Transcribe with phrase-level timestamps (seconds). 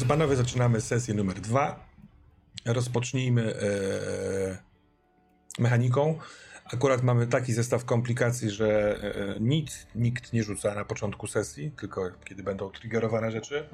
[0.00, 1.86] Drodzy panowie, zaczynamy sesję numer dwa.
[2.66, 4.58] Rozpocznijmy e,
[5.58, 6.18] mechaniką.
[6.72, 8.98] Akurat mamy taki zestaw komplikacji, że
[9.36, 13.68] e, nic nikt nie rzuca na początku sesji, tylko kiedy będą triggerowane rzeczy,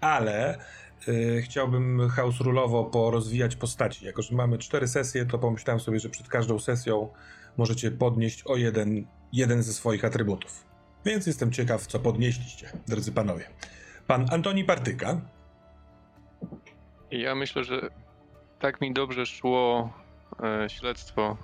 [0.00, 4.06] ale e, chciałbym house rulowo porozwijać postaci.
[4.06, 7.08] Jako, że mamy cztery sesje, to pomyślałem sobie, że przed każdą sesją
[7.56, 10.64] możecie podnieść o jeden, jeden ze swoich atrybutów.
[11.04, 13.44] Więc jestem ciekaw, co podnieśliście, drodzy panowie.
[14.06, 15.37] Pan Antoni Partyka.
[17.10, 17.80] Ja myślę, że
[18.58, 19.92] tak mi dobrze szło
[20.42, 21.36] e, śledztwo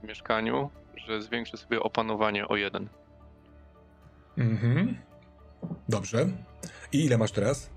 [0.00, 2.88] w mieszkaniu, że zwiększę sobie opanowanie o jeden.
[4.38, 4.96] Mhm.
[5.88, 6.26] Dobrze.
[6.92, 7.70] I ile masz teraz?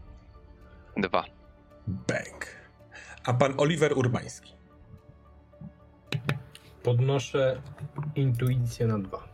[0.97, 1.23] Dwa.
[1.87, 2.45] Bang.
[3.25, 4.53] A pan Oliver Urbański.
[6.83, 7.61] Podnoszę
[8.15, 9.27] intuicję na dwa.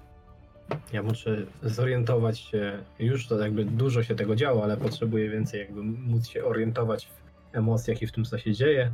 [0.94, 5.84] Ja muszę zorientować się, już to jakby dużo się tego działo, ale potrzebuję więcej jakby
[5.84, 7.21] móc się orientować w
[7.54, 8.92] emocjach i w tym, co się dzieje,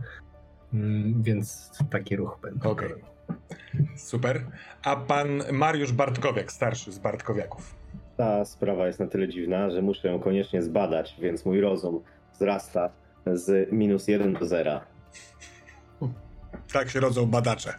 [0.73, 2.69] Mm, więc taki ruch będzie.
[2.69, 2.89] Okej.
[3.95, 4.45] Super.
[4.83, 7.75] A pan Mariusz Bartkowiak, starszy z Bartkowiaków.
[8.17, 12.89] Ta sprawa jest na tyle dziwna, że muszę ją koniecznie zbadać, więc mój rozum wzrasta
[13.25, 14.81] z minus 1 do 0.
[16.73, 17.73] Tak się rodzą badacze.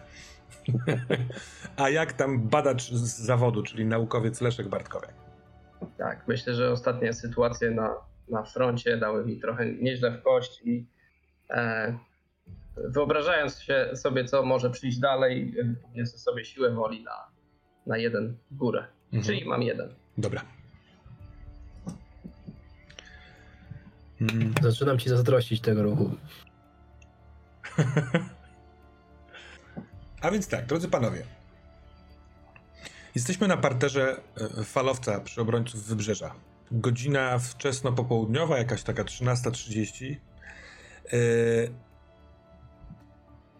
[1.76, 5.14] A jak tam badacz z zawodu, czyli naukowiec Leszek Bartkowiak?
[5.98, 7.94] Tak, myślę, że ostatnie sytuacje na,
[8.30, 10.86] na froncie dały mi trochę nieźle w kość i
[11.50, 11.98] e,
[12.76, 15.54] wyobrażając się sobie, co może przyjść dalej,
[15.94, 17.26] jest sobie siłę woli na,
[17.86, 18.84] na jeden w górę.
[19.04, 19.24] Mhm.
[19.24, 19.94] Czyli mam jeden.
[20.18, 20.42] Dobra.
[24.20, 24.54] Mm.
[24.62, 26.10] Zaczynam ci zazdrościć tego ruchu.
[30.20, 31.22] A więc tak, drodzy panowie.
[33.14, 34.20] Jesteśmy na parterze
[34.60, 36.34] e, falowca przy obrońców wybrzeża.
[36.72, 40.16] Godzina wczesno popołudniowa, jakaś taka 13.30.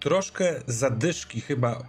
[0.00, 1.82] Troszkę zadyszki chyba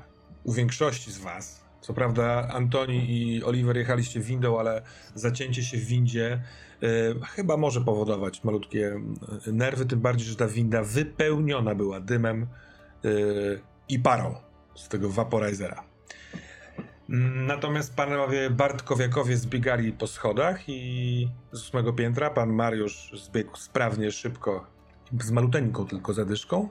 [0.44, 1.70] u większości z was.
[1.82, 4.82] Co prawda Antoni i Oliver jechaliście windą, ale
[5.16, 6.42] zacięcie się w windzie
[6.84, 9.00] y, chyba może powodować malutkie
[9.48, 12.48] e, nerwy, tym bardziej, że ta winda wypełniona była dymem
[13.06, 14.36] y, i parą
[14.76, 15.84] z tego vaporizera.
[17.48, 24.68] Natomiast panowie Bartkowiakowie zbiegali po schodach i z ósmego piętra pan Mariusz zbiegł sprawnie, szybko,
[25.22, 26.70] z maluteńką tylko zadyszką,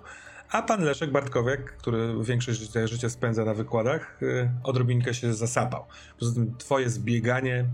[0.51, 5.85] a pan Leszek Bartkowiak, który większość życia, życia spędza na wykładach, yy, odrobinkę się zasapał.
[6.19, 7.65] Poza tym twoje zbieganie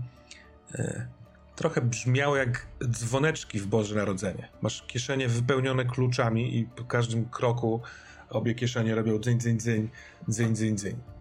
[0.73, 1.07] yy,
[1.55, 4.49] trochę brzmiało jak dzwoneczki w Boże Narodzenie.
[4.61, 7.81] Masz kieszenie wypełnione kluczami i po każdym kroku
[8.29, 9.89] obie kieszenie robią dzyń, dzyń, dzyń,
[10.27, 11.14] dzyń, dzyń, dzyń.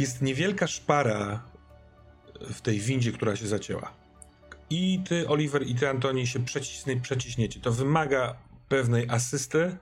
[0.00, 1.42] Jest niewielka szpara
[2.40, 3.92] w tej windzie, która się zacięła.
[4.70, 7.60] I ty, Oliver, i ty, Antoni, się przeciśnie, przeciśniecie.
[7.60, 8.36] To wymaga
[8.68, 9.76] pewnej asysty,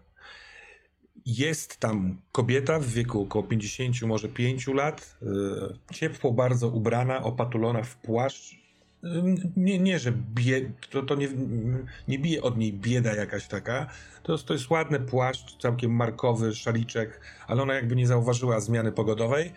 [1.26, 7.82] jest tam kobieta w wieku około 50, może 5 lat, e, ciepło bardzo ubrana, opatulona
[7.82, 8.54] w płaszcz.
[9.04, 9.08] E,
[9.56, 11.28] nie, nie że bie, to, to nie,
[12.08, 13.86] nie bije od niej bieda jakaś taka.
[14.22, 19.52] To to jest ładny płaszcz, całkiem markowy, szaliczek, ale ona jakby nie zauważyła zmiany pogodowej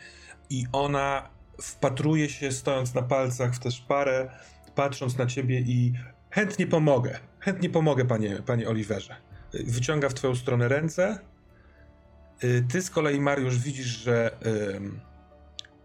[0.51, 1.29] i ona
[1.62, 4.29] wpatruje się, stojąc na palcach w tę szparę,
[4.75, 5.94] patrząc na ciebie i
[6.29, 7.19] chętnie pomogę.
[7.39, 9.16] Chętnie pomogę, panie, panie Oliverze.
[9.53, 11.19] Wyciąga w twoją stronę ręce,
[12.44, 14.81] Y, ty z kolei, Mariusz, widzisz, że y,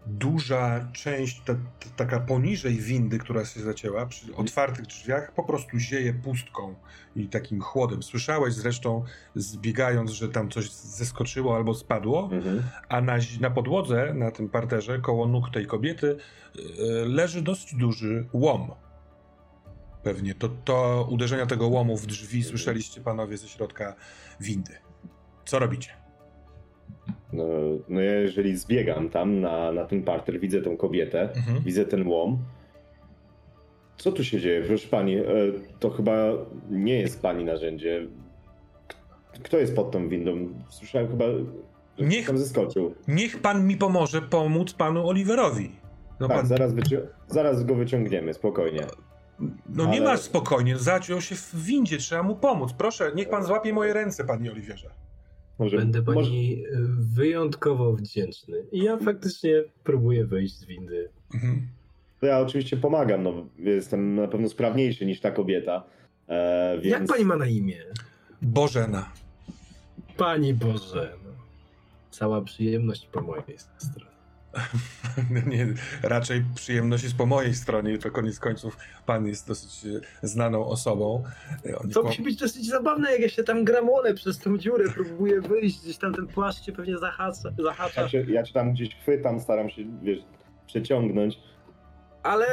[0.07, 5.79] duża część, ta, ta, taka poniżej windy, która się zacięła, przy otwartych drzwiach, po prostu
[5.79, 6.75] zieje pustką
[7.15, 8.03] i takim chłodem.
[8.03, 9.03] Słyszałeś zresztą,
[9.35, 12.63] zbiegając, że tam coś zeskoczyło albo spadło, mhm.
[12.89, 16.17] a na, na podłodze, na tym parterze, koło nóg tej kobiety,
[16.55, 16.61] y,
[17.05, 18.71] leży dosyć duży łom.
[20.03, 23.95] Pewnie to, to uderzenia tego łomu w drzwi słyszeliście panowie ze środka
[24.39, 24.77] windy.
[25.45, 26.06] Co robicie?
[27.33, 27.43] No,
[27.89, 31.63] no ja jeżeli zbiegam tam na, na ten parter, widzę tą kobietę, mhm.
[31.63, 32.37] widzę ten łom.
[33.97, 34.61] Co tu się dzieje?
[34.61, 35.25] Proszę pani, e,
[35.79, 36.15] to chyba
[36.69, 38.07] nie jest pani narzędzie.
[39.43, 40.49] Kto jest pod tą windą?
[40.69, 41.25] Słyszałem chyba,
[41.97, 42.95] że niech, tam zeskoczył.
[43.07, 45.71] Niech pan mi pomoże pomóc panu Oliverowi.
[46.19, 46.47] No tak, pan...
[46.47, 46.73] zaraz,
[47.27, 48.81] zaraz go wyciągniemy, spokojnie.
[49.69, 49.91] No Ale...
[49.91, 52.73] nie masz spokojnie, zaciął się w windzie, trzeba mu pomóc.
[52.77, 54.89] Proszę, niech pan złapie moje ręce, panie Oliwierze.
[55.59, 56.87] Może, Będę pani może...
[56.99, 58.65] wyjątkowo wdzięczny.
[58.71, 61.09] I ja faktycznie próbuję wyjść z windy.
[61.33, 61.67] Mhm.
[62.21, 65.83] Ja oczywiście pomagam, no, jestem na pewno sprawniejszy niż ta kobieta.
[66.27, 66.85] E, więc...
[66.85, 67.77] Jak pani ma na imię?
[68.41, 69.11] Bożena.
[70.17, 71.27] Pani Bożena.
[72.11, 74.16] Cała przyjemność po mojej stronie.
[75.45, 75.67] nie,
[76.03, 81.23] raczej przyjemność jest po mojej stronie, to koniec końców pan jest dosyć e, znaną osobą.
[81.65, 84.85] E, Oni to musi być dosyć zabawne, jak ja się tam gramolę przez tą dziurę,
[84.93, 87.49] próbuję wyjść, gdzieś tam ten płaszcz cię pewnie zahacza.
[87.63, 88.01] zahacza.
[88.01, 90.19] Ja, cię, ja cię tam gdzieś chwytam, staram się, wiesz,
[90.67, 91.39] przeciągnąć.
[92.23, 92.45] Ale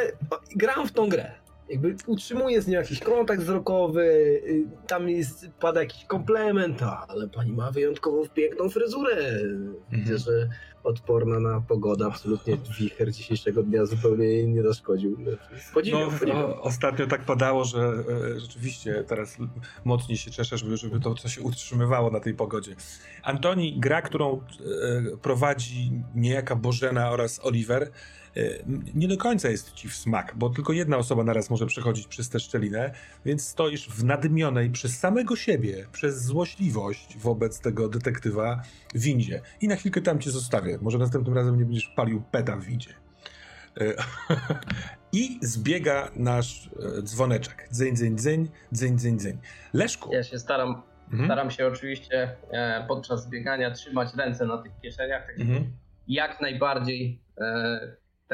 [0.57, 5.81] gram w tą grę jakby utrzymuje z nią jakiś kontakt wzrokowy, y, tam jest, pada
[5.81, 9.17] jakiś komplement, ale pani ma wyjątkowo piękną fryzurę.
[9.91, 10.19] Widzę, mhm.
[10.19, 10.49] że
[10.85, 15.17] odporna na pogodę, absolutnie wicher dzisiejszego dnia zupełnie jej nie zaszkodził.
[15.75, 19.37] Podziwiam, no, no, ostatnio tak padało, że e, rzeczywiście teraz
[19.85, 22.77] mocniej się cieszę, żeby, żeby to coś się utrzymywało na tej pogodzie.
[23.23, 27.91] Antoni, gra, którą e, prowadzi niejaka Bożena oraz Oliver,
[28.95, 32.29] nie do końca jest ci w smak, bo tylko jedna osoba naraz może przechodzić przez
[32.29, 32.95] tę szczelinę,
[33.25, 38.63] więc stoisz w nadymionej przez samego siebie, przez złośliwość wobec tego detektywa
[38.95, 39.41] windzie.
[39.61, 40.79] I na chwilkę tam cię zostawię.
[40.83, 42.95] Może następnym razem nie będziesz palił peta w windzie.
[43.81, 43.95] E,
[45.13, 47.69] I zbiega nasz e, dzwoneczek.
[47.73, 49.39] Dzyń, dzyń, dzyń, dzyń, dzyń, dzyń.
[49.73, 50.13] Leszku.
[50.13, 51.25] Ja się staram, mhm.
[51.25, 52.37] staram się oczywiście
[52.89, 55.73] podczas zbiegania trzymać ręce na tych kieszeniach, tak mhm.
[56.09, 57.21] jak najbardziej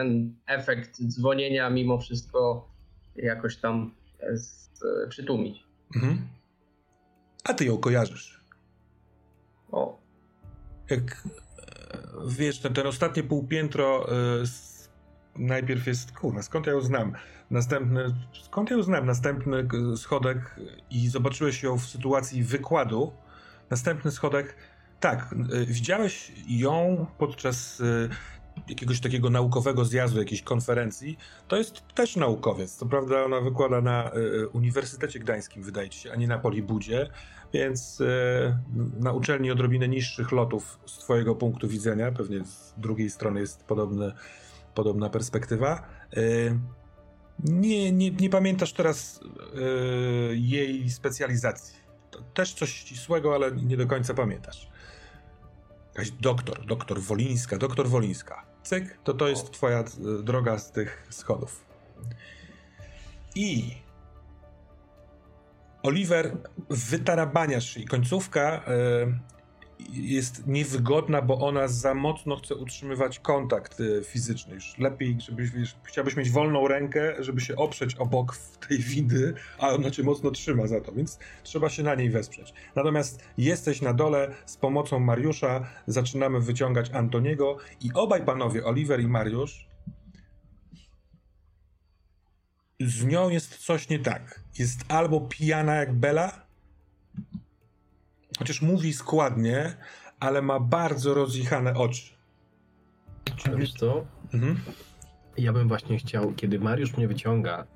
[0.01, 2.69] ten efekt dzwonienia mimo wszystko
[3.17, 3.95] jakoś tam
[4.33, 4.71] z,
[5.09, 5.65] przytłumić.
[5.97, 6.29] Mhm.
[7.45, 8.45] A ty ją kojarzysz.
[9.73, 10.01] O.
[10.91, 11.99] Jak e,
[12.29, 14.45] wiesz, ten, ten ostatnie półpiętro y,
[15.37, 17.13] najpierw jest, kurwa, skąd ja ją znam?
[17.51, 18.05] Następny,
[18.45, 19.07] skąd ja ją znam?
[19.07, 20.57] Następny schodek
[20.91, 23.13] i zobaczyłeś ją w sytuacji wykładu.
[23.71, 24.57] Następny schodek,
[25.01, 28.09] tak, y, widziałeś ją podczas y,
[28.69, 31.19] jakiegoś takiego naukowego zjazdu, jakiejś konferencji,
[31.49, 32.75] to jest też naukowiec.
[32.75, 37.11] Co prawda ona wykłada na y, Uniwersytecie Gdańskim, wydaje się, a nie na Polibudzie,
[37.53, 38.57] więc y,
[39.01, 43.65] na uczelni odrobinę niższych lotów z twojego punktu widzenia, pewnie z drugiej strony jest
[44.75, 45.83] podobna perspektywa.
[46.17, 46.59] Y,
[47.45, 49.21] nie, nie, nie pamiętasz teraz
[50.31, 51.77] jej specjalizacji.
[52.11, 54.71] To też coś ścisłego, ale nie do końca pamiętasz.
[55.95, 59.85] Jakaś doktor, doktor Wolińska, doktor Wolińska cyk, to to jest twoja e,
[60.23, 61.65] droga z tych schodów.
[63.35, 63.75] I
[65.83, 66.37] Oliver
[66.71, 69.40] wytarabaniasz i końcówka y,
[69.93, 74.55] jest niewygodna, bo ona za mocno chce utrzymywać kontakt y, fizyczny.
[74.55, 78.37] Już lepiej, żebyś, wiesz, chciałbyś mieć wolną rękę, żeby się oprzeć obok
[78.69, 82.53] tej windy, a ona cię mocno trzyma za to, więc trzeba się na niej wesprzeć.
[82.75, 89.07] Natomiast jesteś na dole z pomocą Mariusza, zaczynamy wyciągać Antoniego i obaj panowie, Oliver i
[89.09, 89.71] Mariusz,
[92.81, 94.41] z nią jest coś nie tak.
[94.59, 96.50] Jest albo pijana jak Bela,
[98.41, 99.77] Chociaż mówi składnie,
[100.21, 102.03] ale ma bardzo rozjechane oczy.
[103.57, 104.05] Wiesz co?
[104.35, 104.61] Mhm.
[105.39, 107.67] Ja bym właśnie chciał, kiedy Mariusz mnie wyciąga,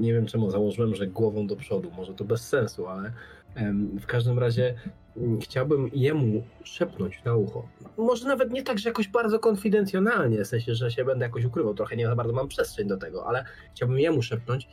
[0.00, 3.12] nie wiem czemu założyłem, że głową do przodu, może to bez sensu, ale
[4.00, 4.74] w każdym razie
[5.16, 7.68] mm, chciałbym jemu szepnąć na ucho.
[7.98, 11.74] Może nawet nie tak, że jakoś bardzo konfidencjonalnie, w sensie, że się będę jakoś ukrywał,
[11.74, 14.68] trochę nie za bardzo mam przestrzeń do tego, ale chciałbym jemu szepnąć.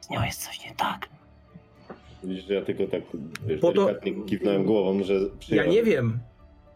[0.00, 1.08] Z nią jest coś nie tak.
[2.24, 3.02] Widzisz, że ja tylko tak
[3.46, 3.72] wiesz, to...
[3.72, 5.14] delikatnie kiwnąłem głową, że
[5.48, 6.18] Ja nie wiem,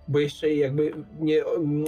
[0.08, 1.44] bo jeszcze jakby nie,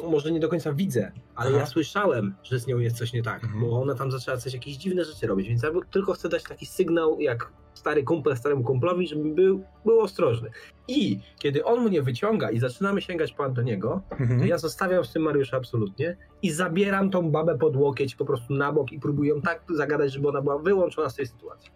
[0.09, 1.59] może nie do końca widzę, ale Aha.
[1.59, 3.61] ja słyszałem, że z nią jest coś nie tak, mhm.
[3.61, 6.67] bo ona tam zaczęła coś, jakieś dziwne rzeczy robić, więc ja tylko chcę dać taki
[6.67, 10.51] sygnał, jak stary kumpel staremu kumplowi, żeby był, był ostrożny.
[10.89, 14.41] I kiedy on mnie wyciąga i zaczynamy sięgać po Antoniego, mhm.
[14.41, 18.55] to ja zostawiam z tym Mariusza absolutnie i zabieram tą babę pod łokieć po prostu
[18.55, 21.71] na bok i próbuję tak zagadać, żeby ona była wyłączona z tej sytuacji.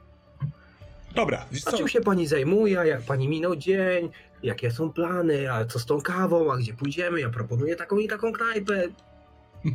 [1.15, 4.11] Dobra, A czym się pani zajmuje, jak pani minął dzień,
[4.43, 8.09] jakie są plany, a co z tą kawą, a gdzie pójdziemy, ja proponuję taką i
[8.09, 8.83] taką knajpę.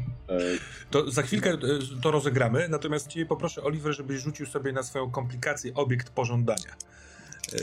[0.92, 1.58] To za chwilkę e,
[2.02, 6.76] to rozegramy, natomiast cię poproszę, Oliver, żebyś rzucił sobie na swoją komplikację obiekt pożądania.
[7.54, 7.58] E,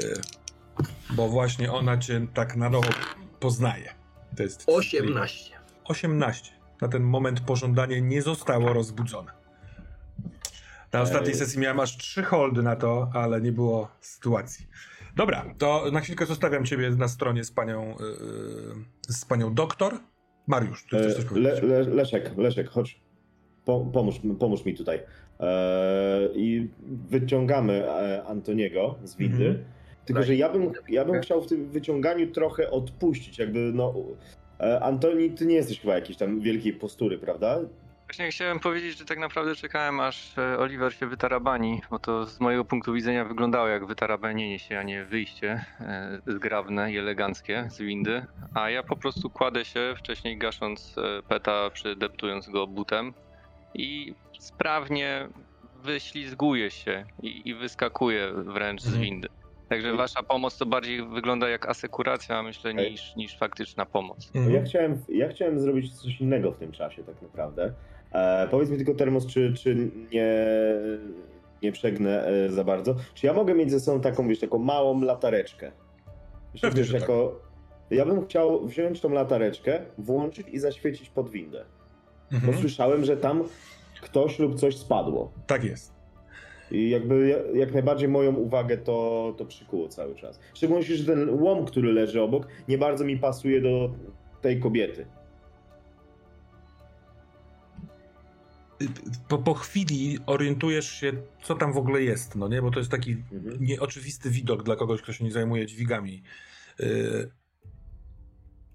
[1.11, 2.91] bo właśnie ona cię tak na nowo
[3.41, 3.95] poznaje.
[4.37, 5.55] To jest 18.
[5.85, 6.53] 18.
[6.81, 9.33] Na ten moment pożądanie nie zostało rozbudzone.
[10.93, 14.67] Na ostatniej sesji miałem aż trzy holdy na to, ale nie było sytuacji.
[15.17, 17.95] Dobra, to na chwilkę zostawiam ciebie na stronie z panią,
[19.09, 19.95] yy, z panią doktor.
[20.47, 21.63] Mariusz, ty chcesz coś powiedzieć?
[21.63, 23.01] Le, le, Leszek, Leszek, chodź.
[23.65, 25.01] Po, pomóż, pomóż mi tutaj.
[25.41, 26.69] Eee, I
[27.09, 29.47] wyciągamy e, Antoniego z windy.
[29.47, 29.65] Mhm.
[30.05, 33.39] Tylko, że ja bym, ja bym chciał w tym wyciąganiu trochę odpuścić.
[33.39, 33.95] Jakby, no.
[34.61, 37.61] E, Antoni, ty nie jesteś chyba jakiejś tam wielkiej postury, prawda?
[38.11, 42.41] Właśnie chciałem powiedzieć, że tak naprawdę czekałem aż e, Oliver się wytarabani, bo to z
[42.41, 47.79] mojego punktu widzenia wyglądało jak wytarabanienie się, a nie wyjście e, zgrabne i eleganckie z
[47.79, 48.27] windy.
[48.55, 53.15] A ja po prostu kładę się, wcześniej gasząc e, peta, przydeptując go butem
[53.75, 55.29] i sprawnie
[55.83, 59.05] wyślizguję się i, i wyskakuję wręcz z Mhm.
[59.05, 59.29] windy.
[59.69, 64.31] Także wasza pomoc to bardziej wygląda jak asekuracja, myślę, niż, niż faktyczna pomoc.
[64.35, 67.73] No Ja chciałem, ja chciałem zrobić coś innego w tym czasie tak naprawdę.
[68.13, 69.75] E, powiedz mi tylko Termos, czy, czy
[70.13, 70.35] nie,
[71.63, 72.95] nie przegnę e, za bardzo.
[73.15, 75.73] Czy ja mogę mieć ze sobą taką, wiesz, taką małą latareczkę?
[76.55, 77.01] Wiesz, Pewnie, wiesz, że tak.
[77.01, 77.41] jako...
[77.91, 81.65] Ja bym chciał wziąć tą latareczkę, włączyć i zaświecić pod windę.
[82.31, 82.59] Bo Mhm.
[82.59, 83.45] słyszałem, że tam
[84.03, 85.33] ktoś lub coś spadło.
[85.47, 85.93] Tak jest.
[86.71, 90.41] I jakby ja- jak najbardziej moją uwagę to, to przykuło cały czas.
[90.55, 93.91] Szczególnie, że ten łom, który leży obok, nie bardzo mi pasuje do
[94.41, 95.07] tej kobiety.
[99.29, 102.63] Po, po chwili orientujesz się, co tam w ogóle jest, no nie?
[102.63, 103.65] Bo to jest taki Mhm.
[103.65, 106.23] nieoczywisty widok dla kogoś, kto się nie zajmuje dźwigami.
[106.79, 107.31] Yy,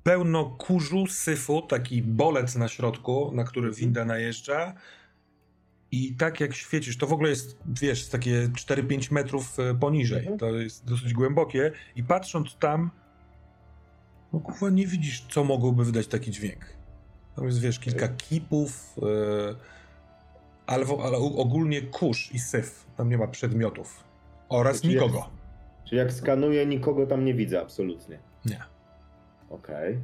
[0.04, 4.74] pełno kurzu, syfu, taki bolec na środku, na który winda najeżdża.
[5.92, 10.20] I tak jak świecisz, to w ogóle jest, wiesz, takie 4-5 metrów e, poniżej.
[10.20, 10.38] Mhm.
[10.38, 11.72] To jest dosyć głębokie.
[11.96, 12.92] I patrząc tam,
[14.34, 16.66] no kurwa, nie widzisz, co mogłoby wydać taki dźwięk.
[17.36, 19.56] Tam jest, wiesz, kilka kipów, e,
[20.68, 22.86] ale, w- ale ogólnie kurz i syf.
[22.98, 24.04] Tam nie ma przedmiotów.
[24.50, 25.30] Oraz Czyli jak- nikogo.
[25.86, 28.20] Czyli jak skanuję, nikogo tam nie widzę absolutnie.
[28.46, 28.64] Nie.
[29.50, 30.00] Okej.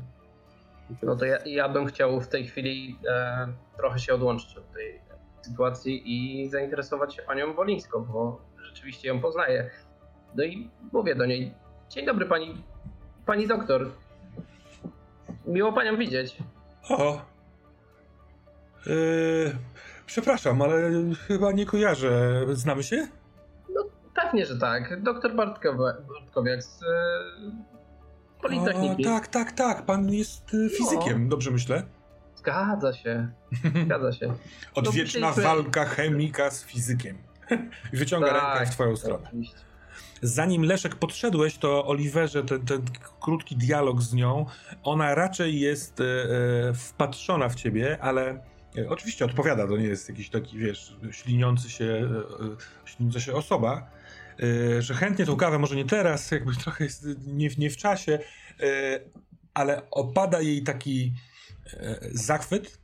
[1.03, 5.01] No to ja, ja bym chciał w tej chwili e, trochę się odłączyć od tej
[5.41, 9.69] sytuacji i zainteresować się panią Wolińską, bo rzeczywiście ją poznaję.
[10.35, 11.53] No i mówię do niej,
[11.89, 12.63] dzień dobry pani,
[13.25, 13.91] pani doktor.
[15.47, 16.37] Miło panią widzieć.
[16.89, 17.21] O.
[18.85, 19.55] Yy,
[20.11, 20.91] przepraszam, ale
[21.27, 22.45] chyba nie kojarzę.
[22.53, 23.07] Znamy się?
[24.15, 25.03] Pewnie, że tak.
[25.03, 26.87] Doktor Bartkowiak z e,
[28.41, 29.07] Politechniki.
[29.07, 29.85] O, tak, tak, tak.
[29.85, 31.83] Pan jest y, fizykiem, dobrze myślę.
[32.35, 33.27] Zgadza się,
[33.85, 34.33] zgadza się.
[34.75, 37.17] Odwieczna No, walka chemika z fizykiem.
[37.93, 39.23] Wyciąga Tak, rękę w twoją stronę.
[39.27, 39.57] Oczywiście.
[40.21, 42.81] Zanim Leszek podszedłeś, to Oliverze ten, ten
[43.21, 44.45] krótki dialog z nią,
[44.83, 48.50] ona raczej jest e, e, wpatrzona w ciebie, ale e,
[48.89, 53.91] oczywiście odpowiada, to nie jest jakiś taki, wiesz, śliniący się, e, e, śliniąca się osoba,
[54.77, 58.19] e, że chętnie tą kawę, może nie teraz, jakby trochę jest nie, nie w czasie,
[58.59, 58.99] e,
[59.53, 61.13] ale opada jej taki
[61.73, 62.77] e, zachwyt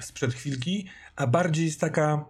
[0.00, 2.24] sprzed chwilki, a bardziej jest taka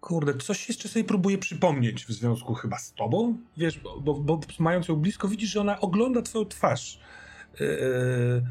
[0.00, 4.40] Kurde, coś jeszcze sobie próbuję przypomnieć w związku chyba z tobą, wiesz, bo, bo, bo
[4.58, 7.00] mając ją blisko widzisz, że ona ogląda twoją twarz.
[7.60, 8.46] Yy,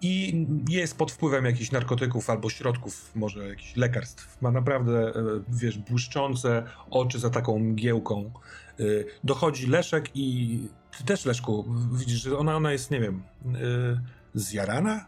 [0.00, 4.42] i jest pod wpływem jakichś narkotyków albo środków, może jakichś lekarstw.
[4.42, 8.30] Ma naprawdę, yy, wiesz, błyszczące oczy za taką mgiełką.
[8.78, 10.58] Yy, dochodzi Leszek i
[10.98, 14.00] ty też, Leszku, widzisz, że ona, ona jest, nie wiem, yy,
[14.34, 15.06] zjarana?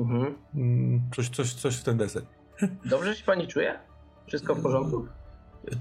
[0.00, 0.34] Mhm.
[0.54, 2.22] Mm, Coś, coś, coś w ten deser.
[2.84, 3.78] Dobrze się pani czuje?
[4.26, 5.06] Wszystko w porządku?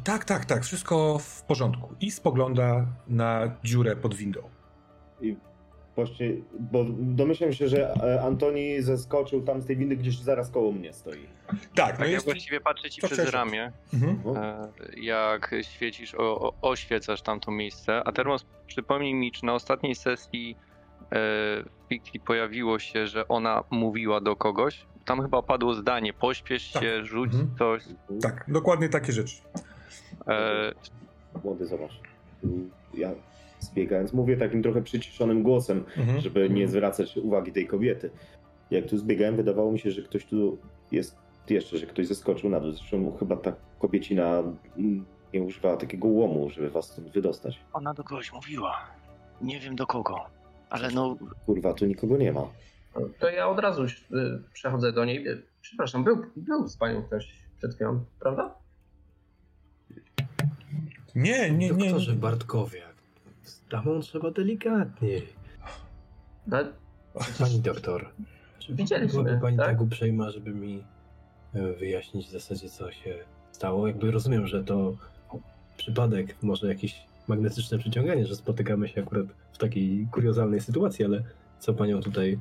[0.03, 1.95] Tak, tak, tak, wszystko w porządku.
[1.99, 4.39] I spogląda na dziurę pod windą.
[5.21, 5.37] I
[5.95, 10.71] właśnie, bo domyślam się, że e, Antoni zeskoczył tam z tej windy gdzieś zaraz koło
[10.71, 11.27] mnie stoi.
[11.47, 12.25] Tak, no Tak, ja jest.
[12.25, 14.19] właściwie patrzę ci to przez ramię, Mhm.
[14.25, 14.45] No.
[14.45, 18.01] e, jak świecisz, o, o, oświecasz tamto miejsce.
[18.05, 20.55] A Termos, przypomnij mi, czy na ostatniej sesji
[21.11, 21.17] e,
[21.89, 24.85] Piki pojawiło się, że ona mówiła do kogoś?
[25.05, 26.83] Tam chyba padło zdanie, pośpiesz Tak.
[26.83, 27.51] się, rzuć Mhm.
[27.57, 27.83] coś.
[28.21, 29.35] Tak, dokładnie takie rzeczy.
[30.27, 30.71] E,
[31.43, 31.91] Młody, zobacz.
[32.93, 33.09] Ja
[33.63, 36.19] zbiegając, mówię takim trochę przyciszonym głosem, Mhm.
[36.21, 38.09] żeby nie zwracać uwagi tej kobiety.
[38.71, 40.57] Jak tu zbiegałem, wydawało mi się, że ktoś tu
[40.91, 41.15] jest
[41.49, 42.71] jeszcze, że ktoś zeskoczył na dół.
[42.71, 44.43] Zresztą chyba ta kobiecina
[45.33, 47.59] nie używała takiego łomu, żeby was stąd wydostać.
[47.73, 48.77] ona do kogoś mówiła.
[49.41, 50.15] Nie wiem do kogo.
[50.69, 51.15] Ale no,
[51.45, 52.47] Kurwa, tu nikogo nie ma.
[53.19, 53.89] To ja od razu y,
[54.53, 55.25] przechodzę do niej.
[55.61, 58.55] Przepraszam, był, był z panią ktoś przed chwilą, prawda?
[61.15, 61.73] Nie, nie, nie.
[61.89, 62.92] Doktorze Bartkowiak,
[63.43, 65.27] z damą trzeba delikatniej.
[66.47, 66.57] No,
[67.39, 68.09] Pani doktor,
[68.59, 69.65] czy Widzieliśmy, byłaby pani tak?
[69.65, 70.83] tak uprzejma, żeby mi
[71.53, 73.15] e, wyjaśnić w zasadzie, co się
[73.51, 73.87] stało?
[73.87, 74.95] Jakby rozumiem, że to
[75.77, 81.23] przypadek, może jakieś magnetyczne przyciąganie, że spotykamy się akurat w takiej kuriozalnej sytuacji, ale
[81.59, 82.39] co panią tutaj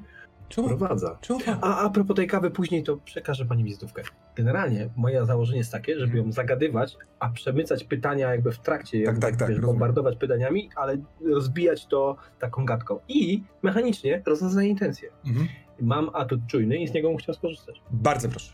[0.53, 0.69] Czemu?
[0.69, 1.19] prowadza?
[1.21, 1.41] Czemu?
[1.61, 4.03] A, a propos tej kawy, później to przekażę pani wizytówkę.
[4.37, 9.21] Generalnie moje założenie jest takie, żeby ją zagadywać, a przemycać pytania jakby w trakcie, jakby,
[9.21, 10.97] tak, tak, wiesz, bombardować pytaniami, ale
[11.31, 12.99] rozbijać to taką gadką.
[13.09, 15.11] I mechanicznie rozpoznaję intencje.
[15.27, 15.49] Mhm.
[15.81, 17.83] Mam atut czujny i z niego bym chciał skorzystać.
[17.91, 18.53] Bardzo proszę.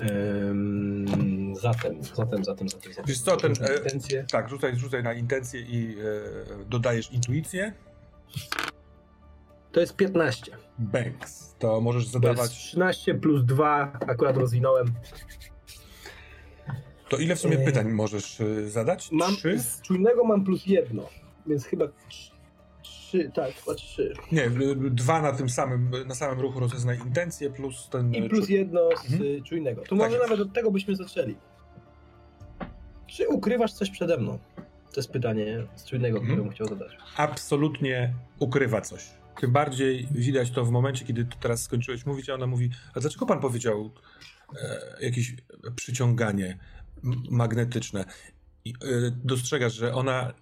[0.00, 3.04] Um, zatem, zatem, zatem, zatem, zatem.
[3.06, 5.96] Wiesz co, ten, e, tak, rzucaj, rzucaj na intencję i
[6.60, 7.72] e, dodajesz intuicję.
[9.76, 10.52] To jest 15.
[10.78, 11.54] Banks.
[11.58, 12.36] To możesz zadawać...
[12.36, 14.86] To jest 13 plus 2, akurat rozwinąłem.
[17.08, 19.12] To ile w sumie e, pytań możesz e, zadać?
[19.12, 19.58] Mam, Trzy?
[19.58, 21.08] Z czujnego mam plus jedno,
[21.46, 21.84] więc chyba
[22.82, 24.14] trzy, tak, chyba trzy.
[24.32, 24.50] Nie,
[24.90, 28.14] dwa na tym samym, na samym ruchu rozeznaj intencje plus ten...
[28.14, 29.42] I plus jedno z mhm.
[29.42, 29.82] czujnego.
[29.82, 30.22] To tak może jest.
[30.22, 31.36] nawet od tego byśmy zaczęli.
[33.06, 34.38] Czy ukrywasz coś przede mną?
[34.92, 36.34] To jest pytanie z czujnego, mhm.
[36.34, 36.96] które bym chciał zadać.
[37.16, 39.25] Absolutnie ukrywa coś.
[39.40, 43.00] Tym bardziej widać to w momencie, kiedy ty teraz skończyłeś mówić, a ona mówi, a
[43.00, 43.90] dlaczego pan powiedział
[44.62, 45.34] e, jakieś
[45.76, 46.58] przyciąganie
[47.30, 48.04] magnetyczne?
[48.64, 48.74] I, e,
[49.24, 50.32] dostrzegasz, że ona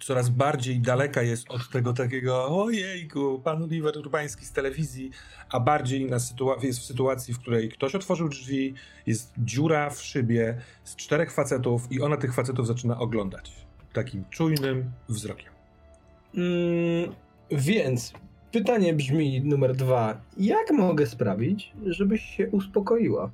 [0.00, 5.10] coraz bardziej daleka jest od tego takiego ojejku, pan Oliver Urbański z telewizji,
[5.50, 6.18] a bardziej na
[6.62, 8.74] jest w sytuacji, w której ktoś otworzył drzwi,
[9.06, 13.52] jest dziura w szybie z czterech facetów i ona tych facetów zaczyna oglądać
[13.92, 15.52] takim czujnym wzrokiem.
[16.34, 17.14] Mm,
[17.50, 18.12] więc
[18.52, 20.20] Pytanie brzmi numer dwa.
[20.36, 23.30] Jak mogę sprawić, żebyś się uspokoiła?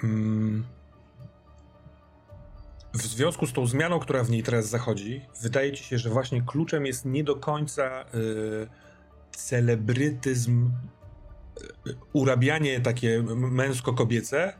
[0.00, 0.64] Hmm.
[2.94, 6.42] W związku z tą zmianą, która w niej teraz zachodzi, wydaje ci się, że właśnie
[6.42, 8.68] kluczem jest nie do końca y,
[9.30, 10.70] celebrytyzm,
[11.86, 14.52] y, urabianie takie męsko-kobiece,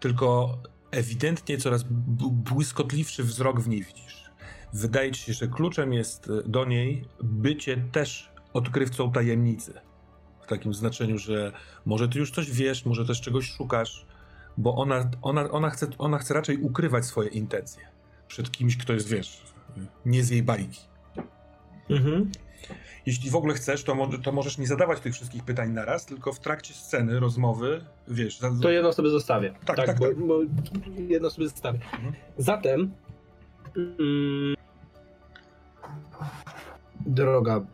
[0.00, 0.58] tylko
[0.90, 1.84] ewidentnie coraz
[2.30, 4.19] błyskotliwszy wzrok w niej widzisz.
[4.72, 9.72] Wydaje ci się, że kluczem jest e, do niej bycie też odkrywcą tajemnicy.
[10.42, 11.52] W takim znaczeniu, że
[11.86, 14.06] może ty już coś wiesz, może też czegoś szukasz,
[14.56, 17.82] bo ona, ona, ona, chce, ona chce raczej ukrywać swoje intencje
[18.28, 19.42] przed kimś, kto jest, wiesz,
[20.06, 20.80] nie z jej bajki.
[21.90, 22.30] Mhm.
[23.06, 26.32] Jeśli w ogóle chcesz, to, mo to możesz nie zadawać tych wszystkich pytań naraz, tylko
[26.32, 28.38] w trakcie sceny, rozmowy, wiesz...
[28.38, 28.50] Za...
[28.62, 29.54] To jedno sobie zostawię.
[29.64, 29.98] Tak, tak, tak.
[29.98, 30.18] Bo, tak.
[30.18, 30.40] bo
[31.08, 31.80] jedno sobie zostawię.
[31.92, 32.14] Mhm.
[32.38, 32.92] Zatem...
[33.76, 34.56] Mm,
[37.10, 37.66] Droga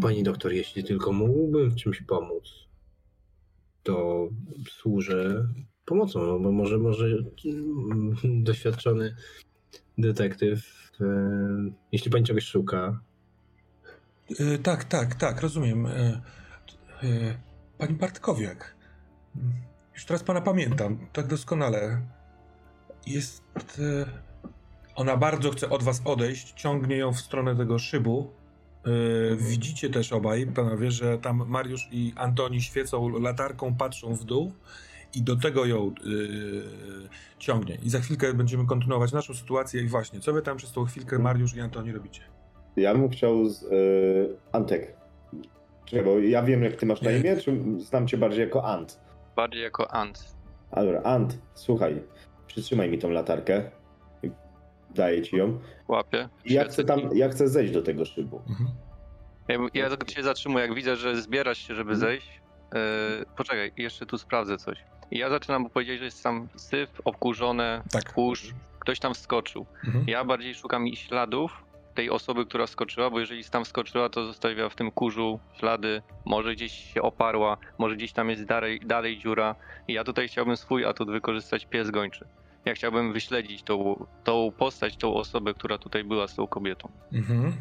[0.00, 2.68] pani doktor, jeśli tylko mógłbym w czymś pomóc,
[3.82, 4.28] to
[4.68, 5.48] służę
[5.84, 7.06] pomocą, no bo może, może
[8.48, 9.14] doświadczony
[9.98, 11.04] detektyw, e,
[11.92, 13.00] jeśli pani czegoś szuka.
[14.40, 15.86] E, tak, tak, tak, rozumiem.
[15.86, 16.20] E,
[17.78, 18.76] pani Bartkowiak,
[19.94, 22.02] już teraz pana pamiętam, tak doskonale.
[23.06, 23.42] Jest...
[24.94, 28.30] Ona bardzo chce od was odejść, ciągnie ją w stronę tego szybu,
[28.86, 34.52] Yy, widzicie też obaj, panowie, że tam Mariusz i Antoni świecą latarką, patrzą w dół
[35.14, 36.62] i do tego ją yy,
[37.38, 37.78] ciągnie.
[37.82, 41.18] I za chwilkę będziemy kontynuować naszą sytuację i właśnie, co wy tam przez tą chwilkę
[41.18, 42.22] Mariusz i Antoni robicie?
[42.76, 44.96] Ja bym chciał z, yy, Antek.
[45.84, 49.00] Czekaj, bo ja wiem jak ty masz na imię, czy znam cię bardziej jako Ant?
[49.36, 50.34] Bardziej jako Ant.
[50.70, 52.02] A dobra, Ant, słuchaj,
[52.46, 53.70] przytrzymaj mi tą latarkę
[54.94, 55.58] daję ci ją.
[55.88, 56.28] Łapię.
[56.44, 58.42] I ja chcę, tam, ja chcę zejść do tego szybu.
[58.48, 58.70] Mhm.
[59.48, 62.00] Ja, ja się zatrzymuję, jak widzę, że zbierasz się, żeby mhm.
[62.00, 62.40] zejść.
[62.74, 62.80] Yy,
[63.36, 64.78] poczekaj, jeszcze tu sprawdzę coś.
[65.10, 68.12] I ja zaczynam, bo powiedzieć, że jest tam syf, obkurzone, tak.
[68.12, 69.66] kurz, ktoś tam wskoczył.
[69.84, 70.04] Mhm.
[70.08, 74.74] Ja bardziej szukam śladów tej osoby, która wskoczyła, bo jeżeli tam wskoczyła, to zostawia w
[74.74, 79.54] tym kurzu ślady, może gdzieś się oparła, może gdzieś tam jest dalej, dalej dziura.
[79.88, 82.26] I ja tutaj chciałbym swój atut wykorzystać pies gończy
[82.64, 86.88] ja chciałbym wyśledzić tą, tą postać, tą osobę, która tutaj była z tą kobietą.
[87.12, 87.52] Mhm.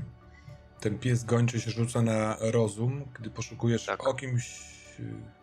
[0.79, 4.07] Ten pies gończy się rzuca na rozum, gdy poszukujesz tak.
[4.07, 4.59] o kimś.
[4.99, 5.39] Y,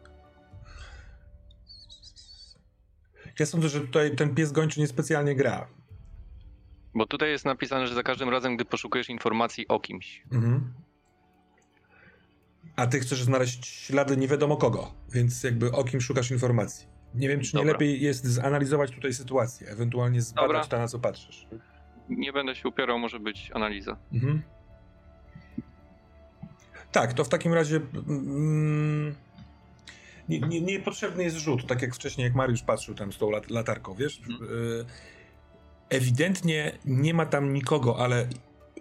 [3.40, 5.68] ja sądzę, że tutaj ten pies gończy niespecjalnie gra.
[6.94, 10.22] Bo tutaj jest napisane, że za każdym razem, gdy poszukujesz informacji o kimś.
[10.32, 10.74] Mhm.
[12.76, 16.95] A ty chcesz znaleźć ślady nie wiadomo kogo, więc jakby o kim szukasz informacji.
[17.14, 17.66] Nie wiem, czy Dobra.
[17.66, 20.64] nie lepiej jest zanalizować tutaj sytuację, ewentualnie zbadać Dobra.
[20.64, 21.46] to, na co patrzysz.
[22.08, 23.96] Nie będę się upierał, może być analiza.
[24.12, 24.42] Mhm.
[26.92, 29.14] Tak, to w takim razie mm,
[30.60, 33.50] niepotrzebny nie, nie jest rzut, tak jak wcześniej, jak Mariusz patrzył tam z tą lat,
[33.50, 34.20] latarką, wiesz?
[34.28, 34.50] Mhm.
[34.50, 34.84] Y,
[35.88, 38.28] ewidentnie nie ma tam nikogo, ale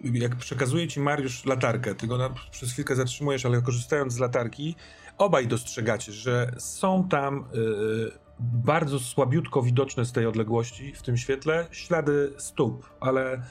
[0.04, 4.76] jak przekazuje ci Mariusz latarkę, ty go na, przez chwilkę zatrzymujesz, ale korzystając z latarki,
[5.18, 11.66] obaj dostrzegacie, że są tam y, bardzo słabiutko widoczne z tej odległości w tym świetle
[11.70, 13.42] ślady stóp, ale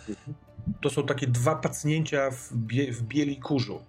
[0.82, 3.80] to są takie dwa pacnięcia w, bie w bieli kurzu.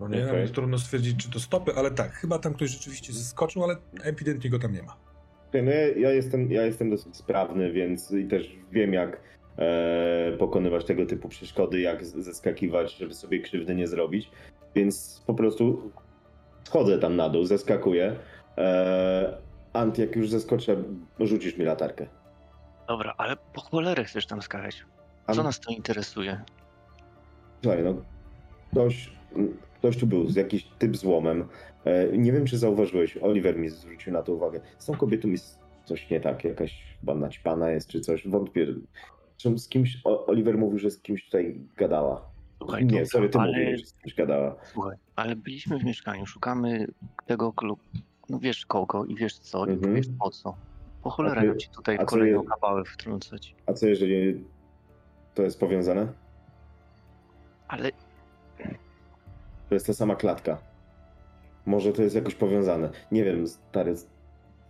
[0.00, 0.48] No nie, okay.
[0.48, 4.58] trudno stwierdzić, czy to stopy, ale tak, chyba tam ktoś rzeczywiście zeskoczył, ale ewidentnie go
[4.58, 4.96] tam nie ma.
[5.54, 9.20] No ja, ja, jestem, ja jestem dosyć sprawny, więc i też wiem, jak
[9.58, 14.30] e, pokonywać tego typu przeszkody, jak zeskakiwać, żeby sobie krzywdy nie zrobić.
[14.74, 15.90] Więc po prostu
[16.64, 18.16] schodzę tam na dół, zeskakuję.
[18.58, 19.38] E,
[19.72, 20.76] Ant, jak już zeskoczę,
[21.20, 22.06] rzucisz mi latarkę.
[22.88, 24.84] Dobra, ale po cholerę chcesz tam skakać.
[25.26, 26.40] Co Ant, nas to interesuje?
[27.62, 27.94] Słuchaj, no,
[28.70, 29.10] ktoś,
[29.78, 31.48] ktoś tu był, jakiś typ z łomem.
[31.84, 34.60] E, nie wiem, czy zauważyłeś, Oliver mi zwrócił na to uwagę.
[34.78, 38.66] Z tą kobietą jest coś nie tak, jakaś chyba naćpana jest, czy coś, wątpię.
[39.56, 42.33] Z kimś, o, Oliver mówił, że z kimś tutaj gadała.
[42.58, 44.56] Słuchaj, nie, sorry, ty ale, mówiłeś, kimś gadała.
[44.72, 46.86] słuchaj, ale byliśmy w mieszkaniu, szukamy
[47.26, 47.82] tego klubu.
[48.28, 49.92] No wiesz kogo i wiesz co, Mhm.
[49.92, 50.56] i wiesz po co.
[51.02, 52.42] Po cholerę ty- ci tutaj kolejną
[52.78, 53.54] je- wtrącać.
[53.66, 54.44] A co jeżeli
[55.34, 56.12] to jest powiązane?
[57.68, 57.90] Ale
[59.68, 60.58] To jest ta sama klatka.
[61.66, 62.90] Może to jest jakoś powiązane.
[63.12, 63.94] Nie wiem, stary.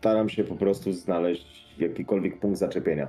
[0.00, 3.08] Staram się po prostu znaleźć jakikolwiek punkt zaczepienia.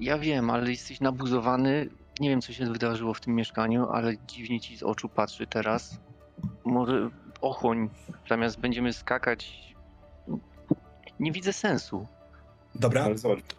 [0.00, 1.86] ja wiem, ale jesteś nabuzowany.
[2.20, 6.00] Nie wiem, co się wydarzyło w tym mieszkaniu, ale dziwnie ci z oczu patrzy teraz.
[6.64, 7.90] Może ochłoń,
[8.28, 9.72] zamiast będziemy skakać.
[11.20, 12.06] Nie widzę sensu.
[12.74, 13.08] Dobra,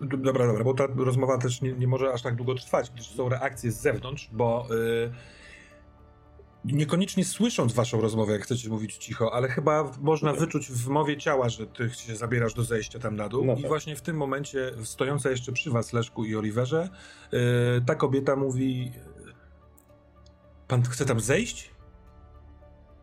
[0.01, 3.29] Dobra, dobra, bo ta rozmowa też nie, nie może aż tak długo trwać, gdyż są
[3.29, 5.11] reakcje z zewnątrz, bo y,
[6.65, 11.49] niekoniecznie słysząc waszą rozmowę, jak chcecie mówić cicho, ale chyba można wyczuć w mowie ciała,
[11.49, 13.45] że ty się zabierasz do zejścia tam na dół.
[13.45, 13.67] No I tak.
[13.67, 16.89] właśnie w tym momencie, stojąca jeszcze przy was, Leszku i Oliverze,
[17.33, 17.37] y,
[17.85, 18.91] ta kobieta mówi:
[20.67, 21.73] Pan chce tam zejść?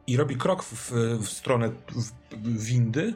[0.06, 3.14] I robi krok w, w stronę w, w windy,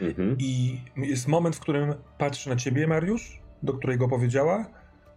[0.00, 4.66] mhm, i jest moment, w którym patrzy na ciebie, Mariusz, do której go powiedziała.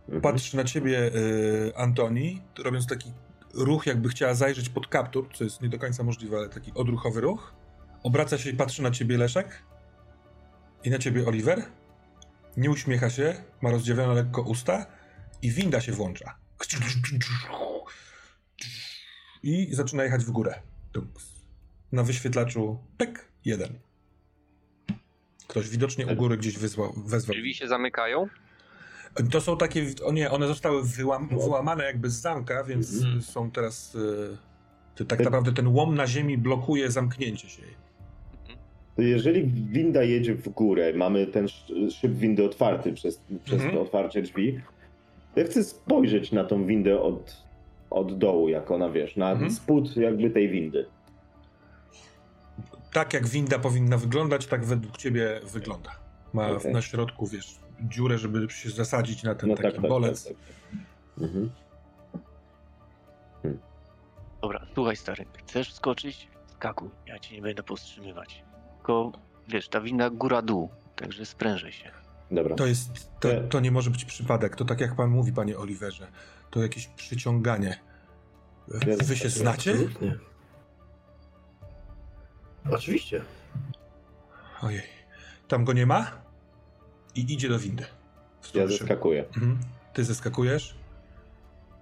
[0.05, 0.21] mhm.
[0.21, 3.11] Patrzy na ciebie, y, Antoni, robiąc taki
[3.53, 7.21] ruch, jakby chciała zajrzeć pod kaptur, co jest nie do końca możliwe, ale taki odruchowy
[7.21, 7.53] ruch.
[8.03, 9.63] Obraca się i patrzy na ciebie Leszek
[10.83, 11.63] i na ciebie Oliver.
[12.57, 14.85] Nie uśmiecha się, ma rozdziawione lekko usta
[15.41, 16.35] i winda się włącza.
[19.43, 20.61] I zaczyna jechać w górę.
[21.91, 23.79] Na wyświetlaczu pek, jeden.
[25.47, 27.35] Ktoś widocznie u góry gdzieś wyzwał, wezwał.
[27.35, 28.27] Drzwi się zamykają.
[29.31, 33.21] To są takie, nie, one zostały wyłam, wyłamane jakby z zamka, więc Mhm.
[33.21, 33.95] są teraz,
[34.99, 37.73] y, tak naprawdę ten łom na ziemi blokuje zamknięcie się jej.
[38.97, 43.73] Jeżeli winda jedzie w górę, mamy ten sz- szyb windy otwarty przez, przez Mhm.
[43.75, 44.59] to otwarcie drzwi,
[45.35, 47.37] ja chcę spojrzeć na tą windę od,
[47.89, 49.51] od dołu, jak ona, wiesz, na Mhm.
[49.51, 50.85] spód jakby tej windy.
[52.93, 55.91] Tak jak winda powinna wyglądać, tak według ciebie wygląda.
[56.33, 56.73] Ma Okej.
[56.73, 60.23] na środku, wiesz, dziurę, żeby się zasadzić na ten No taki tak, tak, bolec.
[60.27, 61.23] tak, tak.
[61.23, 61.51] Mhm.
[64.41, 66.27] Dobra, słuchaj stary, chcesz skoczyć?
[66.47, 68.43] Skakuj, ja cię nie będę powstrzymywać.
[68.77, 69.11] Tylko,
[69.47, 71.91] wiesz, ta winda góra-dół, także sprężę się.
[72.31, 72.55] Dobra.
[72.55, 73.41] To jest, to, Nie.
[73.41, 76.07] to nie może być przypadek, to tak jak pan mówi, panie Oliverze,
[76.51, 77.79] to jakieś przyciąganie.
[79.03, 79.71] Wy się tak, znacie?
[79.71, 80.15] Absolutnie.
[82.71, 83.21] Oczywiście.
[84.61, 84.81] Ojej.
[85.47, 86.22] Tam go nie ma?
[87.15, 87.85] I idzie do windy.
[88.53, 89.25] Ja zeskakuję.
[89.27, 89.57] Mhm.
[89.93, 90.75] Ty zeskakujesz.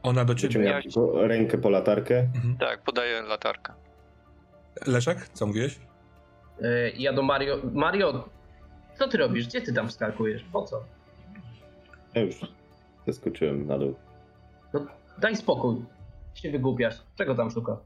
[0.03, 0.59] Ona do ciebie.
[0.59, 2.19] Wyciągam Ja- rękę po latarkę.
[2.19, 2.57] Mhm.
[2.57, 3.73] Tak, podaję latarkę.
[4.87, 5.79] Leszek, co mówiłeś?
[6.61, 7.57] E, Ja do Mario.
[7.73, 8.29] Mario,
[8.99, 9.47] co ty robisz?
[9.47, 10.43] Gdzie ty tam wskakujesz?
[10.51, 10.83] Po co?
[12.15, 12.35] Ja już
[13.07, 13.95] zeskoczyłem na dół.
[15.17, 15.75] Daj spokój.
[16.33, 16.95] Się wygłupiasz.
[17.15, 17.77] Czego tam szuka?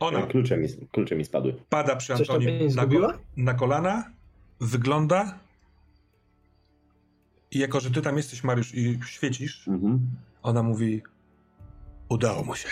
[0.00, 1.54] Ona Klucze mi, klucze mi spadły.
[1.68, 4.04] pada przy Coś tam Antoni nie na, na kolana,
[4.60, 5.38] wygląda
[7.52, 10.10] i jako, że ty tam jesteś, Mariusz, i świecisz, Mhm.
[10.42, 11.02] ona mówi
[12.08, 12.68] udało mu się.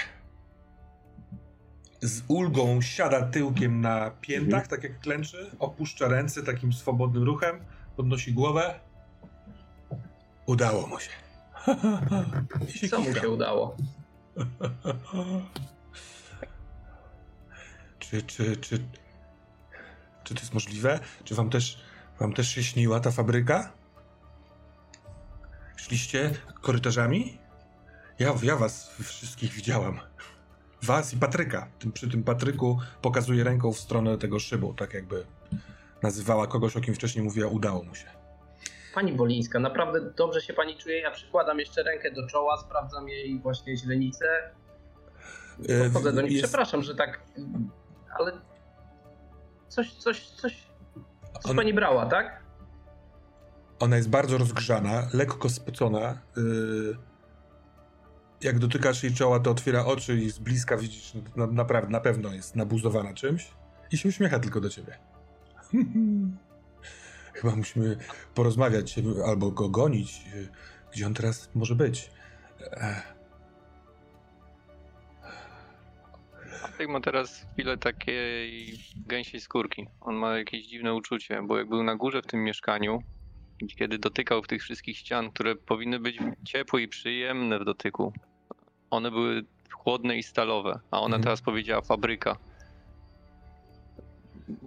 [2.03, 7.65] Z ulgą siada tyłkiem na piętach, tak jak klęczy, opuszcza ręce takim swobodnym ruchem,
[7.97, 8.81] podnosi głowę.
[10.47, 11.11] Udało mu się.
[12.69, 13.77] I się Co mu się udało?
[17.99, 18.79] Czy, czy, czy,
[20.25, 21.01] czy to jest możliwe?
[21.25, 21.81] Czy wam też,
[22.21, 23.73] wam też się śniła ta fabryka?
[25.81, 27.39] Szliście korytarzami?
[28.19, 30.01] Ja, ja was wszystkich widziałam.
[30.83, 31.69] Was i Patryka.
[31.79, 35.27] Tym, przy tym Patryku pokazuje ręką w stronę tego szybu, tak jakby
[36.03, 38.07] nazywała kogoś, o kim wcześniej mówiła, udało mu się.
[38.95, 40.99] Pani Bolińska, naprawdę dobrze się pani czuje.
[41.01, 44.27] Ja przykładam jeszcze rękę do czoła, sprawdzam jej właśnie źrenicę.
[45.69, 46.33] E, Podchodzę do niej.
[46.33, 47.21] jest- Przepraszam, że tak.
[48.19, 48.33] Ale.
[49.69, 50.67] Coś, coś, coś.
[51.41, 52.40] Coś On- pani brała, tak?
[53.81, 56.19] Ona jest bardzo rozgrzana, lekko spocona.
[56.37, 56.97] Yy,
[58.41, 62.33] jak dotykasz jej czoła, to otwiera oczy i z bliska widzisz, na, naprawdę, na pewno
[62.33, 63.51] jest nabuzowana czymś
[63.93, 64.99] i się uśmiecha tylko do ciebie.
[67.35, 67.97] Chyba musimy
[68.35, 70.25] porozmawiać albo go gonić.
[70.93, 72.11] Gdzie on teraz może być?
[76.81, 79.87] Bartek ma teraz chwilę takiej gęsiej skórki.
[80.01, 83.03] On ma jakieś dziwne uczucie, bo jak był na górze w tym mieszkaniu,
[83.69, 88.13] kiedy dotykał w tych wszystkich ścian, które powinny być ciepłe i przyjemne w dotyku,
[88.91, 91.23] one były chłodne i stalowe, a ona Mhm.
[91.23, 92.37] teraz powiedziała fabryka.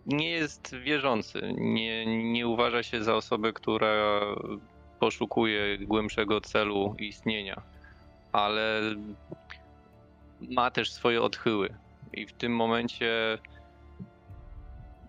[0.06, 4.20] Nie jest wierzący, nie, nie uważa się za osobę, która
[5.00, 7.62] poszukuje głębszego celu istnienia,
[8.32, 8.82] ale
[10.40, 11.76] ma też swoje odchyły.
[12.14, 13.38] I w tym momencie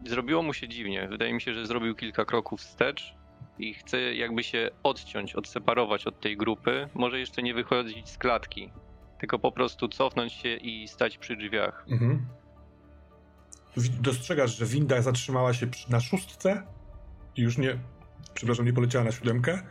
[0.06, 1.08] zrobiło mu się dziwnie.
[1.08, 3.14] Wydaje mi się, że zrobił kilka kroków wstecz
[3.58, 6.88] i chce jakby się odciąć, odseparować od tej grupy.
[6.94, 8.70] Może jeszcze nie wychodzić z klatki,
[9.20, 11.84] tylko po prostu cofnąć się i stać przy drzwiach.
[11.88, 12.26] Mhm.
[14.00, 16.62] Dostrzegasz, że winda zatrzymała się na szóstce
[17.36, 17.78] i już nie,
[18.34, 19.62] przepraszam, nie poleciała na siódemkę.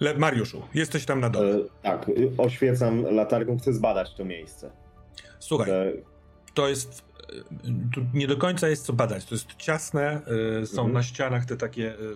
[0.00, 1.54] Le Mariuszu, jesteś tam na dole.
[1.54, 4.70] E, tak, oświecam latarką, chcę zbadać to miejsce.
[5.38, 5.92] Słuchaj, E,
[6.54, 7.06] to jest.
[7.94, 9.24] Tu nie do końca jest co badać.
[9.24, 10.20] To jest ciasne,
[10.62, 10.92] y, są Mhm.
[10.92, 12.14] na ścianach te takie y,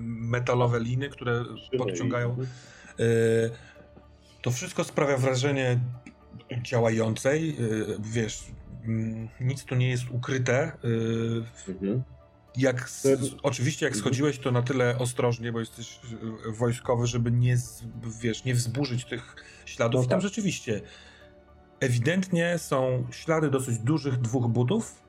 [0.00, 1.44] metalowe liny, które
[1.78, 2.36] podciągają.
[3.00, 3.50] Y,
[4.42, 5.80] To wszystko sprawia wrażenie
[6.62, 7.56] działającej.
[8.00, 8.44] Wiesz,
[8.84, 10.72] mm, nic tu nie jest ukryte.
[11.68, 12.02] Mhm.
[12.56, 12.90] Jak
[13.42, 14.00] oczywiście jak Mhm.
[14.04, 16.00] schodziłeś, to na tyle ostrożnie, bo jesteś
[16.58, 17.56] wojskowy, żeby nie,
[18.20, 20.00] wiesz, nie wzburzyć tych śladów.
[20.00, 20.28] No I tam tak.
[20.28, 20.80] rzeczywiście
[21.82, 25.02] ewidentnie są ślady dosyć dużych dwóch butów.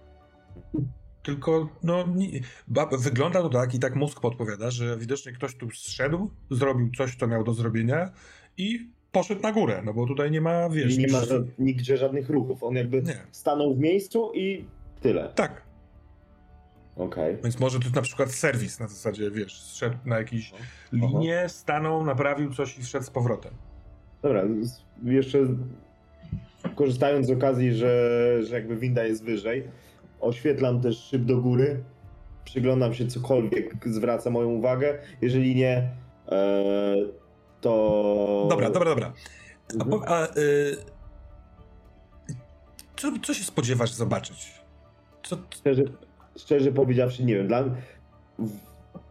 [1.24, 2.28] Tylko no, nie,
[2.68, 7.16] ba, wygląda to tak i tak mózg podpowiada, że widocznie ktoś tu zszedł, zrobił coś,
[7.16, 8.12] co miał do zrobienia
[8.58, 10.96] i poszedł na górę, no bo tutaj nie ma, wiesz...
[10.96, 12.64] I nie ma ża- nigdzie żadnych ruchów.
[12.64, 13.18] On jakby Nie.
[13.32, 14.66] stanął w miejscu i
[15.02, 15.32] tyle.
[15.36, 15.62] Tak,
[16.96, 17.38] Okej.
[17.44, 20.26] Więc może to jest na przykład serwis na zasadzie, wiesz, zszedł na Aha.
[20.92, 23.54] linię, stanął, naprawił coś i wszedł z powrotem.
[24.22, 24.44] Dobra,
[25.04, 25.40] jeszcze
[26.76, 29.68] korzystając z okazji, że, że jakby winda jest wyżej,
[30.22, 31.84] oświetlam też szyb do góry,
[32.46, 34.98] przyglądam się cokolwiek zwraca moją uwagę.
[35.22, 35.90] Jeżeli nie,
[36.32, 36.96] e,
[37.62, 38.48] to...
[38.50, 39.14] Dobra, dobra, dobra.
[39.80, 40.02] A, Mhm.
[40.08, 40.76] a y,
[42.96, 44.62] co, co się spodziewasz zobaczyć?
[45.24, 45.84] Co, Szczerze,
[46.38, 47.48] szczerze powiedziawszy, nie wiem.
[47.48, 47.64] Dla,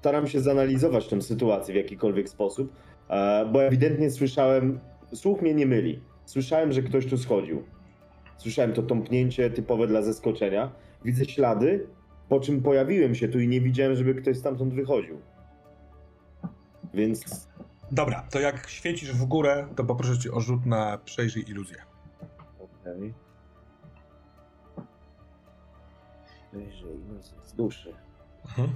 [0.01, 2.73] staram się zanalizować tę sytuację w jakikolwiek sposób,
[3.09, 4.81] e, bo ewidentnie słyszałem,
[5.15, 6.01] słuch mnie nie myli.
[6.25, 7.65] Słyszałem, że ktoś tu schodził.
[8.37, 10.73] Słyszałem to tąpnięcie typowe dla zaskoczenia.
[11.05, 11.87] Widzę ślady,
[12.29, 15.21] po czym pojawiłem się tu i nie widziałem, żeby ktoś stamtąd wychodził.
[16.95, 17.49] Więc
[17.93, 21.77] dobra, to jak świecisz w górę, to poproszę cię o rzut na przejrzyj iluzję.
[22.61, 23.15] Okej.
[26.53, 27.95] Wyżej, no z duszy.
[28.45, 28.69] Mhm.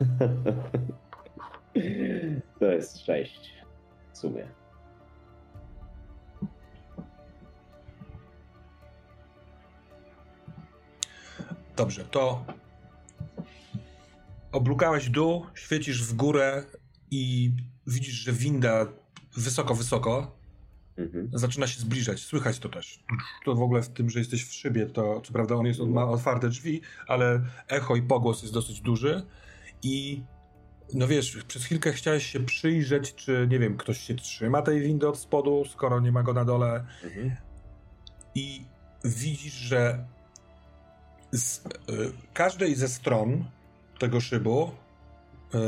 [2.58, 3.54] To jest 6
[4.12, 4.48] w sumie.
[11.78, 12.44] Dobrze, to
[14.52, 16.64] oblukałeś dół, świecisz w górę
[17.10, 17.52] i
[17.86, 18.86] widzisz, że winda
[19.36, 20.38] wysoko, wysoko
[20.98, 21.30] Mhm.
[21.32, 22.20] zaczyna się zbliżać.
[22.20, 23.04] Słychać to też.
[23.44, 25.90] To w ogóle w tym, że jesteś w szybie, to co prawda on jest, on
[25.90, 29.22] ma otwarte drzwi, ale echo i pogłos jest dosyć duży
[29.82, 30.22] i
[30.94, 35.08] no wiesz, przez chwilkę chciałeś się przyjrzeć, czy nie wiem, ktoś się trzyma tej windy
[35.08, 37.36] od spodu, skoro nie ma go na dole Mhm.
[38.34, 38.64] i
[39.04, 40.06] widzisz, że
[41.32, 41.62] z y,
[42.34, 43.44] każdej ze stron
[43.98, 45.58] tego szybu, y,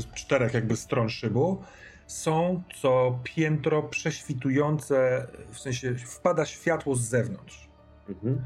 [0.00, 1.62] z czterech jakby stron szybu,
[2.06, 7.68] są co piętro prześwitujące, w sensie wpada światło z zewnątrz.
[8.08, 8.44] Mhm.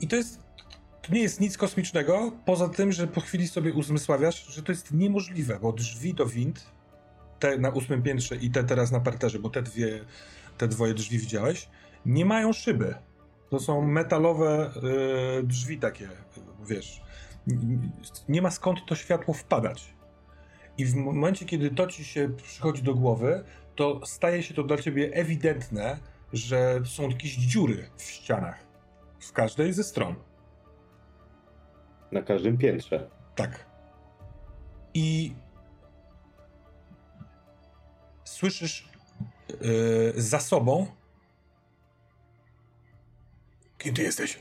[0.00, 0.42] I to jest.
[1.02, 4.92] To nie jest nic kosmicznego, poza tym, że po chwili sobie uzmysławiasz, że to jest
[4.92, 6.66] niemożliwe, bo drzwi do wind,
[7.38, 10.04] te na ósmym piętrze i te teraz na parterze, bo te dwie,
[10.58, 11.68] te dwoje drzwi widziałeś,
[12.06, 12.94] nie mają szyby.
[13.52, 14.70] To są metalowe
[15.40, 16.08] y, drzwi takie,
[16.66, 17.02] wiesz.
[18.28, 19.94] Nie ma skąd to światło wpadać.
[20.78, 23.44] I w momencie, kiedy to ci się przychodzi do głowy,
[23.76, 25.98] to staje się to dla ciebie ewidentne,
[26.32, 28.58] że są jakieś dziury w ścianach.
[29.20, 30.14] W każdej ze stron.
[32.12, 33.10] Na każdym piętrze.
[33.34, 33.66] Tak.
[34.94, 35.34] I
[38.24, 38.88] słyszysz
[39.60, 40.86] yy, za sobą.
[43.82, 44.38] Kim ty jesteś?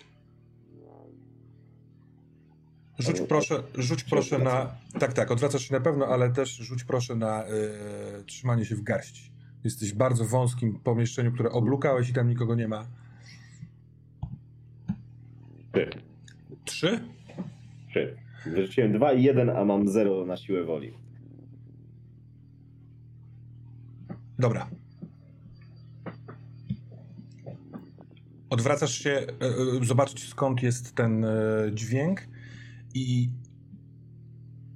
[2.99, 4.71] Rzuć Ale- proszę, rzuć proszę na.
[4.99, 7.43] Tak, tak, odwracasz się na pewno, ale też rzuć proszę na
[8.17, 9.32] yy, trzymanie się w garści.
[9.63, 12.86] Jesteś w bardzo wąskim pomieszczeniu, które oblukałeś i tam nikogo nie ma.
[15.73, 15.89] Trzy.
[16.65, 16.99] Trzy?
[17.89, 18.17] Trzy.
[18.45, 20.93] Wyrzuciłem 2 i 1, a mam 0 na siłę woli.
[24.39, 24.67] Dobra.
[28.51, 29.25] Odwracasz się, e,
[29.81, 31.29] e, zobaczyć skąd jest ten e,
[31.73, 32.27] dźwięk
[32.93, 33.29] i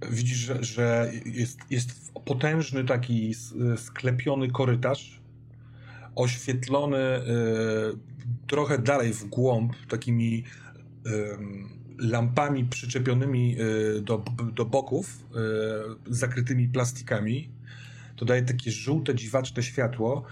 [0.09, 3.33] widzisz, że, że jest, jest potężny taki
[3.77, 5.21] sklepiony korytarz,
[6.15, 6.97] oświetlony
[8.47, 10.43] trochę dalej w głąb takimi
[11.99, 13.57] lampami przyczepionymi
[14.01, 15.25] do, do boków,
[16.07, 17.49] zakrytymi plastikami.
[18.15, 20.23] To daje takie żółte, dziwaczne światło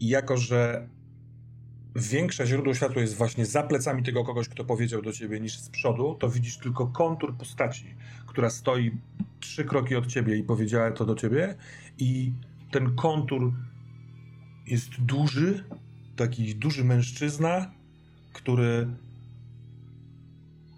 [0.00, 0.88] i jako, że
[1.96, 5.68] większe źródło światła jest właśnie za plecami tego kogoś, kto powiedział do ciebie, niż z
[5.68, 7.94] przodu, to widzisz tylko kontur postaci,
[8.26, 8.90] która stoi
[9.40, 11.54] trzy kroki od ciebie i powiedziała to do ciebie.
[11.98, 12.32] I
[12.70, 13.52] ten kontur
[14.66, 15.64] jest duży,
[16.16, 17.70] taki duży mężczyzna,
[18.32, 18.86] który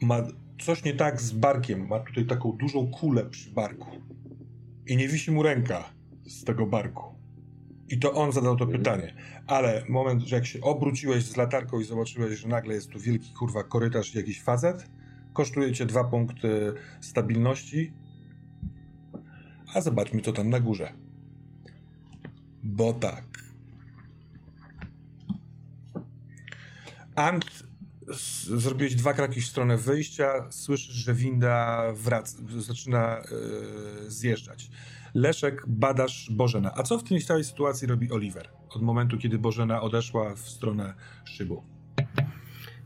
[0.01, 0.23] ma
[0.61, 1.89] coś nie tak z barkiem.
[1.89, 3.91] Ma tutaj taką dużą kulę przy barku.
[4.87, 5.89] I nie wisi mu ręka
[6.27, 7.12] z tego barku.
[7.93, 9.15] I to on zadał to pytanie.
[9.47, 13.33] Ale moment, że jak się obróciłeś z latarką i zobaczyłeś, że nagle jest tu wielki
[13.33, 14.91] kurwa korytarz i jakiś facet,
[15.33, 17.93] kosztuje cię dwa punkty stabilności.
[19.75, 20.93] A zobaczmy, co tam na górze.
[22.63, 23.25] Bo tak.
[27.15, 27.45] Ant,
[28.57, 33.23] zrobiłeś dwa kroki w stronę wyjścia, słyszysz, że winda wraca, zaczyna
[34.03, 34.71] yy, zjeżdżać.
[35.15, 36.73] Leszek, badasz Bożena.
[36.77, 38.49] A co w tej całej sytuacji robi Oliver?
[38.71, 40.95] Od momentu, kiedy Bożena odeszła w stronę
[41.25, 41.63] szybu.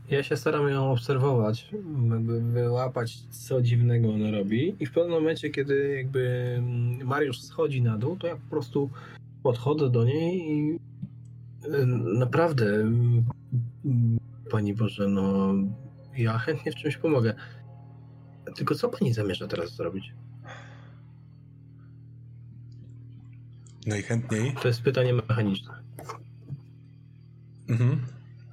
[0.09, 1.69] Ja się staram ją obserwować,
[2.11, 4.75] jakby wyłapać, co dziwnego ona robi.
[4.79, 6.57] I w pewnym momencie, kiedy jakby
[7.03, 8.89] Mariusz schodzi na dół, to ja po prostu
[9.43, 10.79] podchodzę do niej i
[11.65, 11.85] y,
[12.19, 12.91] naprawdę,
[14.51, 15.53] Pani Boże, no
[16.17, 17.33] ja chętnie w czymś pomogę.
[18.55, 20.13] Tylko co Pani zamierza teraz zrobić?
[23.87, 24.53] Najchętniej.
[24.61, 25.83] To jest pytanie mechaniczne.
[27.69, 28.05] Mhm.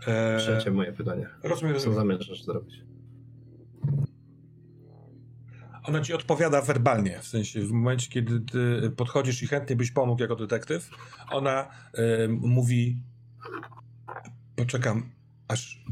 [0.06, 0.38] E...
[0.38, 1.28] Trzecie moje pytanie.
[1.42, 2.84] Rozumiem, Co zamierzasz zrobić?
[5.84, 10.22] Ona ci odpowiada werbalnie, w sensie w momencie, kiedy ty podchodzisz i chętnie byś pomógł
[10.22, 10.90] jako detektyw,
[11.30, 11.68] ona
[11.98, 13.02] y, mówi
[14.56, 15.10] poczekam,
[15.48, 15.84] aż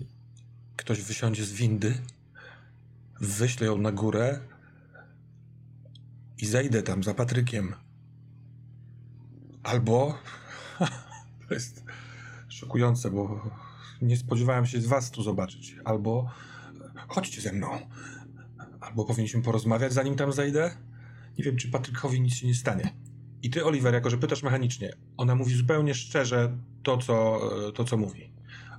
[0.77, 1.95] ktoś wysiądzie z windy,
[3.21, 4.41] wyślę ją na górę
[6.39, 7.75] i zejdę tam za Patrykiem.
[9.63, 10.19] Albo
[11.49, 11.85] to jest
[12.49, 13.51] szokujące, bo
[14.03, 15.77] nie spodziewałem się z was tu zobaczyć.
[15.85, 16.31] Albo
[17.09, 17.69] chodźcie ze mną.
[18.81, 20.77] Albo powinniśmy porozmawiać, zanim tam zejdę.
[21.39, 22.95] Nie wiem, czy Patrykowi nic się nie stanie.
[23.43, 27.41] I ty, Oliver, jako że pytasz mechanicznie, ona mówi zupełnie szczerze to, co,
[27.75, 28.33] to, co mówi.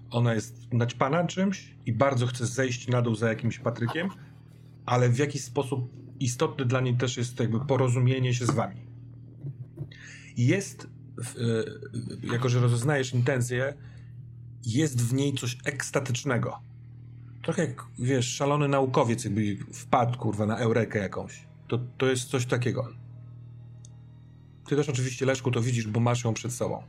[0.10, 4.10] Ona jest naćpana czymś i bardzo chce zejść na dół za jakimś Patrykiem,
[4.86, 8.93] ale w jakiś sposób istotny dla niej też jest jakby porozumienie się z wami
[10.38, 10.88] jest,
[12.24, 13.74] e, jako że rozeznajesz intencje,
[14.66, 16.60] jest w niej coś ekstatycznego.
[17.44, 21.46] Trochę jak, wiesz, szalony naukowiec jakby wpadł, kurwa, na eurekę jakąś.
[21.68, 22.88] To, to jest coś takiego.
[24.68, 26.84] Ty też oczywiście, Leszku, to widzisz, bo masz ją przed sobą.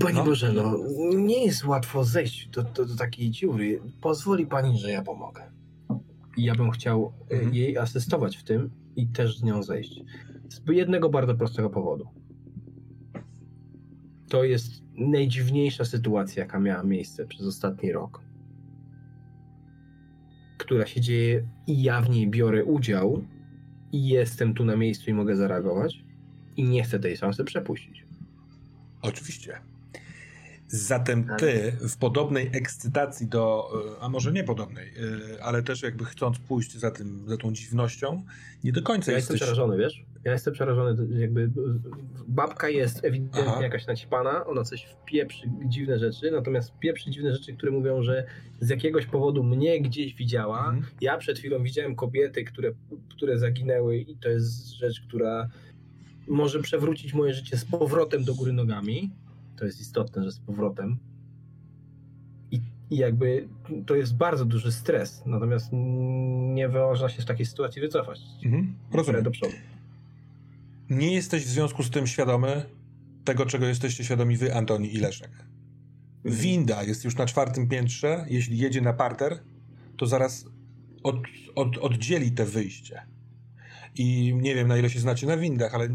[0.00, 0.24] Pani no.
[0.24, 0.78] Boże, no,
[1.14, 3.80] nie jest łatwo zejść do, do, do, takiej dziury.
[4.00, 5.42] Pozwoli pani, że ja pomogę.
[6.36, 7.54] Ja bym chciał e, mhm.
[7.54, 10.00] jej asystować w tym i też z nią zejść.
[10.48, 12.08] Z jednego bardzo prostego powodu.
[14.28, 18.20] To jest najdziwniejsza sytuacja, jaka miała miejsce przez ostatni rok.
[20.58, 23.24] Która się dzieje i ja w niej biorę udział
[23.92, 26.04] i jestem tu na miejscu i mogę zareagować
[26.56, 28.06] i nie chcę tej szansy przepuścić.
[29.02, 29.60] Oczywiście.
[30.68, 36.04] Zatem ty w podobnej ekscytacji do, e, a może nie podobnej, e, ale też jakby
[36.04, 38.22] chcąc pójść za, tym, za tą dziwnością,
[38.64, 39.40] nie do końca ja jesteś...
[39.40, 40.04] jestem przerażony, wiesz?
[40.26, 41.50] Ja jestem przerażony, jakby
[42.28, 43.62] babka jest ewidentnie Aha.
[43.62, 48.26] jakaś naćpana, ona coś wpieprzy dziwne rzeczy, natomiast pieprzy dziwne rzeczy, które mówią, że
[48.60, 50.58] z jakiegoś powodu mnie gdzieś widziała.
[50.58, 50.84] Mhm.
[51.00, 52.72] Ja przed chwilą widziałem kobiety, które,
[53.10, 55.48] które zaginęły i to jest rzecz, która
[56.28, 59.10] może przewrócić moje życie z powrotem do góry nogami
[59.56, 60.98] to jest istotne, że z powrotem.
[62.50, 62.60] I,
[62.90, 63.48] I, jakby
[63.86, 68.20] to jest bardzo duży stres, natomiast nie można się w takiej sytuacji wycofać.
[68.44, 69.22] Mhm, rozumiem.
[69.22, 69.52] Do przodu.
[70.90, 72.66] Nie jesteś w związku z tym świadomy
[73.24, 75.30] tego, czego jesteście świadomi wy, Antoni i Leszek.
[76.24, 78.26] Winda jest już na czwartym piętrze.
[78.28, 79.42] Jeśli jedzie na parter,
[79.96, 80.44] to zaraz
[81.02, 81.16] od,
[81.54, 83.06] od, oddzieli te wyjście.
[83.94, 85.88] I nie wiem, na ile się znacie na windach, ale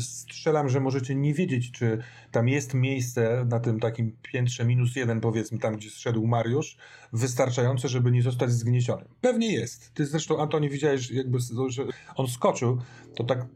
[0.00, 1.98] strzelam, że możecie nie wiedzieć, czy
[2.30, 6.76] tam jest miejsce na tym takim piętrze minus jeden, powiedzmy, tam gdzie zszedł Mariusz,
[7.12, 9.08] wystarczające, żeby nie zostać zgniecionym.
[9.20, 9.94] Pewnie jest.
[9.94, 11.84] Ty zresztą, Antoni, widziałeś, jakby, że
[12.16, 12.80] on skoczył,
[13.16, 13.46] to tak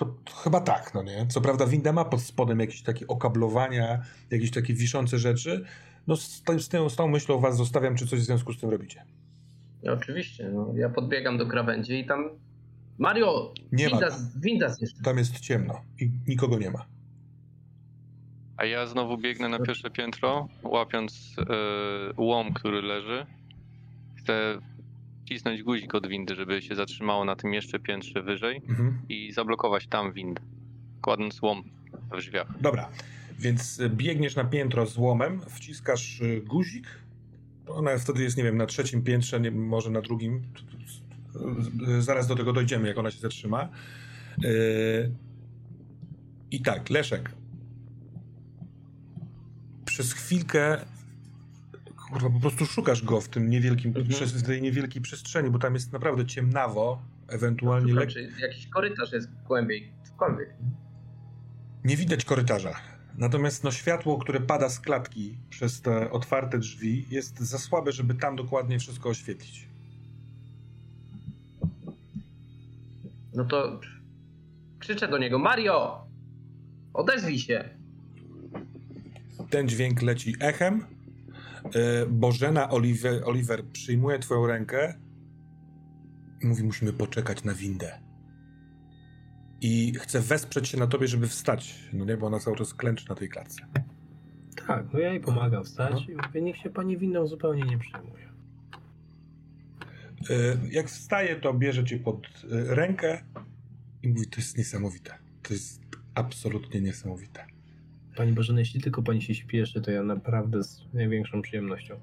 [0.00, 1.26] to, to, chyba tak, no nie?
[1.26, 5.64] Co prawda winda ma pod spodem jakieś takie okablowania, jakieś takie wiszące rzeczy.
[6.06, 8.70] No z, z, tą, z tą myślą was zostawiam, czy coś w związku z tym
[8.70, 9.04] robicie.
[9.82, 12.30] No, oczywiście, no, ja podbiegam do krawędzi i tam
[12.98, 14.16] Mario, nie winda, ma.
[14.36, 15.02] winda jeszcze.
[15.02, 16.86] Tam jest ciemno i nikogo nie ma.
[18.56, 23.26] A ja znowu biegnę na pierwsze piętro, łapiąc yy, łom, który leży.
[24.14, 24.58] Chcę
[25.30, 28.98] wcisnąć guzik od windy, żeby się zatrzymało na tym jeszcze piętrze wyżej Mhm.
[29.08, 30.42] i zablokować tam windę,
[31.00, 31.62] kładąc łom
[32.12, 32.60] w drzwiach.
[32.60, 32.88] Dobra,
[33.38, 36.86] więc y, biegniesz na piętro z łomem, wciskasz y, guzik.
[37.66, 40.42] Ona wtedy jest, nie wiem, na trzecim piętrze, nie, może na drugim.
[41.98, 43.68] Y, Zaraz do tego dojdziemy, jak ona się zatrzyma.
[44.44, 45.10] Y,
[46.50, 47.30] I tak, Leszek.
[49.84, 50.78] Przez chwilkę
[52.12, 54.08] kurwa, po prostu szukasz go w tym niewielkim, Mhm.
[54.08, 58.14] przez, w tej niewielkiej przestrzeni, bo tam jest naprawdę ciemnawo, ewentualnie Szukam, lekko.
[58.14, 60.50] czy jakiś korytarz jest głębiej, cokolwiek.
[61.84, 62.74] Nie widać korytarza.
[63.18, 68.14] Natomiast no, światło, które pada z klatki przez te otwarte drzwi, jest za słabe, żeby
[68.14, 69.68] tam dokładnie wszystko oświetlić.
[73.34, 73.80] No to
[74.78, 76.04] krzyczę do niego, Mario!
[76.94, 77.68] Odezwij się!
[79.50, 80.84] Ten dźwięk leci echem.
[81.74, 84.94] E, Bożena Oliver, Oliver przyjmuje twoją rękę
[86.42, 88.00] i mówi, musimy poczekać na windę.
[89.60, 93.08] I chce wesprzeć się na tobie, żeby wstać, no nie, bo ona cały czas klęczy
[93.08, 93.66] na tej klatce.
[94.66, 98.28] Tak, no ja jej pomagam wstać i mówię, niech się pani winną zupełnie nie przejmuje.
[100.30, 100.34] E,
[100.70, 103.24] Jak wstaje, to bierze cię pod e, rękę
[104.02, 105.14] i mówi, to jest niesamowite.
[105.42, 105.80] To jest
[106.14, 107.46] absolutnie niesamowite.
[108.20, 111.94] Pani Bożena, jeśli tylko pani się śpieszy, to ja naprawdę z największą przyjemnością.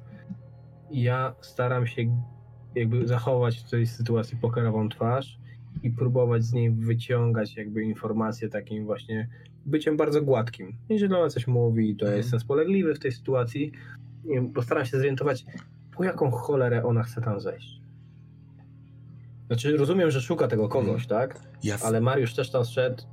[0.91, 2.01] Ja staram się
[2.75, 5.39] jakby zachować w tej sytuacji pokerową twarz
[5.83, 9.29] i próbować z niej wyciągać jakby informacje takim właśnie
[9.65, 10.75] byciem bardzo gładkim.
[10.89, 12.17] Jeżeli ona coś mówi, to ja Mhm.
[12.17, 13.71] jestem spolegliwy w tej sytuacji.
[14.53, 15.45] Postaram się zorientować,
[15.97, 17.81] po jaką cholerę ona chce tam zejść.
[19.47, 21.41] Znaczy, rozumiem, że szuka tego kogoś, tak?
[21.63, 21.85] Ja w...
[21.85, 23.03] Ale Mariusz też tam szedł.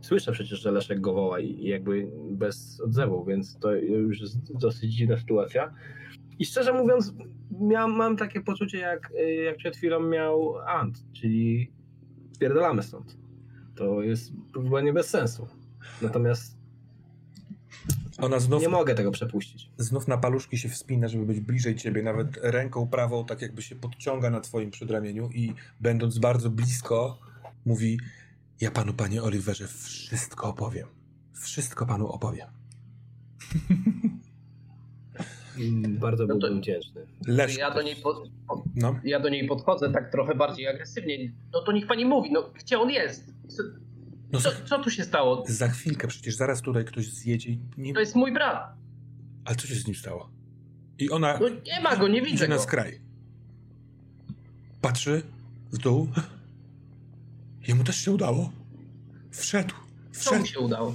[0.00, 4.58] Słyszę przecież, że Leszek go woła i i jakby bez odzewu, więc to już jest
[4.58, 5.74] dosyć dziwna sytuacja.
[6.38, 7.14] I szczerze mówiąc,
[7.60, 11.72] miał, mam takie poczucie, jak, y, jak przed chwilą miał Ant, czyli
[12.32, 13.16] spierdolamy stąd.
[13.76, 15.48] To jest próbowanie bez sensu.
[16.02, 16.58] Natomiast
[18.18, 19.70] Ona znów, nie mogę tego przepuścić.
[19.78, 23.76] znów na paluszki się wspina, żeby być bliżej ciebie, nawet ręką prawą, tak jakby się
[23.76, 27.18] podciąga na twoim przedramieniu i będąc bardzo blisko,
[27.66, 27.98] mówi:
[28.60, 30.86] Ja panu, panie Oliverze, wszystko opowiem.
[31.34, 32.48] Wszystko panu opowiem.
[36.00, 37.06] Bardzo No to- byłbym wdzięczny.
[37.26, 37.58] Leszek.
[37.58, 39.00] Ja do niej po, po, No.
[39.04, 41.32] ja do niej podchodzę tak trochę bardziej agresywnie.
[41.52, 43.24] No to niech pani mówi, no gdzie on jest?
[43.48, 43.62] Co,
[44.32, 45.44] No co, za, co tu się stało?
[45.48, 47.94] za chwilkę, przecież zaraz tutaj ktoś zjedzie i nie...
[47.94, 48.72] To jest mój brat.
[49.44, 50.30] Ale co się z nim stało?
[50.98, 52.62] I ona No nie ma go, nie widzę idzie na go.
[52.62, 53.00] skraj.
[54.80, 55.22] Patrzy
[55.72, 56.08] w dół.
[57.68, 58.52] Jemu też się udało.
[59.30, 59.74] Wszedł.
[60.12, 60.40] Co Wszedł.
[60.40, 60.94] mu się udało?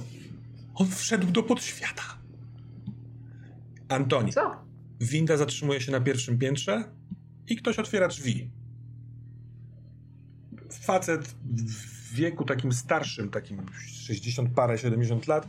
[0.74, 2.02] On wszedł do podświata.
[3.88, 4.32] Antoni.
[4.32, 4.56] Co?
[5.00, 6.84] Winda zatrzymuje się na pierwszym piętrze
[7.48, 8.50] i ktoś otwiera drzwi.
[10.72, 15.48] Facet w wieku takim starszym, takim 60 parę, 70 lat,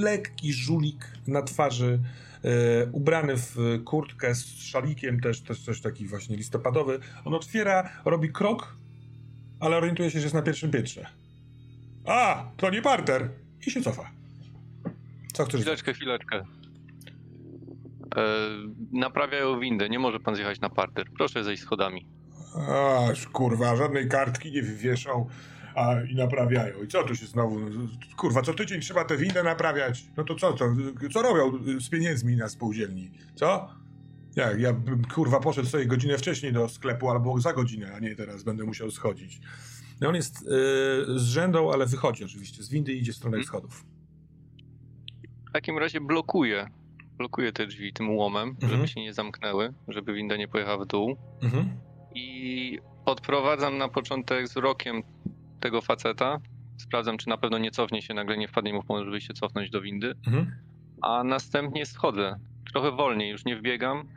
[0.00, 2.00] lekki żulik na twarzy,
[2.44, 6.98] e, ubrany w kurtkę z szalikiem, też, też coś taki właśnie listopadowy.
[7.24, 8.76] On otwiera, robi krok,
[9.60, 11.06] ale orientuje się, że jest na pierwszym piętrze.
[12.06, 13.28] A, to nie parter!
[13.66, 14.10] I się cofa.
[15.32, 15.60] Co chcesz?
[15.60, 16.36] Chwileczkę, chwileczkę.
[16.36, 16.44] E,
[18.92, 21.06] naprawiają windę, nie może pan zjechać na parter.
[21.18, 22.06] Proszę zejść schodami.
[23.10, 25.26] Aż kurwa, żadnej kartki nie wywieszą
[25.74, 26.82] a, i naprawiają.
[26.82, 27.60] I co tu się znowu...
[28.16, 30.04] Kurwa, co tydzień trzeba tę windę naprawiać.
[30.16, 30.64] No to co, to,
[31.12, 33.10] co robią z pieniędzmi na spółdzielni?
[33.34, 33.79] Co?
[34.36, 38.16] Jak, ja bym kurwa poszedł sobie godzinę wcześniej do sklepu albo za godzinę, a nie
[38.16, 39.40] teraz będę musiał schodzić.
[40.00, 40.50] No on jest yy,
[41.18, 43.46] z rzędą, ale wychodzi oczywiście z windy i idzie w stronę Mhm.
[43.46, 43.84] schodów.
[45.48, 46.66] W takim razie blokuję.
[47.18, 48.72] Blokuję te drzwi tym łomem, Mhm.
[48.72, 51.16] żeby się nie zamknęły, żeby winda nie pojechała w dół.
[51.42, 51.68] Mhm.
[52.14, 55.02] I podprowadzam na początek wzrokiem
[55.60, 56.38] tego faceta.
[56.78, 59.34] Sprawdzam, czy na pewno nie cofnie się, nagle nie wpadnie mu w pomysł, żeby się
[59.34, 60.14] cofnąć do windy.
[60.26, 60.52] Mhm.
[61.02, 62.36] A następnie schodzę.
[62.72, 64.08] Trochę wolniej, już nie wbiegam.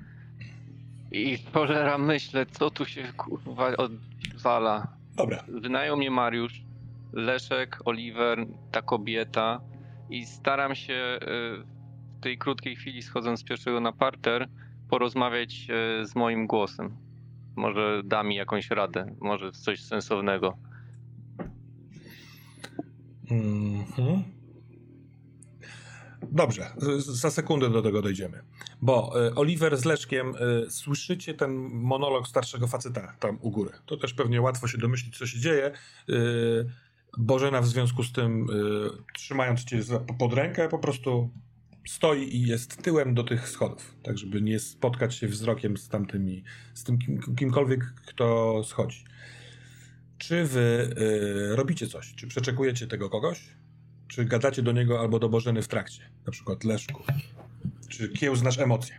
[1.13, 4.87] I cholera myślę, co tu się kurwa odwala.
[5.15, 5.43] Dobra.
[5.47, 6.63] Wynajął mnie Mariusz,
[7.13, 9.61] Leszek, Oliver, ta kobieta
[10.09, 11.19] i staram się y,
[12.17, 14.49] w tej krótkiej chwili schodząc z pierwszego na parter
[14.89, 15.67] porozmawiać
[16.01, 16.97] y, z moim głosem.
[17.55, 20.57] Może da mi jakąś radę, może coś sensownego.
[23.31, 24.23] Mhm.
[26.31, 28.41] Dobrze, za sekundę do tego dojdziemy.
[28.83, 33.71] Bo y, Oliver z Leszkiem y, słyszycie ten monolog starszego faceta tam u góry.
[33.85, 35.71] To też pewnie łatwo się domyślić, co się dzieje.
[36.09, 36.69] Y,
[37.17, 38.47] Bożena w związku z tym,
[39.13, 39.79] trzymając cię
[40.19, 41.29] pod rękę, po prostu
[41.87, 46.43] stoi i jest tyłem do tych schodów, tak żeby nie spotkać się wzrokiem z tamtymi,
[46.73, 49.05] z tym kim, kimkolwiek, kto schodzi.
[50.17, 50.95] Czy wy
[51.55, 52.13] robicie coś?
[52.15, 53.49] Czy przeczekujecie tego kogoś?
[54.07, 56.09] Czy gadacie do niego albo do Bożeny w trakcie?
[56.25, 57.03] Na przykład Leszku.
[57.97, 58.95] Czy kiełznasz emocje?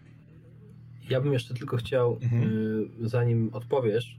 [1.10, 2.42] Ja bym jeszcze tylko chciał, mhm.
[3.02, 4.18] y, zanim odpowiesz,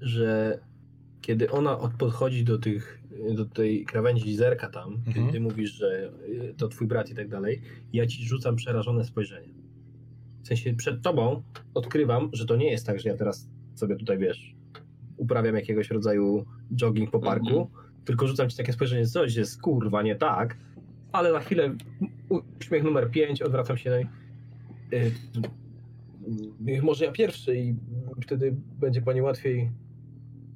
[0.00, 0.58] że
[1.20, 3.00] kiedy ona podchodzi do tych,
[3.34, 5.14] do tej krawędzi zerka tam, mhm.
[5.14, 7.62] kiedy ty mówisz, że y, to twój brat i tak dalej,
[7.92, 9.54] ja ci rzucam przerażone spojrzenie.
[10.42, 11.42] W sensie przed tobą
[11.74, 14.54] odkrywam, że to nie jest tak, że ja teraz sobie tutaj, wiesz,
[15.16, 16.44] uprawiam jakiegoś rodzaju
[16.76, 20.56] jogging po parku, mhm tylko rzucam ci takie spojrzenie, coś jest kurwa nie tak,
[21.12, 21.74] ale na chwilę
[22.60, 24.08] uśmiech numer 5, odwracam się
[26.66, 27.74] yy, może ja pierwszy i
[28.22, 29.70] wtedy będzie pani łatwiej.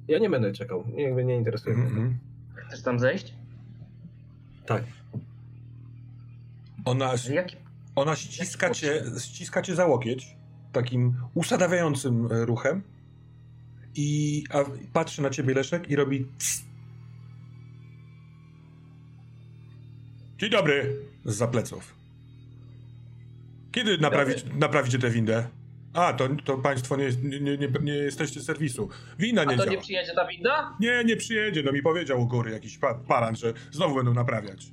[0.07, 1.87] Ja nie będę czekał, jakby nie interesuje mnie.
[1.87, 2.13] Mm -hmm.
[2.55, 3.33] Chcesz tam zejść?
[4.65, 4.83] Tak.
[6.85, 7.13] Ona,
[7.95, 10.37] ona ściska, cię, ściska cię za łokieć
[10.71, 12.81] takim usadawiającym ruchem
[13.95, 14.43] i
[14.93, 16.25] patrzy na ciebie Leszek i robi
[20.37, 21.95] Dzień dobry, z pleców.
[23.71, 25.47] Kiedy naprawić, naprawicie tę windę?
[25.93, 27.09] A, to, to państwo nie,
[27.39, 28.89] nie, nie, nie jesteście z serwisu.
[29.19, 29.75] Winda nie A to działa.
[29.75, 30.77] nie przyjedzie ta winda?
[30.79, 31.63] Nie, nie przyjedzie.
[31.63, 34.67] No mi powiedział u góry jakiś pa paran, że znowu będą naprawiać.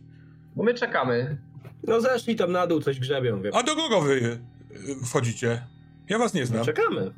[0.56, 1.38] Bo my czekamy.
[1.82, 3.42] No zeszli tam na dół, coś grzebią.
[3.42, 3.50] Wie.
[3.54, 5.66] A do kogo wy y, wchodzicie?
[6.08, 6.58] Ja was nie znam.
[6.58, 7.12] No czekamy.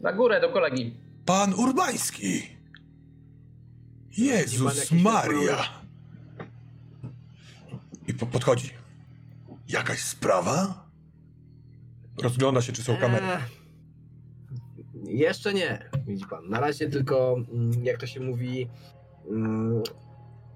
[0.00, 0.94] Na górę, do kolegi.
[1.24, 2.42] Pan Urbański!
[4.18, 5.79] Jezus Maria!
[8.26, 8.70] Podchodzi.
[9.68, 10.84] Jakaś sprawa?
[12.22, 13.26] Rozgląda się, czy są kamery.
[13.26, 13.40] Eee,
[15.18, 16.48] jeszcze nie, widzi pan.
[16.48, 18.68] Na razie tylko, mm, jak to się mówi,
[19.30, 19.82] mm,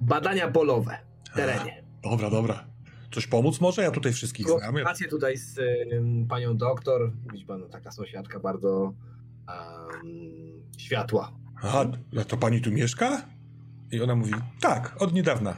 [0.00, 0.98] badania polowe
[1.32, 1.84] w terenie.
[2.04, 2.64] A, dobra, dobra.
[3.12, 3.82] Coś pomóc może?
[3.82, 4.60] Ja tutaj wszystkich znam.
[4.60, 5.58] Konsultacje tutaj z
[5.92, 7.12] um, panią doktor.
[7.32, 8.94] Widzi pan, taka sąsiadka bardzo um,
[10.78, 11.32] światła.
[11.62, 11.84] Aha,
[12.28, 13.22] to pani tu mieszka?
[13.90, 15.56] I ona mówi, tak, od niedawna.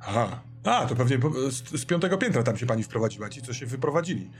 [0.00, 1.18] Aha, a, to pewnie
[1.50, 4.30] z, z piątego piętra tam się pani wprowadziła, ci co się wyprowadzili.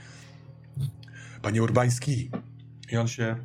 [1.41, 2.31] Panie Urbański.
[2.91, 3.35] I on się...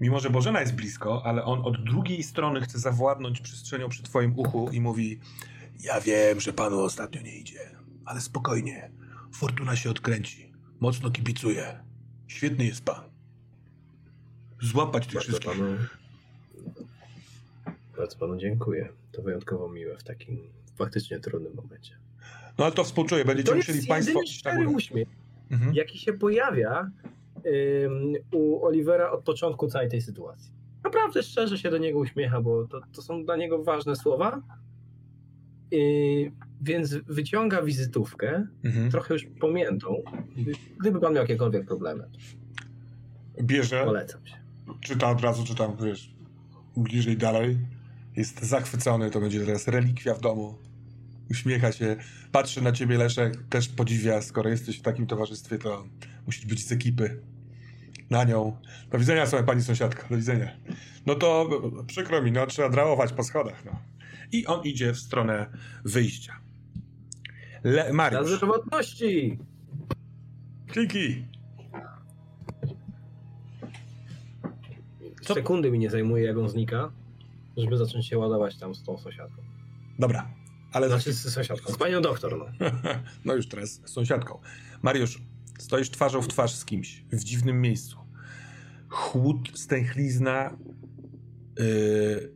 [0.00, 4.38] Mimo, że Bożena jest blisko, ale on od drugiej strony chce zawładnąć przestrzenią przy twoim
[4.38, 5.20] uchu i mówi
[5.80, 7.60] ja wiem, że panu ostatnio nie idzie,
[8.04, 8.90] ale spokojnie.
[9.32, 10.52] Fortuna się odkręci.
[10.80, 11.84] Mocno kibicuje.
[12.26, 13.04] Świetny jest pan.
[14.60, 15.50] Złapać tych wszystkich.
[15.50, 15.76] Panu,
[17.96, 18.88] bardzo panu dziękuję.
[19.12, 20.38] To wyjątkowo miłe w takim
[20.74, 21.96] faktycznie trudnym momencie.
[22.58, 25.08] No ale to współczuję, będziecie to musieli państwo iść na uśmiech,
[25.50, 25.74] mhm.
[25.74, 26.90] jaki się pojawia
[27.46, 30.52] ym, u Olivera od początku całej tej sytuacji.
[30.84, 34.42] Naprawdę szczerze się do niego uśmiecha, bo to, to są dla niego ważne słowa.
[35.70, 38.90] Yy, więc wyciąga wizytówkę, mhm.
[38.90, 40.02] trochę już pamiętą,
[40.80, 42.04] gdyby pan miał jakiekolwiek problemy.
[43.42, 43.84] Bierze.
[43.84, 44.36] Polecam się.
[44.80, 46.14] Czyta od razu, czytam, wiesz,
[46.76, 47.58] bliżej dalej
[48.16, 50.58] jest zachwycony, to będzie teraz relikwia w domu.
[51.30, 51.96] Uśmiecha się,
[52.32, 55.84] patrzy na ciebie Leszek, też podziwia, skoro jesteś w takim towarzystwie, to
[56.26, 57.20] musisz być z ekipy.
[58.10, 58.56] Na nią.
[58.90, 60.56] Do widzenia, sobie pani sąsiadka, do widzenia.
[61.06, 61.48] No to
[61.86, 63.80] przykro mi, no trzeba drałować po schodach, no.
[64.32, 65.46] I on idzie w stronę
[65.84, 66.40] wyjścia.
[67.64, 68.28] Le Mariusz.
[68.28, 69.38] Dla żywotności!
[70.72, 71.26] Kiki!
[75.22, 76.92] Sekundy mi nie zajmuje, jak on znika
[77.56, 79.42] żeby zacząć się ładować tam z tą sąsiadką.
[79.98, 80.30] Dobra,
[80.72, 80.88] ale...
[80.88, 82.68] Znaczy z sąsiadką, z panią doktor, no.
[83.24, 84.38] no już teraz z sąsiadką.
[84.82, 85.22] Mariusz,
[85.58, 87.98] stoisz twarzą w twarz z kimś, w dziwnym miejscu.
[88.88, 90.56] Chłód, stęchlizna,
[91.58, 92.32] yy,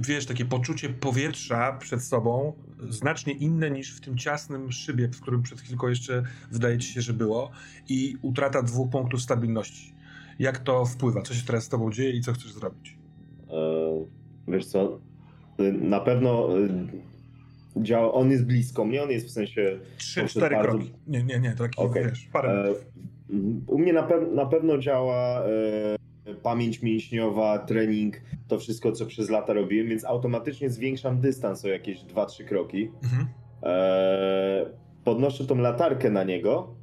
[0.00, 2.52] wiesz, takie poczucie powietrza przed sobą,
[2.88, 7.02] znacznie inne niż w tym ciasnym szybie, w którym przed chwilką jeszcze wydaje ci się,
[7.02, 7.50] że było
[7.88, 9.94] i utrata dwóch punktów stabilności.
[10.38, 11.22] Jak to wpływa?
[11.22, 12.99] Co się teraz z tobą dzieje i co chcesz zrobić?
[14.50, 15.00] Wiesz co,
[15.60, 16.68] y, na pewno y,
[17.76, 19.78] działa, on jest blisko mnie, on jest w sensie...
[19.96, 20.70] Trzy, cztery bardzo...
[20.70, 20.92] kroki.
[21.06, 22.04] Nie, nie, nie, taki okay.
[22.04, 22.74] wiesz, parę e,
[23.66, 29.30] U mnie na, pe na pewno działa e, pamięć mięśniowa, trening, to wszystko, co przez
[29.30, 32.90] lata robiłem, więc automatycznie zwiększam dystans o jakieś 2-3 kroki.
[33.02, 33.26] Mhm.
[33.62, 34.66] E,
[35.04, 36.79] podnoszę tą latarkę na niego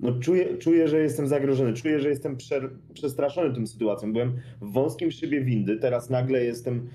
[0.00, 4.12] no czuję, czuję, że jestem zagrożony, czuję, że jestem prze, przestraszony tą sytuacją.
[4.12, 6.88] Byłem w wąskim szybie windy, teraz nagle jestem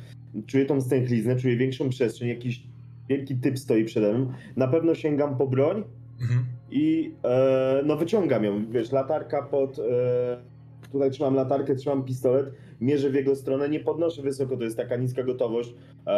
[0.48, 2.64] czuję tą stęchliznę, czuję większą przestrzeń, jakiś
[3.10, 4.34] wielki typ stoi przede mną.
[4.56, 5.84] Na pewno sięgam po broń
[6.22, 6.46] mhm.
[6.72, 9.80] i e, no wyciągam ją, wiesz, latarka pod...
[9.80, 10.54] E,
[10.92, 12.52] tutaj trzymam latarkę, trzymam pistolet,
[12.82, 15.74] mierzę w jego stronę, nie podnoszę wysoko, to jest taka niska gotowość,
[16.08, 16.10] e,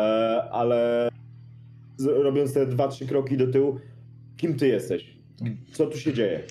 [0.51, 1.09] ale
[1.99, 3.79] robiąc te dwa, trzy kroki do tyłu,
[4.38, 5.15] kim ty jesteś?
[5.71, 6.43] Co tu się dzieje?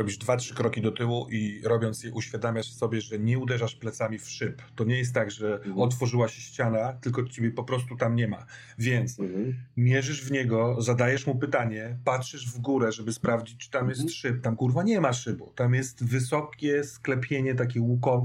[0.00, 4.18] Robisz dwa, trzy kroki do tyłu i robiąc je uświadamiasz sobie, że nie uderzasz plecami
[4.18, 4.62] w szyb.
[4.74, 5.78] To nie jest tak, że mhm.
[5.78, 8.46] otworzyła się ściana, tylko ciebie po prostu tam nie ma.
[8.78, 9.54] Więc mhm.
[9.76, 14.14] mierzysz w niego, zadajesz mu pytanie, patrzysz w górę, żeby sprawdzić, czy tam jest mhm.
[14.14, 14.42] szyb.
[14.42, 15.52] Tam kurwa nie ma szybu.
[15.54, 18.24] Tam jest wysokie sklepienie takie łuko,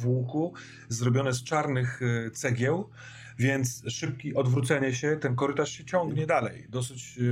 [0.00, 0.54] w łuku,
[0.88, 2.90] zrobione z czarnych e, cegieł
[3.40, 7.24] więc szybkie odwrócenie się, ten korytarz się ciągnie dalej, dosyć yy,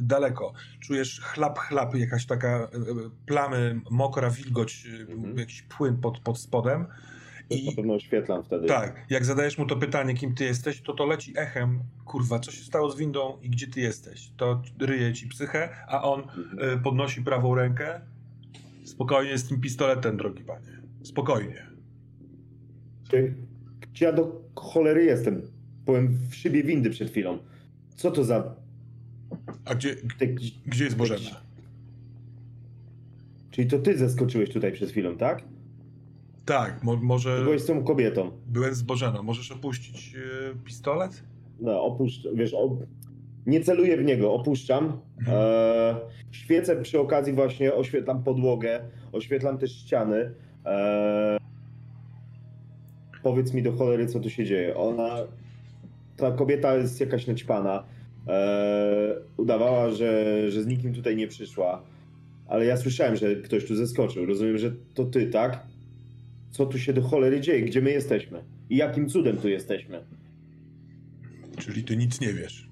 [0.00, 0.52] daleko.
[0.80, 5.06] Czujesz chlap, chlap, jakaś taka yy, plamy, mokra wilgoć, yy,
[5.36, 6.86] jakiś płyn pod, pod spodem.
[7.50, 8.66] I na pewno oświetlam wtedy.
[8.66, 12.50] Tak, jak zadajesz mu to pytanie, kim ty jesteś, to to leci echem, kurwa, co
[12.50, 14.32] się stało z windą i gdzie ty jesteś?
[14.36, 16.82] To ryje ci psychę, a on mhm.
[16.82, 18.00] podnosi prawą rękę.
[18.84, 20.82] Spokojnie z tym pistoletem, drogi panie.
[21.02, 21.66] Spokojnie.
[23.10, 23.34] Ty,
[24.00, 25.42] ja do cholery jestem?
[25.86, 27.38] Byłem w szybie windy przed chwilą.
[27.96, 28.54] Co to za...
[29.64, 29.96] A gdzie,
[30.66, 31.40] gdzie jest Bożena?
[33.50, 35.42] Czyli to ty zeskoczyłeś tutaj przed chwilą, tak?
[36.44, 37.44] Tak, mo może...
[37.44, 38.30] Byłeś z tą kobietą.
[38.46, 39.22] Byłem z Bożeną.
[39.22, 40.20] Możesz opuścić yy,
[40.64, 41.22] pistolet?
[41.60, 42.78] No, opuszczam, wiesz, o...
[43.46, 45.00] nie celuję w niego, opuszczam.
[45.18, 45.38] Mhm.
[45.40, 45.96] E...
[46.30, 48.80] Świecę przy okazji właśnie, oświetlam podłogę,
[49.12, 50.34] oświetlam też ściany.
[50.66, 51.38] E
[53.22, 54.76] powiedz mi do cholery, co tu się dzieje.
[54.76, 55.16] Ona,
[56.16, 57.84] ta kobieta jest jakaś naćpana.
[58.26, 61.82] Eee, udawała, że, że z nikim tutaj nie przyszła.
[62.46, 64.26] Ale ja słyszałem, że ktoś tu zeskoczył.
[64.26, 65.66] Rozumiem, że to ty, tak?
[66.50, 67.62] Co tu się do cholery dzieje?
[67.62, 68.44] Gdzie my jesteśmy?
[68.70, 70.04] I jakim cudem tu jesteśmy?
[71.58, 72.68] Czyli ty nic nie wiesz.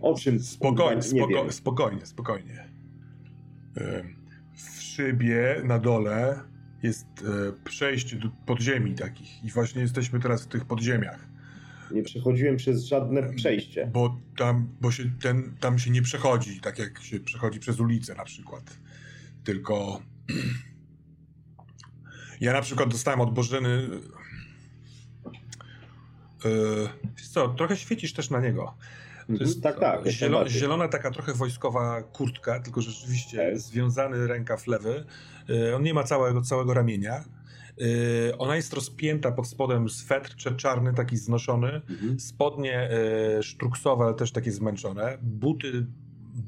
[0.00, 0.40] O czym?
[0.40, 2.64] Spokojnie, spoko spokojnie, spokojnie.
[4.54, 6.40] W szybie na dole
[6.82, 11.26] jest e, przejście do podziemi takich i właśnie jesteśmy teraz w tych podziemiach.
[11.92, 13.90] Nie przechodziłem przez żadne przejście.
[13.92, 18.14] Bo tam, bo się ten, tam się nie przechodzi, tak jak się przechodzi przez ulicę
[18.14, 18.78] na przykład.
[19.44, 20.02] Tylko
[22.40, 23.88] ja na przykład dostałem od Bożeny
[26.44, 26.88] Yy,
[27.32, 28.74] co, trochę świecisz też na niego.
[29.30, 29.48] To mhm.
[29.48, 30.06] jest tak, tak.
[30.06, 33.58] Zielo, zielona taka trochę wojskowa kurtka, tylko rzeczywiście okay.
[33.58, 35.04] związany rękaw lewy.
[35.50, 37.24] E, on nie ma całego, całego ramienia.
[37.80, 41.80] E, ona jest rozpięta pod spodem swetr czarny, taki znoszony.
[41.90, 42.20] Mhm.
[42.20, 45.18] Spodnie e, sztruksowe, ale też takie zmęczone.
[45.22, 45.86] Buty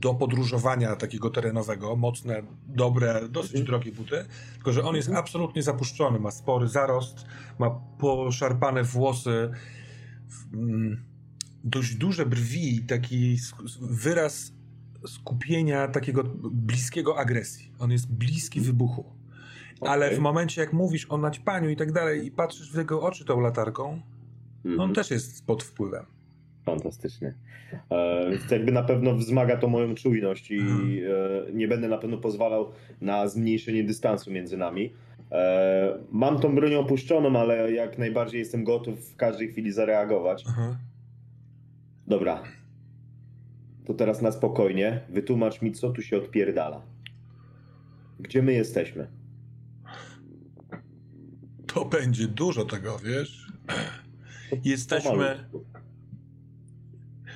[0.00, 3.66] do podróżowania takiego terenowego, mocne, dobre, dosyć mhm.
[3.66, 4.24] drogie buty,
[4.54, 5.24] tylko że on jest mhm.
[5.24, 7.24] absolutnie zapuszczony, ma spory zarost,
[7.58, 9.50] ma poszarpane włosy,
[11.64, 13.36] dość duże brwi, taki
[13.80, 14.52] wyraz
[15.06, 17.72] skupienia takiego bliskiego agresji.
[17.78, 18.72] On jest bliski mhm.
[18.72, 19.04] wybuchu.
[19.80, 19.94] Okay.
[19.94, 23.24] Ale w momencie, jak mówisz o naćpaniu i tak dalej i patrzysz w jego oczy
[23.24, 24.02] tą latarką,
[24.64, 24.82] mm -hmm.
[24.82, 26.06] on też jest pod wpływem.
[26.64, 27.34] Fantastycznie.
[27.90, 30.98] E, więc jakby na pewno wzmaga to moją czujność i hmm.
[31.48, 34.92] e, nie będę na pewno pozwalał na zmniejszenie dystansu między nami.
[35.32, 40.44] E, mam tą broń opuszczoną, ale jak najbardziej jestem gotów w każdej chwili zareagować.
[40.48, 40.76] Aha.
[42.06, 42.42] Dobra.
[43.84, 45.00] To teraz na spokojnie.
[45.08, 46.82] Wytłumacz mi, co tu się odpierdala.
[48.20, 49.06] Gdzie my jesteśmy?
[51.66, 53.52] To będzie dużo tego, wiesz?
[54.64, 55.48] Jesteśmy.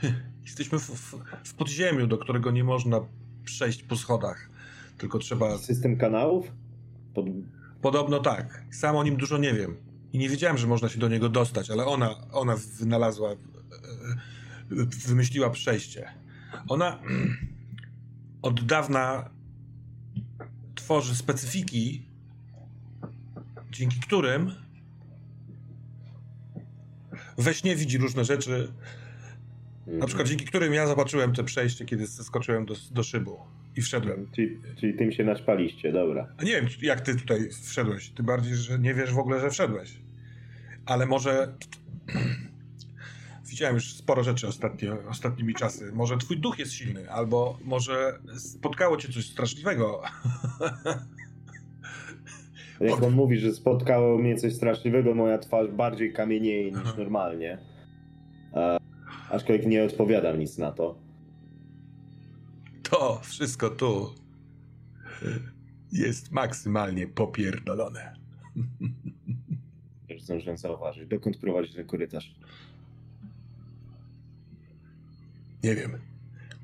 [0.45, 3.01] Jesteśmy w, w, w, podziemiu, do którego nie można
[3.45, 4.51] przejść po schodach.
[4.99, 5.59] Tylko trzeba.
[5.59, 6.53] System kanałów?
[7.15, 7.27] Pod...
[7.87, 8.65] Podobno tak.
[8.71, 9.77] Sam o nim dużo nie wiem.
[10.13, 13.31] I nie wiedziałem, że można się do niego dostać, ale ona, ona wynalazła
[15.07, 16.11] wymyśliła przejście.
[16.69, 16.99] Ona
[18.43, 19.31] od dawna
[20.75, 22.09] tworzy specyfiki,
[23.71, 24.53] dzięki którym
[27.39, 28.73] we śnie widzi różne rzeczy.
[29.87, 30.27] Na przykład mhm.
[30.29, 34.27] dzięki którym ja zobaczyłem te przejście, kiedy skoczyłem do, do szybu i wszedłem.
[34.35, 36.29] Czyli, czyli tym się naćpaliście, dobra.
[36.39, 38.11] A nie wiem, jak ty tutaj wszedłeś.
[38.11, 40.01] Tym bardziej, że nie wiesz w ogóle, że wszedłeś.
[40.87, 41.55] Ale może
[43.51, 45.93] widziałem już sporo rzeczy ostatnio, ostatnimi czasy.
[45.93, 50.03] Może twój duch jest silny, albo może spotkało cię coś straszliwego.
[52.81, 57.59] Jak on mówi, że spotkało mnie coś straszliwego, moja twarz bardziej kamienieje niż normalnie.
[58.53, 58.79] A,
[59.31, 61.06] aczkolwiek nie odpowiadam nic na to.
[62.91, 64.15] To wszystko tu
[65.93, 68.17] jest maksymalnie popierdolone.
[70.19, 71.09] zdążyłem zauważyć.
[71.09, 72.35] Dokąd prowadzi ten korytarz?
[75.65, 75.99] Nie wiem.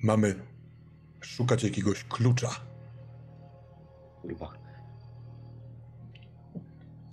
[0.03, 0.35] Mamy
[1.20, 2.51] szukać jakiegoś klucza.
[4.23, 4.53] Kurwa.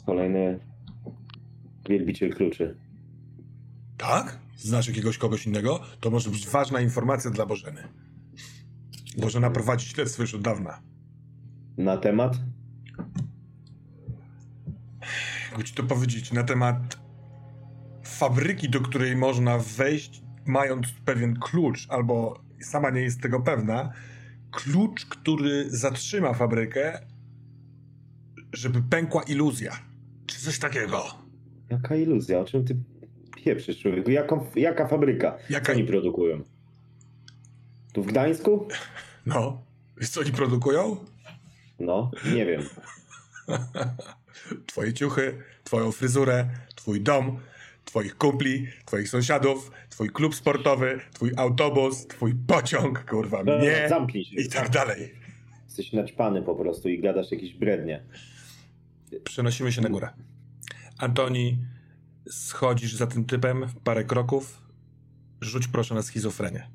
[0.05, 0.59] Kolejny
[1.89, 2.77] wielbiciel kluczy.
[3.97, 4.39] Tak?
[4.57, 5.79] Znasz jakiegoś kogoś innego?
[5.99, 7.83] To może być ważna informacja dla Bożeny.
[9.17, 10.81] Bożena prowadzi śledztwo już od dawna.
[11.77, 12.37] Na temat?
[15.49, 16.97] Jakby ci to powiedzieć, na temat
[18.03, 23.91] fabryki, do której można wejść, mając pewien klucz, albo sama nie jest tego pewna,
[24.51, 26.99] klucz, który zatrzyma fabrykę,
[28.53, 29.71] żeby pękła iluzja.
[30.25, 31.03] Czy coś takiego.
[31.69, 32.39] Jaka iluzja?
[32.39, 32.77] O czym ty
[33.43, 34.09] pieprzysz, człowieku?
[34.11, 35.37] Jaką, jaka fabryka?
[35.49, 36.43] Jaka- Co oni produkują?
[37.93, 38.67] Tu w Gdańsku?
[39.25, 39.61] No.
[39.97, 40.97] Wiesz, co oni produkują?
[41.79, 42.61] No, nie wiem.
[44.67, 47.39] Twoje ciuchy, twoją fryzurę, twój dom,
[47.85, 54.25] twoich kumpli, twoich sąsiadów, twój klub sportowy, twój autobus, twój pociąg, kurwa, No, mnie Zamknij
[54.25, 54.35] się.
[54.35, 55.13] i tak dalej.
[55.65, 58.03] Jesteś naćpany po prostu i gadasz jakieś brednie.
[59.23, 60.09] Przenosimy się na górę.
[60.97, 61.57] Antoni,
[62.29, 64.61] schodzisz za tym typem parę kroków.
[65.41, 66.69] Rzuć proszę na schizofrenię.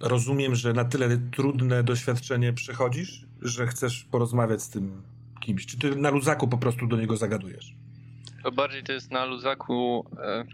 [0.00, 5.02] Rozumiem, że na tyle trudne doświadczenie przechodzisz, że chcesz porozmawiać z tym
[5.40, 5.66] kimś.
[5.66, 7.74] Czy ty na luzaku po prostu do niego zagadujesz?
[8.42, 10.06] To bardziej to jest na luzaku.
[10.18, 10.44] E,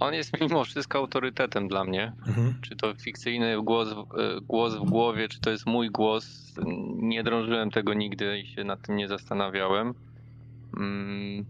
[0.00, 2.12] on jest mimo wszystko autorytetem dla mnie.
[2.26, 2.54] Mhm.
[2.62, 6.54] Czy to fikcyjny głos, w- e, głos w głowie, czy to jest mój głos.
[6.96, 9.94] Nie drążyłem tego nigdy i się nad tym nie zastanawiałem.
[10.76, 11.44] Mm,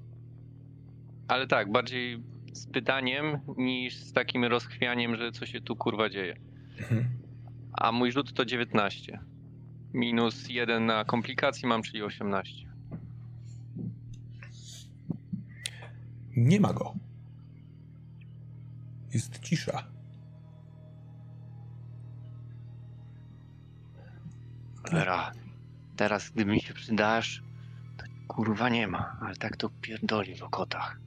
[1.29, 2.21] ale tak, bardziej
[2.55, 6.37] z pytaniem niż z takim rozchwianiem, że co się tu kurwa dzieje.
[6.81, 7.09] Mhm.
[7.73, 9.21] A mój rzut to 19.
[9.95, 12.67] Minus 1 na komplikacji mam, czyli 18.
[16.37, 16.95] Nie ma go.
[19.15, 19.85] Jest cisza.
[24.83, 25.33] Cholera,
[25.97, 27.43] teraz gdy mi się przydasz,
[27.97, 31.04] to kurwa nie ma, ale tak to pierdoli w okotach.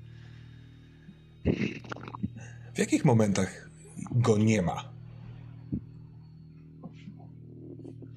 [2.74, 3.70] W jakich momentach
[4.12, 4.84] go nie ma?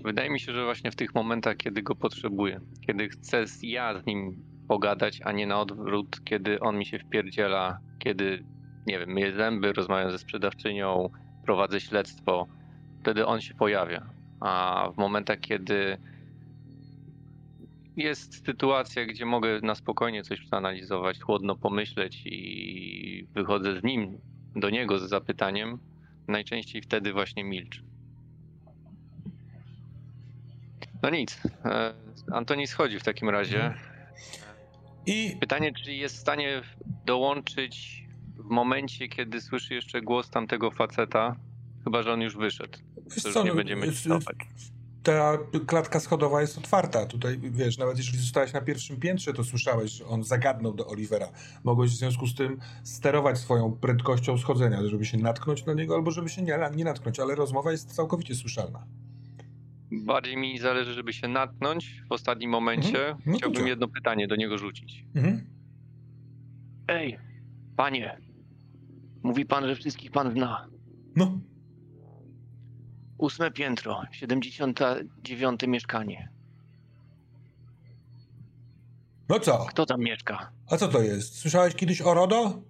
[0.05, 4.01] Wydaje mi się, że właśnie w tych momentach, kiedy go potrzebuję, kiedy chcę z- ja
[4.01, 8.45] z nim pogadać, a nie na odwrót, kiedy on mi się wpierdziela, kiedy,
[8.87, 11.09] nie wiem, myję zęby, rozmawiam ze sprzedawczynią,
[11.45, 12.47] prowadzę śledztwo,
[13.01, 14.07] wtedy on się pojawia.
[14.41, 15.99] A w momentach, kiedy
[17.97, 23.00] jest sytuacja, gdzie mogę na spokojnie coś przeanalizować, chłodno pomyśleć i
[23.35, 24.19] wychodzę z nim,
[24.57, 25.79] do niego z zapytaniem,
[26.29, 27.83] najczęściej wtedy właśnie milczy.
[31.03, 31.41] No nic.
[31.65, 31.95] e,
[32.33, 33.75] Antoni schodzi w takim razie.
[35.07, 36.63] I Pytanie, czy jest w stanie
[37.07, 38.05] dołączyć
[38.39, 41.37] w momencie, kiedy słyszy jeszcze głos tamtego faceta,
[41.85, 42.79] chyba że on już wyszedł.
[43.23, 44.37] To już nie no, będziemy jest- cofać.
[45.03, 47.07] Ta klatka schodowa jest otwarta.
[47.07, 51.29] Tutaj, wiesz, nawet jeżeli zostałeś na pierwszym piętrze, to słyszałeś, że on zagadnął do Olivera.
[51.65, 56.11] Mogłeś w związku z tym sterować swoją prędkością schodzenia, żeby się natknąć na niego, albo
[56.11, 58.87] żeby się nie, nie natknąć, ale rozmowa jest całkowicie słyszalna.
[59.93, 63.09] Bardziej mi zależy, żeby się natknąć w ostatnim momencie.
[63.09, 63.19] Mhm.
[63.27, 65.05] No to Chciałbym jedno pytanie do niego rzucić.
[65.15, 65.47] Mhm.
[66.89, 67.19] Ej,
[67.77, 68.19] panie,
[69.23, 70.69] mówi pan, że wszystkich pan zna.
[71.17, 71.39] No,
[73.21, 76.29] Ósme piętro, 79 mieszkanie.
[79.29, 79.59] no co?
[79.69, 80.51] Kto tam mieszka?
[80.71, 81.39] A co to jest?
[81.39, 82.63] Słyszałeś kiedyś o RODO?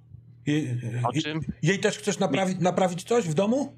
[0.47, 1.41] Je, O czym?
[1.63, 3.77] jej też chcesz naprawić, naprawić coś w domu?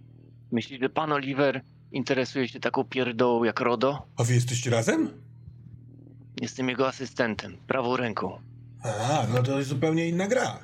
[0.52, 1.60] Myślisz, że pan Oliver
[1.92, 4.06] interesuje się taką pierdołą jak RODO?
[4.16, 5.10] A wy jesteście razem?
[6.40, 8.40] Jestem jego asystentem, prawą ręką.
[8.84, 10.58] A, no to jest zupełnie inna gra.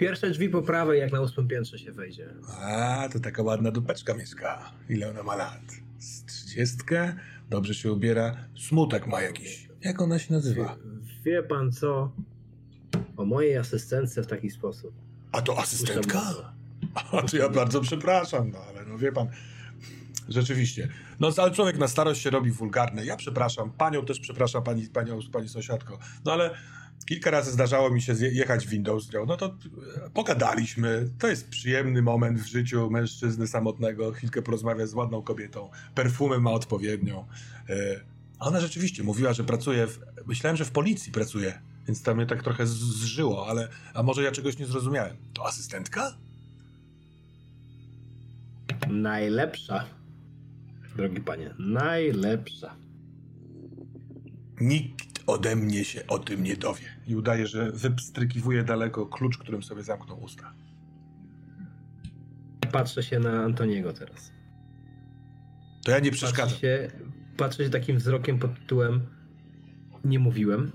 [0.00, 2.28] Pierwsze drzwi po prawej, jak na ósmym piętrze się wejdzie.
[2.62, 4.72] A, to taka ładna dupeczka mieszka.
[4.88, 5.62] Ile ona ma lat?
[5.98, 7.14] Z trzydziestkę?
[7.50, 8.36] Dobrze się ubiera.
[8.56, 9.68] Smutek ma jakiś.
[9.80, 10.76] Jak ona się nazywa?
[11.24, 12.12] Wie pan co?
[13.16, 14.92] O mojej asystentce w taki sposób.
[15.32, 16.22] A to asystentka?
[17.12, 19.28] A to ja bardzo przepraszam, no ale no wie pan.
[20.28, 20.88] Rzeczywiście.
[21.20, 23.04] No ale człowiek na starość się robi wulgarny.
[23.04, 25.98] Ja przepraszam, panią też przepraszam, pani, panią, pani sąsiadko.
[26.24, 26.50] No ale
[27.06, 29.26] kilka razy zdarzało mi się jechać windą z nią.
[29.26, 31.08] No to e, pogadaliśmy.
[31.18, 34.12] To jest przyjemny moment w życiu mężczyzny samotnego.
[34.12, 35.70] Chwilkę porozmawia z ładną kobietą.
[35.94, 37.26] Perfumę ma odpowiednią.
[37.68, 38.00] E,
[38.38, 40.00] A ona rzeczywiście mówiła, że pracuje w...
[40.26, 41.60] Myślałem, że w policji pracuje.
[41.86, 43.68] Więc to mnie tak trochę zżyło, ale...
[43.94, 45.16] A może ja czegoś nie zrozumiałem.
[45.34, 46.16] To asystentka?
[48.90, 49.84] Najlepsza.
[50.96, 52.74] Drogi panie, najlepsza.
[54.60, 56.84] Nikt ode mnie się o tym nie dowie.
[57.06, 60.52] I udaje, że wypstrykiwuje daleko klucz, którym sobie zamknął usta.
[62.72, 64.32] Patrzę się na Antoniego teraz.
[65.84, 66.48] To ja nie przeszkadzam.
[66.48, 66.90] Patrzę się,
[67.36, 69.06] patrzę się takim wzrokiem pod tytułem
[70.04, 70.72] nie mówiłem.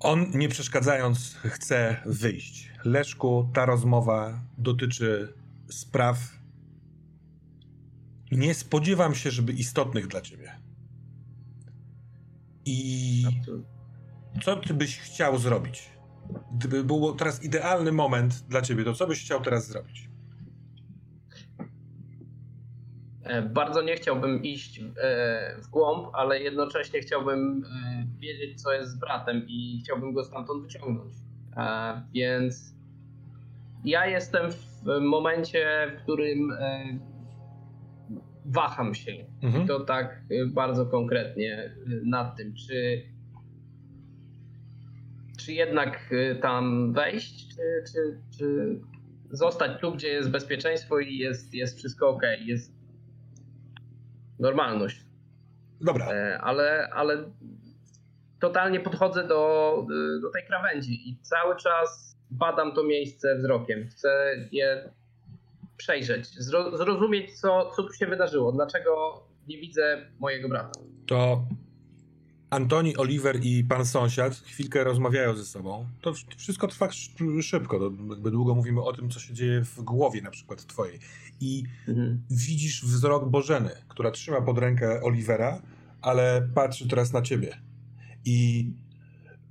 [0.00, 2.72] On, nie przeszkadzając, chce wyjść.
[2.84, 5.34] Leszku, ta rozmowa dotyczy
[5.70, 6.18] spraw.
[8.30, 10.41] Nie spodziewam się, żeby istotnych dla ciebie.
[12.64, 13.22] I
[14.42, 15.90] co ty byś chciał zrobić?
[16.52, 20.12] Gdyby był teraz idealny moment dla ciebie, to co byś chciał teraz zrobić?
[23.22, 28.90] E, bardzo nie chciałbym iść e, w głąb, ale jednocześnie chciałbym e, wiedzieć, co jest
[28.90, 31.14] z bratem i chciałbym go stamtąd wyciągnąć.
[32.14, 32.74] Więc
[33.84, 36.52] ja jestem w momencie, w którym
[38.44, 39.12] waham się.
[39.42, 39.64] Mhm.
[39.64, 41.74] I to tak bardzo konkretnie
[42.04, 43.02] nad tym, czy,
[45.38, 48.78] czy jednak tam wejść, czy, czy, czy
[49.30, 52.22] zostać tu, gdzie jest bezpieczeństwo i jest, jest wszystko ok.
[52.40, 52.72] Jest
[54.38, 55.04] normalność.
[55.80, 56.12] Dobra.
[56.12, 57.24] E, ale, ale
[58.40, 59.86] totalnie podchodzę do,
[60.22, 63.86] do tej krawędzi i cały czas badam to miejsce wzrokiem.
[63.86, 64.90] Chcę je
[65.82, 66.28] przejrzeć,
[66.72, 70.80] zrozumieć, co, co tu się wydarzyło, dlaczego nie widzę mojego brata.
[71.06, 71.46] To
[72.50, 75.86] Antoni, Oliver i pan sąsiad chwilkę rozmawiają ze sobą.
[76.00, 76.88] To wszystko trwa
[77.42, 77.78] szybko.
[77.78, 80.98] To jakby długo mówimy o tym, co się dzieje w głowie na przykład twojej.
[81.40, 82.22] I mhm.
[82.30, 85.62] widzisz wzrok Bożeny, która trzyma pod rękę Olivera,
[86.02, 87.56] ale patrzy teraz na ciebie.
[88.24, 88.66] I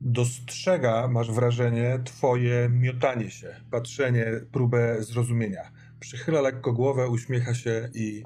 [0.02, 5.72] dostrzega, masz wrażenie, twoje miotanie się, patrzenie, próbę zrozumienia.
[6.02, 8.24] Przychyla lekko głowę, uśmiecha się i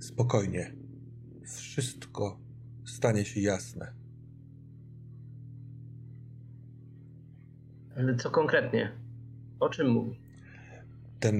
[0.00, 0.72] spokojnie.
[1.44, 2.38] Wszystko
[2.84, 3.92] stanie się jasne.
[7.96, 8.92] Ale co konkretnie?
[9.60, 10.18] O czym mówi?
[11.20, 11.36] Ten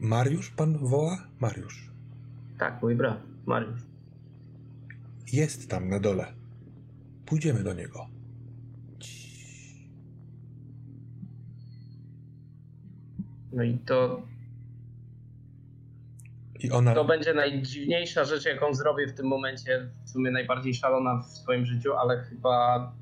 [0.00, 1.28] Mariusz pan woła?
[1.40, 1.90] Mariusz.
[2.58, 3.82] Tak, mój brat, Mariusz.
[5.32, 6.32] Jest tam na dole.
[7.26, 8.06] Pójdziemy do niego.
[13.52, 14.22] No i to
[16.62, 16.94] i ona...
[16.94, 19.90] To będzie najdziwniejsza rzecz, jaką zrobię w tym momencie.
[20.04, 22.92] W sumie najbardziej szalona w swoim życiu, ale chyba.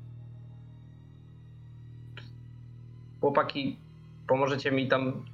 [3.19, 3.79] Chłopaki,
[4.27, 5.25] pomożecie mi tam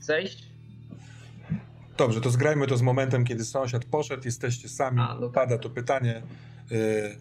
[0.00, 0.48] zejść?
[1.96, 5.70] Dobrze, to zgrajmy to z momentem, kiedy sąsiad poszedł, jesteście sami, A, no pada to
[5.70, 6.22] pytanie.
[6.70, 7.16] Yy...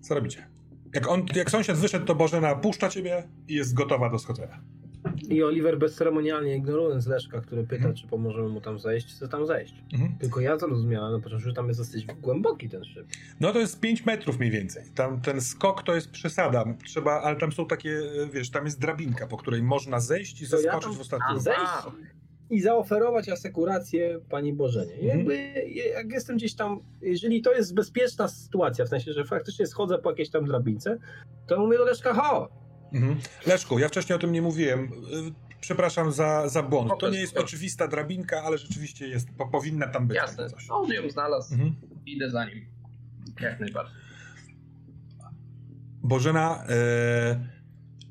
[0.00, 0.48] Co robicie?
[0.94, 4.60] Jak, on, jak sąsiad wyszedł, to Bożena puszcza ciebie i jest gotowa do schodzenia.
[5.28, 7.94] I Oliver bezceremonialnie ignorując Leszka, który pyta, mhm.
[7.94, 9.74] czy pomożemy mu tam zejść, chce tam zejść.
[9.92, 10.18] Mhm.
[10.18, 13.06] Tylko ja zrozumiałem na początku, że tam jest dosyć głęboki ten szyb.
[13.40, 14.82] No to jest 5 metrów mniej więcej.
[14.94, 16.64] Tam ten skok to jest przesada.
[16.84, 18.00] Trzeba, ale tam są takie,
[18.32, 21.72] wiesz, tam jest drabinka, po której można zejść i to zeskoczyć ja w ostatnim Zejść
[22.50, 24.94] i zaoferować asekurację pani Bożenie.
[24.94, 25.18] Mhm.
[25.18, 25.36] Jakby,
[25.94, 30.10] jak jestem gdzieś tam, jeżeli to jest bezpieczna sytuacja, w sensie, że faktycznie schodzę po
[30.10, 30.98] jakiejś tam drabince,
[31.46, 32.48] to mówię do Leszka, ho,
[32.92, 33.18] Mhm.
[33.46, 34.84] Leszku, ja wcześniej o tym nie mówiłem.
[34.84, 34.88] Y,
[35.60, 36.92] przepraszam za, za błąd.
[37.00, 40.16] To nie jest oczywista drabinka, ale rzeczywiście jest, po, powinna tam być.
[40.16, 40.50] Jasne.
[40.50, 40.70] Coś.
[40.70, 41.54] On ją znalazł.
[41.54, 41.74] Mhm.
[42.06, 42.66] Idę za nim.
[43.40, 43.94] Jak najbardziej.
[46.02, 47.46] Bożena, e,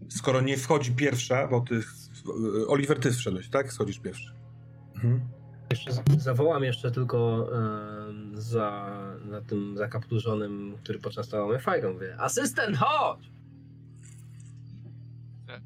[0.09, 3.73] skoro nie wchodzi pierwsza, bo ty, e, Oliver, ty wszedłeś, tak?
[3.73, 4.34] Schodzisz pierwszy.
[4.95, 5.21] Mhm.
[5.71, 8.99] Jeszcze zawołam jeszcze tylko e, za,
[9.30, 11.93] za tym zakapturzonym, który poczęstował mnie fajką.
[11.93, 13.36] Mówię, asystent, chodź!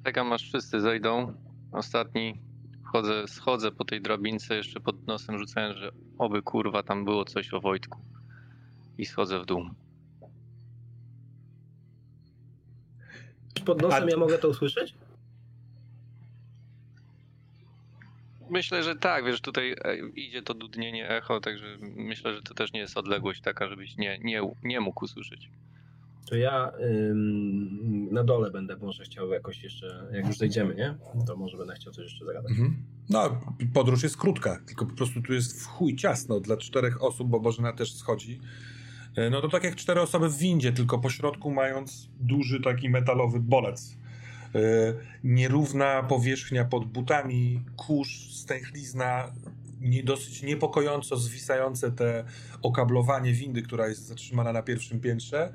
[0.04, 1.34] Czekam aż wszyscy zejdą.
[1.72, 2.42] Ostatni
[2.84, 7.54] chodzę, schodzę po tej drabince jeszcze pod nosem rzucając, że oby kurwa tam było coś
[7.54, 8.00] o Wojtku.
[8.98, 9.70] I schodzę w dół.
[13.66, 14.10] Pod nosem A...
[14.10, 14.94] ja mogę to usłyszeć?
[18.50, 22.74] Myślę, że tak, wiesz, tutaj e, idzie to dudnienie echo, także myślę, że to też
[22.74, 25.50] nie jest odległość taka, żebyś nie, nie, nie mógł usłyszeć
[26.26, 26.72] to ja
[27.10, 30.96] ym, na dole będę może chciał jakoś jeszcze, jak już zejdziemy, nie?
[31.28, 32.52] To może będę chciał coś jeszcze zagadać.
[32.52, 32.84] Mhm.
[33.10, 33.42] No,
[33.74, 37.40] podróż jest krótka, tylko po prostu tu jest w chuj ciasno dla czterech osób, bo
[37.40, 38.40] Bożena też schodzi.
[39.16, 42.90] E, no to tak jak cztery osoby w windzie, tylko po środku mając duży taki
[42.90, 43.98] metalowy bolec.
[44.54, 44.62] Yy,
[45.24, 49.32] nierówna powierzchnia pod butami, kurz, stęchlizna,
[49.82, 52.24] nie, dosyć niepokojąco zwisające te
[52.62, 55.54] okablowanie windy, która jest zatrzymana na pierwszym piętrze.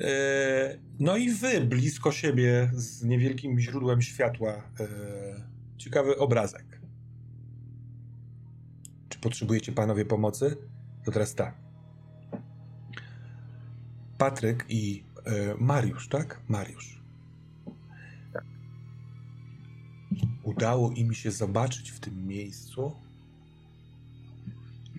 [0.00, 4.52] E, no i wy blisko siebie z niewielkim źródłem światła.
[4.80, 4.88] E,
[5.76, 6.78] ciekawy obrazek.
[9.20, 10.56] potrzebujecie panowie pomocy,
[11.04, 11.54] to teraz tak.
[14.18, 16.40] Patryk i e, Mariusz, tak?
[16.48, 17.02] Mariusz.
[20.42, 22.96] Udało im się zobaczyć w tym miejscu,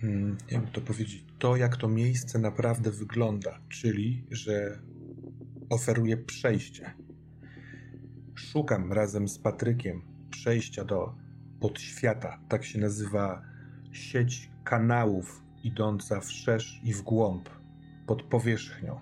[0.01, 4.79] hmm, jak to powiedzieć, to jak to miejsce naprawdę wygląda, czyli że
[5.69, 6.93] oferuje przejście.
[8.35, 11.15] Szukam razem z Patrykiem przejścia do
[11.59, 13.41] podświata, tak się nazywa
[13.91, 17.49] sieć kanałów idąca wszerz i w głąb,
[18.07, 18.99] pod powierzchnią.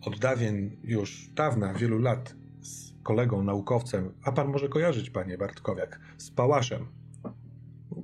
[0.00, 6.00] Od dawien, już dawna, wielu lat, z kolegą naukowcem, a pan może kojarzyć, panie Bartkowiak,
[6.18, 6.86] z Pałaszem.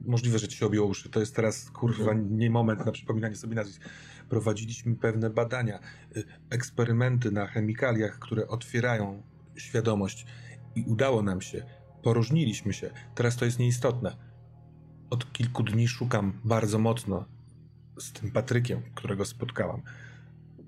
[0.07, 1.11] Możliwe, że ci się objął uszy.
[1.11, 3.83] To jest teraz, kurwa, nie moment na przypominanie sobie nazwisk.
[4.29, 5.79] Prowadziliśmy pewne badania,
[6.17, 9.23] y, eksperymenty na chemikaliach, które otwierają
[9.57, 10.27] świadomość
[10.75, 11.67] i udało nam się.
[12.03, 12.91] Poróżniliśmy się.
[13.15, 14.17] Teraz to jest nieistotne.
[15.11, 17.25] Od kilku dni szukam bardzo mocno
[17.99, 19.83] z tym Patrykiem, którego spotkałam.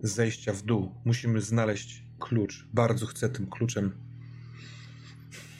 [0.02, 0.94] Zejścia w dół.
[1.04, 2.68] Musimy znaleźć klucz.
[2.72, 3.92] Bardzo chcę tym kluczem.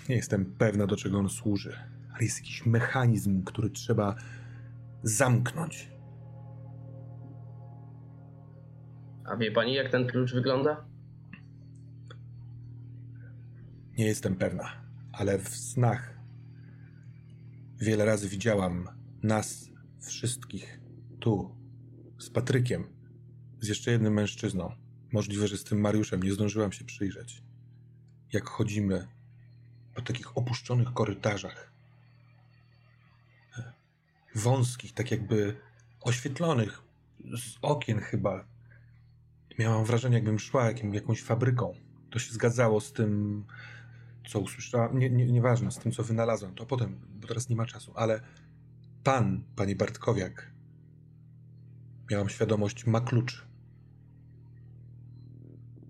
[0.09, 1.77] Nie jestem pewna, do czego on służy,
[2.13, 4.17] ale jest jakiś mechanizm, który trzeba
[5.03, 5.96] zamknąć.
[9.29, 10.85] A wie pani, jak ten klucz wygląda?
[13.99, 16.19] Nie jestem pewna, ale w snach
[17.81, 18.89] wiele razy widziałam
[19.23, 19.71] nas
[20.01, 20.81] wszystkich
[21.21, 21.57] tu
[22.19, 22.85] z Patrykiem,
[23.61, 24.73] z jeszcze jednym mężczyzną.
[25.13, 27.43] Możliwe, że z tym Mariuszem nie zdążyłam się przyjrzeć.
[28.33, 29.09] Jak chodzimy
[29.95, 31.73] po takich opuszczonych korytarzach,
[34.35, 35.57] wąskich, tak jakby
[36.01, 36.83] oświetlonych
[37.37, 38.56] z okien chyba.
[39.59, 41.75] Miałam wrażenie, jakbym szła jakim, jakąś fabryką.
[42.11, 43.45] To się zgadzało z tym,
[44.29, 44.99] co usłyszałam.
[44.99, 46.55] Nie, nie, nieważne, z tym, co wynalazłem.
[46.55, 47.93] To potem, bo teraz nie ma czasu.
[47.95, 48.21] Ale
[49.05, 50.51] pan, panie Bartkowiak,
[52.11, 53.47] miałam świadomość, ma klucz.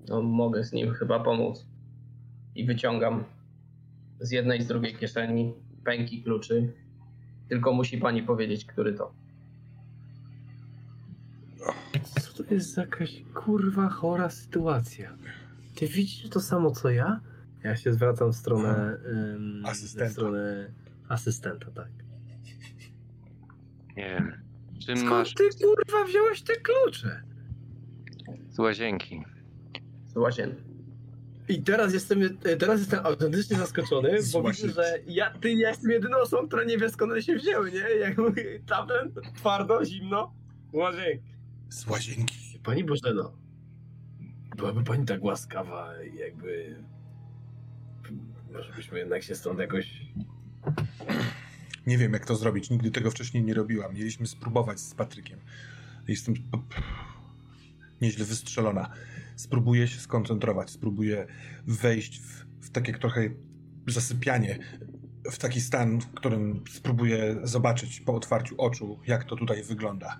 [0.08, 1.66] No, mogę z nim chyba pomóc.
[2.54, 3.24] I wyciągam
[4.20, 5.54] z jednej, z drugiej kieszeni
[5.84, 6.72] pęki kluczy.
[7.48, 9.25] Tylko musi pani powiedzieć, który to.
[12.48, 15.16] To jest jakaś kurwa chora sytuacja?
[15.74, 17.20] Ty widzisz to samo co ja?
[17.64, 20.08] Ja się zwracam w stronę ym, Asystenta.
[20.08, 20.70] W stronę
[21.08, 21.88] asystenta, tak.
[23.96, 24.32] Nie wiem.
[24.86, 27.22] Czym Skąd masz ty kurwa wziąłeś te klucze?
[28.50, 29.24] z łazienki?
[30.06, 30.62] Z łazienki.
[31.48, 34.68] I teraz jestem, teraz jestem autentycznie zaskoczony, bo Właśnie.
[34.68, 37.72] widzę, że ja, ty, ja jestem jedyną osobą, która nie wie skąd one się wzięły,
[37.72, 37.78] nie?
[37.78, 40.34] Jak mówię, tamten, twardo, zimno,
[40.72, 41.35] łazienki.
[41.68, 42.58] Z łazienki.
[42.62, 43.32] Pani Bożeno,
[44.56, 46.76] byłaby pani tak łaskawa, jakby...
[48.52, 50.02] Może byśmy jednak się stąd jakoś...
[51.86, 52.70] Nie wiem, jak to zrobić.
[52.70, 53.94] Nigdy tego wcześniej nie robiłam.
[53.94, 55.38] Mieliśmy spróbować z Patrykiem.
[56.08, 56.34] Jestem
[58.00, 58.90] nieźle wystrzelona.
[59.36, 60.70] Spróbuję się skoncentrować.
[60.70, 61.26] Spróbuję
[61.66, 63.30] wejść w, w takie trochę
[63.86, 64.58] zasypianie.
[65.32, 70.18] W taki stan, w którym spróbuję zobaczyć po otwarciu oczu, jak to tutaj wygląda.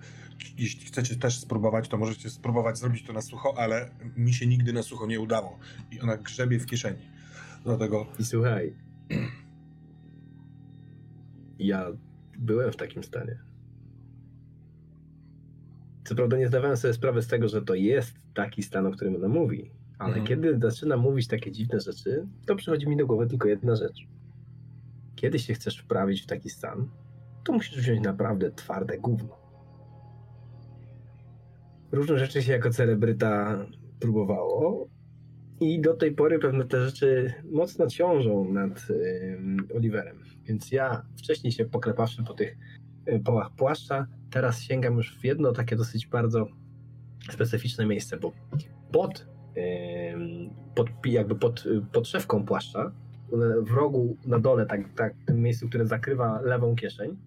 [0.57, 4.73] Jeśli chcecie też spróbować, to możecie spróbować zrobić to na sucho, ale mi się nigdy
[4.73, 5.59] na sucho nie udało.
[5.91, 6.99] I ona grzebie w kieszeni.
[7.63, 8.73] Dlatego I słuchaj,
[11.59, 11.85] ja
[12.37, 13.39] byłem w takim stanie.
[16.05, 19.15] Co prawda nie zdawałem sobie sprawy z tego, że to jest taki stan, o którym
[19.15, 20.27] ona mówi, ale Mhm.
[20.27, 24.07] kiedy zaczyna mówić takie dziwne rzeczy, to przychodzi mi do głowy tylko jedna rzecz.
[25.15, 26.89] Kiedy się chcesz wprawić w taki stan,
[27.43, 29.46] to musisz wziąć naprawdę twarde gówno.
[31.91, 33.65] Różne rzeczy się jako celebryta
[33.99, 34.87] próbowało
[35.59, 40.17] i do tej pory pewne te rzeczy mocno ciążą nad ym, Oliverem.
[40.45, 42.57] Więc ja wcześniej się poklepawszy po tych
[43.07, 46.47] y, połach płaszcza, teraz sięgam już w jedno takie dosyć bardzo
[47.31, 48.31] specyficzne miejsce, bo
[48.91, 49.27] pod,
[50.13, 52.91] ym, pod jakby pod, pod szewką płaszcza,
[53.61, 57.17] w rogu na dole, tak, tak w tym miejscu, które zakrywa lewą kieszeń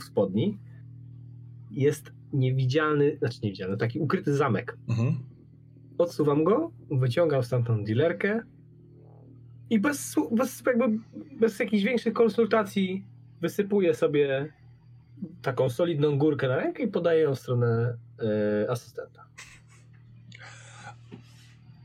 [0.00, 0.58] w spodni,
[1.70, 5.18] jest niewidzialny, znaczy niewidzialny, taki ukryty zamek mhm.
[5.98, 8.40] odsuwam go, wyciągam stamtąd dealerkę
[9.70, 10.98] i bez, bez, jakby,
[11.40, 13.04] bez jakichś większych konsultacji
[13.40, 14.52] wysypuję sobie
[15.42, 17.98] taką solidną górkę na rękę i podaję ją w stronę
[18.64, 19.26] e, asystenta.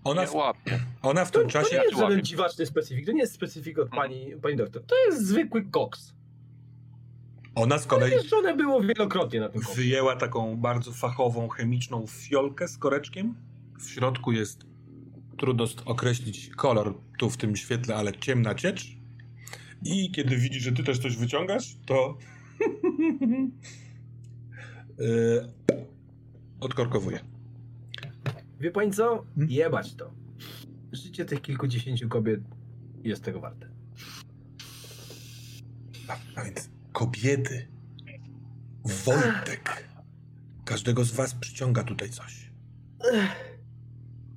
[0.03, 0.33] ona, w,
[1.01, 1.75] ona w To, tym to czasie...
[1.75, 4.83] nie jest żaden dziwaczny specyfik, to nie jest specyfik od pani, pani doktor.
[4.83, 6.14] To jest zwykły koks.
[7.55, 9.75] Ona z kolei Jeżdżone było wielokrotnie na tym koksie.
[9.75, 13.35] wyjęła taką bardzo fachową, chemiczną fiolkę z koreczkiem.
[13.79, 14.65] W środku jest,
[15.37, 18.97] trudno określić kolor tu w tym świetle, ale ciemna ciecz.
[19.83, 22.17] I kiedy widzi, że ty też coś wyciągasz, to
[24.97, 25.53] Yy,
[26.59, 27.19] odkorkowuje.
[28.59, 29.25] Wie pani co?
[29.35, 29.51] Hmm?
[29.51, 30.13] Jebać to.
[30.91, 32.39] Życie tych kilkudziesięciu kobiet
[33.03, 33.69] jest tego warte.
[36.07, 37.67] A, a więc kobiety.
[39.05, 39.87] Wojtek.
[40.65, 42.51] Każdego z was przyciąga tutaj coś.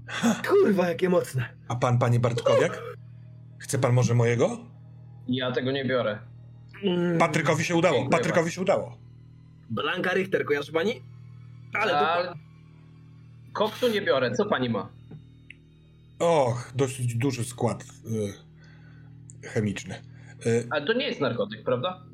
[0.08, 0.42] Ha.
[0.48, 1.48] Kurwa, jakie mocne.
[1.68, 2.82] A pan, panie Bartkowiak?
[3.58, 4.58] Chce pan może mojego?
[5.28, 6.18] Ja tego nie biorę.
[6.84, 7.18] Mm.
[7.18, 8.54] Patrykowi się udało, Dziękuję Patrykowi bardzo.
[8.54, 8.98] się udało.
[9.70, 11.02] Blanka Richter, kojarzy pani?
[11.74, 12.34] Ale A...
[13.52, 14.88] Koksu nie biorę, co pani ma?
[16.18, 17.82] Och, dosyć duży skład
[19.42, 19.94] y, chemiczny.
[20.46, 22.07] Y, Ale to nie jest narkotyk, prawda?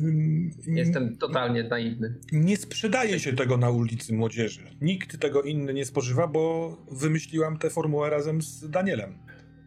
[0.00, 2.14] Mm, Jestem totalnie naiwny.
[2.32, 4.60] Nie sprzedaje się tego na ulicy młodzieży.
[4.80, 9.18] Nikt tego inny nie spożywa, bo wymyśliłam tę formułę razem z Danielem.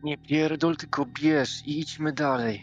[0.04, 2.62] Nie pierdol, tylko bierz i idźmy dalej.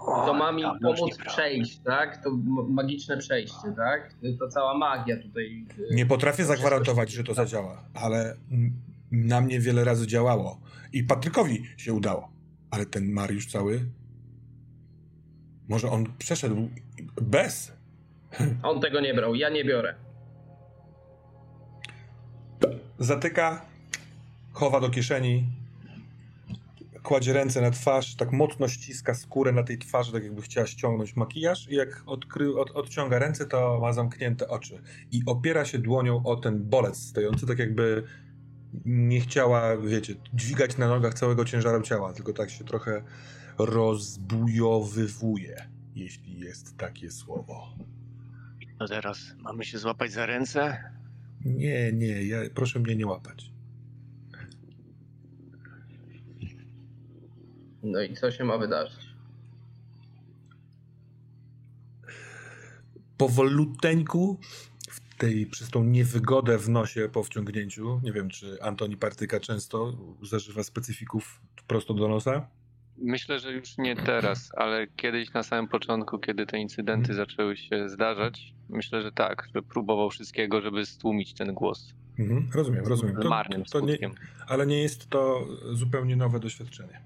[0.00, 2.24] O, to ma mi pomóc przejść, tak?
[2.24, 2.30] To
[2.68, 4.14] magiczne przejście, tak?
[4.38, 5.66] To cała magia tutaj.
[5.78, 8.36] Y, nie potrafię zagwarantować, że to zadziała, ale
[9.12, 10.60] na mnie wiele razy działało.
[10.92, 12.28] I Patrykowi się udało.
[12.70, 13.84] Ale ten Mariusz cały.
[15.68, 16.68] Może on przeszedł
[17.22, 17.72] bez.
[18.62, 19.94] On tego nie brał, ja nie biorę.
[22.98, 23.66] Zatyka,
[24.52, 25.44] chowa do kieszeni,
[27.02, 31.16] kładzie ręce na twarz, tak mocno ściska skórę na tej twarzy, tak jakby chciała ściągnąć
[31.16, 36.22] makijaż i jak odkry, od, odciąga ręce, to ma zamknięte oczy i opiera się dłonią
[36.24, 38.04] o ten bolec stojący, tak jakby
[38.84, 43.02] nie chciała, wiecie, dźwigać na nogach całego ciężaru ciała, tylko tak się trochę
[43.58, 47.74] rozbujowywuje, jeśli jest takie słowo.
[48.80, 50.84] No teraz mamy się złapać za ręce?
[51.44, 53.52] Nie, nie, ja, proszę mnie nie łapać.
[57.82, 59.08] No i co się ma wydarzyć?
[63.16, 64.40] Powoluteńku
[64.88, 69.92] w tej, przez tą niewygodę w nosie po wciągnięciu, nie wiem czy Antoni Partyka często
[70.22, 72.48] zażywa specyfików prosto do nosa?
[73.02, 77.16] Myślę, że już nie teraz, ale kiedyś na samym początku, kiedy te incydenty mhm.
[77.16, 81.94] zaczęły się zdarzać, myślę, że tak, że próbował wszystkiego, żeby stłumić ten głos.
[82.18, 83.16] Mhm, rozumiem, rozumiem.
[83.16, 83.98] To, marnym to nie,
[84.48, 87.00] ale nie jest to zupełnie nowe doświadczenie.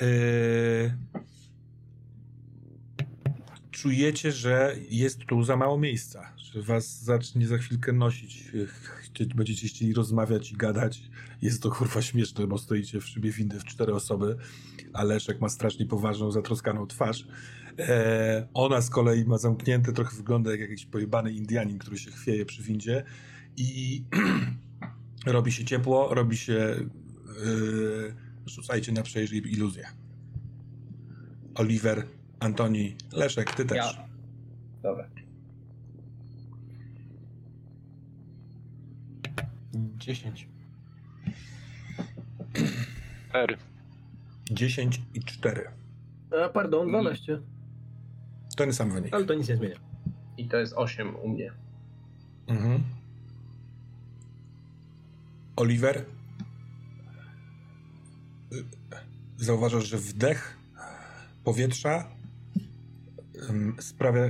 [0.00, 0.92] Yy,
[3.70, 8.44] czujecie, że jest tu za mało miejsca, że was zacznie za chwilkę nosić,
[9.34, 11.02] będziecie chcieli rozmawiać i gadać.
[11.42, 14.36] Jest to kurwa śmieszne, bo stoicie w szybie windy w cztery osoby,
[14.92, 17.26] a Leszek ma strasznie poważną, zatroskaną twarz.
[17.78, 22.46] E, ona z kolei ma zamknięte, trochę wygląda jak jakiś pojebany Indianin, który się chwieje
[22.46, 23.04] przy windzie
[23.56, 24.04] i
[25.26, 26.76] robi się ciepło, robi się...
[27.44, 28.14] Yy,
[28.46, 29.86] Rzucajcie na przejrzyj iluzję.
[31.54, 32.06] Oliver,
[32.40, 33.76] Antoni, Leszek, ty też.
[33.76, 34.08] Ja.
[34.82, 35.08] Dobra.
[39.74, 40.48] Dziesięć.
[43.32, 43.58] R.
[44.50, 45.70] Dziesięć i cztery.
[46.44, 47.40] A, pardon, dwanaście.
[48.56, 49.14] Ten sam wynik.
[49.14, 49.76] Ale to nic nie zmienia.
[50.36, 51.52] I to jest osiem u mnie.
[52.46, 52.82] Mhm.
[55.56, 56.04] Oliver,
[59.36, 60.56] zauważasz, że wdech
[61.44, 62.08] powietrza
[63.80, 64.22] sprawia,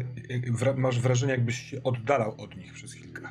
[0.76, 3.28] masz wrażenie, jakbyś się oddalał od nich przez chwilkę.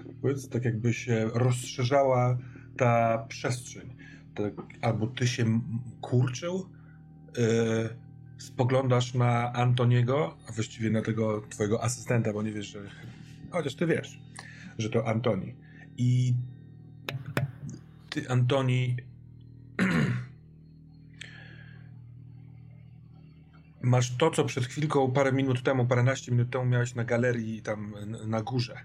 [0.51, 2.37] Tak jakby się rozszerzała
[2.77, 3.95] ta przestrzeń.
[4.35, 5.61] Tak, albo ty się
[6.01, 6.69] kurczył,
[8.37, 12.79] spoglądasz na Antoniego, a właściwie na tego twojego asystenta, bo nie wiesz, że...
[13.51, 14.19] Chociaż ty wiesz,
[14.77, 15.55] że to Antoni.
[15.97, 16.33] I
[18.09, 18.97] ty, Antoni,
[23.81, 27.95] masz to, co przed chwilką, parę minut temu, paręnaście minut temu miałeś na galerii tam
[28.27, 28.77] na górze.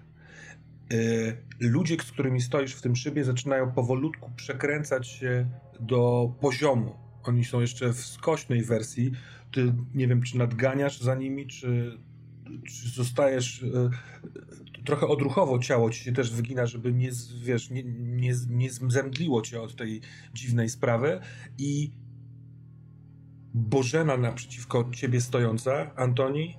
[0.93, 5.49] Y, ludzie, z którymi stoisz w tym szybie, zaczynają powolutku przekręcać się
[5.79, 7.04] do poziomu.
[7.27, 9.11] Oni są jeszcze w skośnej wersji.
[9.51, 11.97] Ty nie wiem, czy nadganiasz za nimi, czy,
[12.67, 13.61] czy zostajesz.
[13.61, 13.89] Y,
[14.85, 19.61] trochę odruchowo ciało ci się też wygina, żeby nie, wiesz, nie, nie, nie zemdliło cię
[19.61, 20.01] od tej
[20.33, 21.19] dziwnej sprawy.
[21.57, 21.91] I
[23.53, 26.57] Bożena naprzeciwko ciebie stojąca, Antoni,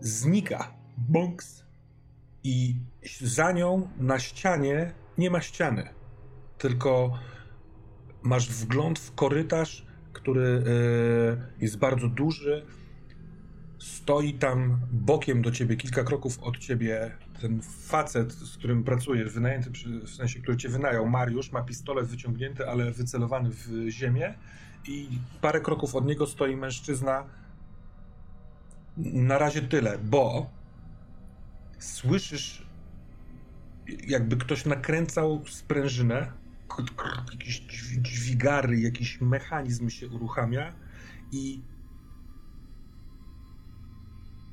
[0.00, 0.74] znika.
[0.98, 1.64] Bonks.
[2.44, 2.76] I
[3.20, 5.88] za nią na ścianie nie ma ściany,
[6.58, 7.18] tylko
[8.22, 9.85] masz wgląd w korytarz,
[10.26, 10.62] który
[11.60, 12.66] e, jest bardzo duży.
[13.78, 19.70] Stoi tam bokiem do ciebie, kilka kroków od ciebie, ten facet, z którym pracujesz, wynajęty,
[20.04, 24.34] w sensie, który cię wynajął, Mariusz, ma pistolet wyciągnięty, ale wycelowany w ziemię
[24.88, 25.08] i
[25.40, 27.24] parę kroków od niego stoi mężczyzna.
[28.96, 30.50] Na razie tyle, bo
[31.78, 32.66] słyszysz,
[34.06, 36.32] jakby ktoś nakręcał sprężynę,
[37.32, 37.60] jakieś
[37.98, 40.72] dźwigary, jakiś mechanizm się uruchamia
[41.32, 41.62] i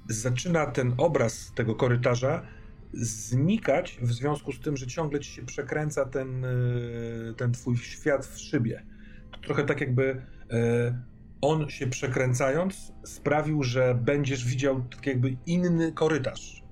[0.09, 2.45] zaczyna ten obraz tego korytarza
[2.93, 6.49] znikać w związku z tym, że ciągle ci się przekręca ten, e,
[7.37, 8.83] ten twój świat w szybie.
[9.31, 10.21] To trochę tak jakby
[10.51, 11.03] e,
[11.41, 16.63] on się przekręcając sprawił, że będziesz widział tak jakby inny korytarz.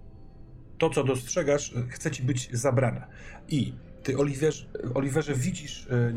[0.78, 3.08] To, co dostrzegasz, chce ci być zabrane.
[3.48, 3.74] I
[4.04, 6.14] ty, Oliverze, Oliverze widzisz e,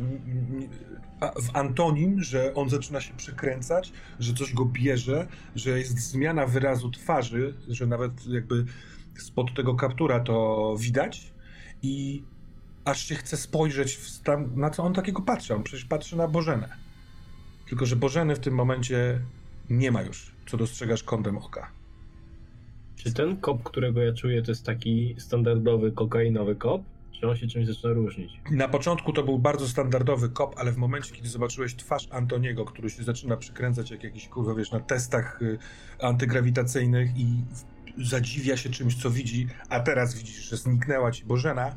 [1.20, 6.90] w Antonim, że on zaczyna się przekręcać, że coś go bierze, że jest zmiana wyrazu
[6.90, 8.65] twarzy, że nawet jakby
[9.19, 11.32] spod tego kaptura to widać
[11.82, 12.23] i
[12.85, 15.55] aż się chce spojrzeć tam, na co on takiego patrzy.
[15.55, 16.77] On przecież patrzy na Bożenę.
[17.69, 19.20] Tylko, że Bożeny w tym momencie
[19.70, 21.70] nie ma już, co dostrzegasz kątem oka.
[22.97, 26.82] Czy ten kop, którego ja czuję, to jest taki standardowy kokainowy kop?
[27.24, 28.40] Czy on się czymś zaczyna różnić?
[28.51, 32.90] Na początku to był bardzo standardowy kop, ale w momencie, kiedy zobaczyłeś twarz Antoniego, który
[32.90, 35.59] się zaczyna przykręcać jak jakiś, kurwa, wiesz, na testach y,
[36.01, 37.44] antygrawitacyjnych i
[37.98, 41.76] zadziwia się czymś, co widzi, a teraz widzisz, że zniknęła ci Bożena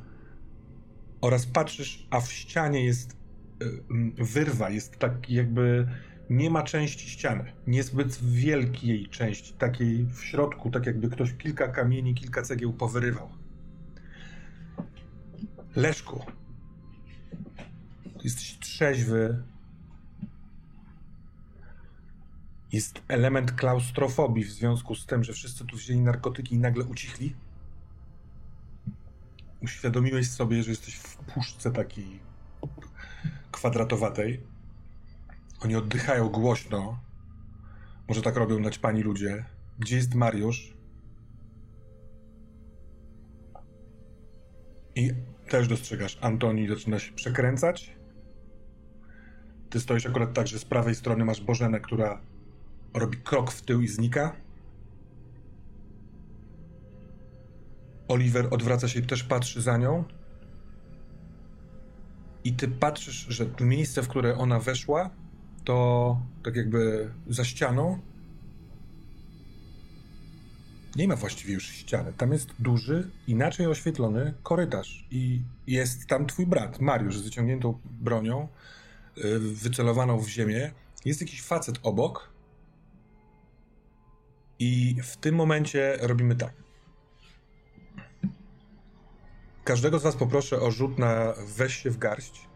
[1.22, 5.88] oraz patrzysz, a w ścianie jest y, wyrwa, jest tak jakby
[6.30, 12.15] nie ma części ściany, niezbyt wielkiej części, takiej w środku, tak jakby ktoś kilka kamieni,
[12.15, 13.30] kilka cegieł powyrywał.
[15.78, 16.26] Leszku,
[18.24, 19.44] jesteś trzeźwy.
[22.72, 27.36] Jest element klaustrofobii w związku z tym, że wszyscy tu wzięli narkotyki i nagle ucichli.
[29.62, 32.20] Uświadomiłeś sobie, że jesteś w puszce takiej
[33.52, 34.41] kwadratowatej.
[35.60, 36.99] Oni oddychają głośno.
[38.08, 39.45] Może tak robią naćpani ludzie.
[39.80, 40.74] Gdzie jest Mariusz?
[44.95, 45.14] I
[45.48, 47.98] też dostrzegasz, Antoni zaczyna się przekręcać.
[49.69, 52.22] Ty stoisz akurat tak, że z prawej strony masz Bożenę, która
[52.94, 54.36] robi krok w tył i znika.
[58.07, 60.03] Oliver odwraca się i też patrzy za nią.
[62.44, 65.10] I ty patrzysz, że miejsce, w które ona weszła,
[65.64, 67.99] to tak jakby za ścianą
[70.98, 72.14] nie ma właściwie już ściany.
[72.14, 75.07] Tam jest duży, inaczej oświetlony korytarz.
[75.11, 78.48] I jest tam twój brat, Mariusz, z wyciągniętą bronią,
[79.18, 80.72] y, wycelowaną w ziemię.
[81.06, 82.30] Jest jakiś facet obok.
[84.60, 86.53] I w tym momencie robimy tak.
[89.64, 92.48] Każdego z was poproszę o rzut na weź się w garść.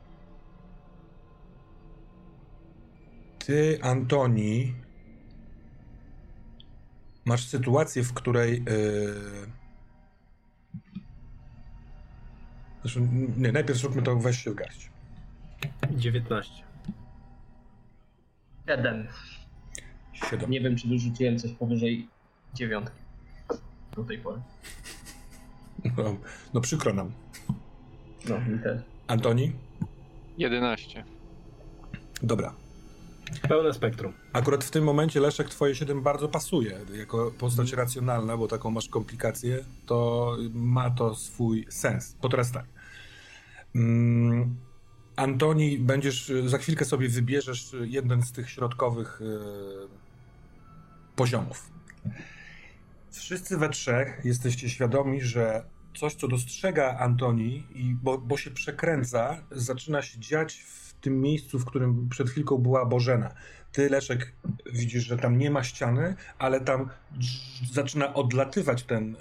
[3.40, 4.76] Ty, Antoni,
[7.32, 8.64] masz sytuację, w której.
[8.64, 9.48] Yy...
[12.82, 14.90] Zresztą, nie, najpierw zróbmy to, weź się w garść.
[15.92, 16.64] 19.
[18.68, 19.08] Jeden.
[20.14, 20.52] 7.
[20.52, 22.08] Nie wiem, czy wyrzuciłem coś powyżej
[22.54, 22.98] dziewiątki
[23.96, 24.42] do tej pory.
[25.98, 26.18] No,
[26.54, 27.12] no przykro nam.
[28.30, 28.82] No, mi też.
[29.08, 29.52] Antoni?
[30.38, 31.04] 11.
[32.24, 32.54] Dobra.
[33.50, 34.21] Pełne spektrum.
[34.34, 36.80] Akurat w tym momencie Leszek twoje 7 bardzo pasuje.
[36.94, 42.16] Jako postać racjonalna, bo taką masz komplikację, to ma to swój sens.
[42.22, 42.66] To teraz tak.
[43.76, 44.56] Mm,
[45.16, 49.88] Antoni, będziesz, za chwilkę sobie wybierzesz jeden z tych środkowych yy,
[51.16, 51.70] poziomów.
[53.12, 55.64] Wszyscy we trzech jesteście świadomi, że
[55.96, 61.60] coś, co dostrzega Antoni, i bo, bo się przekręca, zaczyna się dziać w tym miejscu,
[61.60, 63.34] w którym przed chwilką była Bożena.
[63.72, 64.34] Ty, Leszek,
[64.74, 66.90] widzisz, że tam nie ma ściany, ale tam
[67.72, 69.16] zaczyna odlatywać ten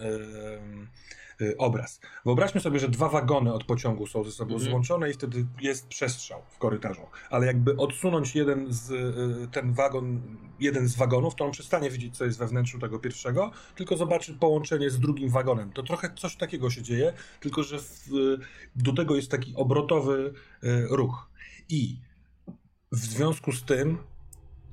[1.40, 2.00] yy, yy, obraz.
[2.24, 4.70] Wyobraźmy sobie, że dwa wagony od pociągu są ze sobą mhm.
[4.70, 7.06] złączone i wtedy jest przestrzał w korytarzu.
[7.30, 10.22] Ale jakby odsunąć jeden z, yy, ten wagon,
[10.60, 14.34] jeden z wagonów, to on przestanie widzieć, co jest we wnętrzu tego pierwszego, tylko zobaczy
[14.34, 15.72] połączenie z drugim wagonem.
[15.72, 18.36] To trochę coś takiego się dzieje, tylko że w,
[18.76, 20.32] do tego jest taki obrotowy
[20.64, 21.30] y, ruch.
[21.68, 22.00] I
[22.92, 23.98] w związku z tym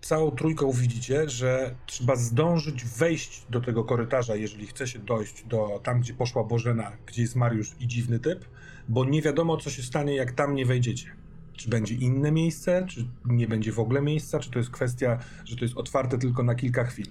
[0.01, 5.81] całą trójką widzicie, że trzeba zdążyć wejść do tego korytarza, jeżeli chce się dojść do
[5.83, 8.45] tam, gdzie poszła Bożena, gdzie jest Mariusz i dziwny typ,
[8.89, 11.11] bo nie wiadomo, co się stanie, jak tam nie wejdziecie.
[11.53, 15.55] Czy będzie inne miejsce, czy nie będzie w ogóle miejsca, czy to jest kwestia, że
[15.55, 17.07] to jest otwarte tylko na kilka chwil.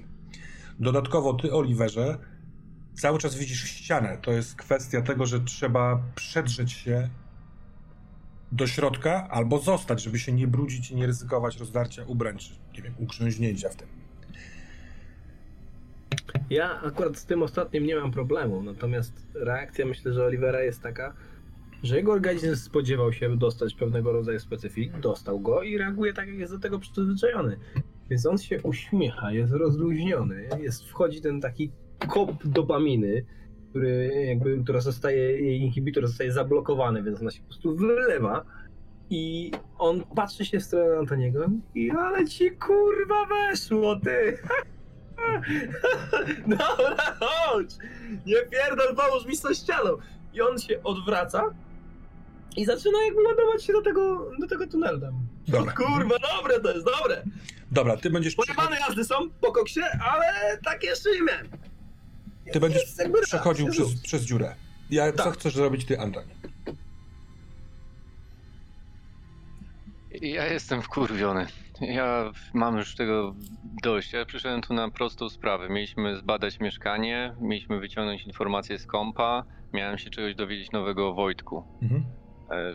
[0.80, 2.18] Dodatkowo ty, Oliverze,
[2.94, 4.18] cały czas widzisz ścianę.
[4.22, 7.08] To jest kwestia tego, że trzeba przedrzeć się
[8.52, 12.82] do środka albo zostać, żeby się nie brudzić i nie ryzykować rozdarcia ubrań, czy nie
[12.82, 13.88] wiem, ugrzęźnięcia w tym.
[16.50, 21.14] Ja akurat z tym ostatnim nie mam problemu, natomiast reakcja myślę, że Olivera jest taka,
[21.82, 26.38] że jego organizm spodziewał się dostać pewnego rodzaju specyfik, dostał go i reaguje tak, jak
[26.38, 27.56] jest do tego przyzwyczajony.
[28.10, 31.70] Więc on się uśmiecha, jest rozluźniony, jest, wchodzi ten taki
[32.08, 33.24] kop dopaminy,
[33.76, 38.44] który jakby, która zostaje, jej inhibitor zostaje zablokowany, więc ona się po prostu wylewa
[39.10, 44.38] i on patrzy się w stronę Antoniego i ale ci kurwa weszło, ty!
[46.46, 47.70] Dobra, chodź!
[48.26, 49.90] Nie pierdol, pomóż mi z tą ścianą!
[50.34, 51.54] I on się odwraca
[52.56, 55.14] i zaczyna jakby ładować się do tego, do tego tunelu tam.
[55.48, 55.72] Dobra.
[55.72, 57.22] Kurwa, dobre to jest, dobre!
[57.70, 59.80] Dobra, ty będziesz, Pojebane jazdy są po koksie,
[60.12, 61.46] ale tak jeszcze nie miałem.
[62.52, 64.54] Ty będziesz przechodził przez, przez dziurę.
[64.90, 65.34] Ja, co Tak.
[65.34, 66.30] chcesz zrobić ty, Antoni?
[70.22, 71.46] Ja jestem wkurwiony.
[71.80, 73.34] Ja mam już tego
[73.82, 74.12] dość.
[74.12, 75.68] Ja przyszedłem tu na prostą sprawę.
[75.68, 81.64] Mieliśmy zbadać mieszkanie, mieliśmy wyciągnąć informacje z kompa, miałem się czegoś dowiedzieć nowego o Wojtku.
[81.82, 82.04] Mhm.
[82.50, 82.74] E,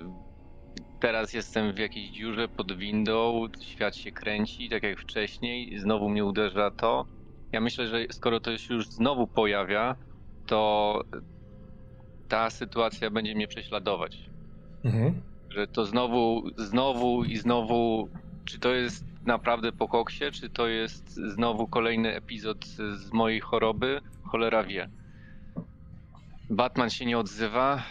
[0.99, 6.26] Teraz jestem w jakiejś dziurze pod windą, świat się kręci, tak jak wcześniej, znowu mnie
[6.26, 7.06] uderza to.
[7.52, 9.95] Ja myślę, że skoro to się już znowu pojawia,
[10.45, 11.03] to
[12.30, 14.30] ta sytuacja będzie mnie prześladować.
[14.84, 15.22] Mhm.
[15.49, 18.10] Że to znowu, znowu i znowu,
[18.45, 22.65] czy to jest naprawdę po koksie, czy to jest znowu kolejny epizod
[22.95, 24.90] z mojej choroby, cholera wie.
[26.49, 27.84] Batman się nie odzywa.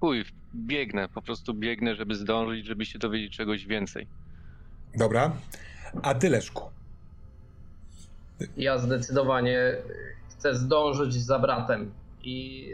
[0.00, 0.24] Chuj,
[0.54, 4.06] biegnę, po prostu biegnę, żeby zdążyć, żeby się dowiedzieć czegoś więcej.
[4.94, 5.32] Dobra.
[6.02, 6.70] A ty, Leszku?
[8.56, 9.76] Ja zdecydowanie
[10.30, 11.92] chcę zdążyć za bratem.
[12.22, 12.66] I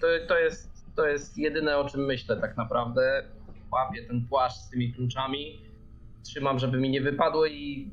[0.00, 3.24] to, to, jest, to jest jedyne, o czym myślę tak naprawdę.
[3.72, 5.62] Łapię ten płaszcz z tymi kluczami,
[6.22, 7.90] trzymam, żeby mi nie wypadło i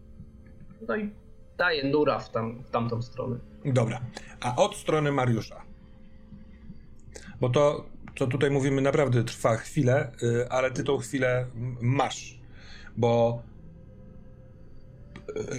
[0.87, 1.09] no i
[1.57, 3.35] daję nura w, tam, w tamtą stronę.
[3.65, 4.01] Dobra.
[4.41, 5.61] A od strony Mariusza.
[7.41, 7.85] Bo to,
[8.17, 11.45] co tutaj mówimy, naprawdę trwa chwilę, y, ale ty tą chwilę
[11.81, 12.39] masz.
[12.97, 13.41] Bo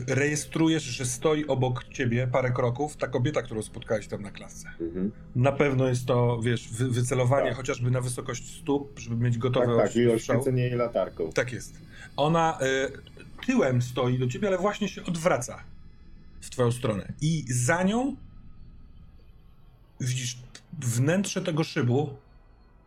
[0.07, 4.69] rejestrujesz, że stoi obok ciebie parę kroków ta kobieta, którą spotkałeś tam na klasce.
[4.81, 5.13] Mhm.
[5.37, 7.57] Na pewno jest to, wiesz, wy, wycelowanie Tak.
[7.57, 11.33] chociażby na wysokość stóp, żeby mieć gotowe Tak, tak, i oświecenie latarką.
[11.33, 11.75] Tak jest.
[12.17, 15.65] Ona y, tyłem stoi do ciebie, ale właśnie się odwraca
[16.41, 17.13] w twoją stronę.
[17.21, 18.17] I za nią
[20.01, 20.39] widzisz
[20.79, 22.17] wnętrze tego szybu,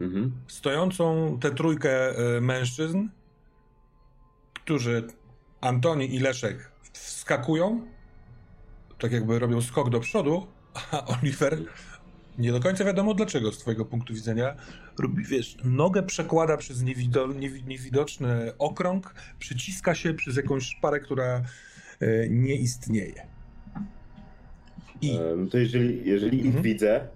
[0.01, 0.31] Mhm.
[0.47, 3.07] stojącą tę trójkę y, mężczyzn,
[4.53, 5.07] którzy
[5.61, 7.81] Antoni i Leszek wskakują,
[8.99, 10.47] tak jakby robią skok do przodu,
[10.91, 11.57] a Oliver
[12.37, 14.55] nie do końca wiadomo dlaczego z twojego punktu widzenia
[14.99, 21.41] robi, wiesz, nogę przekłada przez niewido, niewi, niewidoczny okrąg, przyciska się przez jakąś szparę, która
[21.99, 23.27] e, nie istnieje.
[25.01, 26.63] I E, No to jeżeli, jeżeli ich Mhm.
[26.63, 27.07] widzę.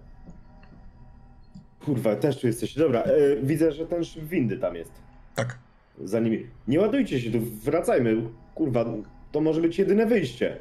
[1.85, 2.73] Kurwa, też tu jesteś.
[2.75, 4.91] Dobra, e, widzę, że ten szyb windy tam jest.
[5.35, 5.57] tak,
[6.03, 6.47] Za nimi.
[6.67, 8.21] Nie ładujcie się tu, wracajmy.
[8.55, 8.85] Kurwa,
[9.31, 10.59] to może być jedyne wyjście.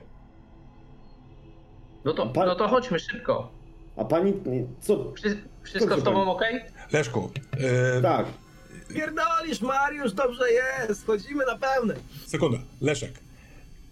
[2.05, 3.51] No to, Pan- no to chodźmy szybko.
[3.97, 4.33] A pani.
[4.81, 5.13] Co?
[5.13, 6.57] Wszy- Wszystko Dobrze, z tobą pani.
[6.59, 6.73] ok?
[6.93, 7.31] Leszku,
[7.99, 8.27] e, Tak.
[8.95, 11.95] Pierdolisz, Mariusz, dobrze jest, chodzimy na pełne.
[12.27, 13.13] sekunda, Leszek.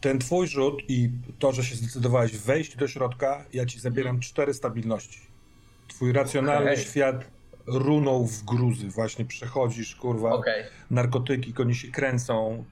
[0.01, 4.55] Ten twój rzut i to, że się zdecydowałeś wejść do środka, ja ci zabieram cztery
[4.55, 5.20] stabilności.
[5.88, 6.84] Twój racjonalny Okej.
[6.84, 7.24] świat
[7.66, 8.88] runął w gruzy.
[8.88, 10.64] Właśnie przechodzisz, kurwa, Okej.
[10.90, 12.64] narkotyki, koni się kręcą.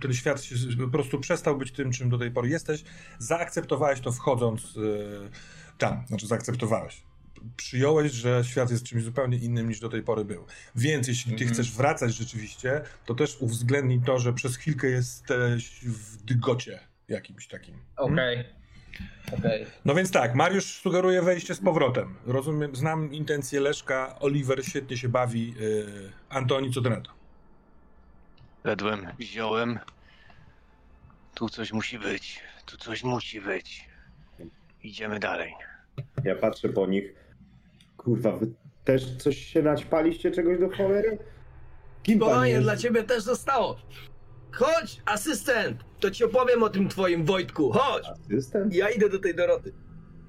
[0.00, 2.84] Ten świat się po prostu przestał być tym, czym do tej pory jesteś.
[3.18, 5.30] Zaakceptowałeś to wchodząc yy,
[5.78, 7.02] tam, znaczy zaakceptowałeś.
[7.56, 10.44] Przyjąłeś, że świat jest czymś zupełnie innym niż do tej pory był.
[10.76, 11.54] Więc jeśli ty Mhm.
[11.54, 17.74] chcesz wracać rzeczywiście, to też uwzględnij to, że przez chwilkę jesteś w dygocie jakimś takim.
[17.96, 18.44] Okej.
[19.38, 19.66] Okej.
[19.84, 22.14] No więc tak, Mariusz sugeruje wejście z powrotem.
[22.26, 25.54] Rozumiem, znam intencje Leszka, Oliver świetnie się bawi.
[25.60, 27.17] Yy, Antoni, co ty na to?
[28.68, 29.78] Wedłem, wziąłem.
[31.34, 32.40] Tu coś musi być.
[32.66, 33.88] Tu coś musi być.
[34.82, 35.54] Idziemy dalej.
[36.24, 37.14] Ja patrzę po nich.
[37.96, 38.46] Kurwa, wy
[38.84, 41.18] też coś się naćpaliście czegoś do cholery?
[42.02, 43.76] Kim Spokojnie, dla ciebie też zostało.
[44.52, 48.04] Chodź, asystent, to ci opowiem o tym twoim Wojtku, chodź.
[48.08, 48.74] Asystent?
[48.74, 49.72] Ja idę do tej Doroty.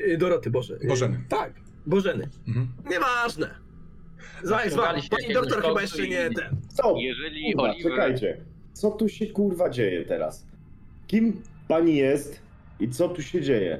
[0.01, 0.77] Y, Doroty, Boże.
[0.87, 1.23] Bożeny.
[1.29, 1.53] Tak,
[1.85, 2.29] Bożeny.
[2.47, 2.67] Mhm.
[2.89, 3.68] Nieważne.
[4.43, 4.69] Zwań,
[5.09, 6.57] Pani doktor chyba jeszcze nie ten.
[6.67, 6.95] Co?
[6.97, 7.91] Jeżeli Kurwa, Oliver...
[7.91, 8.37] czekajcie.
[8.73, 10.45] Co tu się kurwa dzieje teraz?
[11.07, 12.41] Kim pani jest
[12.79, 13.79] i co tu się dzieje?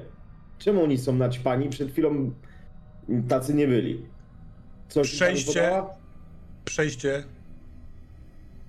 [0.59, 1.69] Czemu oni są naćpani?
[1.69, 2.31] Przed chwilą
[3.27, 4.05] tacy nie byli.
[4.93, 5.83] Pani Przejście-?
[6.65, 7.23] Przejście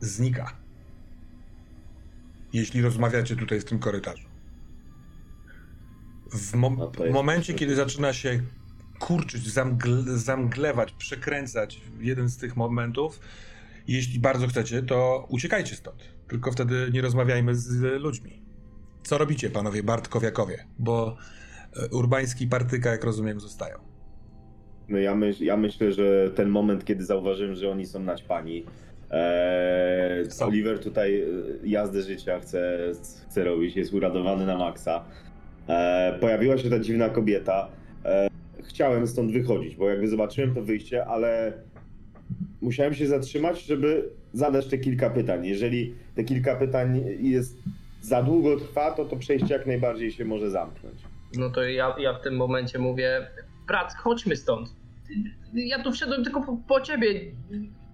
[0.00, 0.56] znika.
[2.52, 4.28] Jeśli rozmawiacie tutaj w tym korytarzu.
[6.32, 8.40] W mo no momencie, kiedy zaczyna się
[9.00, 13.20] kurczyć, zamgle zamglewać, przekręcać jeden z tych momentów,
[13.88, 16.02] jeśli bardzo chcecie, to uciekajcie stąd.
[16.28, 18.42] Tylko wtedy nie rozmawiajmy z ludźmi.
[19.02, 20.64] Co robicie, panowie Bartkowiakowie?
[20.78, 21.16] Bo
[21.76, 23.78] e, Urbański i Partyka, jak rozumiem, zostają.
[24.88, 28.64] No ja, myśl, ja myślę, że ten moment, kiedy zauważyłem, że oni są naćpani,
[29.10, 31.26] Eee, Oliver tutaj e,
[31.64, 32.78] jazdę życia chce,
[33.28, 35.04] chce robić, jest uradowany na maksa.
[35.68, 37.68] Eee, pojawiła się ta dziwna kobieta.
[38.04, 38.30] Eee,
[38.62, 41.52] chciałem stąd wychodzić, bo jakby zobaczyłem to wyjście, ale
[42.60, 45.46] musiałem się zatrzymać, żeby zadać te kilka pytań.
[45.46, 47.58] Jeżeli te kilka pytań jest
[48.00, 51.02] za długo trwa, to to przejście jak najbardziej się może zamknąć.
[51.36, 53.26] No to ja, ja w tym momencie mówię,
[53.66, 54.68] brat, chodźmy stąd.
[55.54, 57.20] Ja tu wszedłem tylko po, po ciebie.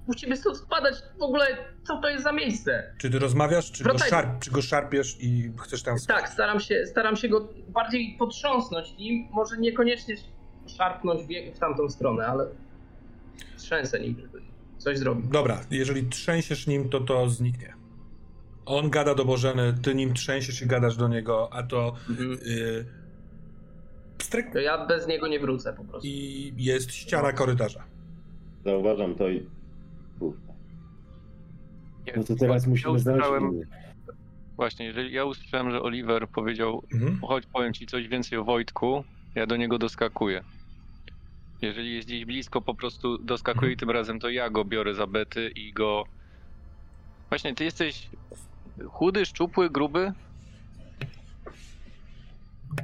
[0.06, 0.94] Musimy stąd spadać.
[1.18, 1.46] W ogóle,
[1.86, 2.94] co to jest za miejsce?
[2.98, 6.16] Czy ty rozmawiasz, czy, go, szarp, czy go szarpiesz i chcesz tam spać?
[6.16, 9.28] Tak, staram się, staram się go bardziej potrząsnąć nim.
[9.32, 10.16] Może niekoniecznie
[10.70, 12.46] szarpnąć w, w tamtą stronę, ale
[13.56, 14.42] trzęsę nim, żeby
[14.78, 15.28] coś zrobić.
[15.28, 17.74] Dobra, jeżeli trzęsiesz nim, to to zniknie.
[18.66, 21.94] On gada do Bożeny, ty nim trzęsiesz i gadasz do niego, a to...
[22.10, 22.32] Mhm.
[22.32, 22.86] Y,
[24.18, 24.52] pstryk.
[24.52, 26.08] To ja bez niego nie wrócę po prostu.
[26.08, 27.84] I jest ściana korytarza.
[28.64, 29.46] Zauważam to i...
[32.16, 33.26] No to teraz ja musimy znaleźć
[34.56, 37.20] Właśnie, jeżeli ja usłyszałem, że Oliver powiedział, mhm.
[37.20, 40.44] chodź powiem ci coś więcej o Wojtku, ja do niego doskakuję.
[41.62, 45.06] Jeżeli jest gdzieś blisko, po prostu doskakuję i tym razem to ja go biorę za
[45.06, 46.04] bety i go...
[47.28, 48.10] Właśnie, ty jesteś
[48.88, 50.12] chudy, szczupły, gruby?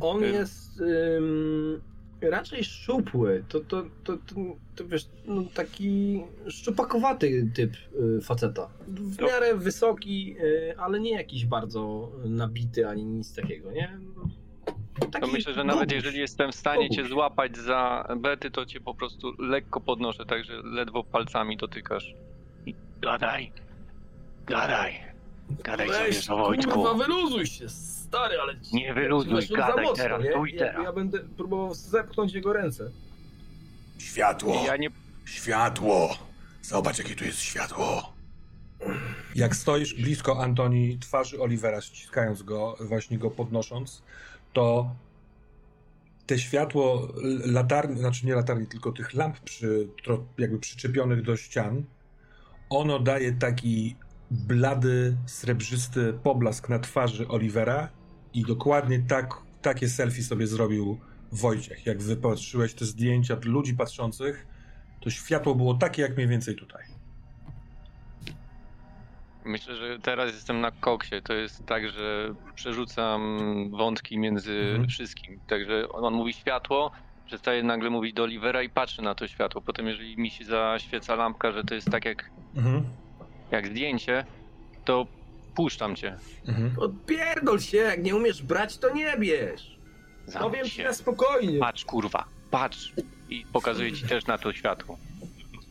[0.00, 1.80] On jest ym,
[2.20, 3.44] raczej szczupły.
[3.48, 4.34] To, to, to, to,
[4.76, 7.72] to wiesz, no, taki szczupakowaty typ
[8.18, 8.68] y, faceta.
[8.88, 13.98] W miarę wysoki, y, ale nie jakiś bardzo nabity ani nic takiego, nie?
[15.20, 18.94] To myślę, że nawet jeżeli jestem w stanie cię złapać za bety, to cię po
[18.94, 22.14] prostu lekko podnoszę, także ledwo palcami dotykasz.
[23.00, 23.52] Gadaj,
[24.46, 25.00] gadaj,
[25.64, 26.72] gadaj Weź, sobie Wojtku.
[26.72, 28.54] Kurwa, wyluzuj się, stary, ale...
[28.72, 30.74] Nie wyluzuj, gadaj mocno, teraz, tu i teraz.
[30.74, 32.90] Ja, ja, będę próbował zepchnąć jego ręce.
[33.98, 34.88] Światło, ja nie...
[35.24, 36.16] światło.
[36.62, 38.12] Zobacz, jakie tu jest światło.
[39.34, 44.02] Jak stoisz blisko Antoni, twarzy Olivera, ściskając go, właśnie go podnosząc,
[44.52, 44.96] to
[46.26, 47.08] te światło
[47.44, 49.88] latarni, znaczy nie latarni, tylko tych lamp przy,
[50.38, 51.84] jakby przyczepionych do ścian,
[52.70, 53.96] ono daje taki
[54.30, 57.88] blady, srebrzysty poblask na twarzy Olivera
[58.34, 60.98] i dokładnie tak, takie selfie sobie zrobił
[61.32, 61.86] Wojciech.
[61.86, 64.46] Jak wypatrzyłeś te zdjęcia ludzi patrzących,
[65.00, 66.91] to światło było takie jak mniej więcej tutaj.
[69.44, 71.22] Myślę, że teraz jestem na koksie.
[71.22, 73.38] To jest tak, że przerzucam
[73.70, 74.88] wątki między mhm.
[74.88, 75.40] wszystkim.
[75.46, 76.92] Także on mówi światło,
[77.26, 79.60] przestaje nagle mówić do Olivera i patrzy na to światło.
[79.60, 82.84] Potem jeżeli mi się zaświeca lampka, że to jest tak jak, mhm.
[83.50, 84.24] jak zdjęcie,
[84.84, 85.06] to
[85.54, 86.16] puszczam cię.
[86.48, 86.78] Mhm.
[86.78, 89.78] Odpierdol się, jak nie umiesz brać, to nie bierz.
[90.40, 91.58] Powiem ci na spokojnie.
[91.58, 92.92] Patrz, kurwa, patrz.
[93.30, 94.98] I pokazuję ci też na to światło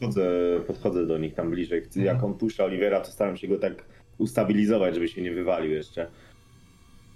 [0.02, 1.82] podchodzę, podchodzę do nich tam bliżej.
[1.96, 2.32] Jak mhm.
[2.32, 3.86] on puszcza Olivera, to staram się go tak
[4.18, 6.08] ustabilizować, żeby się nie wywalił jeszcze.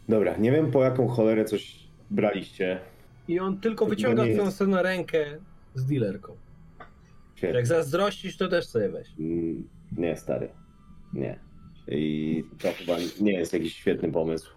[0.09, 1.79] Dobra, nie wiem po jaką cholerę coś
[2.11, 2.79] braliście.
[3.27, 5.25] I on tylko wyciąga twoją stronę rękę
[5.75, 6.35] z dealerką.
[7.35, 7.57] Świetnie.
[7.57, 9.07] Jak zazdrościsz, to też sobie weź.
[9.19, 10.49] Mm, nie, stary.
[11.13, 11.39] Nie.
[11.87, 14.51] I to chyba nie jest jakiś świetny pomysł.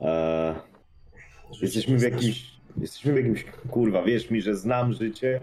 [0.00, 0.54] Eee,
[1.62, 2.54] jesteśmy w jakimś.
[2.80, 3.44] Jesteśmy w jakimś.
[3.70, 5.40] Kurwa, wierz mi, że znam życie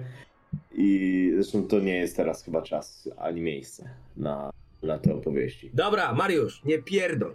[0.73, 4.49] i zresztą to nie jest teraz chyba czas ani miejsce na,
[4.83, 5.71] na te opowieści.
[5.73, 7.33] Dobra, Mariusz, nie pierdol.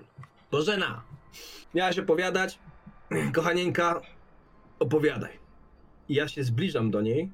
[0.51, 1.02] Bożena,
[1.74, 2.59] miałaś opowiadać?
[3.34, 4.01] Kochanieńka,
[4.78, 5.32] opowiadaj.
[6.09, 7.30] I ja się zbliżam do niej,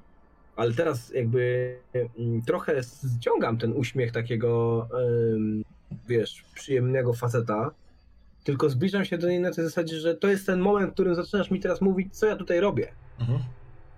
[0.55, 2.81] ale teraz jakby mm, trochę
[3.17, 4.87] ściągam ten uśmiech takiego,
[6.07, 7.71] wiesz, przyjemnego faceta,
[8.43, 11.15] tylko zbliżam się do niej na tej zasadzie, że to jest ten moment, w którym
[11.15, 12.91] zaczynasz mi teraz mówić, co ja tutaj robię.
[13.19, 13.39] Mhm.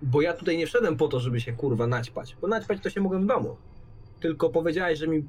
[0.06, 2.38] Bo ja tutaj nie wszedłem po to, żeby się kurwa naćpać.
[2.42, 3.58] Bo naćpać to się mogłem w domu.
[4.20, 5.24] Tylko powiedziałeś, że mi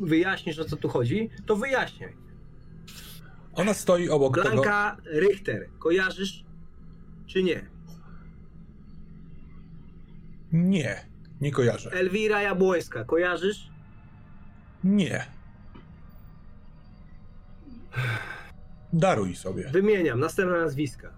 [0.00, 2.16] wyjaśnisz o co tu chodzi, to wyjaśniaj.
[3.54, 5.20] Ona stoi obok Blanka tego...
[5.20, 6.44] Richter, kojarzysz
[7.26, 7.70] czy nie?
[10.52, 11.04] Nie,
[11.40, 11.90] nie kojarzę.
[11.90, 13.70] Elwira Jabłońska, kojarzysz?
[14.84, 15.26] Nie.
[18.92, 19.70] Daruj sobie.
[19.72, 21.12] Wymieniam, następne nazwiska.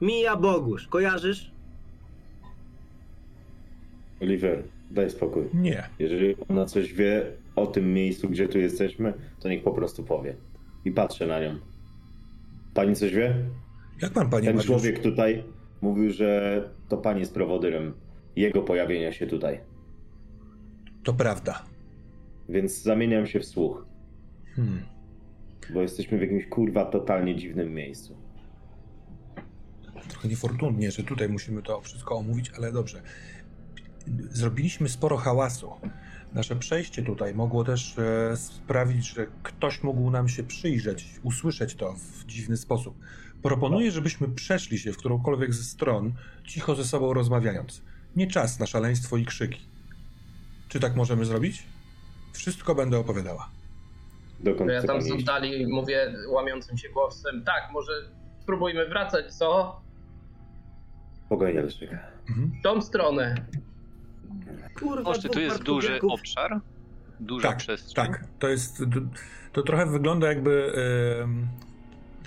[0.00, 1.52] Mija Bogusz, kojarzysz?
[4.20, 5.44] Oliver, daj spokój.
[5.54, 5.82] Nie.
[5.98, 7.26] Jeżeli ona coś wie
[7.56, 10.36] o tym miejscu, gdzie tu jesteśmy, to niech po prostu powie.
[10.84, 11.58] I patrzę na nią.
[12.74, 13.34] Pani coś wie?
[14.02, 14.66] Jak pan, panie Ten Mariusz?
[14.66, 15.44] człowiek tutaj
[15.80, 17.92] mówił, że to pan jest prowodyrem
[18.36, 19.60] jego pojawienia się tutaj.
[21.04, 21.62] To prawda.
[22.48, 23.86] Więc zamieniam się w słuch,
[24.56, 24.82] Hmm.
[25.74, 28.16] bo jesteśmy w jakimś kurwa totalnie dziwnym miejscu.
[30.08, 33.02] Trochę niefortunnie, że tutaj musimy to wszystko omówić, ale dobrze.
[34.30, 35.72] Zrobiliśmy sporo hałasu.
[36.32, 41.92] Nasze przejście tutaj mogło też e, sprawić, że ktoś mógł nam się przyjrzeć, usłyszeć to
[41.92, 42.98] w dziwny sposób.
[43.42, 46.12] Proponuję, żebyśmy przeszli się w którąkolwiek ze stron,
[46.44, 47.82] cicho ze sobą rozmawiając.
[48.16, 49.60] Nie czas na szaleństwo i krzyki.
[50.68, 51.66] Czy tak możemy zrobić?
[52.32, 53.50] Wszystko będę opowiadała.
[54.40, 57.92] Dokąd Ja tam z oddali mówię łamiącym się głosem, tak, może
[58.42, 59.80] spróbujmy wracać, co?
[61.26, 61.90] Spokojnie, Leszek.
[62.28, 62.52] Mhm.
[62.60, 63.34] W tą stronę.
[64.74, 66.60] Kurwa, Czy tu jest duży obszar?
[67.20, 68.06] Duża Tak, przestrzeń?
[68.06, 68.82] Tak, to jest.
[69.52, 70.72] To trochę wygląda jakby
[71.22, 71.48] em,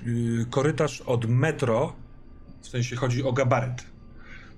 [0.07, 1.93] y, korytarz od metro,
[2.61, 3.93] w sensie chodzi o gabaryt.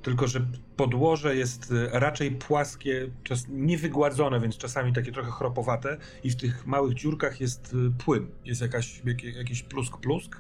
[0.02, 6.30] Tylko, że podłoże jest y, raczej płaskie, czas, niewygładzone, więc czasami takie trochę chropowate, i
[6.30, 9.02] w tych małych dziurkach jest y, płyn, jest jakaś,
[9.38, 10.36] jakiś plusk-plusk.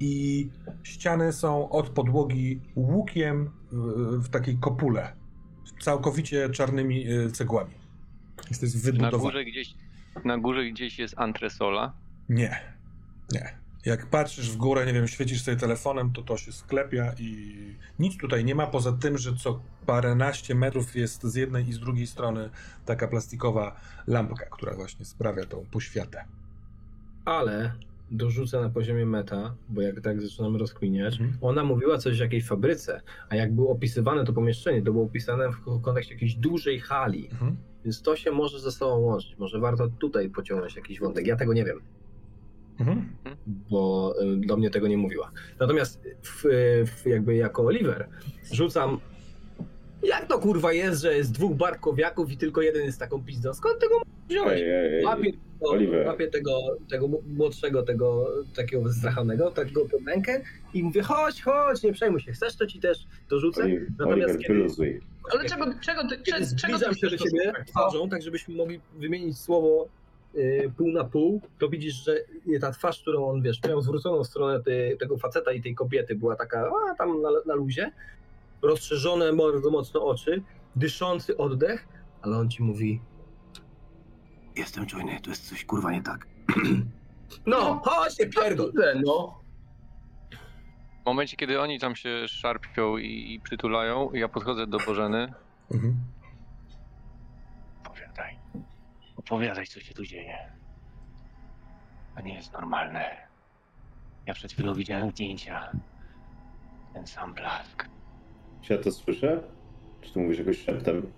[0.00, 0.48] I
[0.82, 5.12] ściany są od podłogi łukiem w, w takiej kopule,
[5.80, 7.74] całkowicie czarnymi y, cegłami.
[8.48, 9.22] Jest to jest Na wybudowane.
[9.22, 9.74] górze gdzieś,
[10.24, 11.92] na górze gdzieś jest antresola.
[12.28, 12.60] Nie,
[13.32, 13.58] nie.
[13.86, 17.54] Jak patrzysz w górę, nie wiem, świecisz sobie telefonem, to to się sklepia i
[17.98, 21.78] nic tutaj nie ma, poza tym, że co paręnaście metrów jest z jednej i z
[21.80, 22.50] drugiej strony
[22.86, 26.24] taka plastikowa lampka, która właśnie sprawia tą poświatę.
[27.24, 27.72] Ale
[28.10, 31.38] dorzucę na poziomie meta, bo jak tak zaczynamy rozkminiać, Mhm.
[31.40, 35.48] ona mówiła coś o jakiejś fabryce, a jak było opisywane to pomieszczenie, to było opisane
[35.52, 37.56] w kontekście jakiejś dużej hali, Mhm.
[37.84, 39.38] więc to się może ze sobą łączyć.
[39.38, 41.26] Może warto tutaj pociągnąć jakiś wątek.
[41.26, 41.80] Ja tego nie wiem,
[42.80, 43.08] Mhm.
[43.70, 45.30] bo y, do mnie tego nie mówiła.
[45.60, 46.44] Natomiast w,
[46.86, 48.08] w, jakby jako Oliver
[48.52, 49.00] rzucam
[50.02, 53.54] jak to kurwa jest, że jest dwóch barkowiaków i tylko jeden jest taką pizdą?
[53.54, 53.94] Skąd tego
[54.28, 54.60] wziąłeś?
[54.60, 55.04] Ej, ej, ej.
[55.04, 56.06] Łapię, tego, Oliver.
[56.06, 56.60] łapię tego,
[56.90, 60.42] tego młodszego, tego takiego zachanego, tak go pod rękę
[60.74, 62.98] i mówię, chodź, chodź, nie przejmuj się, chcesz to ci też
[63.30, 63.62] dorzucę.
[63.64, 65.00] Oli- Natomiast Oliver, kiedy- wyluzuj.
[65.32, 67.64] Ale czego, czego ty, czego, czego zbliżam ty się do co?
[67.66, 69.88] twarzą, tak żebyśmy mogli wymienić słowo
[70.34, 72.16] y, pół na pół, to widzisz, że
[72.60, 76.14] ta twarz, którą on, wiesz, miał zwróconą w stronę ty, tego faceta i tej kobiety,
[76.14, 77.90] była taka, a, tam na, na luzie,
[78.62, 80.42] rozszerzone bardzo mocno oczy,
[80.76, 81.88] dyszący oddech,
[82.22, 83.00] ale on ci mówi
[84.58, 86.26] jestem czujny, tu jest coś kurwa nie tak.
[87.46, 88.72] No, chodź, nie pierdol!
[89.04, 89.40] No.
[91.02, 95.32] W momencie, kiedy oni tam się szarpią i, i przytulają, ja podchodzę do Bożeny.
[95.72, 95.96] Mhm.
[97.86, 98.38] Opowiadaj.
[99.16, 100.38] Opowiadaj, co się tu dzieje.
[102.16, 103.16] To nie jest normalne.
[104.26, 105.72] Ja przed chwilą widziałem zdjęcia.
[106.94, 107.88] Ten sam blask.
[108.62, 109.42] Czy ja to słyszę?
[110.00, 111.12] Czy ty mówisz jakoś szeptem?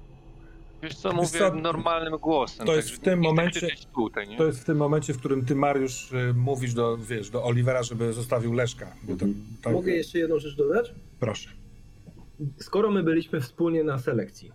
[0.82, 2.66] Wiesz co, Wiesz mówię co, normalnym głosem.
[2.66, 4.36] to jest także w tym chcę momencie- Tutaj, nie?
[4.39, 7.82] To jest w tym momencie, w którym ty, Mariusz, y, mówisz do, wiesz, do Olivera,
[7.82, 8.93] żeby zostawił Leszka.
[9.09, 9.35] Mhm.
[9.62, 10.94] tak, Mogę jeszcze jedną rzecz dodać?
[11.20, 11.51] Proszę.
[12.59, 14.52] Skoro my byliśmy wspólnie na selekcji,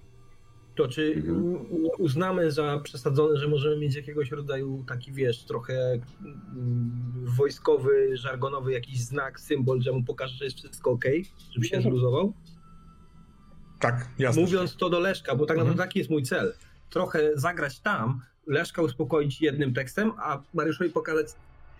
[0.75, 1.55] to czy Mhm.
[1.97, 5.91] uznamy za przesadzone, że możemy mieć jakiegoś rodzaju taki, wiesz, trochę
[6.21, 11.05] mm, wojskowy, żargonowy jakiś znak, symbol, że mu pokaże, że jest wszystko ok,
[11.51, 11.93] żeby się Mhm.
[13.85, 14.41] Tak, jasne.
[14.41, 15.67] Mówiąc to do Leszka, bo tak Mhm.
[15.67, 16.53] naprawdę taki jest mój cel.
[16.89, 21.27] Trochę zagrać tam, Leszka uspokoić jednym tekstem, a Mariuszowi pokazać,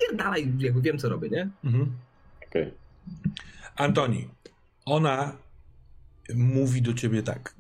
[0.02, 1.50] nie dalej, jakby wiem co robię, nie?
[1.64, 1.92] Mhm.
[2.48, 2.74] Okej.
[3.76, 4.30] Antoni,
[4.86, 5.38] ona
[6.36, 7.56] mówi do ciebie tak.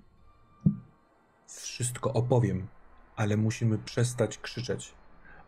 [1.48, 2.68] Wszystko opowiem,
[3.16, 4.94] ale musimy przestać krzyczeć.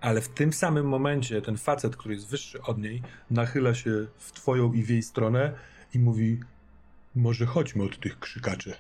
[0.02, 3.02] Ale w tym samym momencie ten facet, który jest wyższy od niej,
[3.32, 5.54] nachyla się w twoją i w jej stronę
[5.94, 6.40] i mówi:
[7.16, 8.74] Może chodźmy od tych krzykaczy.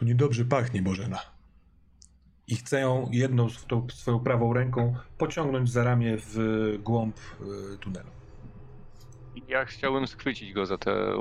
[0.00, 1.18] Tu niedobrze pachnie, Bożena.
[2.46, 6.38] I chce ją jedną z tą swoją prawą ręką pociągnąć za ramię w
[6.82, 7.16] głąb
[7.74, 8.10] y, tunelu.
[9.48, 11.14] Ja chciałbym schwycić go za tę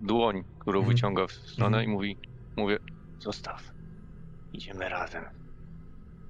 [0.00, 0.94] dłoń, którą Mhm.
[0.96, 1.84] wyciąga w stronę Mhm.
[1.84, 2.16] i mówi,
[2.56, 2.78] mówię,
[3.18, 3.72] zostaw,
[4.52, 5.24] idziemy razem.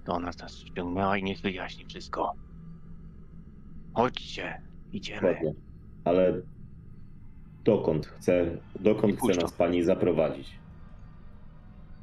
[0.04, 2.32] To ona nas ściągnęła i niech wyjaśni wszystko.
[3.94, 4.62] Chodźcie,
[4.92, 5.28] idziemy.
[5.28, 5.54] Ładnie.
[6.04, 6.40] Ale
[7.64, 10.61] dokąd chce, dokąd chce nas pani zaprowadzić?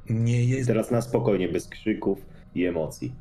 [0.09, 2.25] Nie jest Teraz na spokojnie, bez krzyków
[2.55, 3.13] i emocji.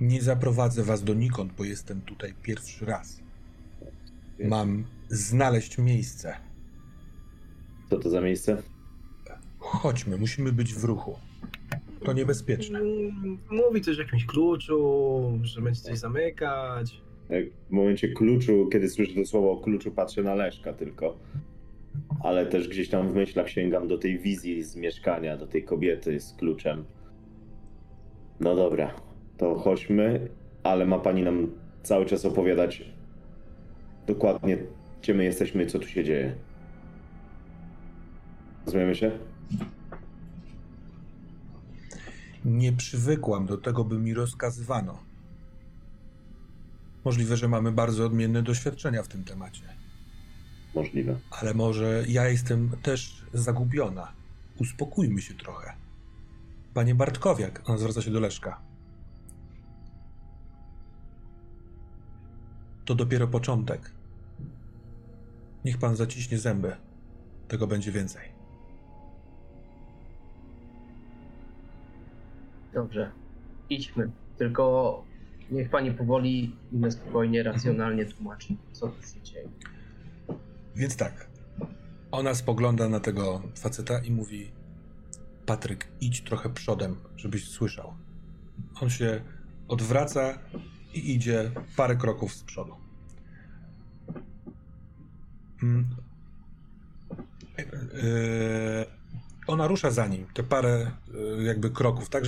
[0.00, 3.20] Nie zaprowadzę was donikąd, bo jestem tutaj pierwszy raz.
[4.44, 6.34] Mam znaleźć miejsce.
[7.90, 8.62] Co to za miejsce?
[9.58, 11.18] Chodźmy, musimy być w ruchu.
[12.04, 12.78] To niebezpieczne.
[12.78, 17.00] Mm, Mówi coś o jakimś kluczu, że będzie coś zamykać.
[17.68, 21.16] W momencie kluczu, kiedy słyszę to słowo o kluczu, patrzę na Leszka tylko.
[22.22, 26.20] Ale też gdzieś tam w myślach sięgam do tej wizji z mieszkania, do tej kobiety
[26.20, 26.84] z kluczem.
[28.40, 28.94] No dobra,
[29.36, 30.28] to chodźmy,
[30.62, 31.50] ale ma pani nam
[31.82, 32.84] cały czas opowiadać
[34.06, 34.58] dokładnie,
[35.02, 36.34] gdzie my jesteśmy co tu się dzieje.
[38.66, 39.10] Rozumiemy się?
[42.44, 44.98] Nie przywykłam do tego, by mi rozkazywano.
[47.04, 49.77] Możliwe, że mamy bardzo odmienne doświadczenia w tym temacie.
[50.78, 51.18] Możliwe.
[51.30, 54.12] Ale może ja jestem też zagubiona.
[54.60, 55.72] Uspokójmy się trochę.
[56.74, 58.60] Panie Bartkowiak, on zwraca się do Leszka.
[62.84, 63.90] To dopiero początek.
[65.64, 66.76] Niech pan zaciśnie zęby.
[67.48, 68.28] Tego będzie więcej.
[72.74, 73.10] Dobrze,
[73.70, 74.10] idźmy.
[74.38, 75.04] Tylko
[75.50, 79.48] niech pani powoli i spokojnie, racjonalnie tłumaczy, co tu się dzieje.
[80.76, 81.28] Więc tak.
[82.10, 84.50] Ona spogląda na tego faceta i mówi:
[85.46, 87.94] Patryk, idź trochę przodem, żebyś słyszał.
[88.80, 89.20] On się
[89.68, 90.38] odwraca
[90.94, 92.74] i idzie parę kroków z przodu.
[95.62, 95.96] Mm.
[97.58, 98.86] Yy,
[99.46, 102.24] ona rusza za nim te parę yy, jakby kroków, tak,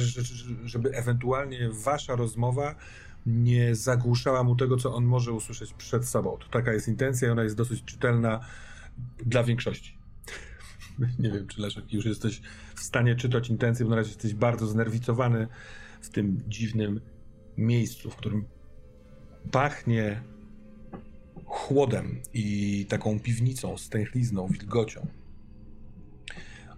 [0.65, 2.75] żeby ewentualnie wasza rozmowa
[3.27, 6.37] nie zagłuszała mu tego, co on może usłyszeć przed sobą.
[6.41, 8.41] To taka jest intencja i ona jest dosyć czytelna
[9.27, 9.99] dla większości.
[11.19, 12.43] Nie wiem, czy Leszek już jesteś
[12.75, 15.49] w stanie czytać intencje, bo na razie jesteś bardzo znerwicowany
[16.01, 17.01] w tym dziwnym
[17.57, 18.45] miejscu, w którym
[19.51, 20.23] pachnie
[21.45, 25.07] chłodem i taką piwnicą, stęchlizną, wilgocią.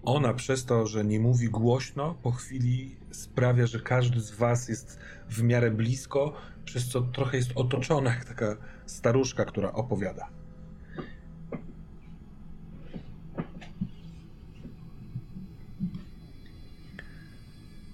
[0.05, 4.99] Ona przez to, że nie mówi głośno, po chwili sprawia, że każdy z was jest
[5.29, 6.33] w miarę blisko,
[6.65, 8.57] przez co trochę jest otoczona jak taka
[8.87, 10.29] staruszka, która opowiada.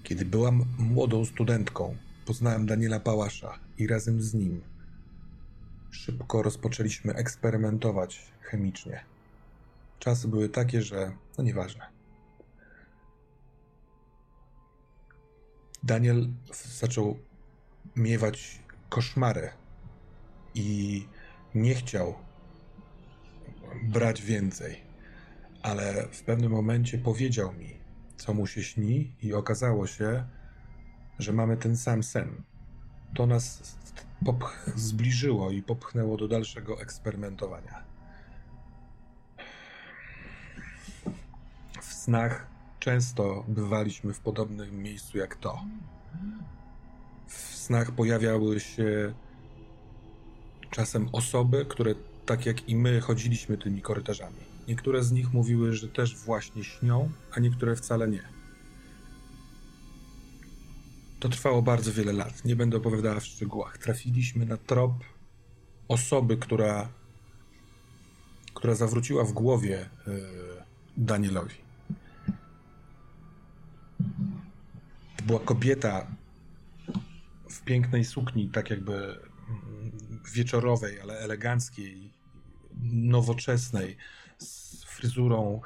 [0.03, 4.61] Kiedy byłam młodą studentką, poznałem Daniela Pałasza i razem z nim
[5.91, 9.03] szybko rozpoczęliśmy eksperymentować chemicznie.
[9.99, 11.98] Czasy były takie, że no nieważne.
[15.83, 16.29] Daniel
[16.79, 17.19] zaczął
[17.95, 19.49] miewać koszmary
[20.55, 21.07] i
[21.55, 22.15] nie chciał
[23.83, 24.81] brać więcej,
[25.61, 27.79] ale w pewnym momencie powiedział mi,
[28.17, 30.23] co mu się śni, i okazało się,
[31.19, 32.43] że mamy ten sam sen.
[33.15, 33.75] To nas
[34.75, 37.83] zbliżyło i popchnęło do dalszego eksperymentowania.
[41.81, 42.48] W snach
[42.79, 45.61] często bywaliśmy w podobnym miejscu jak to.
[47.27, 49.13] W snach pojawiały się
[50.69, 51.95] czasem osoby, które
[52.25, 54.49] tak jak i my chodziliśmy tymi korytarzami.
[54.67, 58.23] Niektóre z nich mówiły, że też właśnie śnią, a niektóre wcale nie.
[61.19, 62.45] To trwało bardzo wiele lat.
[62.45, 63.77] Nie będę opowiadała w szczegółach.
[63.77, 64.91] Trafiliśmy na trop
[65.87, 66.89] osoby, która,
[68.53, 70.23] która zawróciła w głowie yy,
[70.97, 71.68] Danielowi.
[75.17, 76.07] To była kobieta
[77.49, 79.91] w pięknej sukni, tak jakby mm,
[80.33, 82.13] wieczorowej, ale eleganckiej,
[82.93, 83.97] nowoczesnej,
[84.37, 85.61] z fryzurą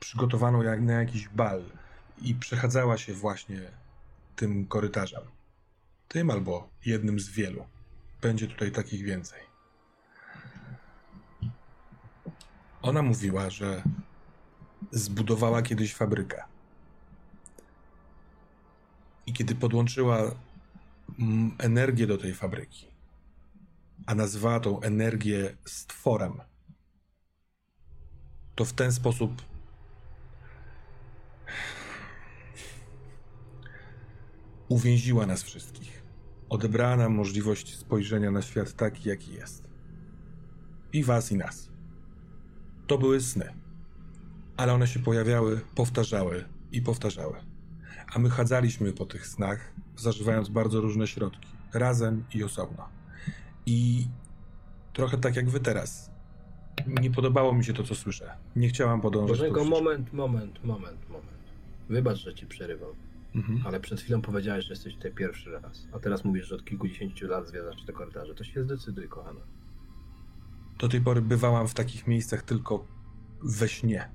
[0.00, 1.62] przygotowaną jak na jakiś bal
[2.22, 3.60] i przechadzała się właśnie
[4.36, 5.22] tym korytarzem.
[6.08, 7.66] Tym albo jednym z wielu.
[8.22, 9.40] Będzie tutaj takich więcej.
[12.82, 13.82] Ona mówiła, że
[14.90, 16.51] zbudowała kiedyś fabrykę.
[19.26, 20.18] I kiedy podłączyła
[21.18, 22.86] mm, energię do tej fabryki,
[24.06, 26.32] a nazwała tą energię stworem,
[28.54, 29.42] to w ten sposób
[34.68, 36.02] uwięziła nas wszystkich.
[36.48, 39.68] Odebrała nam możliwość spojrzenia na świat taki, jaki jest.
[40.92, 41.68] I was, i nas.
[42.86, 43.52] To były sny.
[44.56, 47.51] Ale one się pojawiały, powtarzały i powtarzały.
[48.14, 52.88] A my chadzaliśmy po tych snach, zażywając bardzo różne środki, razem i osobno.
[53.66, 54.06] I
[54.92, 56.10] trochę tak jak wy teraz.
[56.86, 58.32] Nie podobało mi się to, co słyszę.
[58.56, 59.38] Nie chciałam podążać.
[59.38, 61.42] Bożego, moment, moment, moment, moment.
[61.88, 62.90] Wybacz, że ci przerywam.
[63.34, 63.62] Mhm.
[63.64, 65.86] Ale przed chwilą powiedziałeś, że jesteś tutaj pierwszy raz.
[65.92, 68.34] A teraz mówisz, że od kilkudziesięciu lat zwiedzasz te korytarze.
[68.34, 69.40] To się zdecyduj, kochana.
[70.78, 72.86] Do tej pory bywałam w takich miejscach tylko
[73.42, 74.08] we śnie.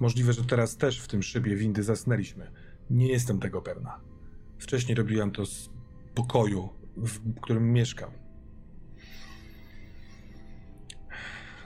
[0.00, 2.50] Możliwe, że teraz też w tym szybie windy zasnęliśmy.
[2.90, 4.00] Nie jestem tego pewna.
[4.58, 5.70] Wcześniej robiłam to z
[6.14, 8.10] pokoju, w którym mieszkam.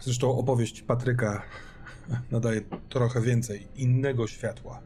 [0.00, 1.42] Zresztą opowieść Patryka
[2.30, 4.82] nadaje trochę więcej innego światła.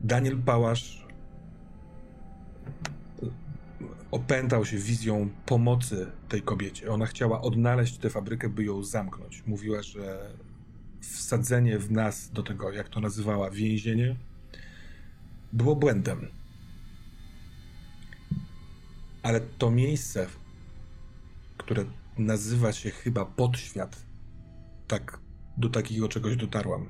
[0.00, 1.06] Daniel Pałasz
[4.10, 6.92] opętał się wizją pomocy tej kobiecie.
[6.92, 9.42] Ona chciała odnaleźć tę fabrykę, by ją zamknąć.
[9.46, 10.30] Mówiła, że
[11.00, 14.16] wsadzenie w nas do tego, jak to nazywała, więzienie,
[15.54, 16.28] było błędem.
[19.22, 20.26] Ale to miejsce,
[21.56, 21.84] które
[22.18, 24.06] nazywa się chyba podświat,
[24.88, 25.18] tak
[25.56, 26.88] do takiego czegoś dotarłam.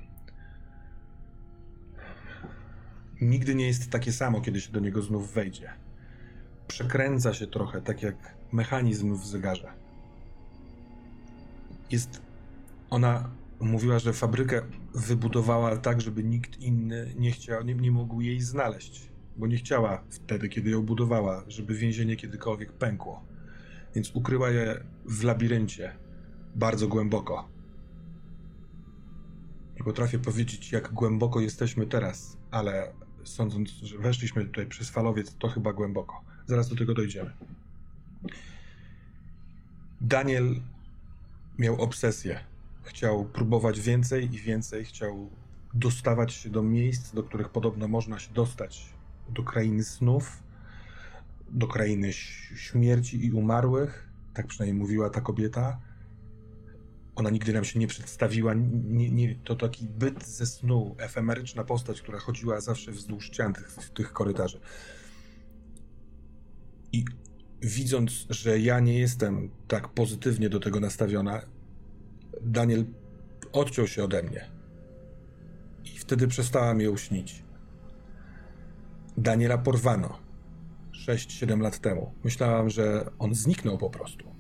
[3.20, 5.70] Nigdy nie jest takie samo, kiedy się do niego znów wejdzie.
[6.69, 8.16] Przekręca się trochę, tak jak
[8.53, 9.73] mechanizm w zegarze.
[11.91, 12.23] Jest.
[12.91, 13.31] Ona
[13.65, 14.62] mówiła, że fabrykę
[14.95, 20.05] wybudowała tak, żeby nikt inny nie chciał, nie, nie mógł jej znaleźć, bo nie chciała
[20.11, 23.24] wtedy, kiedy ją budowała, żeby więzienie kiedykolwiek pękło.
[23.95, 25.97] Więc ukryła je w labiryncie,
[26.55, 27.49] bardzo głęboko.
[29.77, 32.93] Nie potrafię powiedzieć, jak głęboko jesteśmy teraz, ale
[33.24, 36.24] sądząc, że weszliśmy tutaj przez falowiec, to chyba głęboko.
[36.47, 37.31] Zaraz do tego dojdziemy.
[40.01, 40.61] Daniel
[41.59, 42.53] miał obsesję.
[42.85, 44.85] Chciał próbować więcej i więcej.
[44.85, 45.31] Chciał
[45.74, 48.94] dostawać się do miejsc, do których podobno można się dostać.
[49.28, 50.43] Do krainy snów,
[51.51, 52.12] do krainy
[52.56, 54.09] śmierci i umarłych.
[54.35, 55.81] Tak przynajmniej mówiła ta kobieta
[57.15, 58.55] ona nigdy nam się nie przedstawiła.
[58.85, 63.77] Nie, nie, to taki byt ze snu, efemeryczna postać, która chodziła zawsze wzdłuż ścian tych,
[63.94, 64.61] tych korytarzy.
[66.93, 67.05] I
[67.62, 71.43] widząc, że ja nie jestem tak pozytywnie do tego nastawiona,
[72.43, 72.85] Daniel
[73.52, 74.51] odciął się ode mnie.
[75.85, 77.43] I wtedy przestałam ją śnić.
[79.16, 80.19] Daniela porwano
[81.06, 82.12] 6-7 lat temu.
[82.24, 84.35] Myślałam, że on zniknął po prostu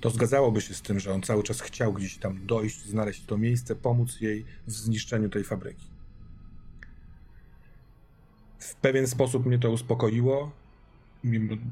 [0.00, 3.38] to zgadzałoby się z tym, że on cały czas chciał gdzieś tam dojść, znaleźć to
[3.38, 5.90] miejsce, pomóc jej w zniszczeniu tej fabryki.
[8.58, 10.52] W pewien sposób mnie to uspokoiło.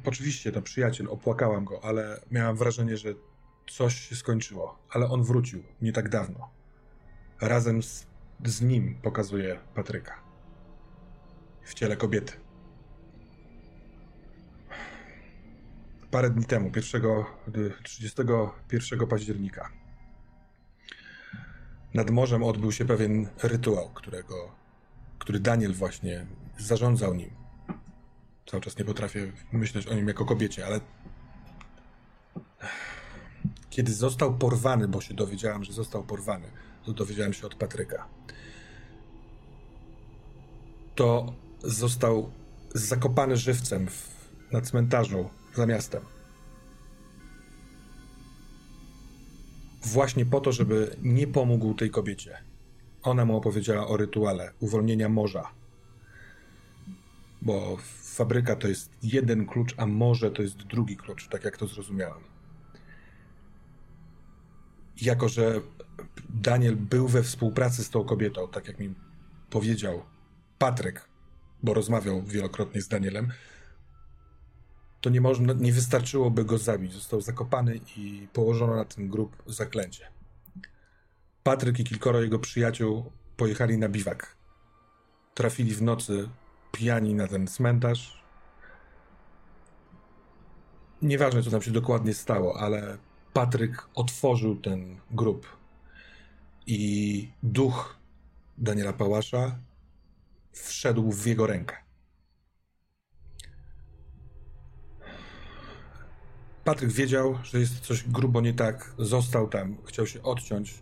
[0.04, 3.14] Oczywiście to przyjaciel, opłakałam go, ale miałam wrażenie, że
[3.70, 4.78] coś się skończyło.
[4.90, 6.50] Ale on wrócił nie tak dawno.
[7.40, 8.06] Razem z,
[8.44, 10.14] z nim pokazuje Patryka.
[11.62, 12.46] W ciele kobiety.
[16.16, 17.02] parę dni temu, 1,
[17.82, 19.72] 31 października.
[21.94, 24.34] Nad morzem odbył się pewien rytuał, którego,
[25.18, 26.26] który Daniel właśnie
[26.58, 27.30] zarządzał nim.
[28.46, 30.80] Cały czas nie potrafię myśleć o nim jako kobiecie, ale
[33.76, 36.50] kiedy został porwany, bo się dowiedziałem, że został porwany,
[36.84, 38.08] to dowiedziałem się od Patryka,
[40.94, 41.32] to
[41.62, 42.30] został
[42.74, 44.08] zakopany żywcem w,
[44.52, 46.02] na cmentarzu za miastem.
[49.82, 52.38] Właśnie po to, żeby nie pomógł tej kobiecie.
[53.02, 55.50] Ona mu opowiedziała o rytuale uwolnienia morza.
[57.42, 61.66] Bo fabryka to jest jeden klucz, a morze to jest drugi klucz, tak jak to
[61.66, 62.35] zrozumiałem.
[65.02, 65.60] Jako, że
[66.28, 68.94] Daniel był we współpracy z tą kobietą, tak jak mi
[69.50, 70.02] powiedział
[70.58, 71.08] Patryk,
[71.62, 73.32] bo rozmawiał wielokrotnie z Danielem,
[75.00, 76.92] to nie, można, nie wystarczyłoby go zabić.
[76.92, 80.06] Został zakopany i położono na ten grób zaklęcie.
[81.42, 84.36] Patryk i kilkoro jego przyjaciół pojechali na biwak.
[85.34, 86.28] Trafili w nocy
[86.72, 88.24] pijani na ten cmentarz.
[91.02, 92.98] Nieważne, co tam się dokładnie stało, ale
[93.36, 95.56] Patryk otworzył ten grób
[96.66, 97.96] i duch
[98.58, 99.58] Daniela Pałasza
[100.52, 101.76] wszedł w jego rękę.
[106.64, 110.74] Patryk wiedział, że jest coś grubo nie tak, został tam, chciał się odciąć,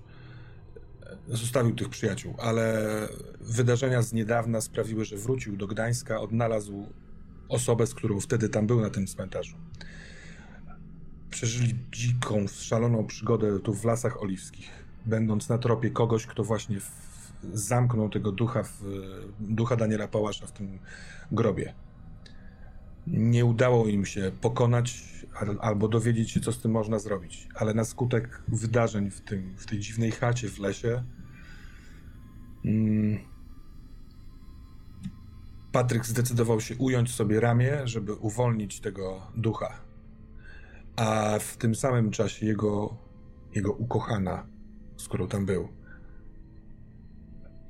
[1.28, 2.88] zostawił tych przyjaciół, ale
[3.40, 6.86] wydarzenia z niedawna sprawiły, że wrócił do Gdańska, odnalazł
[7.48, 9.56] osobę, z którą wtedy tam był na tym cmentarzu.
[11.34, 14.70] Przeżyli dziką, szaloną przygodę tu w Lasach Oliwskich,
[15.06, 16.90] będąc na tropie kogoś, kto właśnie w,
[17.52, 18.82] zamknął tego ducha, w,
[19.40, 20.78] ducha Daniela Pałasza w tym
[21.32, 21.74] grobie.
[23.06, 25.02] Nie udało im się pokonać
[25.60, 27.48] albo dowiedzieć się, co z tym można zrobić.
[27.54, 31.04] Ale na skutek wydarzeń w, tym, w tej dziwnej chacie w lesie,
[32.64, 33.18] mm,
[35.72, 39.83] Patryk zdecydował się ująć sobie ramię, żeby uwolnić tego ducha.
[40.96, 42.96] A w tym samym czasie jego,
[43.54, 44.46] jego ukochana,
[44.96, 45.68] z którą tam był,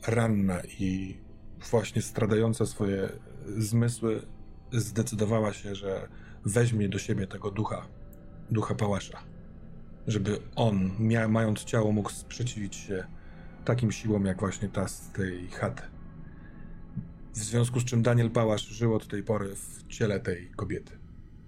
[0.06, 1.18] ranna i
[1.70, 3.08] właśnie stradająca swoje
[3.56, 4.26] zmysły,
[4.72, 6.08] zdecydowała się, że
[6.44, 7.86] weźmie do siebie tego ducha,
[8.50, 9.18] ducha pałasza.
[10.06, 13.06] żeby on, mia- mając ciało, mógł sprzeciwić się
[13.64, 15.82] takim siłom, jak właśnie ta z tej chaty.
[17.32, 20.98] W związku z czym Daniel Pałasz żył od tej pory w ciele tej kobiety.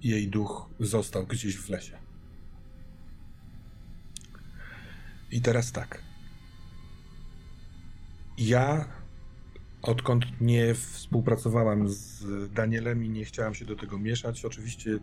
[0.06, 1.98] Jej duch został gdzieś w lesie.
[5.30, 6.02] I teraz tak.
[8.38, 8.88] Ja,
[9.82, 14.98] odkąd nie współpracowałam z Danielem i nie chciałam się do tego mieszać, oczywiście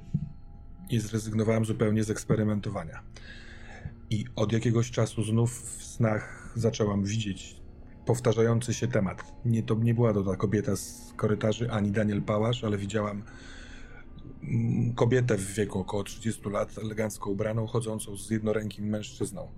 [0.92, 3.04] nie zrezygnowałem zupełnie z eksperymentowania.
[4.10, 7.64] I od jakiegoś czasu znów w snach zaczęłam widzieć
[8.06, 9.34] powtarzający się temat.
[9.46, 13.24] Nie, to nie była to ta kobieta z korytarzy, ani Daniel Pałasz, ale widziałam
[14.96, 19.52] kobietę w wieku około 30 lat, elegancko ubraną, chodzącą z jednorękim mężczyzną.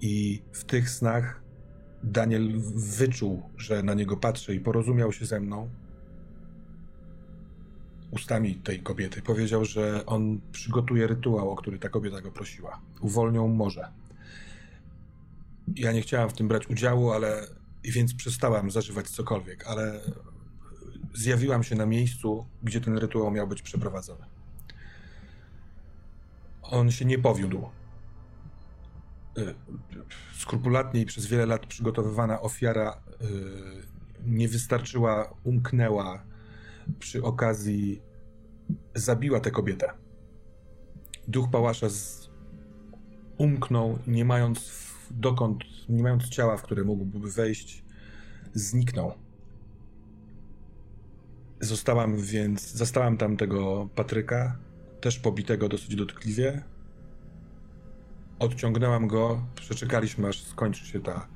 [0.00, 1.42] I w tych snach
[2.02, 5.68] Daniel wyczuł, że na niego patrzę i porozumiał się ze mną
[8.10, 9.22] ustami tej kobiety.
[9.22, 12.80] Powiedział, że on przygotuje rytuał, o który ta kobieta go prosiła.
[13.00, 13.88] Uwolnią morze.
[15.76, 17.46] Ja nie chciałam w tym brać udziału, ale
[17.84, 20.00] i więc przestałam zażywać cokolwiek, ale
[21.16, 24.24] zjawiłam się na miejscu, gdzie ten rytuał miał być przeprowadzony.
[26.62, 27.68] On się nie powiódł.
[29.38, 29.54] Y,
[30.38, 36.24] skrupulatnie i przez wiele lat przygotowywana ofiara y, nie wystarczyła, umknęła
[36.98, 38.02] przy okazji,
[38.94, 39.90] zabiła tę kobietę.
[41.28, 42.30] Duch pałasza z...
[43.38, 47.84] umknął, nie mając dokąd, nie mając ciała, w które mógłby wejść,
[48.54, 49.25] zniknął.
[51.60, 54.56] Zostałam więc, zastałam tam tego Patryka,
[55.00, 56.62] też pobitego dosyć dotkliwie,
[58.38, 61.28] Odciągnęłam go, przeczekaliśmy aż skończy się ta,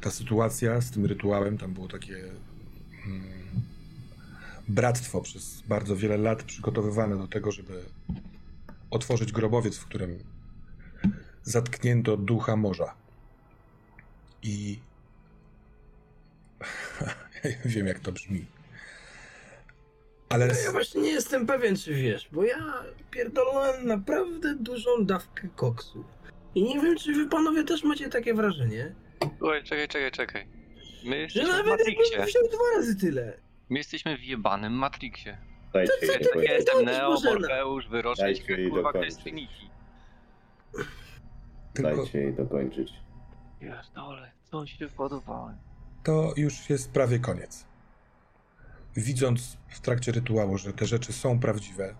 [0.00, 1.58] ta sytuacja z tym rytuałem.
[1.58, 2.24] Tam było takie
[3.04, 3.22] hmm,
[4.68, 7.84] bractwo przez bardzo wiele lat przygotowywane do tego, żeby
[8.90, 10.18] otworzyć grobowiec, w którym
[11.42, 12.94] zatknięto ducha morza.
[14.42, 14.78] I
[17.64, 18.46] wiem, jak to brzmi.
[20.32, 20.46] Ale...
[20.46, 26.04] No ja właśnie nie jestem pewien, czy wiesz, bo ja pierdolałem naprawdę dużą dawkę koksu.
[26.54, 28.94] I nie wiem, czy wy panowie też macie takie wrażenie.
[29.40, 30.46] Oj, czekaj, czekaj, czekaj.
[31.04, 32.24] My jesteśmy że nawet w Matrixie.
[32.26, 33.38] wziął dwa razy tyle.
[33.70, 35.38] My jesteśmy w jebanym Matrixie.
[35.72, 37.86] Dajcie co, co, ja jestem Neo, Morfeusz,
[38.70, 39.54] kurwa, to jest Trinity.
[41.74, 42.92] Dajcie jej dokończyć.
[43.60, 45.56] Pierdole, co się podobałem.
[46.04, 47.71] To już jest prawie koniec
[48.96, 51.94] widząc w trakcie rytuału, że te rzeczy są prawdziwe,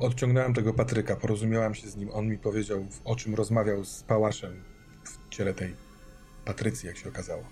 [0.00, 2.10] odciągnąłem tego Patryka, porozumiałam się z nim.
[2.12, 4.62] On mi powiedział, o czym rozmawiał z Pałaszem
[5.04, 5.74] w ciele tej
[6.44, 7.44] Patrycji, jak się okazało.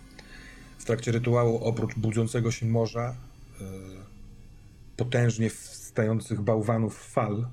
[0.78, 3.16] W trakcie rytuału, oprócz budzącego się morza,
[3.61, 3.66] yy,
[4.97, 7.49] potężnie wstających bałwanów fal,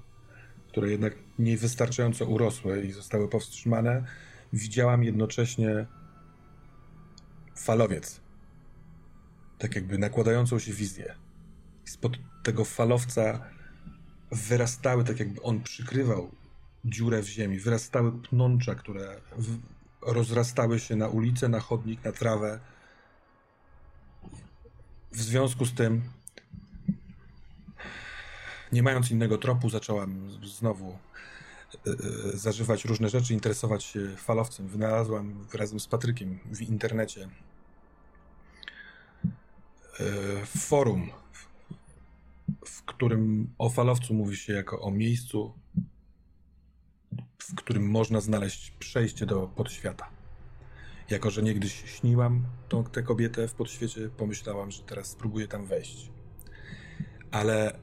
[0.67, 4.03] które jednak niewystarczająco urosły i zostały powstrzymane,
[4.53, 5.85] widziałam jednocześnie
[7.64, 8.22] falowiec.
[9.57, 11.15] Tak jakby nakładającą się wizję.
[11.85, 13.40] I spod tego falowca
[14.31, 16.31] wyrastały, tak jakby on przykrywał
[16.85, 19.57] dziurę w ziemi, wyrastały pnącza, które w,
[20.02, 22.60] rozrastały się na ulicę, na chodnik, na trawę.
[25.11, 26.02] W związku z tym,
[28.72, 30.98] nie mając innego tropu, zacząłem znowu
[31.88, 31.91] y,
[32.34, 34.68] y, zażywać różne rzeczy, interesować się falowcem.
[34.68, 37.52] Wynalazłam razem z Patrykiem w internecie E,
[40.45, 41.09] forum,
[42.65, 45.53] w którym o falowcu mówi się jako o miejscu,
[47.39, 50.09] w którym można znaleźć przejście do podświata.
[51.09, 56.11] Jako, że niegdyś śniłam tą, tę kobietę w podświecie, pomyślałam, że teraz spróbuję tam wejść.
[57.31, 57.79] Ale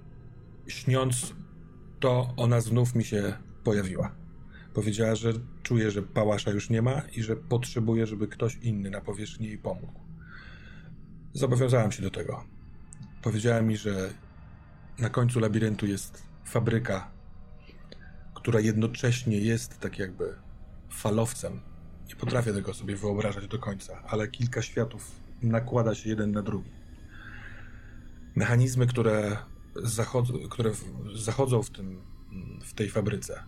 [0.67, 1.35] śniąc
[2.01, 4.15] to, ona znów mi się pojawiła.
[4.75, 5.33] Powiedziała, że
[5.63, 9.59] czuje, że pałasza już nie ma i że potrzebuje, żeby ktoś inny na powierzchni jej
[9.59, 10.10] pomógł.
[11.33, 12.45] Zobowiązałem się do tego.
[13.23, 14.15] Powiedziała mi, że
[14.99, 17.11] na końcu labiryntu jest fabryka,
[18.35, 20.35] która jednocześnie jest tak jakby
[20.91, 21.61] falowcem.
[22.09, 25.11] Nie potrafię tego sobie wyobrażać do końca, ale kilka światów
[25.43, 26.71] nakłada się jeden na drugi.
[28.35, 29.37] Mechanizmy, które
[29.77, 30.73] zachodzą, które
[31.15, 32.03] zachodzą w, tym,
[32.63, 33.43] w tej fabryce,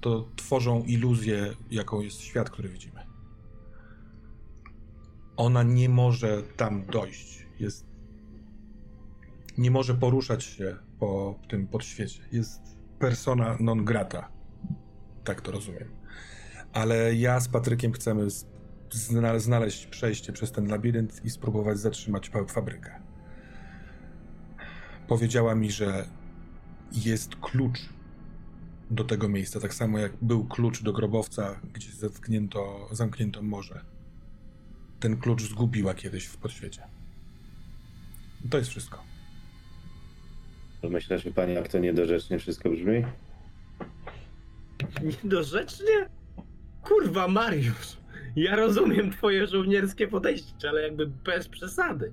[0.00, 3.07] to tworzą iluzję, jaką jest świat, który widzimy
[5.38, 7.46] ona nie może tam dojść.
[7.60, 7.86] Jest,
[9.58, 12.22] nie może poruszać się po tym podświecie.
[12.32, 12.60] Jest
[12.98, 14.28] persona non grata.
[15.24, 15.88] Tak to rozumiem.
[16.72, 18.28] Ale ja z Patrykiem chcemy
[19.36, 23.02] znaleźć przejście przez ten labirynt i spróbować zatrzymać fabrykę.
[25.08, 26.08] Powiedziała mi, że
[26.92, 27.88] jest klucz
[28.90, 31.90] do tego miejsca, tak samo jak był klucz do grobowca, gdzie
[32.92, 33.97] zamknięto morze.
[35.00, 36.82] Ten klucz zgubiła kiedyś w podświecie.
[38.50, 39.02] To jest wszystko.
[40.82, 43.04] Myślę, że pani jak to niedorzecznie wszystko brzmi?
[45.02, 46.08] Niedorzecznie?
[46.82, 47.96] Kurwa, Mariusz.
[48.36, 52.12] Ja rozumiem twoje żołnierskie podejście, ale jakby bez przesady.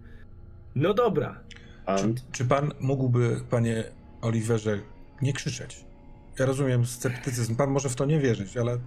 [0.75, 1.43] No dobra.
[1.97, 3.83] Czy, czy pan mógłby, panie
[4.21, 4.79] Oliverze,
[5.21, 5.85] nie krzyczeć?
[6.39, 7.55] Ja rozumiem sceptycyzm.
[7.55, 8.79] Pan może w to nie wierzyć, ale e,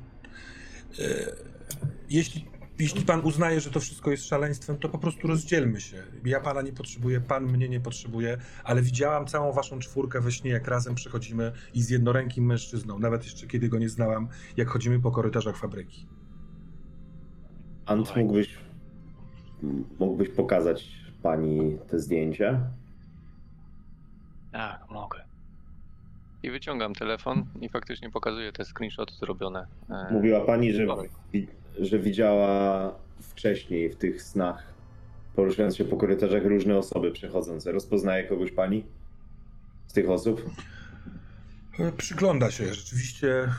[2.11, 2.45] jeśli,
[2.79, 6.03] jeśli pan uznaje, że to wszystko jest szaleństwem, to po prostu rozdzielmy się.
[6.25, 10.51] Ja pana nie potrzebuję, pan mnie nie potrzebuje, ale widziałam całą waszą czwórkę we śnie,
[10.51, 15.01] jak razem przechodzimy i z jednorękim mężczyzną, nawet jeszcze kiedy go nie znałam, jak chodzimy
[15.01, 16.07] po korytarzach fabryki.
[17.87, 18.59] Ant, mógłbyś,
[19.99, 20.89] mógłbyś pokazać
[21.23, 22.61] pani te zdjęcia?
[24.53, 25.25] Tak, mogę.
[26.43, 29.67] I wyciągam telefon i faktycznie pokazuję te screenshoty zrobione.
[29.91, 30.87] E, Mówiła pani, że,
[31.81, 34.75] że widziała wcześniej w tych snach,
[35.37, 37.73] poruszając się po korytarzach, różne osoby przechodzące.
[37.73, 38.85] Rozpoznaje kogoś pani
[39.87, 40.51] z tych osób?
[41.79, 43.51] E, przygląda się, rzeczywiście e,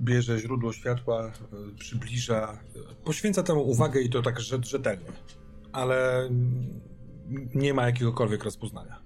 [0.00, 1.32] bierze źródło światła,
[1.78, 2.58] przybliża,
[3.04, 5.06] poświęca temu uwagę i to tak rzetelnie,
[5.72, 6.28] ale
[7.54, 8.98] nie ma jakiegokolwiek rozpoznania.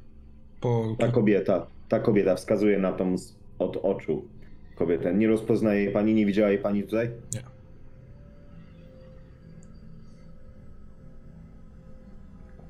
[0.60, 0.96] Po...
[0.98, 3.16] Ta kobieta, ta kobieta wskazuje na tą
[3.58, 4.28] od oczu
[4.76, 5.14] kobietę.
[5.14, 7.10] Nie rozpoznaje jej pani, nie widziała jej pani tutaj?
[7.34, 7.57] Nie.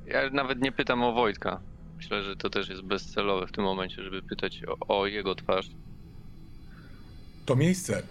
[0.08, 1.60] Ja nawet nie pytam o Wojtka.
[1.96, 5.70] Myślę, że to też jest bezcelowe w tym momencie, żeby pytać o, o jego twarz.
[7.46, 8.02] To miejsce,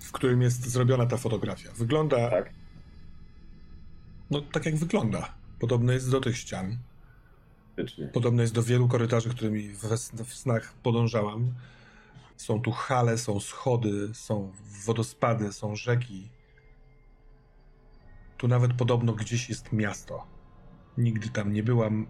[0.00, 2.30] w którym jest zrobiona ta fotografia, wygląda.
[2.30, 2.50] Tak.
[4.30, 5.34] No, tak jak wygląda.
[5.60, 6.78] Podobne jest do tych ścian.
[8.12, 9.82] Podobne jest do wielu korytarzy, którymi w,
[10.24, 11.54] w snach podążałam.
[12.36, 14.52] Są tu hale, są schody, są
[14.86, 16.28] wodospady, są rzeki.
[18.36, 20.35] Tu nawet podobno gdzieś jest miasto.
[20.98, 22.06] Nigdy tam nie byłam,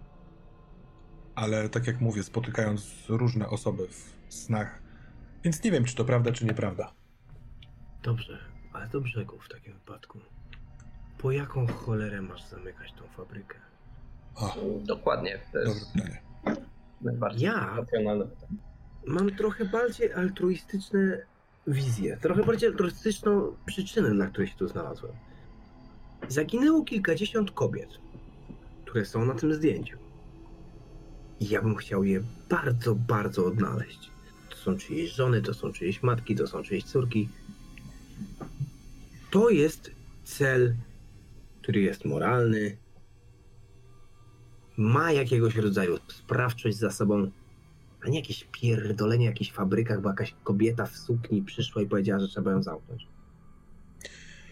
[1.34, 4.82] ale tak jak mówię, spotykając różne osoby w snach,
[5.44, 6.92] więc nie wiem, czy to prawda, czy nieprawda.
[8.02, 8.38] Dobrze,
[8.72, 10.18] ale do brzegu w takim wypadku.
[11.18, 13.58] Po jaką cholerę masz zamykać tą fabrykę?
[14.34, 14.54] O.
[14.84, 15.38] Dokładnie.
[15.52, 16.26] To jest Dobre
[17.00, 18.58] najbardziej ja racjonalne pytanie.
[19.06, 21.26] Mam trochę bardziej altruistyczne
[21.66, 25.12] wizje, trochę bardziej altruistyczną przyczynę, dla której się tu znalazłem.
[26.28, 27.88] Zaginęło kilkadziesiąt kobiet,
[28.86, 29.98] które są na tym zdjęciu.
[31.40, 34.10] I ja bym chciał je bardzo, bardzo odnaleźć.
[34.50, 37.28] To są czyjeś żony, to są czyjeś matki, to są czyjeś córki.
[39.30, 39.90] To jest
[40.24, 40.74] cel,
[41.62, 42.76] który jest moralny,
[44.76, 47.30] ma jakiegoś rodzaju sprawczość za sobą,
[48.04, 52.20] a nie jakieś pierdolenie w jakichś fabrykach, bo jakaś kobieta w sukni przyszła i powiedziała,
[52.20, 53.06] że trzeba ją zamknąć.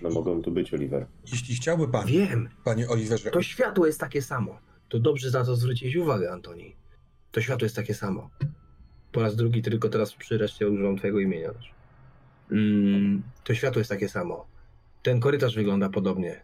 [0.03, 1.07] No mogą tu być, Oliver.
[1.33, 2.49] Jeśli chciałby pan, Wiem.
[2.65, 3.31] panie Oliverze...
[3.31, 4.59] To światło jest takie samo.
[4.89, 6.77] To dobrze na to zwrócić uwagę, Antoni.
[7.33, 8.31] To światło jest takie samo.
[9.13, 11.51] Po raz drugi, tylko teraz przy reszcie używam twojego imienia.
[12.51, 14.47] Mm, to światło jest takie samo.
[15.03, 16.43] Ten korytarz wygląda podobnie.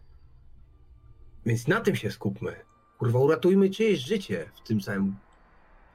[1.45, 2.55] Więc na tym się skupmy.
[2.97, 5.15] Kurwa, uratujmy czyjeś życie w tym samym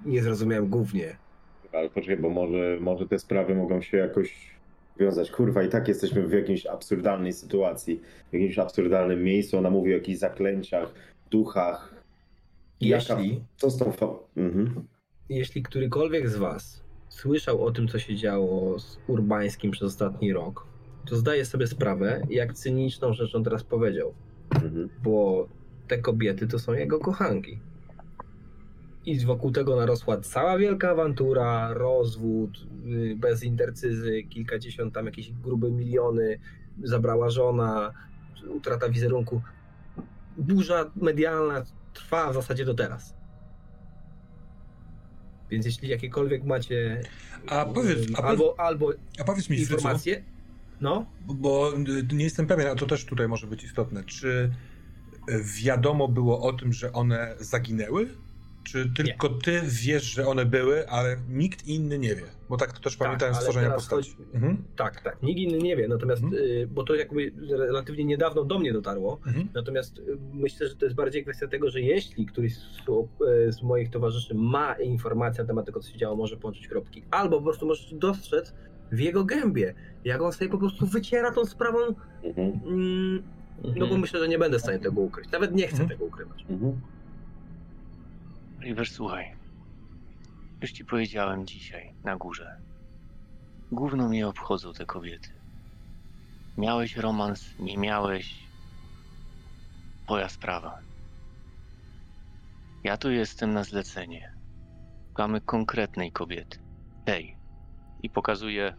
[0.05, 1.17] niezrozumiałym głównie.
[1.73, 4.56] Ale poczekaj, bo może, może te sprawy mogą się jakoś
[5.01, 5.31] wiązać.
[5.31, 8.01] Kurwa, i tak jesteśmy w jakiejś absurdalnej sytuacji,
[8.31, 9.59] w jakimś absurdalnym miejscu.
[9.59, 10.93] Ona mówi o jakichś zaklęciach,
[11.31, 11.95] duchach.
[12.81, 13.29] Jeśli...
[13.29, 13.45] Jaka...
[13.57, 13.93] Co z tą
[14.37, 14.87] mhm.
[15.29, 20.67] Jeśli którykolwiek z was słyszał o tym, co się działo z Urbańskim przez ostatni rok,
[21.07, 24.15] to zdaję sobie sprawę, jak cyniczną rzecz on teraz powiedział.
[24.51, 24.89] Mhm.
[25.03, 25.49] Bo
[25.89, 27.59] te kobiety to są jego kochanki.
[29.07, 35.71] I wokół tego narosła cała wielka awantura, rozwód, y, bez intercyzy, kilkadziesiąt tam jakieś grube
[35.71, 36.39] miliony,
[36.83, 37.93] zabrała żona,
[38.49, 39.43] utrata wizerunku.
[40.37, 41.65] Burza medialna
[41.95, 43.15] trwa w zasadzie do teraz.
[45.51, 47.01] Więc jeśli jakiekolwiek macie
[47.47, 50.23] a powiedz, a albo, albo a powiedz mi, informacje,
[50.81, 51.07] no?
[51.27, 51.73] Bo
[52.13, 54.05] nie jestem pewien, a to też tutaj może być istotne.
[54.05, 54.53] Czy
[55.63, 58.09] wiadomo było o tym, że one zaginęły?
[58.67, 59.39] Czy tylko nie.
[59.39, 62.23] ty wiesz, że one były, ale nikt inny nie wie?
[62.49, 64.11] Bo tak to też tak, pamiętałem stworzenia postaci.
[64.11, 64.31] Chodzi...
[64.35, 64.65] Mhm.
[64.77, 65.23] Tak, tak.
[65.23, 66.43] Nikt inny nie wie, natomiast, mhm.
[66.43, 69.49] y, bo to jakby relatywnie niedawno do mnie dotarło, mhm.
[69.55, 70.03] natomiast y,
[70.33, 72.79] myślę, że to jest bardziej kwestia tego, że jeśli któryś z,
[73.49, 77.03] y, z, moich towarzyszy ma informację na temat tego, co się działo, może połączyć kropki,
[77.11, 78.55] albo po prostu możesz dostrzec
[78.93, 79.75] w jego gębie,
[80.05, 81.79] jak on sobie po prostu wyciera tą sprawą
[82.23, 82.61] mhm.
[82.67, 83.23] mm,
[83.57, 83.79] Mhm.
[83.79, 85.31] No bo myślę, że nie będę w stanie tego ukryć.
[85.31, 85.89] Nawet nie chcę mhm.
[85.89, 86.45] tego ukrywać.
[86.49, 86.81] Mhm.
[88.67, 89.33] River, słuchaj.
[90.63, 92.57] Już ci powiedziałem dzisiaj na górze.
[93.73, 95.29] Gówno mnie obchodzą te kobiety.
[96.59, 98.35] Miałeś romans, nie miałeś.
[100.05, 100.79] Twoja sprawa.
[102.85, 104.33] Ja tu jestem na zlecenie.
[105.09, 106.59] Szukamy konkretnej kobiety.
[107.05, 107.37] Tej.
[108.03, 108.75] I pokazuję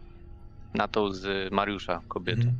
[0.74, 2.40] na tą z Mariusza kobietę.
[2.40, 2.58] Mhm.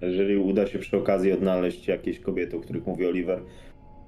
[0.00, 3.42] Jeżeli uda się przy okazji odnaleźć jakieś kobiety, o których mówi Oliver,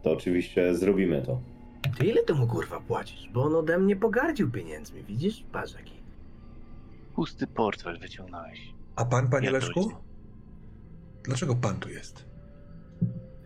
[0.02, 1.53] to oczywiście zrobimy to.
[1.92, 3.28] Ty ile temu kurwa płacisz?
[3.32, 5.44] Bo on ode mnie pogardził pieniędzmi, widzisz?
[5.52, 5.94] Patrz jaki.
[7.14, 8.74] Pusty portfel wyciągnąłeś.
[8.96, 9.92] A pan, panie Ja Leszku?
[11.22, 12.24] Dlaczego pan tu jest?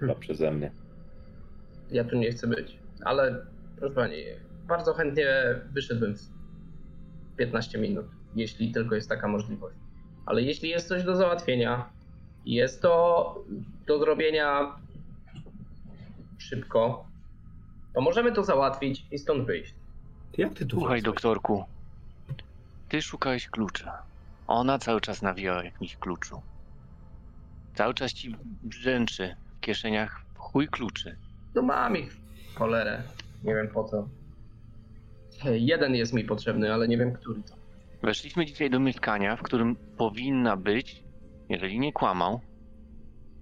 [0.01, 0.70] Chyba przeze mnie.
[1.90, 2.78] Ja tu nie chcę być.
[3.05, 3.47] Ale
[3.77, 4.16] proszę pani,
[4.69, 5.27] bardzo chętnie
[5.73, 9.77] wyszedłbym w 15 minut, jeśli tylko jest taka możliwość.
[10.27, 11.90] Ale jeśli jest coś do załatwienia,
[12.47, 13.44] jest to
[13.86, 14.77] do zrobienia
[16.39, 17.07] szybko,
[17.99, 19.75] to możemy to załatwić i stąd wyjść.
[20.39, 21.65] Jak ty tu Słuchaj, doktorku.
[22.89, 24.03] Ty szukałeś klucza.
[24.47, 26.43] Ona cały czas nawijała o jakimś kluczu.
[27.75, 31.16] Cały czas ci brzęczy w kieszeniach w chuj kluczy.
[31.55, 32.16] No mam ich
[32.55, 33.03] cholerę.
[33.45, 34.09] Nie wiem po co.
[35.45, 37.55] Jeden jest mi potrzebny, ale nie wiem który to.
[38.03, 41.03] Weszliśmy dzisiaj do mieszkania, w którym powinna być,
[41.49, 42.41] jeżeli nie kłamał,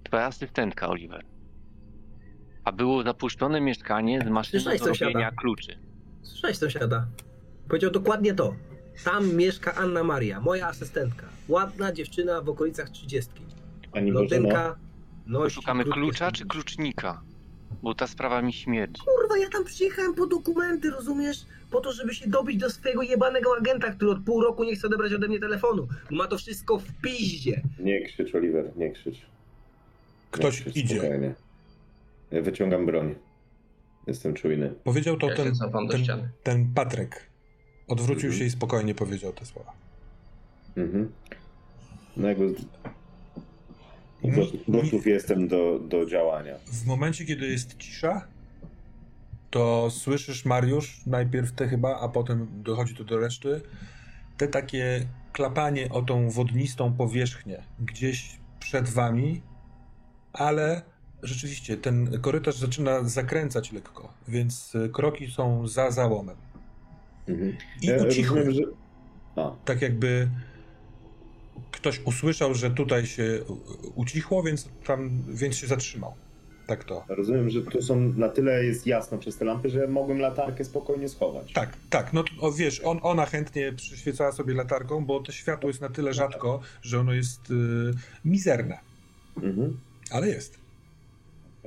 [0.03, 1.36] twoja asystentka, Oliver.
[2.67, 5.11] A było zapuszczone mieszkanie z maszyną Słyszałeś, do sąsiada?
[5.11, 5.77] robienia kluczy.
[6.21, 7.07] Słyszałeś sąsiada?
[7.69, 8.55] Powiedział dokładnie to.
[9.03, 11.25] Tam mieszka Anna Maria, moja asystentka.
[11.47, 13.41] Ładna dziewczyna w okolicach trzydziestki.
[13.91, 14.75] Pani Blondynka,
[15.27, 16.37] nosi Szukamy klucza spodnie.
[16.37, 17.21] czy klucznika?
[17.83, 19.01] Bo ta sprawa mi śmierdzi.
[19.05, 21.45] Kurwa, ja tam przyjechałem po dokumenty, rozumiesz?
[21.71, 24.87] Po to, żeby się dobić do swojego jebanego agenta, który od pół roku nie chce
[24.87, 25.87] odebrać ode mnie telefonu.
[26.11, 27.61] Ma to wszystko w piździe.
[27.79, 29.21] nie krzycz, Oliver, nie krzycz.
[30.31, 30.99] Ktoś nie krzycz, idzie.
[30.99, 31.35] Spokojnie.
[32.31, 33.15] Ja wyciągam broń.
[34.07, 34.73] Jestem czujny.
[34.83, 35.53] Powiedział to Ja ten,
[35.91, 36.29] ten, ściany.
[36.43, 37.29] ten Patryk.
[37.87, 38.39] Odwrócił Mhm.
[38.39, 39.73] się i spokojnie powiedział te słowa.
[40.77, 41.11] Mhm.
[42.17, 42.55] No jakby...
[44.67, 46.55] Gotów jestem do, do działania.
[46.65, 48.27] W momencie, kiedy jest cisza,
[49.49, 53.61] to słyszysz, Mariusz, najpierw te chyba, a potem dochodzi to do reszty,
[54.37, 59.41] te takie klapanie o tą wodnistą powierzchnię gdzieś przed wami,
[60.33, 60.81] ale
[61.23, 66.35] rzeczywiście ten korytarz zaczyna zakręcać lekko, więc y, kroki są za załomem.
[67.27, 67.57] Mhm.
[67.81, 68.37] I Ja ucichły.
[68.43, 68.65] rozumiem,
[69.35, 69.43] że...
[69.65, 70.29] Tak jakby
[71.71, 73.39] ktoś usłyszał, że tutaj się
[73.95, 76.13] ucichło, więc tam, więc się zatrzymał.
[76.67, 77.05] Tak to.
[77.07, 81.09] rozumiem, że tu są na tyle jest jasno przez te lampy, że mogłem latarkę spokojnie
[81.09, 81.53] schować.
[81.53, 82.13] Tak, tak.
[82.13, 86.13] No to, wiesz, on, ona chętnie przyświecała sobie latarką, bo to światło jest na tyle
[86.13, 87.53] rzadko, że ono jest y,
[88.25, 88.79] mizerne,
[89.43, 89.77] Mhm.
[90.11, 90.59] ale jest.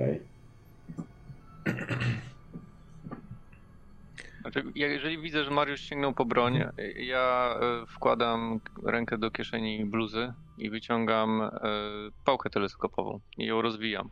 [0.00, 0.20] Okej.
[4.40, 6.64] Znaczy, ja- jeżeli widzę, że Mariusz sięgnął po broń,
[6.96, 11.50] ja e, wkładam rękę do kieszeni bluzy i wyciągam e,
[12.24, 14.10] pałkę teleskopową i ją rozwijam.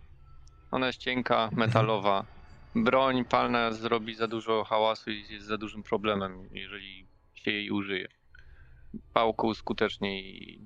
[0.70, 2.26] Ona jest cienka, metalowa.
[2.74, 8.08] Broń palna zrobi za dużo hałasu i jest za dużym problemem, jeżeli się jej użyje.
[9.12, 10.58] Pałką skuteczniej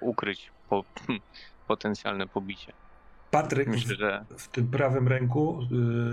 [0.00, 0.84] ukryć po,
[1.68, 2.72] potencjalne pobicie.
[3.34, 5.60] Patryk Myślę, że w, w tym prawym ręku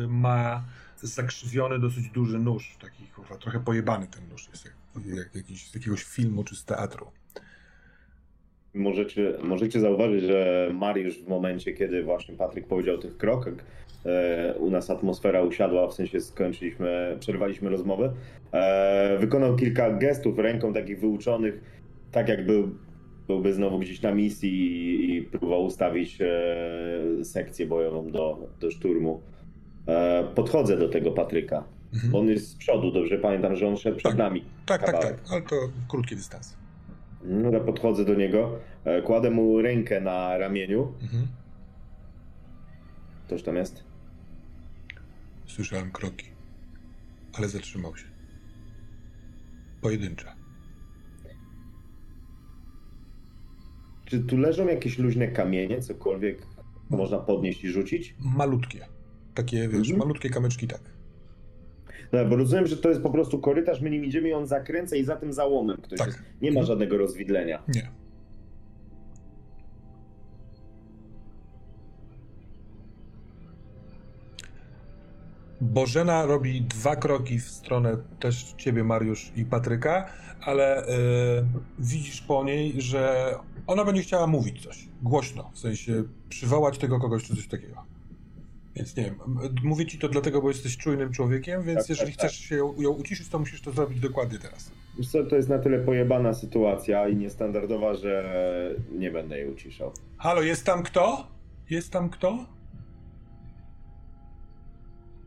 [0.03, 0.63] y, ma
[1.01, 4.73] zakrzywiony dosyć duży nóż, taki kurwa, trochę pojebany ten nóż jest, jak,
[5.17, 7.07] jak jakiś, z jakiegoś filmu czy z teatru.
[8.73, 13.53] Możecie, możecie zauważyć, że Mariusz w momencie, kiedy właśnie Patryk powiedział tych krokach,
[14.05, 18.13] e, u nas atmosfera usiadła, w sensie skończyliśmy, przerwaliśmy rozmowę,
[18.51, 21.61] e, wykonał kilka gestów ręką takich wyuczonych,
[22.11, 22.75] tak jak był,
[23.31, 29.21] byłby znowu gdzieś na misji i, i próbował ustawić e, sekcję bojową do, do szturmu.
[29.87, 31.63] E, podchodzę do tego Patryka.
[31.93, 32.15] Mhm.
[32.15, 34.19] On jest z przodu, dobrze pamiętam, że on szedł przed Tak.
[34.19, 34.45] nami.
[34.65, 35.21] Tak, tak, kawałek.
[35.21, 35.55] tak, ale to
[35.89, 36.57] krótki dystans.
[37.23, 40.93] No, ja podchodzę do niego, e, kładę mu rękę na ramieniu.
[41.01, 41.27] Mhm.
[43.27, 43.83] Ktoś tam jest?
[45.45, 46.25] Słyszałem kroki,
[47.33, 48.05] ale zatrzymał się.
[49.81, 50.40] Pojedyncze.
[54.11, 56.47] Czy tu leżą jakieś luźne kamienie, cokolwiek
[56.89, 58.15] można podnieść i rzucić?
[58.19, 58.79] Malutkie.
[59.33, 59.97] Takie, wiesz, Mhm.
[59.99, 60.81] malutkie kamyczki, tak.
[62.11, 64.95] No, bo rozumiem, że to jest po prostu korytarz, my nim idziemy i on zakręca
[64.95, 66.07] i za tym załomem ktoś Tak.
[66.07, 66.19] jest.
[66.41, 67.63] Nie ma żadnego rozwidlenia.
[67.75, 67.89] Nie.
[75.61, 80.05] Bożena robi dwa kroki w stronę też ciebie, Mariusz i Patryka,
[80.41, 80.89] ale y,
[81.79, 83.35] widzisz po niej, że
[83.67, 87.83] ona będzie chciała mówić coś głośno, w sensie przywołać tego kogoś czy coś takiego.
[88.75, 89.15] Więc nie wiem,
[89.63, 92.29] mówię ci to dlatego, bo jesteś czujnym człowiekiem, więc Tak, jeżeli tak, tak.
[92.31, 94.71] chcesz się ją, ją uciszyć, to musisz to zrobić dokładnie teraz.
[94.97, 99.91] Wiesz co, to jest na tyle pojebana sytuacja i niestandardowa, że nie będę jej uciszał.
[100.17, 101.27] Halo, jest tam kto?
[101.69, 102.45] Jest tam kto?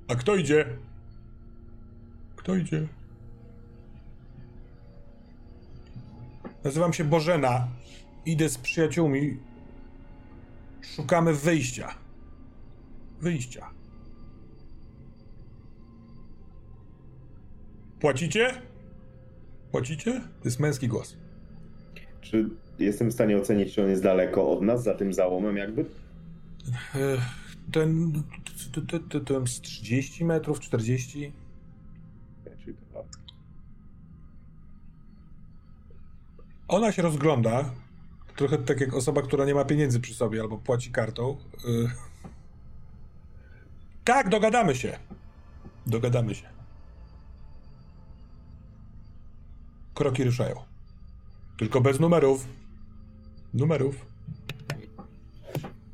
[0.09, 0.67] A kto idzie?
[2.37, 2.89] Kto idzie?
[6.65, 7.69] Nazywam się Bożena.
[8.27, 9.39] Idę z przyjaciółmi.
[10.97, 11.95] Szukamy wyjścia.
[13.21, 13.71] Wyjścia.
[18.01, 18.63] Płacicie?
[19.71, 20.21] Płacicie?
[20.21, 21.17] To jest męski głos.
[22.21, 25.85] Czy jestem w stanie ocenić, czy on jest daleko od nas, za tym załomem jakby?
[27.75, 28.23] Ten,
[28.89, 31.33] ten, ten, z 30 metrów, 40.
[32.65, 33.05] Czyli to-
[36.69, 37.75] Ona się rozgląda,
[38.37, 41.37] trochę tak jak osoba, która nie ma pieniędzy przy sobie albo płaci kartą.
[41.65, 41.91] Y...
[44.05, 44.99] Tak, dogadamy się.
[45.87, 46.49] Dogadamy się.
[49.95, 50.63] Kroki ruszają.
[51.57, 52.49] Tylko bez numerów.
[53.55, 54.14] Numerów.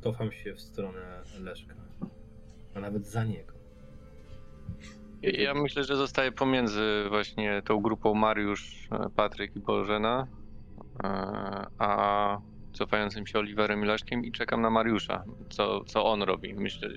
[0.01, 1.73] Cofam się w stronę Leszka.
[2.75, 3.53] A nawet za niego.
[5.21, 10.27] Ja myślę, że zostaję pomiędzy właśnie tą grupą Mariusz, e, Patryk i Bożena,
[11.03, 11.07] e,
[11.77, 12.37] a
[12.73, 16.53] cofającym się Oliverem i Leszkiem i czekam na Mariusza, co, co on robi.
[16.53, 16.89] Myślę,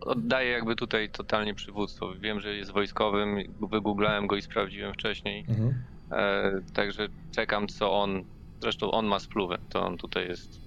[0.00, 2.14] oddaję jakby tutaj totalnie przywództwo.
[2.14, 3.36] Wiem, że jest wojskowym,
[3.70, 5.74] wygooglałem go i sprawdziłem wcześniej, Mhm.
[6.12, 8.24] e, także czekam co on,
[8.60, 10.60] zresztą on ma spluwę, to on tutaj jest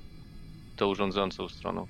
[0.75, 1.85] tą urządzącą stroną.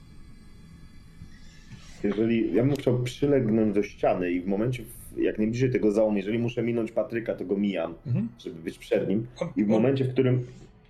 [2.03, 4.83] Jeżeli ja bym chciał przylegnąć do ściany i w momencie,
[5.17, 8.29] jak najbliżej tego załomu, jeżeli muszę minąć Patryka, to go mijam, Mhm.
[8.39, 9.27] żeby być przed nim.
[9.55, 10.45] I w momencie, w którym,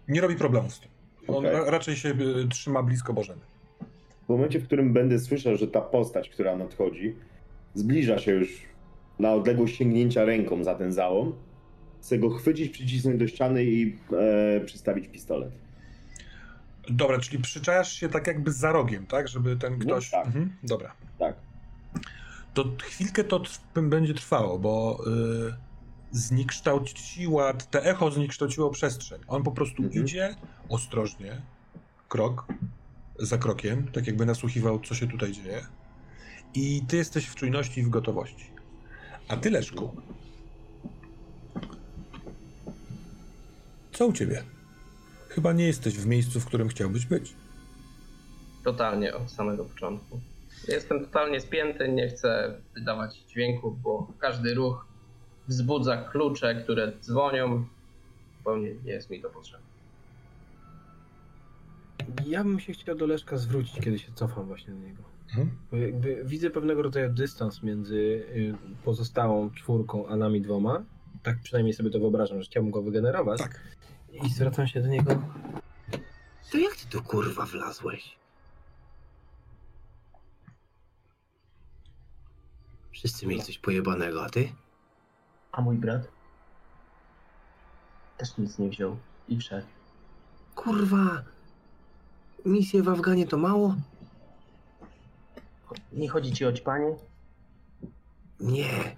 [0.07, 0.89] nie robi problemu z tym.
[1.27, 3.39] On ra- raczej się y, trzyma blisko Bożeny.
[4.26, 7.15] w momencie, w którym będę słyszał, że ta postać, która nadchodzi,
[7.73, 8.61] zbliża się już
[9.19, 11.34] na odległość sięgnięcia ręką za ten załom,
[12.01, 13.95] chcę go chwycić, przycisnąć do ściany i
[14.57, 15.51] e, przystawić pistolet.
[16.90, 19.28] Dobra, czyli przyczajasz się tak jakby za rogiem, tak?
[19.28, 20.10] Żeby ten ktoś...
[20.10, 20.26] tak.
[20.26, 20.56] Mhm.
[20.64, 20.95] Dobra.
[21.20, 21.36] Tak.
[22.53, 23.41] To chwilkę to
[23.76, 25.53] będzie trwało, bo y,
[26.12, 29.22] zniekształciła, te echo zniekształciło przestrzeń.
[29.28, 30.03] On po prostu Mhm.
[30.06, 30.36] idzie
[30.70, 31.41] ostrożnie,
[32.10, 32.45] krok
[33.20, 35.66] za krokiem, tak jakby nasłuchiwał, co się tutaj dzieje.
[36.53, 38.45] I ty jesteś w czujności i w gotowości.
[39.28, 39.95] A ty, Leszku,
[43.91, 44.44] co u ciebie?
[45.36, 47.34] Chyba nie jesteś w miejscu, w którym chciałbyś być.
[48.64, 50.20] Totalnie od samego początku.
[50.68, 54.88] Jestem totalnie spięty, nie chcę wydawać dźwięków, bo każdy ruch
[55.48, 57.66] wzbudza klucze, które dzwonią.
[58.38, 59.66] Zupełnie nie jest mi to potrzebne.
[62.26, 65.03] Ja bym się chciał do Leszka zwrócić, kiedy się cofam właśnie do niego.
[65.30, 65.52] Mhm.
[65.72, 70.84] Bo jakby widzę pewnego rodzaju dystans między y, pozostałą czwórką a nami dwoma.
[71.24, 73.40] Tak przynajmniej sobie to wyobrażam, że chciałbym go wygenerować.
[73.40, 73.74] Tak.
[74.24, 75.22] I zwracam się do niego.
[76.52, 78.16] To jak ty tu kurwa wlazłeś?
[82.92, 84.52] Wszyscy mieli coś pojebanego, a ty?
[85.52, 86.08] A mój brat?
[88.18, 88.98] Też nic nie wziął
[89.28, 89.68] i wszedł.
[90.56, 91.24] Kurwa.
[92.46, 93.76] Misje w Afganie to mało?
[95.92, 96.96] Nie chodzi ci o ćpanie?
[98.40, 98.96] Nie.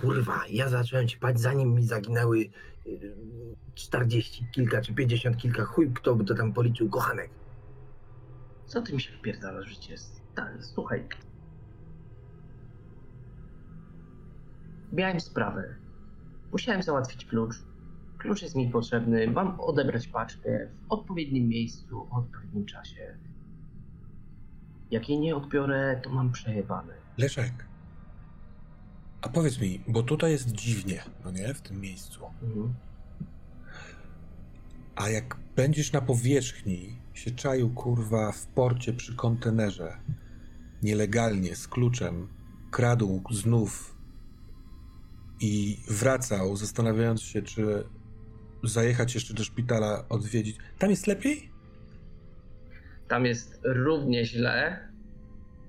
[0.00, 2.50] Kurwa, ja zacząłem ćpać zanim mi zaginęły
[3.74, 5.64] 40 kilka czy 50 kilka.
[5.64, 7.30] Chuj, kto by to tam policzył, kochanek.
[8.66, 9.98] Co ty mi się wpierdalasz w życie?
[9.98, 11.08] Stary, słuchaj.
[14.92, 15.74] Miałem sprawę.
[16.52, 17.54] Musiałem załatwić klucz.
[18.18, 19.30] Klucz jest mi potrzebny.
[19.30, 23.18] Mam odebrać paczkę w odpowiednim miejscu, w odpowiednim czasie.
[24.90, 26.94] Jak jej nie odbiorę, to mam przejebane.
[27.18, 27.67] Leszek,
[29.28, 32.20] a powiedz mi, bo tutaj jest dziwnie, no nie, w tym miejscu.
[32.42, 32.74] Mhm.
[34.96, 39.96] A jak będziesz na powierzchni, się czaił kurwa w porcie przy kontenerze,
[40.82, 42.28] nielegalnie, z kluczem,
[42.70, 43.96] kradł znów
[45.40, 47.84] i wracał, zastanawiając się, czy
[48.64, 50.56] zajechać jeszcze do szpitala, odwiedzić.
[50.78, 51.50] Tam jest lepiej?
[53.08, 54.88] Tam jest równie źle,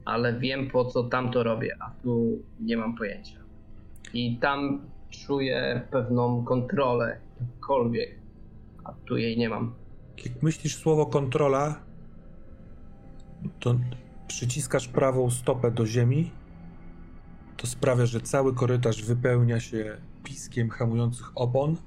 [0.05, 3.38] ale wiem po co tam to robię, a tu nie mam pojęcia.
[4.13, 8.19] I tam czuję pewną kontrolę, jakkolwiek,
[8.83, 9.73] a tu jej nie mam.
[10.25, 11.79] Jak myślisz słowo kontrola,
[13.59, 13.75] to
[14.27, 16.31] przyciskasz prawą stopę do ziemi,
[17.57, 21.77] to sprawia, że cały korytarz wypełnia się piskiem hamujących opon.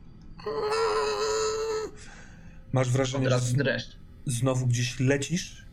[2.73, 3.39] Masz wrażenie, że
[4.27, 5.67] znowu gdzieś lecisz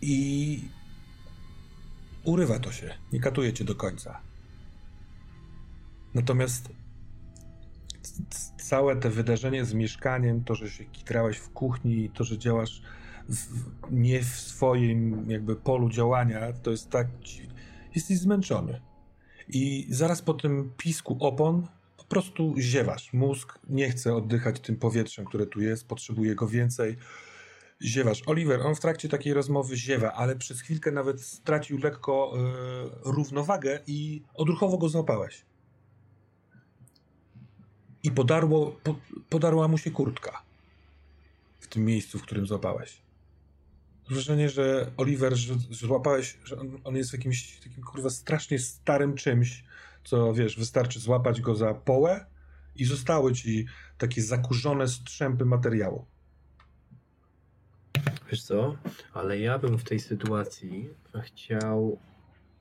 [0.00, 0.68] i
[2.24, 4.20] urywa to się, nie katuje cię do końca.
[6.14, 6.68] Natomiast
[8.58, 12.82] całe te wydarzenie z mieszkaniem, to, że się kitrałeś w kuchni, to, że działasz
[13.28, 17.06] w, nie w swoim jakby polu działania, to jest tak,
[17.94, 18.80] jesteś zmęczony.
[19.48, 21.66] I zaraz po tym pisku opon
[21.96, 23.12] po prostu ziewasz.
[23.12, 26.96] Mózg nie chce oddychać tym powietrzem, które tu jest, potrzebuje go więcej.
[27.82, 28.22] Ziewasz.
[28.26, 33.80] Oliver, on w trakcie takiej rozmowy ziewa, ale przez chwilkę nawet stracił lekko yy, równowagę
[33.86, 35.44] i odruchowo go złapałeś.
[38.02, 38.94] I podarło, po,
[39.30, 40.42] podarła mu się kurtka
[41.60, 43.02] w tym miejscu, w którym złapałeś
[44.12, 49.14] wrażenie, że Oliver, że, że złapałeś, że on, on, jest jakimś takim kurwa strasznie starym
[49.14, 49.64] czymś,
[50.04, 52.26] co wiesz, wystarczy złapać go za połę
[52.76, 53.66] i zostały ci
[53.98, 56.04] takie zakurzone strzępy materiału.
[58.30, 58.76] Wiesz co,
[59.12, 60.88] ale ja bym w tej sytuacji
[61.22, 61.98] chciał.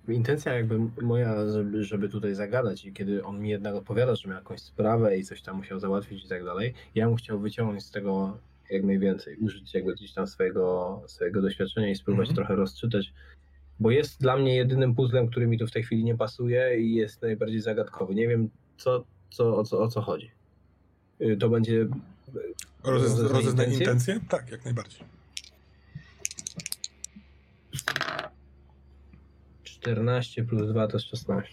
[0.07, 4.37] Intencja jakby moja, żeby, żeby tutaj zagadać i kiedy on mi jednak odpowiada, że miał
[4.37, 7.91] jakąś sprawę i coś tam musiał załatwić i tak dalej, ja bym chciał wyciągnąć z
[7.91, 8.37] tego
[8.69, 12.37] jak najwięcej, użyć jakby gdzieś tam swojego, swojego doświadczenia i spróbować mm -hmm.
[12.37, 13.13] trochę rozczytać,
[13.79, 16.95] bo jest dla mnie jedynym puzzlem, który mi tu w tej chwili nie pasuje i
[16.95, 18.15] jest najbardziej zagadkowy.
[18.15, 20.31] Nie wiem, co, co, o, co, o co chodzi.
[21.21, 21.81] Y, to będzie...
[21.81, 21.89] Y,
[22.83, 24.19] Rozeznać intencje?
[24.29, 25.20] Tak, jak najbardziej.
[29.81, 31.51] 14 plus 2 to jest 16.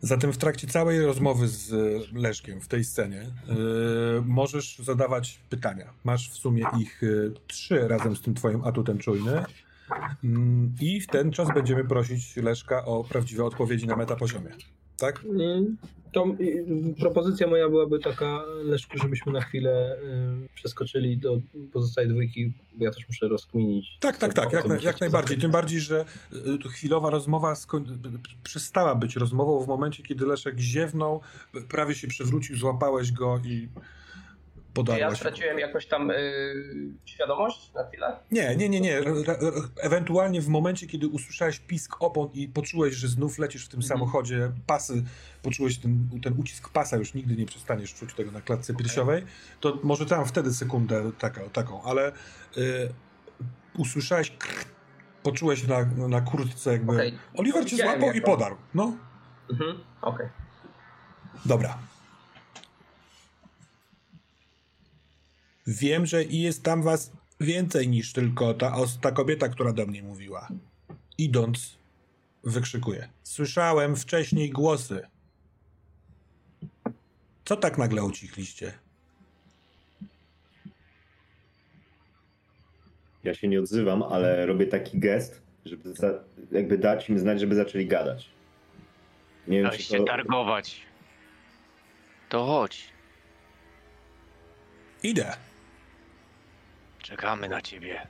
[0.00, 1.72] Zatem w trakcie całej rozmowy z
[2.12, 5.92] Leszkiem w tej scenie yy, możesz zadawać pytania.
[6.04, 9.44] Masz w sumie ich yy, trzy razem z tym twoim atutem czujny.
[10.22, 10.30] Yy,
[10.80, 14.50] I w ten czas będziemy prosić Leszka o prawdziwe odpowiedzi na metapoziomie
[15.00, 15.24] tak?
[16.12, 16.26] To
[17.00, 19.96] propozycja moja byłaby taka, Leszku, żebyśmy na chwilę
[20.44, 21.40] y, przeskoczyli do
[21.72, 23.98] pozostałej dwójki, bo ja też muszę rozkminić.
[24.00, 25.38] Tak, tak, tak, jak, na, jak najbardziej.
[25.38, 26.04] Tym bardziej, że
[26.64, 27.54] y, chwilowa rozmowa
[28.42, 31.20] przestała być rozmową w momencie, kiedy Leszek ziewnął,
[31.68, 33.68] prawie się przewrócił, złapałeś go i
[34.74, 35.00] podarłaś.
[35.00, 36.14] Ja straciłem jakoś tam y,
[37.04, 38.16] świadomość na chwilę?
[38.30, 39.00] Nie, nie, nie, nie.
[39.80, 43.88] Ewentualnie w momencie, kiedy usłyszałeś pisk opon i poczułeś, że znów lecisz w tym mhm.
[43.88, 45.04] samochodzie, pasy,
[45.42, 49.24] poczułeś ten, ten ucisk pasa, już nigdy nie przestaniesz czuć tego na klatce piersiowej,
[49.60, 52.12] to może tam wtedy sekundę taka, taką, ale
[52.56, 52.88] y,
[53.78, 54.64] usłyszałeś krr,
[55.22, 57.12] poczułeś na, na kurtce jakby okay.
[57.36, 58.56] Oliver cię złapał i podarł.
[58.74, 58.96] No.
[59.50, 59.70] Mhm,
[60.02, 60.26] okej.
[60.26, 60.30] Okay.
[61.46, 61.78] Dobra.
[65.66, 70.48] Wiem, że jest tam was więcej niż tylko ta, ta kobieta, która do mnie mówiła.
[71.18, 71.78] Idąc,
[72.44, 73.08] wykrzykuje.
[73.22, 75.06] Słyszałem wcześniej głosy.
[77.44, 78.72] Co tak nagle ucichliście?
[83.24, 87.54] Ja się nie odzywam, ale robię taki gest, żeby za, jakby dać im znać, żeby
[87.54, 88.30] zaczęli gadać.
[89.48, 90.04] Nie wiem, czy to...
[90.04, 90.80] targować.
[92.28, 92.92] To chodź.
[95.02, 95.36] Idę.
[97.10, 98.06] Czekamy na ciebie.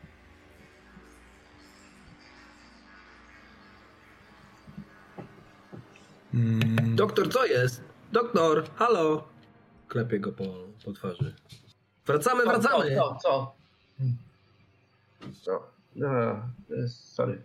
[6.35, 6.97] Mm.
[6.97, 7.83] Doktor, co jest?
[8.13, 9.29] Doktor, halo!
[9.89, 10.45] Klepię go po,
[10.85, 11.35] po twarzy.
[12.07, 12.97] Wracamy, co, wracamy!
[12.97, 13.55] Co, co?
[15.43, 15.71] Co?
[15.97, 16.09] No,
[16.89, 17.43] sorry.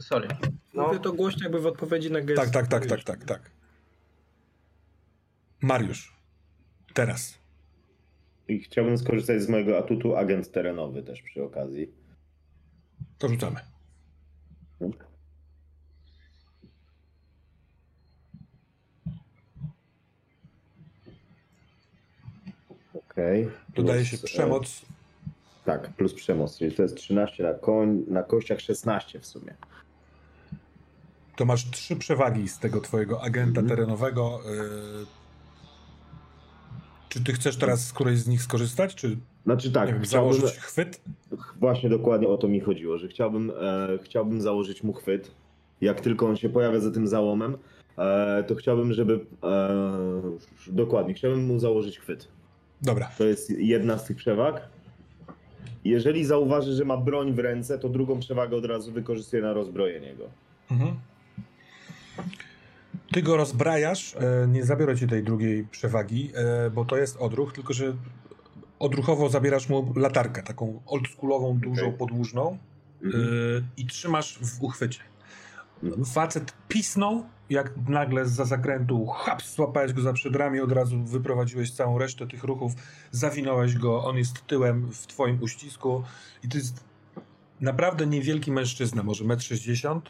[0.00, 0.28] Sorry.
[0.74, 0.86] No.
[0.86, 2.42] Mówię to głośno jakby w odpowiedzi na gest.
[2.42, 3.50] Tak, tak, tak, tak, tak, tak.
[5.60, 6.16] Mariusz,
[6.94, 7.41] teraz.
[8.48, 11.92] I chciałbym skorzystać z mojego atutu agent terenowy też przy okazji.
[13.18, 13.60] To rzucamy.
[22.94, 23.46] Okej.
[23.46, 23.50] Okay.
[23.74, 24.82] Dodaje się przemoc.
[25.64, 29.54] Tak, plus przemoc, czyli to jest 13 na, koń, na kościach 16 w sumie.
[31.36, 33.68] To masz trzy przewagi z tego twojego agenta mm -hmm.
[33.68, 34.40] terenowego.
[37.12, 41.00] Czy ty chcesz teraz z którejś z nich skorzystać, czy znaczy tak, wiem, założyć chwyt?
[41.60, 45.30] Właśnie dokładnie o to mi chodziło, że chciałbym, e, chciałbym założyć mu chwyt.
[45.80, 47.56] Jak tylko on się pojawia za tym załomem,
[47.98, 50.22] e, to chciałbym, żeby e,
[50.66, 52.28] dokładnie, chciałbym mu założyć chwyt.
[52.82, 53.10] Dobra.
[53.18, 54.68] To jest jedna z tych przewag.
[55.84, 60.14] Jeżeli zauważy, że ma broń w ręce, to drugą przewagę od razu wykorzystuje na rozbrojenie
[60.14, 60.24] go.
[60.70, 60.94] Mhm.
[63.12, 67.52] Ty go rozbrajasz, e, nie zabiorę ci tej drugiej przewagi, e, bo to jest odruch,
[67.52, 67.96] tylko że
[68.78, 71.98] odruchowo zabierasz mu latarkę, taką oldschoolową, dużą, okay.
[71.98, 72.58] podłużną
[73.02, 73.24] mhm.
[73.24, 73.28] E,
[73.76, 75.00] i trzymasz w uchwycie.
[75.82, 76.04] Mhm.
[76.04, 81.98] Facet pisnął, jak nagle za zakrętu haps, złapałeś go za przedramię, od razu wyprowadziłeś całą
[81.98, 82.72] resztę tych ruchów,
[83.10, 86.02] zawinąłeś go, on jest tyłem w twoim uścisku
[86.44, 86.84] i to jest
[87.60, 90.00] naprawdę niewielki mężczyzna, może 1,60 m,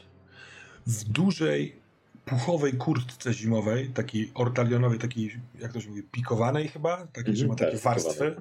[0.87, 1.82] w dużej,
[2.25, 7.53] puchowej kurtce zimowej, takiej ortalionowej, takiej, jak to się mówi, pikowanej chyba, takiej, że ma
[7.53, 8.37] Mhm, takie tak, warstwy.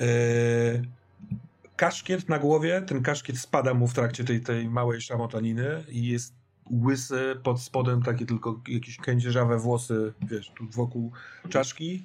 [0.00, 0.06] E,
[1.76, 6.34] kaszkiet na głowie, ten kaszkiet spada mu w trakcie tej, tej małej szamotaniny i jest
[6.70, 11.12] łysy, pod spodem takie tylko jakieś kędzierzawe włosy, wiesz, tu wokół
[11.48, 12.04] czaszki.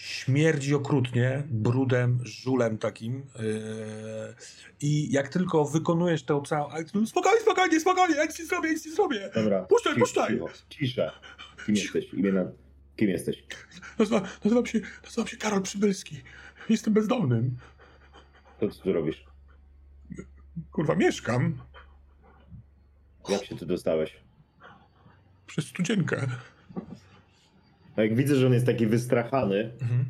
[0.00, 3.14] Śmierdzi okrutnie, brudem, żulem takim.
[3.14, 4.34] Yy,
[4.80, 8.86] I jak tylko wykonujesz tę całą akcję, spokojnie, spokojnie, spokojnie, ja nic nie zrobię, nic
[8.86, 9.30] nie zrobię.
[9.34, 9.62] Dobra.
[9.62, 10.34] Puszczaj, cicho, puszczaj.
[10.34, 10.48] cicho.
[10.68, 11.12] Cisza.
[11.66, 12.12] Kim jesteś?
[12.14, 12.44] Imię na...
[12.96, 13.44] Kim jesteś?
[13.98, 16.20] Nazywa, nazywam, się, nazywam się Karol Przybylski.
[16.68, 17.56] Jestem bezdomnym.
[18.60, 19.24] To co tu robisz?
[20.72, 21.58] Kurwa, mieszkam
[23.28, 24.16] Jak się tu dostałeś?
[25.46, 26.26] przez studzienkę.
[27.98, 30.04] No jak widzę, że on jest taki wystrachany, Mhm.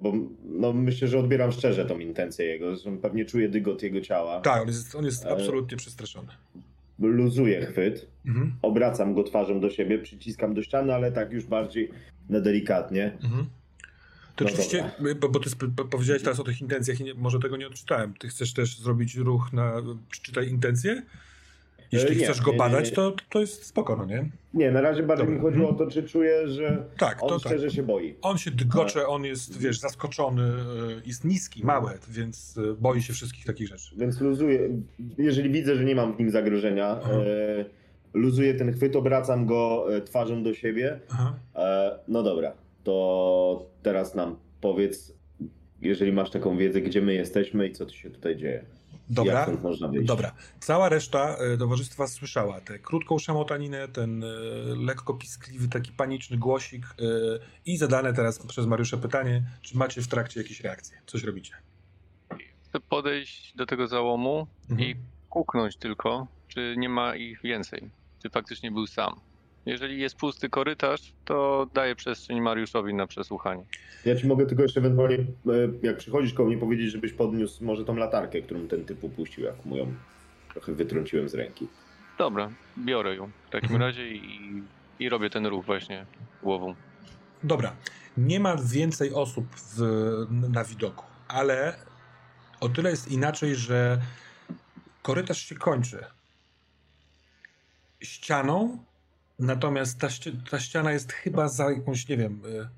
[0.00, 0.12] bo
[0.44, 4.40] no, myślę, że odbieram szczerze tą intencję jego, że pewnie czuje dygot jego ciała.
[4.40, 6.28] Tak, on jest, on jest Ale- absolutnie przestraszony.
[6.98, 8.52] Luzuję chwyt, Mhm.
[8.62, 11.90] obracam go twarzą do siebie, przyciskam do ściany, ale tak już bardziej
[12.28, 13.18] na delikatnie.
[13.24, 13.46] Mhm.
[14.36, 14.90] To No oczywiście,
[15.20, 15.50] bo, bo ty
[15.90, 18.14] powiedziałeś teraz o tych intencjach i nie, może tego nie odczytałem.
[18.14, 19.72] Ty chcesz też zrobić ruch na
[20.10, 21.02] przeczytaj intencje?
[21.92, 22.96] Jeśli E, nie, chcesz go nie, badać, nie.
[22.96, 24.30] to, to jest spoko, no nie?
[24.54, 25.38] Nie, na razie bardziej Dobra.
[25.42, 27.52] mi chodziło o to, czy czuję, że Tak, on to tak.
[27.52, 28.14] szczerze się boi.
[28.22, 33.12] On się dygocze, on jest, wiesz, zaskoczony, y, jest niski, mały, więc y, boi się
[33.12, 33.94] wszystkich takich rzeczy.
[33.96, 34.68] Więc luzuję,
[35.18, 37.20] jeżeli widzę, że nie mam w nim zagrożenia, Mhm.
[37.20, 37.24] e,
[38.14, 41.00] luzuję ten chwyt, obracam go e, twarzą do siebie.
[41.54, 42.52] E, no dobra,
[42.84, 45.14] to teraz nam powiedz,
[45.80, 48.64] jeżeli masz taką wiedzę, gdzie my jesteśmy i co tu się tutaj dzieje.
[49.10, 49.46] Dobra,
[50.02, 50.32] dobra.
[50.60, 54.26] Cała reszta y, towarzystwa słyszała tę krótką szamotaninę, ten y,
[54.76, 60.08] lekko piskliwy, taki paniczny głosik y, i zadane teraz przez Mariusza pytanie, czy macie w
[60.08, 60.96] trakcie jakieś reakcje?
[61.06, 61.54] Coś robicie?
[62.68, 64.90] Chcę podejść do tego załomu Mhm.
[64.90, 64.96] i
[65.30, 67.90] kuknąć tylko, czy nie ma ich więcej.
[68.22, 69.20] Czy faktycznie był sam.
[69.66, 73.64] Jeżeli jest pusty korytarz, to daję przestrzeń Mariuszowi na przesłuchanie.
[74.04, 75.24] Ja ci mogę tylko jeszcze ewentualnie, e,
[75.82, 79.64] jak przychodzisz koło mnie, powiedzieć, żebyś podniósł może tą latarkę, którą ten typ upuścił, jak
[79.64, 79.94] mu ją
[80.52, 81.68] trochę wytrąciłem z ręki.
[82.18, 83.80] Dobra, biorę ją w takim Mhm.
[83.82, 84.62] razie i,
[84.98, 86.06] i robię ten ruch właśnie
[86.42, 86.74] głową.
[87.42, 87.76] Dobra.
[88.16, 89.80] Nie ma więcej osób w,
[90.30, 91.76] na widoku, ale
[92.60, 94.00] o tyle jest inaczej, że
[95.02, 96.04] korytarz się kończy
[98.02, 98.84] ścianą,
[99.38, 100.08] natomiast ta,
[100.50, 102.68] ta ściana jest chyba za jakąś, nie wiem, y,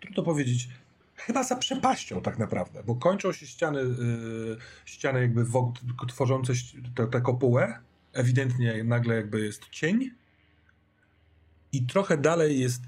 [0.00, 0.68] trudno powiedzieć,
[1.16, 6.52] chyba za przepaścią tak naprawdę, bo kończą się ściany, y, ściany jakby wok- tworzące
[6.94, 7.78] tę tę kopułę,
[8.12, 10.10] ewidentnie nagle jakby jest cień
[11.72, 12.82] i trochę dalej jest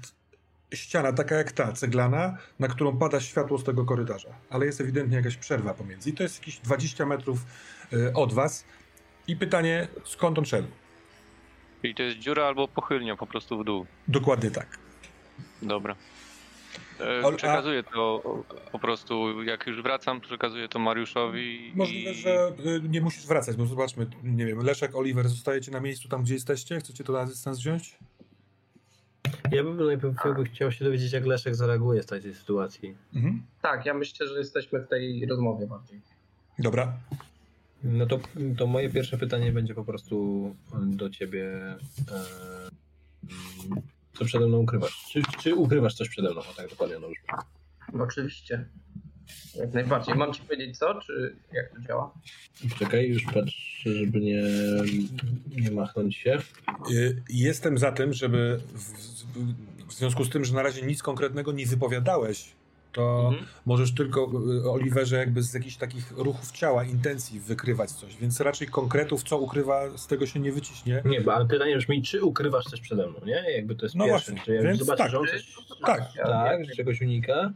[0.73, 4.29] ściana taka jak ta, ceglana, na którą pada światło z tego korytarza.
[4.49, 6.09] Ale jest ewidentnie jakaś przerwa pomiędzy.
[6.09, 7.45] I to jest jakieś 20 metrów
[7.93, 8.63] y, od was.
[9.27, 10.67] I pytanie, skąd on szedł?
[11.83, 13.85] Czyli to jest dziura albo pochylnia po prostu w dół.
[14.07, 14.79] Dokładnie tak.
[15.61, 15.95] Dobra.
[16.99, 18.23] E, przekazuję to
[18.71, 21.71] po prostu, jak już wracam, przekazuję to Mariuszowi.
[21.75, 22.15] Możliwe, i...
[22.15, 26.23] że y, nie musisz wracać, bo zobaczmy, nie wiem, Leszek, Oliver, zostajecie na miejscu tam,
[26.23, 26.79] gdzie jesteście?
[26.79, 27.97] Chcecie to na dystans wziąć?
[29.51, 32.95] Ja bym najpierw jakby chciał się dowiedzieć, jak Leszek zareaguje w tej sytuacji.
[33.15, 33.43] Mhm.
[33.61, 36.01] Tak, ja myślę, że jesteśmy w tej rozmowie bardziej.
[36.59, 36.93] Dobra.
[37.83, 38.19] No to,
[38.57, 40.55] to moje pierwsze pytanie będzie po prostu
[40.85, 41.47] do ciebie.
[42.11, 42.25] E,
[44.13, 45.05] co przede mną ukrywasz?
[45.11, 46.41] Czy, czy ukrywasz coś przede mną?
[46.41, 47.25] O tak dokładnie no brzmi.
[47.93, 48.65] No oczywiście.
[49.55, 50.15] Jak najbardziej.
[50.15, 52.13] Mam ci powiedzieć co, czy jak to działa?
[52.79, 54.43] Czekaj, już patrzę, żeby nie,
[55.61, 56.37] nie machnąć się.
[56.91, 61.51] Y, Jestem za tym, żeby w, w związku z tym, że na razie nic konkretnego
[61.51, 62.55] nie wypowiadałeś,
[62.93, 63.45] to Mhm.
[63.65, 64.31] możesz tylko,
[64.65, 69.37] y, Oliverze, jakby z jakichś takich ruchów ciała, intencji wykrywać coś, więc raczej konkretów, co
[69.37, 71.01] ukrywa, z tego się nie wyciśnie.
[71.05, 73.43] Nie, bo ale pytanie brzmi, czy ukrywasz coś przede mną, nie?
[73.55, 74.31] Jakby to jest No pierwsze.
[74.31, 75.11] właśnie, Czy jak więc zobaczysz, tak.
[75.11, 75.55] że on coś...
[75.85, 75.99] Tak.
[76.15, 77.53] Ja- Tak, ja- że czegoś unika.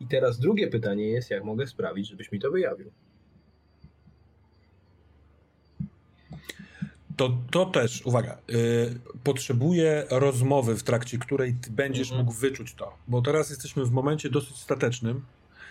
[0.00, 2.90] I teraz drugie pytanie jest, jak mogę sprawić, żebyś mi to wyjawił?
[7.16, 12.26] To, to też, uwaga, y, potrzebuję rozmowy, w trakcie której ty będziesz Mhm.
[12.26, 15.22] mógł wyczuć to, bo teraz jesteśmy w momencie dosyć statecznym,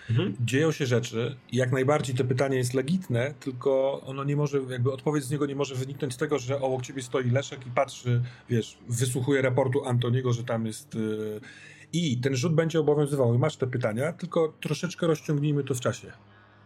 [0.09, 0.35] Mhm.
[0.39, 4.91] dzieją się rzeczy i jak najbardziej to pytanie jest legitne, tylko ono nie może, jakby
[4.93, 8.22] odpowiedź z niego nie może wyniknąć z tego, że obok ciebie stoi Leszek i patrzy,
[8.49, 10.95] wiesz, wysłuchuje raportu Antoniego, że tam jest...
[10.95, 11.41] Yy...
[11.93, 16.11] I ten rzut będzie obowiązywał i masz te pytania, tylko troszeczkę rozciągnijmy to w czasie.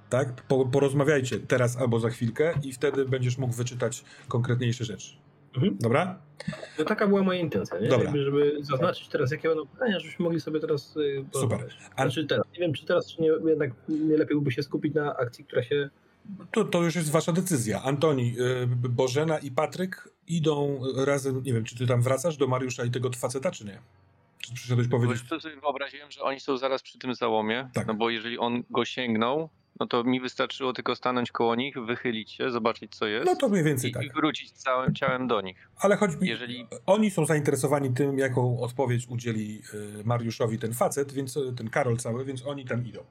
[0.09, 0.41] Tak?
[0.41, 5.15] Po, porozmawiajcie teraz albo za chwilkę i wtedy będziesz mógł wyczytać konkretniejsze rzeczy.
[5.55, 5.77] Mhm.
[5.79, 6.19] Dobra?
[6.79, 7.87] No taka była moja intencja, nie?
[7.87, 8.03] Dobra.
[8.05, 11.77] Jakby, żeby zaznaczyć teraz, jakie będą pytania, żebyśmy mogli sobie teraz y, porozmawiać.
[11.95, 14.93] A- Znaczy teraz, nie wiem, czy teraz, czy nie, jednak nie lepiej byłoby się skupić
[14.93, 15.89] na akcji, która się
[16.51, 17.83] To, to już jest wasza decyzja.
[17.83, 22.85] Antoni, y, Bożena i Patryk idą razem, nie wiem, czy ty tam wracasz do Mariusza
[22.85, 23.79] i tego faceta, czy nie?
[24.39, 25.23] Czy przyszedłeś powiedzieć?
[25.29, 27.87] Bo sobie wyobraziłem, że oni są zaraz przy tym załomie, Tak.
[27.87, 29.49] no bo jeżeli on go sięgnął,
[29.79, 33.49] no to mi wystarczyło tylko stanąć koło nich, wychylić się, zobaczyć co jest No to
[33.49, 34.03] mniej więcej i, tak.
[34.03, 35.69] i wrócić całym ciałem do nich.
[35.77, 41.37] Ale mi, Jeżeli oni są zainteresowani tym, jaką odpowiedź udzieli y, Mariuszowi ten facet, więc
[41.37, 43.03] y, ten Karol cały, więc oni tam idą.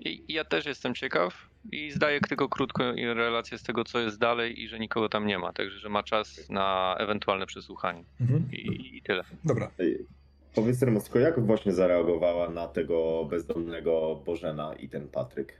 [0.00, 2.82] I ja też jestem ciekaw i zdaję tylko krótką
[3.14, 6.02] relację z tego, co jest dalej i że nikogo tam nie ma, także że ma
[6.02, 8.48] czas na ewentualne przesłuchanie Mhm.
[8.52, 9.24] i, i tyle.
[9.44, 9.70] Dobra.
[10.54, 15.52] Powiedz Remostko, jak właśnie zareagowała na tego bezdomnego Bożena i ten Patryk?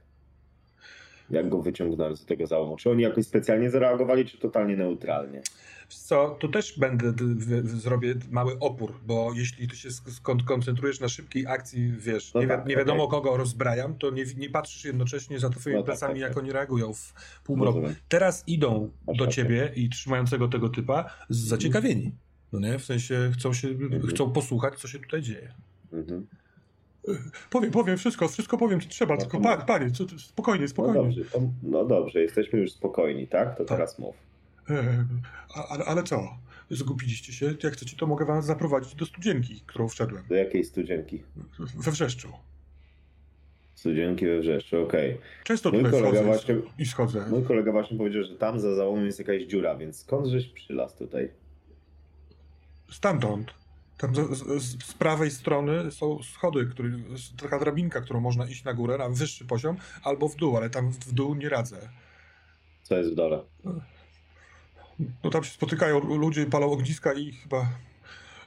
[1.30, 2.76] Jak go wyciągnąłem z tego załomu?
[2.76, 5.42] Czy oni jakoś specjalnie zareagowali, czy totalnie neutralnie?
[5.88, 7.12] Co, tu też będę,
[7.64, 9.88] zrobię mały opór, bo jeśli ty się
[10.46, 13.18] koncentrujesz na szybkiej akcji, wiesz, No nie, wi- tak, nie wiadomo okej.
[13.20, 16.38] kogo rozbrajam, to nie, nie patrzysz jednocześnie za twoimi No tak, plecami, tak, jak tak.
[16.38, 17.12] oni reagują w
[17.44, 17.74] półmroku.
[17.80, 17.96] Rozumiem.
[18.08, 22.12] Teraz idą do ciebie i trzymającego tego typa zaciekawieni.
[22.52, 22.78] No nie?
[22.78, 24.06] W sensie chcą się, Mhm.
[24.06, 25.52] chcą posłuchać, co się tutaj dzieje.
[25.92, 26.26] Mhm.
[27.50, 29.64] Powiem, powiem wszystko, wszystko powiem, co trzeba, No tylko mów.
[29.66, 31.00] panie, ty- spokojnie, No spokojnie.
[31.02, 33.50] dobrze, to, no dobrze, jesteśmy już spokojni, tak?
[33.58, 33.78] To Tak.
[33.78, 34.16] teraz mów.
[34.70, 35.04] E,
[35.70, 36.28] ale, ale co?
[36.70, 37.54] Zgupiliście się?
[37.62, 40.24] Jak chcecie, to mogę was zaprowadzić do studzienki, którą wszedłem.
[40.28, 41.22] Do jakiej studzienki?
[41.76, 42.28] We wrzeszczu.
[43.74, 45.18] Studzienki we Wrzeszczu, okej.
[45.44, 47.26] Często Mój tutaj kolega właśnie- i schodzę.
[47.30, 50.98] Mój kolega właśnie powiedział, że tam za załomem jest jakaś dziura, więc skąd żeś przylazł
[50.98, 51.30] tutaj?
[52.90, 53.54] Stamtąd.
[53.98, 56.92] Tam z, z, z prawej strony są schody, który,
[57.42, 60.90] taka drabinka, którą można iść na górę, na wyższy poziom, albo w dół, ale tam
[60.90, 61.88] w dół nie radzę.
[62.82, 63.40] Co jest w dole?
[65.24, 67.68] No tam się spotykają ludzie, palą ogniska i chyba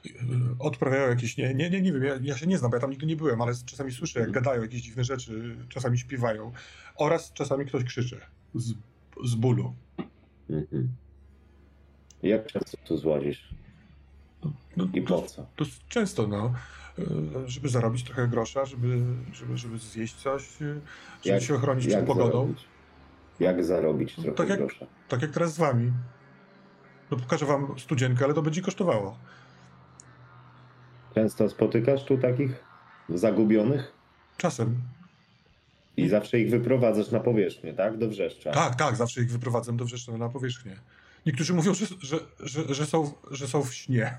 [0.06, 0.10] y,
[0.58, 2.90] odprawiają jakieś, nie, nie, nie, nie wiem, ja, ja się nie znam, bo ja tam
[2.90, 6.52] nigdy nie byłem, ale czasami słyszę, jak gadają jakieś dziwne rzeczy, czasami śpiewają
[6.96, 8.20] oraz czasami ktoś krzyczy
[8.54, 8.74] z,
[9.24, 9.74] z bólu.
[10.50, 10.88] Mhm.
[12.22, 13.54] Jak często tu złazisz?
[14.76, 15.46] No, I to, po co?
[15.56, 16.52] to często, no,
[16.98, 17.04] y,
[17.46, 18.98] żeby zarobić trochę grosza, żeby,
[19.32, 20.80] żeby, żeby zjeść coś, y,
[21.22, 22.64] żeby Jak- się ochronić przed pogodą, zarobić?
[23.40, 24.86] Jak zarobić trochę Tak jak- grosza?
[25.08, 25.92] tak jak teraz z wami.
[27.10, 29.18] No pokażę wam studzienkę, ale to będzie kosztowało.
[31.14, 32.64] Często spotykasz tu takich
[33.08, 33.92] zagubionych?
[34.36, 34.80] Czasem.
[35.96, 37.98] I zawsze ich wyprowadzasz na powierzchnię, tak?
[37.98, 38.50] Do wrzeszcza.
[38.52, 40.76] Tak, tak, zawsze ich wyprowadzam do wrzeszcza na powierzchnię.
[41.26, 44.18] Niektórzy mówią, że, że, że, że, są, że są w śnie.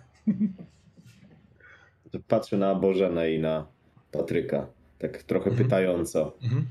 [2.28, 3.68] Patrzę na Bożenę i na
[4.12, 4.68] Patryka.
[5.00, 5.66] Tak trochę Mhm.
[5.68, 6.34] pytająco.
[6.44, 6.66] Mhm.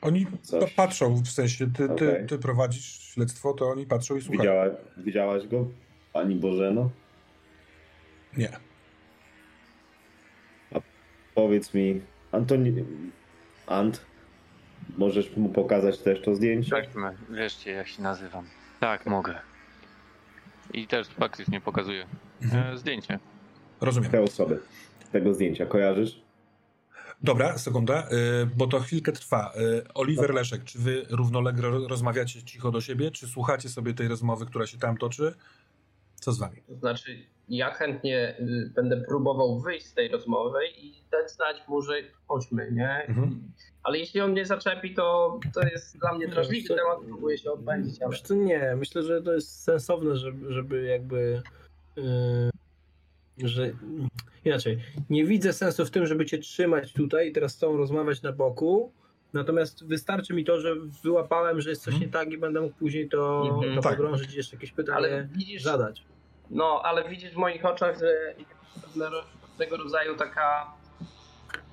[0.00, 0.74] Oni Coś.
[0.74, 2.26] pa- patrzą, w sensie ty, ty, Okej.
[2.26, 4.40] ty prowadzisz śledztwo, to oni patrzą i słuchają.
[4.42, 5.68] Widziała, widziałaś go,
[6.12, 6.90] pani Bożeno?
[8.36, 8.48] Nie.
[11.34, 12.00] Powiedz mi,
[12.32, 12.84] Antoni...
[13.66, 14.04] Ant,
[14.98, 16.66] możesz mu pokazać też to zdjęcie?
[16.66, 18.46] Sprawdźmy, wreszcie jak się nazywam.
[18.80, 19.34] Tak, mogę.
[20.72, 22.06] I też faktycznie pokazuję
[22.42, 22.74] Mhm.
[22.74, 23.18] e, zdjęcie.
[23.80, 24.10] Rozumiem.
[24.10, 24.60] Te osoby.
[25.12, 26.20] Tego zdjęcia kojarzysz?
[27.22, 28.08] Dobra, sekunda,
[28.42, 29.52] y, bo to chwilkę trwa.
[29.56, 30.36] Y, Oliver No.
[30.36, 34.66] Leszek, czy wy równolegle ro- rozmawiacie cicho do siebie, czy słuchacie sobie tej rozmowy, która
[34.66, 35.34] się tam toczy?
[36.24, 36.62] Co z wami?
[36.68, 37.18] To znaczy,
[37.48, 41.94] ja chętnie y, będę próbował wyjść z tej rozmowy i dać znać mu, że
[42.28, 43.04] chodźmy, nie?
[43.08, 43.52] Mhm.
[43.82, 47.52] Ale jeśli on mnie zaczepi, to to jest dla mnie Nie, drażliwy temat, próbuję się
[47.52, 51.42] odbędzić, ale nie, myślę, że to jest sensowne, żeby, żeby jakby.
[51.96, 53.70] Yy, że
[54.44, 54.78] inaczej.
[55.10, 58.32] Nie widzę sensu w tym, żeby cię trzymać tutaj i teraz z tobą rozmawiać na
[58.32, 58.92] boku.
[59.32, 62.06] Natomiast wystarczy mi to, że wyłapałem, że jest coś Mhm.
[62.10, 63.74] nie tak i będę mógł później to, Mhm.
[63.76, 63.92] to Tak.
[63.96, 66.04] pogrążyć i jeszcze jakieś pytanie ale widzisz, zadać.
[66.54, 69.24] No, ale widzisz w moich oczach, że jest pewne ro-
[69.58, 70.72] tego rodzaju taka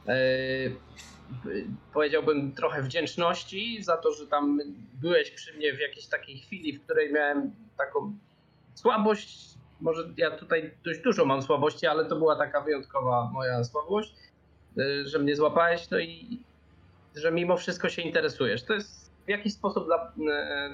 [0.07, 4.59] e, y, powiedziałbym trochę wdzięczności za to, że tam
[4.93, 8.17] byłeś przy mnie w jakiejś takiej chwili, w której miałem taką
[8.75, 9.51] słabość.
[9.81, 14.13] Może ja tutaj dość dużo mam słabości, ale to była taka wyjątkowa moja słabość,
[14.77, 16.39] y, że mnie złapałeś, no i
[17.15, 18.63] że mimo wszystko się interesujesz.
[18.63, 20.13] To jest w jakiś sposób dla,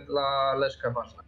[0.01, 1.23] y, dla Leszka ważne.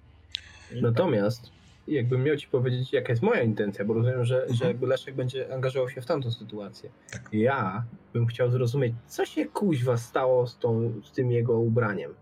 [0.81, 1.58] Natomiast
[1.93, 4.55] jakbym miał ci powiedzieć, jaka jest moja intencja, bo rozumiem, że, Mhm.
[4.57, 6.89] że jakby Leszek będzie angażował się w tamtą sytuację.
[7.11, 7.29] Tak.
[7.31, 7.83] Ja
[8.13, 12.13] bym chciał zrozumieć, co się kuźwa stało z, tą, z tym jego ubraniem.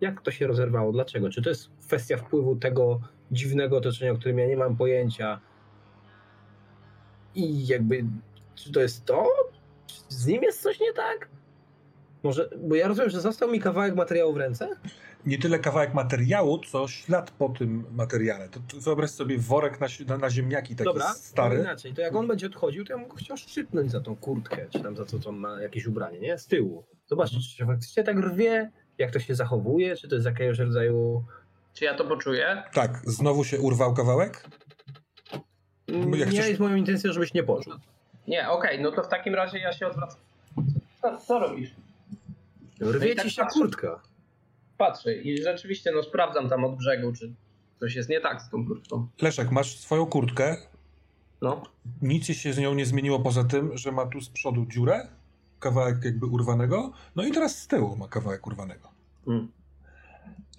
[0.00, 0.92] Jak to się rozerwało?
[0.92, 1.30] Dlaczego?
[1.30, 3.00] Czy to jest kwestia wpływu tego
[3.32, 5.40] dziwnego otoczenia, o którym ja nie mam pojęcia?
[7.34, 8.04] I jakby,
[8.54, 9.26] czy to jest to?
[9.86, 11.28] Czy z nim jest coś nie tak?
[12.22, 14.68] Może, bo ja rozumiem, że został mi kawałek materiału w ręce?
[15.28, 18.48] Nie tyle kawałek materiału, co ślad po tym materiale.
[18.48, 21.56] To, to wyobraź sobie worek na, na, na ziemniaki taki Dobra, stary.
[21.56, 24.16] to inaczej, to jak on będzie odchodził, to ja bym go chciał szczypnąć za tą
[24.16, 26.38] kurtkę, czy tam za co to ma jakieś ubranie, nie?
[26.38, 26.84] Z tyłu.
[27.06, 31.24] Zobaczcie, czy się faktycznie tak rwie, jak to się zachowuje, czy to jest jakiegoś rodzaju...
[31.74, 32.62] Czy ja to poczuję?
[32.72, 34.44] Tak, znowu się urwał kawałek?
[35.88, 37.72] Nie chcesz- jest moją intencją, żebyś nie poczuł.
[38.28, 40.20] Nie, okej, no to w takim razie ja się odwracam.
[41.02, 41.70] Co, co robisz?
[42.80, 43.60] Rwie i tak ci się patrzę.
[43.60, 44.00] kurtka.
[44.78, 47.32] Patrzę i rzeczywiście no sprawdzam tam od brzegu, czy
[47.80, 49.08] coś jest nie tak z tą kurtką.
[49.22, 50.56] Leszek, masz swoją kurtkę,
[51.42, 51.62] No.
[52.02, 55.08] nic się z nią nie zmieniło poza tym, że ma tu z przodu dziurę,
[55.60, 58.88] kawałek jakby urwanego, no i teraz z tyłu ma kawałek urwanego.
[59.28, 59.48] Mm.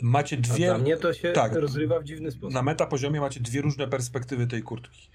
[0.01, 0.65] Macie A dwie...
[0.65, 1.53] dla mnie to się tak.
[1.55, 2.53] rozrywa w dziwny sposób.
[2.53, 5.09] Na metapoziomie macie dwie różne perspektywy tej kurtki.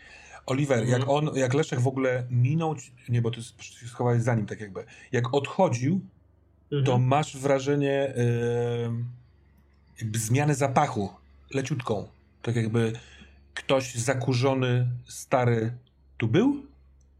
[0.46, 1.00] Oliver, Mhm.
[1.00, 2.74] jak on, jak Leszek w ogóle minął,
[3.08, 6.00] nie, bo ty się schowałeś za nim tak jakby, jak odchodził,
[6.72, 6.84] Mhm.
[6.84, 8.14] to masz wrażenie
[10.00, 11.08] jakby zmiany zapachu,
[11.54, 12.08] leciutką.
[12.42, 12.92] Tak jakby
[13.54, 15.72] ktoś zakurzony, stary
[16.16, 16.62] tu był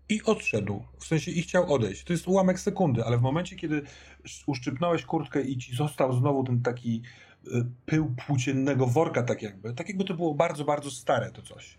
[0.08, 0.84] i odszedł.
[0.98, 2.04] W sensie i chciał odejść.
[2.04, 3.82] To jest ułamek sekundy, ale w momencie, kiedy
[4.24, 7.02] sz- uszczypnąłeś kurtkę i ci został znowu ten taki
[7.46, 7.50] y,
[7.86, 11.78] pył płóciennego worka, tak jakby, tak jakby to było bardzo, bardzo stare to coś,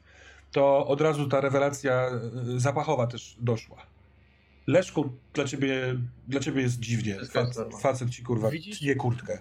[0.51, 2.09] to od razu ta rewelacja
[2.55, 3.77] y, zapachowa też doszła.
[4.67, 5.95] Leszku, dla ciebie,
[6.27, 7.15] dla ciebie jest dziwnie.
[7.15, 7.81] Wszystko jest Fac, normalne.
[7.83, 8.79] facet ci kurwa Widzisz?
[8.79, 9.39] tnie kurtkę.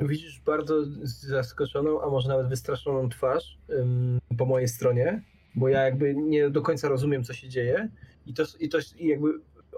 [0.00, 5.22] Widzisz bardzo zaskoczoną, a może nawet wystraszoną twarz ym, po mojej stronie,
[5.54, 7.88] bo ja jakby nie do końca rozumiem, co się dzieje.
[8.26, 9.28] I to, i to i jakby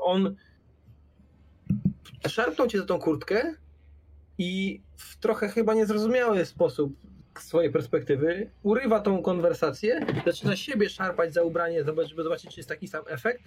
[0.00, 0.36] on
[2.28, 3.54] szarpnął cię za tą kurtkę
[4.38, 6.92] i w trochę chyba niezrozumiały sposób
[7.40, 12.68] swojej perspektywy urywa tą konwersację, zaczyna siebie szarpać za ubranie, zobacz- żeby zobaczyć, czy jest
[12.68, 13.42] taki sam efekt,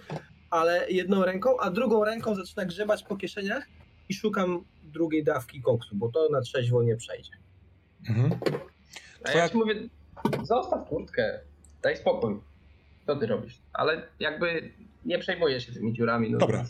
[0.49, 3.63] ale jedną ręką, a drugą ręką zaczyna grzebać po kieszeniach
[4.09, 7.31] i szukam drugiej dawki koksu, bo to na trzeźwo nie przejdzie.
[8.09, 8.39] Mhm.
[9.23, 9.75] A ja ci mówię,
[10.43, 11.39] zostaw kurtkę,
[11.81, 12.39] daj spokój.
[13.05, 13.61] Co ty robisz?
[13.73, 14.71] Ale jakby
[15.05, 16.31] nie przejmuję się tymi dziurami.
[16.31, 16.65] No Dobra.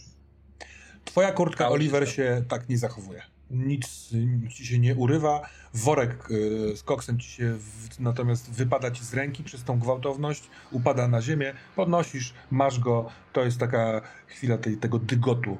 [1.05, 3.21] Twoja kurtka, Oliver, się tak nie zachowuje.
[3.51, 4.09] Nic,
[4.49, 5.49] ci się nie urywa.
[5.73, 10.49] Worek y, z koksem ci się w, natomiast wypada ci z ręki przez tą gwałtowność,
[10.71, 13.09] upada na ziemię, podnosisz, masz go.
[13.33, 15.57] To jest taka chwila tej, tego dygotu,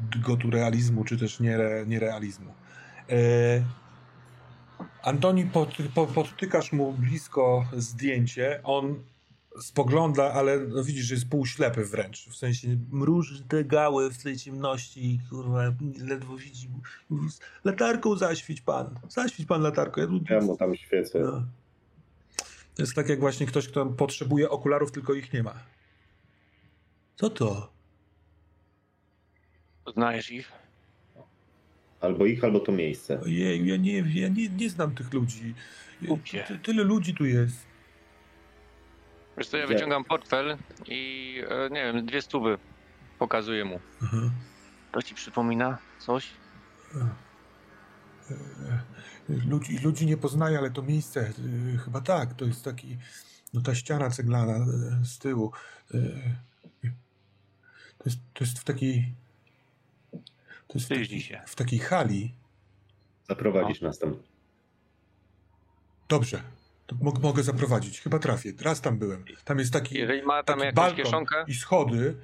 [0.00, 2.54] dygotu realizmu, czy też niere, nierealizmu.
[3.10, 3.16] E,
[5.02, 8.60] Antoni, pod, po, podtykasz mu blisko zdjęcie.
[8.64, 9.02] On
[9.60, 12.28] spogląda, ale no widzisz, że jest półślepy wręcz.
[12.28, 16.68] W sensie mruży te gały w tej ciemności, kurwa, ledwo widzi.
[17.10, 17.28] Mówi,
[17.64, 18.98] Latarką zaświeć pan.
[19.08, 20.00] Zaświeć pan latarką.
[20.00, 20.20] Ja tu...
[20.30, 21.18] Ja mu tam świecę.
[21.20, 21.42] No.
[22.74, 25.54] To jest tak jak właśnie ktoś, kto potrzebuje okularów, tylko ich nie ma.
[27.16, 27.72] Co to?
[29.84, 30.52] Poznajesz ich?
[32.00, 33.20] Albo ich, albo to miejsce.
[33.20, 35.54] Ojej, ja nie, ja nie, nie znam tych ludzi.
[36.48, 37.65] Ty, tyle ludzi tu jest.
[39.36, 40.56] Wiesz co, ja wyciągam portfel
[40.86, 42.58] i e, nie wiem, dwie stówy
[43.18, 43.80] pokazuję mu.
[44.02, 44.30] Aha.
[44.92, 46.30] To ci przypomina coś?
[49.28, 51.32] Ludzi, ludzi nie poznaję, ale to miejsce e,
[51.78, 52.98] chyba tak, to jest taki,
[53.54, 54.64] no ta ściana ceglana e,
[55.04, 55.52] z tyłu.
[57.98, 59.14] To jest, to jest w takiej,
[60.68, 61.42] to jest w, takiej, się.
[61.46, 62.34] w takiej hali.
[63.28, 64.16] Zaprowadzisz nas tam.
[66.08, 66.42] Dobrze,
[66.86, 68.52] to mo- mogę zaprowadzić, chyba trafię.
[68.62, 69.24] Raz tam byłem.
[69.44, 72.14] Tam jest taki, Jeżeli ma tam taki jakąś balkon kieszonkę, i schody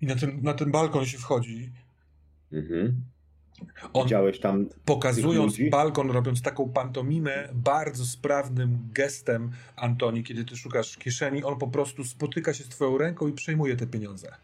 [0.00, 1.70] i na ten, na ten balkon się wchodzi.
[2.52, 3.02] Mhm.
[3.92, 10.96] On Widziałeś tam pokazując balkon, robiąc taką pantomimę, bardzo sprawnym gestem Antoni, kiedy ty szukasz
[10.96, 14.34] kieszeni, on po prostu spotyka się z twoją ręką i przejmuje te pieniądze.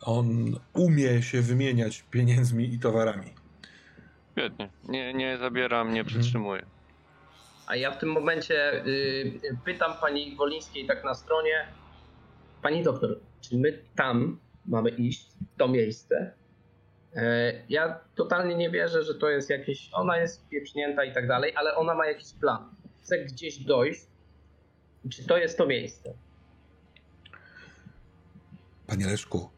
[0.00, 3.32] On umie się wymieniać pieniędzmi i towarami.
[4.32, 4.68] świetnie.
[4.88, 5.94] Nie, nie zabieram, Mhm.
[5.94, 6.62] nie przytrzymuję.
[7.68, 11.68] A ja w tym momencie y, pytam pani Wolińskiej tak na stronie,
[12.62, 16.32] pani doktor, czy my tam mamy iść, w to miejsce?
[17.14, 21.52] E, ja totalnie nie wierzę, że to jest jakieś, ona jest pieprznięta i tak dalej,
[21.56, 22.70] ale ona ma jakiś plan.
[23.02, 24.06] Chce gdzieś dojść.
[25.10, 26.14] Czy to jest to miejsce?
[28.86, 29.50] Panie Leszku,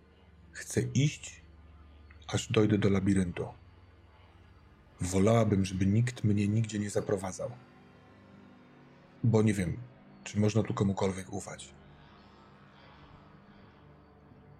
[0.52, 1.42] chcę iść,
[2.28, 3.46] aż dojdę do labiryntu.
[5.00, 7.50] Wolałabym, żeby nikt mnie nigdzie nie zaprowadzał.
[9.24, 9.76] Bo nie wiem,
[10.24, 11.74] czy można tu komukolwiek ufać.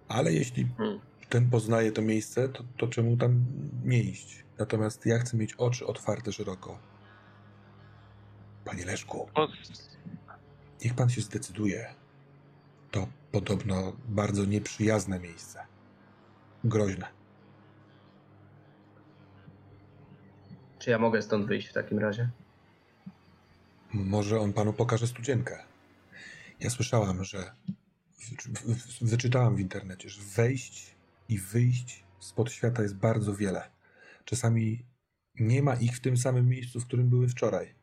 [0.07, 0.99] Ale jeśli Hmm.
[1.29, 3.45] ten poznaje to miejsce, to, to czemu tam
[3.85, 4.45] nie iść?
[4.57, 6.79] Natomiast ja chcę mieć oczy otwarte szeroko.
[8.65, 9.29] Panie Leszku,
[10.83, 11.93] niech pan się zdecyduje.
[12.91, 15.59] To podobno bardzo nieprzyjazne miejsce.
[16.63, 17.07] Groźne.
[20.79, 22.29] Czy ja mogę stąd wyjść w takim razie?
[23.93, 25.63] Może on panu pokaże studzienkę.
[26.59, 27.51] Ja słyszałam, że
[28.45, 30.95] wy- wy- wyczytałam w internecie, że wejść
[31.29, 33.69] i wyjść spod świata jest bardzo wiele.
[34.25, 34.85] Czasami
[35.39, 37.75] nie ma ich w tym samym miejscu, w którym były wczoraj.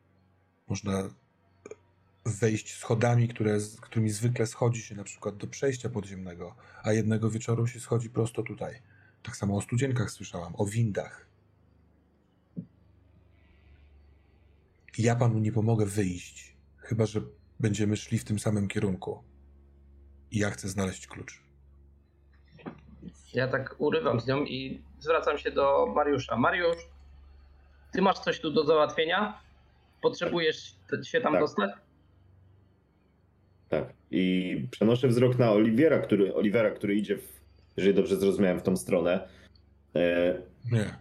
[0.67, 1.09] Można
[2.25, 7.67] wejść schodami, które, którymi zwykle schodzi się na przykład do przejścia podziemnego, a jednego wieczoru
[7.67, 8.81] się schodzi prosto tutaj.
[9.23, 11.28] Tak samo o studzienkach słyszałam, o windach.
[14.97, 17.21] Ja panu nie pomogę wyjść, chyba że
[17.59, 19.23] będziemy szli w tym samym kierunku.
[20.31, 21.41] I ja chcę znaleźć klucz.
[23.33, 26.37] Ja tak urywam z nią i zwracam się do Mariusza.
[26.37, 26.77] Mariusz,
[27.91, 29.41] ty masz coś tu do załatwienia?
[30.01, 31.41] Potrzebujesz się tam Tak.
[31.41, 31.71] dostać?
[33.69, 33.93] Tak.
[34.11, 37.41] I przenoszę wzrok na Oliwiera, który, Olivera, który idzie, w,
[37.77, 39.29] jeżeli dobrze zrozumiałem, w tą stronę.
[39.95, 40.33] E,
[40.71, 40.95] Nie.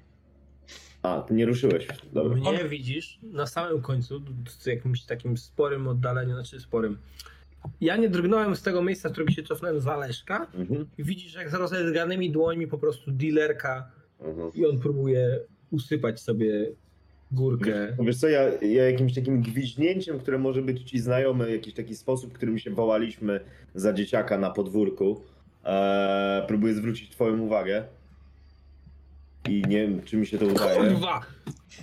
[1.03, 1.89] A, ty nie ruszyłeś.
[2.13, 2.37] Dobra.
[2.53, 4.23] Mnie widzisz na samym końcu,
[4.63, 6.99] w jakimś takim sporym oddaleniu, znaczy sporym.
[7.81, 10.47] Ja nie drgnąłem z tego miejsca, w którym się cofnąłem Leszka.
[10.55, 10.87] Mhm.
[10.99, 14.51] I widzisz, jak z rozedrganymi dłońmi po prostu dealerka Mhm.
[14.55, 16.71] i on próbuje usypać sobie
[17.33, 17.95] górkę.
[17.99, 21.95] No Wiesz co, ja, ja jakimś takim gwiźnięciem, które może być ci znajome, jakiś taki
[21.95, 23.41] sposób, którym się wołaliśmy
[23.75, 25.23] za dzieciaka na podwórku,
[25.65, 27.85] e, próbuję zwrócić twoją uwagę.
[29.49, 30.77] I nie wiem, czy mi się to udaje.
[30.91, 31.21] Kurwa!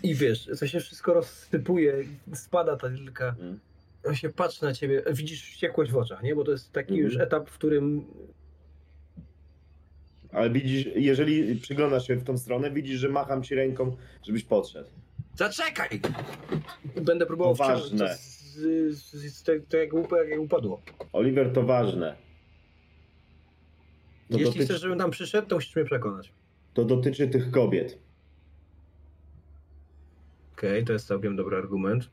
[0.04, 1.94] I wiesz, to się wszystko rozsypuje,
[2.34, 3.28] spada ta lilka.
[3.30, 3.60] Mhm.
[4.06, 6.36] On się patrzy na ciebie, widzisz wściekłość w oczach, nie?
[6.36, 7.06] Bo to jest taki Mhm.
[7.12, 8.06] już etap, w którym
[10.32, 14.90] Ale widzisz, jeżeli przyglądasz się w tą stronę, widzisz, że macham ci ręką, żebyś podszedł.
[15.36, 16.00] Zaczekaj!
[17.02, 18.08] Będę próbował wciągnąć ważne.
[18.08, 18.56] to z,
[18.98, 20.82] z, z, z tego, jak, up- jak upadło.
[21.14, 22.16] Oliver, to ważne.
[24.30, 26.32] To, Jeśli dotyczy, chcesz, żebym tam przyszedł, to musisz mnie przekonać.
[26.76, 27.98] To dotyczy tych kobiet.
[30.54, 32.10] Okej, to jest całkiem dobry argument.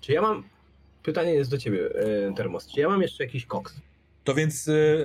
[0.00, 0.44] Czy ja mam...
[1.02, 1.90] Pytanie jest do ciebie,
[2.28, 2.66] e, Termos.
[2.66, 3.80] Czy ja mam jeszcze jakiś koks?
[4.24, 5.04] To więc y,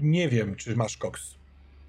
[0.00, 1.34] nie wiem, czy masz koks.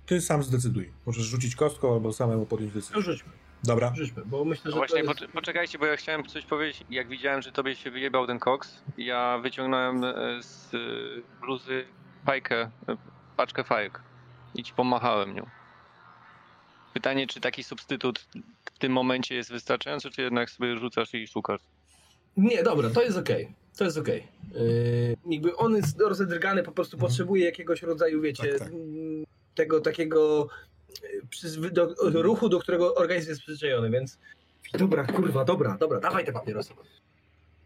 [0.06, 0.92] Ty sam zdecyduj.
[1.06, 3.02] Możesz rzucić kostką albo samemu podjąć No decyzję.
[3.02, 3.32] rzućmy,
[3.64, 3.94] Dobra.
[3.96, 5.20] rzućmy, bo myślę, No że właśnie, to jest...
[5.22, 6.84] poczek- poczekajcie, bo ja chciałem coś powiedzieć.
[6.90, 10.78] Jak widziałem, że tobie się wyjebał ten koks, ja wyciągnąłem e, z e,
[11.42, 11.86] bluzy
[12.26, 12.98] fajkę, e,
[13.38, 14.02] paczkę fajek
[14.56, 15.46] i ci pomachałem nią.
[16.94, 18.28] Pytanie, czy taki substytut
[18.74, 21.62] w tym momencie jest wystarczający, czy jednak sobie rzucasz i szukasz?
[22.38, 23.54] Nie, dobra, to jest okej.
[23.78, 24.28] To jest okej.
[24.54, 27.10] Yy, jakby on jest rozedrgany, po prostu Mhm.
[27.10, 28.68] potrzebuje jakiegoś rodzaju, wiecie, Tak, tak.
[28.68, 30.48] mm, tego takiego
[31.04, 34.18] yy, przyzwy- do, ruchu, do którego organizm jest przyzwyczajony, więc
[34.74, 36.74] dobra, kurwa, dobra, dobra, dawaj te papierosy.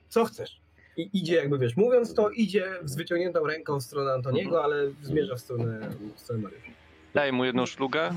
[0.10, 0.62] Co chcesz?
[0.98, 5.36] I idzie jakby, wiesz, mówiąc to, idzie z wyciągniętą ręką w stronę Antoniego, ale zmierza
[5.36, 6.72] w stronę, w stronę Mariusza.
[7.14, 8.12] Daję mu jedną szlugę,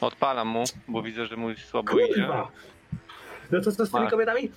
[0.00, 2.14] odpalam mu, bo widzę, że mu słabo idzie.
[2.14, 2.50] Kurwa!
[3.52, 4.10] No to co z tymi Tak.
[4.10, 4.50] kobietami?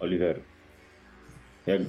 [0.00, 0.40] Oliver.
[1.66, 1.80] Jak,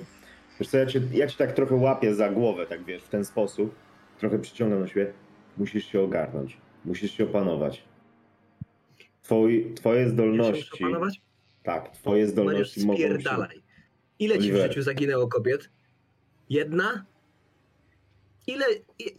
[0.60, 3.26] wiesz co, ja cię, ja cię tak trochę łapię za głowę, tak wiesz, w ten
[3.26, 3.76] sposób.
[4.20, 5.14] Trochę przyciągam na siebie.
[5.58, 6.58] Musisz się ogarnąć.
[6.86, 7.84] Musisz się opanować.
[9.24, 10.84] Twoi, twoje Musisz zdolności.
[10.84, 11.22] opanować?
[11.64, 13.04] Tak, twoje Mariusz, zdolności mogą się...
[13.06, 13.62] spierdalaj.
[14.22, 15.70] Ile ci w życiu zaginęło kobiet?
[16.50, 17.06] Jedna?
[18.48, 18.66] Ile,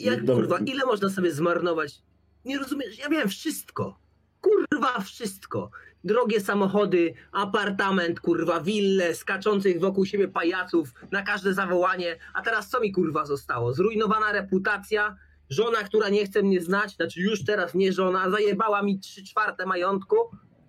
[0.01, 2.03] jak, kurwa, ile można sobie zmarnować?
[2.45, 3.99] Nie rozumiesz, ja miałem wszystko.
[4.41, 5.71] Kurwa, wszystko.
[6.05, 12.19] Drogie samochody, apartament, kurwa, wille, skaczących wokół siebie pajaców na każde zawołanie.
[12.35, 13.73] A teraz co mi kurwa zostało?
[13.73, 15.17] Zrujnowana reputacja,
[15.51, 19.67] żona, która nie chce mnie znać, znaczy już teraz nie żona, zajebała mi trzy czwarte
[19.67, 20.17] majątku,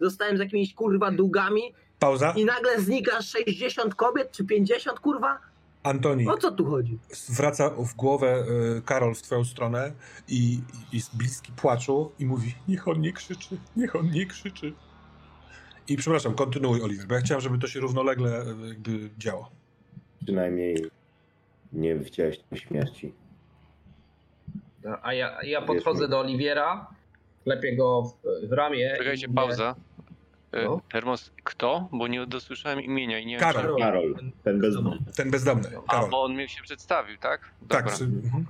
[0.02, 1.62] zostałem z jakimiś kurwa długami
[2.04, 2.34] Pauza.
[2.38, 5.40] i nagle znika 60 kobiet czy 50, kurwa?
[5.84, 7.00] Antoni, O co tu chodzi?
[7.30, 8.46] wraca w głowę
[8.78, 9.92] y, Karol w twoją stronę
[10.28, 10.60] i
[10.92, 14.74] i jest bliski płaczu i mówi niech on nie krzyczy, niech on nie krzyczy.
[15.88, 19.50] I przepraszam, kontynuuj Oliver, bo ja chciałem, żeby to się równolegle y, jakby działo.
[20.24, 20.86] Przynajmniej
[21.74, 23.14] nie widziałeś tej śmierci.
[25.02, 26.88] A ja, ja podchodzę do Oliwiera,
[27.44, 28.96] klepię go w, w ramię.
[28.98, 29.76] Czekajcie, i pauza.
[30.54, 30.82] E, No.
[30.92, 31.88] Termos, kto?
[31.92, 33.76] Bo nie dosłyszałem imienia i nie wiem, Karol.
[33.76, 34.76] czy- Karol, ten bez...
[35.16, 36.10] Ten bezdomny, A, Karol.
[36.10, 37.42] bo on mi się przedstawił, tak?
[37.70, 38.46] Tak, Dobra, sy- mhm.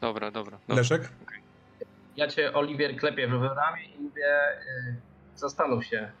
[0.00, 0.58] dobra, dobra.
[0.58, 0.76] dobra.
[0.76, 1.08] Leszek?
[2.16, 4.26] Ja cię, Oliwier, klepię w ramię i mówię,
[4.88, 4.96] y,
[5.36, 6.12] zastanów się,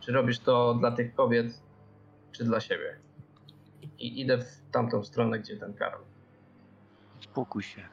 [0.00, 1.46] czy robisz to dla tych kobiet,
[2.32, 2.96] czy dla siebie.
[3.98, 6.00] I idę w tamtą stronę, gdzie ten Karol.
[7.20, 7.88] Spokój się.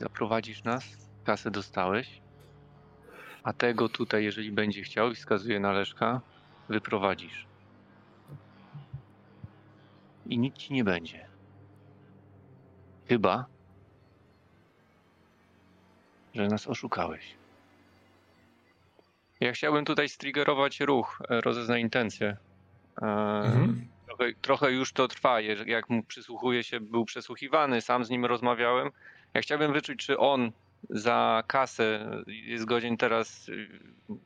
[0.00, 0.84] Zaprowadzisz nas,
[1.24, 2.20] kasę dostałeś,
[3.46, 6.20] a tego tutaj, jeżeli będzie chciał i wskazuje na Leszka,
[6.68, 7.46] wyprowadzisz.
[10.26, 11.26] I nic ci nie będzie.
[13.08, 13.46] Chyba,
[16.34, 17.34] że nas oszukałeś.
[19.40, 22.36] Ja chciałbym tutaj striggerować ruch, e, rozeznać intencję.
[23.02, 23.88] E, mhm.
[24.06, 28.90] Trochę, trochę, już to trwa, jak mu przysłuchuje się, był przesłuchiwany, sam z nim rozmawiałem.
[29.34, 30.52] Ja chciałbym wyczuć, czy on
[30.90, 33.68] za kasę jest godzien teraz y,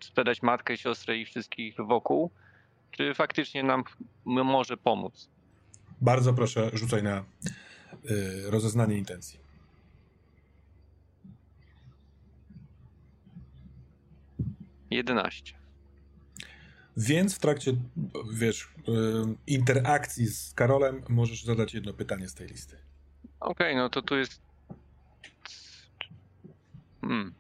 [0.00, 2.30] sprzedać matkę, siostrę i wszystkich wokół,
[2.90, 3.84] czy faktycznie nam
[4.24, 5.28] może pomóc.
[6.00, 7.24] Bardzo proszę, rzucaj na
[8.10, 9.40] y, rozeznanie intencji.
[14.90, 15.54] Jedenaście.
[16.96, 17.72] Więc w trakcie,
[18.32, 18.92] wiesz, y,
[19.46, 22.76] interakcji z Karolem możesz zadać jedno pytanie z tej listy.
[23.40, 24.49] Okej, okay, no to tu jest
[27.00, 27.32] Hmm.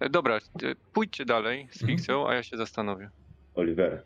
[0.00, 0.40] E, dobra, e,
[0.92, 1.98] pójdźcie dalej z mhm.
[1.98, 3.10] fikcją, a ja się zastanowię.
[3.54, 4.02] Oliver,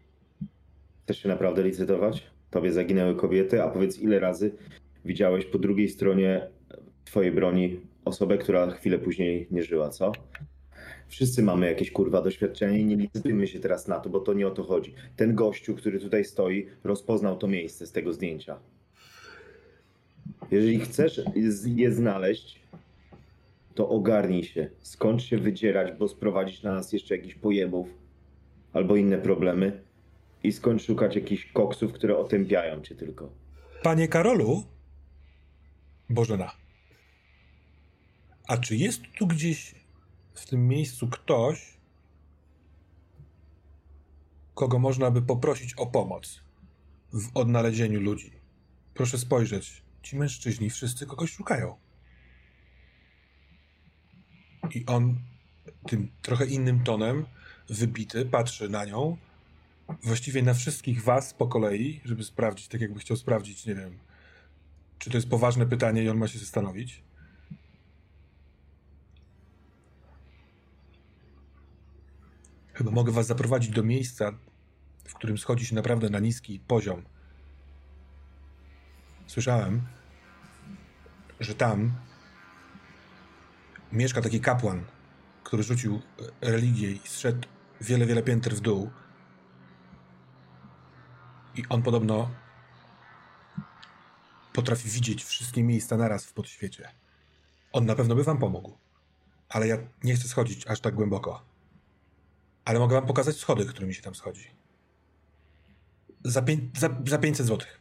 [1.05, 2.27] chcesz się naprawdę licytować?
[2.51, 4.53] Tobie zaginęły kobiety, a powiedz ile razy
[5.05, 6.47] widziałeś po drugiej stronie
[7.05, 10.13] twojej broni osobę, która chwilę później nie żyła, co?
[11.09, 14.47] Wszyscy mamy jakieś kurwa doświadczenie i nie licytujmy się teraz na to, bo to nie
[14.47, 14.95] o to chodzi.
[15.17, 18.59] Ten gościu, który tutaj stoi, rozpoznał to miejsce z tego zdjęcia.
[20.51, 21.21] Jeżeli chcesz
[21.65, 22.61] je znaleźć,
[23.75, 24.71] to ogarnij się.
[24.81, 27.89] Skończ się wydzierać, bo sprowadzić na nas jeszcze jakichś pojebów
[28.73, 29.83] albo inne problemy
[30.43, 33.31] i skończ szukać jakichś koksów, które otępiają cię tylko.
[33.83, 34.65] Panie Karolu?
[36.11, 36.53] Bożena.
[38.49, 39.75] A czy jest tu gdzieś
[40.35, 41.77] w tym miejscu ktoś,
[44.55, 46.41] kogo można by poprosić o pomoc
[47.13, 48.33] w odnalezieniu ludzi?
[48.95, 49.83] Proszę spojrzeć.
[50.03, 51.77] Ci mężczyźni wszyscy kogoś szukają.
[54.75, 55.17] I on
[55.87, 57.27] tym trochę innym tonem,
[57.69, 59.17] wybity, patrzy na nią,
[60.03, 63.99] właściwie na wszystkich was po kolei, żeby sprawdzić, tak jakby chciał sprawdzić, nie wiem,
[64.99, 67.03] czy to jest poważne pytanie i on ma się zastanowić.
[72.73, 74.33] Chyba mogę was zaprowadzić do miejsca,
[75.05, 77.03] w którym schodzi się naprawdę na niski poziom.
[79.27, 79.83] Słyszałem,
[81.41, 81.93] że tam
[83.93, 84.85] mieszka taki kapłan,
[85.45, 86.01] który rzucił
[86.41, 87.49] religię i zszedł
[87.81, 88.91] wiele, wiele pięter w dół.
[91.55, 92.31] I on podobno
[94.53, 96.89] potrafi widzieć wszystkie miejsca naraz w podświecie.
[97.73, 98.79] On na pewno by wam pomógł.
[99.49, 101.45] Ale ja nie chcę schodzić aż tak głęboko.
[102.65, 104.51] Ale mogę wam pokazać schody, którymi się tam schodzi.
[106.25, 107.81] Za, pię- za, za 500 złotych.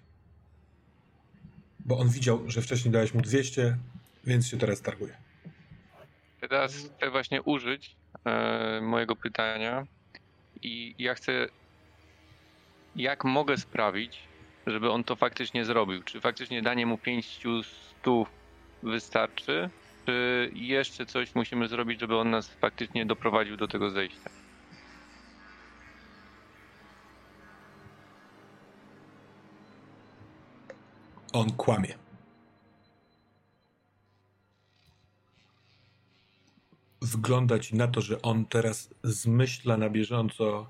[1.79, 3.77] Bo on widział, że wcześniej dałeś mu 200,
[4.23, 5.17] więc się teraz targuje.
[6.41, 7.95] Teraz chcę właśnie użyć
[8.25, 9.87] e, mojego pytania
[10.61, 11.47] i ja chcę,
[12.95, 14.29] jak mogę sprawić,
[14.67, 16.03] żeby on to faktycznie zrobił?
[16.03, 17.45] Czy faktycznie danie mu 500
[18.83, 19.69] wystarczy?
[20.05, 24.29] Czy jeszcze coś musimy zrobić, żeby on nas faktycznie doprowadził do tego zejścia?
[31.33, 32.08] On kłamie.
[37.01, 40.67] Wyglądać na to, że on teraz zmyśla na bieżąco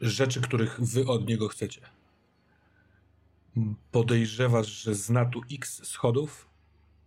[0.00, 1.80] rzeczy, których wy od niego chcecie.
[3.92, 6.46] Podejrzewasz, że zna tu x schodów?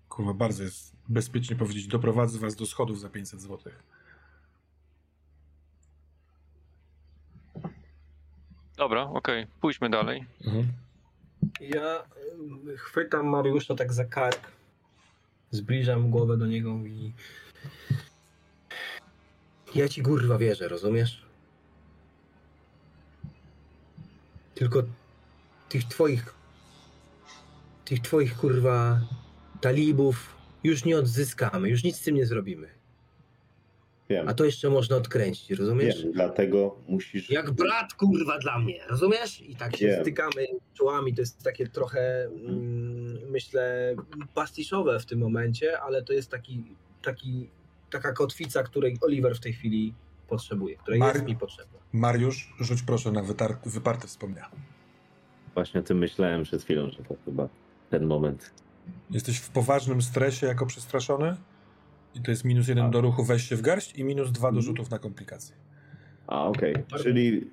[0.09, 3.73] Kurwa, bardzo jest bezpiecznie powiedzieć, doprowadzę was do schodów za 500 zł.
[8.77, 9.55] Dobra, okej, okay.
[9.61, 10.25] pójdźmy dalej.
[10.45, 10.67] Mhm.
[11.59, 12.03] Ja
[12.75, 14.51] chwytam Mariusza tak za kark,
[15.51, 17.13] zbliżam głowę do niego i
[19.75, 21.25] ja ci kurwa wierzę, rozumiesz?
[24.55, 24.83] Tylko
[25.69, 26.35] tych twoich
[27.85, 29.01] tych twoich kurwa
[29.61, 32.67] talibów już nie odzyskamy, już nic z tym nie zrobimy.
[34.09, 34.29] Wiem.
[34.29, 36.03] A to jeszcze można odkręcić, rozumiesz?
[36.03, 37.29] Wiem, dlatego musisz...
[37.29, 39.41] Jak brat, kurwa, dla mnie, rozumiesz?
[39.41, 40.01] I tak się Wiem.
[40.01, 43.95] stykamy czołami, to jest takie trochę, mm, myślę,
[44.33, 46.63] pastiszowe w tym momencie, ale to jest taki,
[47.05, 47.49] taki
[47.89, 49.93] taka kotwica, której Oliver w tej chwili
[50.27, 51.79] potrzebuje, której Mar jest mi potrzebna.
[51.93, 53.23] Mariusz, rzuć proszę na
[53.65, 54.49] wyparte wspomnienia.
[55.53, 57.49] Właśnie o tym myślałem przed chwilą, że to chyba
[57.89, 58.53] ten moment.
[59.11, 61.37] Jesteś w poważnym stresie jako przestraszony
[62.15, 62.89] i to jest minus jeden A.
[62.89, 64.61] do ruchu weź się w garść i minus dwa do mhm.
[64.61, 65.55] rzutów na komplikacje.
[66.27, 66.73] A, okej.
[66.73, 66.99] Okay.
[66.99, 67.51] Czyli,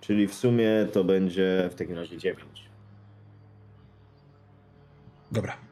[0.00, 2.64] czyli w sumie to będzie w takim razie dziewięć.
[5.32, 5.63] Dobra.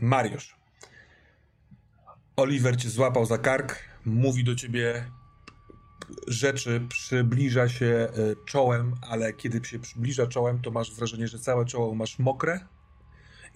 [0.00, 0.56] Mariusz.
[2.36, 5.10] Oliver cię złapał za kark, mówi do ciebie
[6.26, 8.08] rzeczy, przybliża się e,
[8.46, 12.60] czołem, ale kiedy się przybliża czołem, to masz wrażenie, że całe czoło masz mokre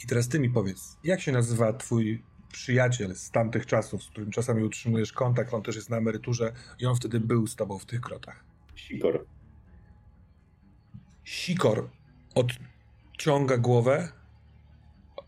[0.04, 4.30] I teraz ty mi powiedz, jak się nazywa twój przyjaciel z tamtych czasów, z którym
[4.30, 7.86] czasami utrzymujesz kontakt, on też jest na emeryturze i on wtedy był z tobą w
[7.86, 8.44] tych krotach?
[8.74, 9.24] Sikor.
[11.24, 11.88] Sikor
[12.34, 14.19] odciąga głowę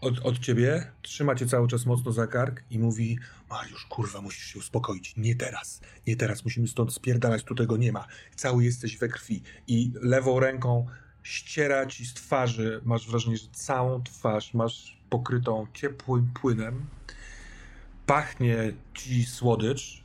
[0.02, 3.18] od, od ciebie, trzyma cię cały czas mocno za kark i mówi
[3.50, 5.14] Mariusz, kurwa, musisz się uspokoić.
[5.16, 5.80] Nie teraz.
[6.06, 6.44] Nie teraz.
[6.44, 7.44] Musimy stąd spierdalać.
[7.44, 8.06] Tu tego nie ma.
[8.36, 9.42] Cały jesteś we krwi.
[9.66, 10.86] I lewą ręką
[11.22, 12.80] ściera ci z twarzy.
[12.84, 16.86] Masz wrażenie, że całą twarz masz pokrytą ciepłym płynem.
[18.06, 20.02] Pachnie ci słodycz.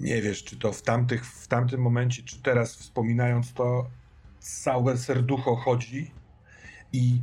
[0.00, 3.90] Nie wiesz, czy to w, tamtych, w tamtym momencie, czy teraz wspominając to,
[4.40, 6.10] całe serducho chodzi
[6.92, 7.20] i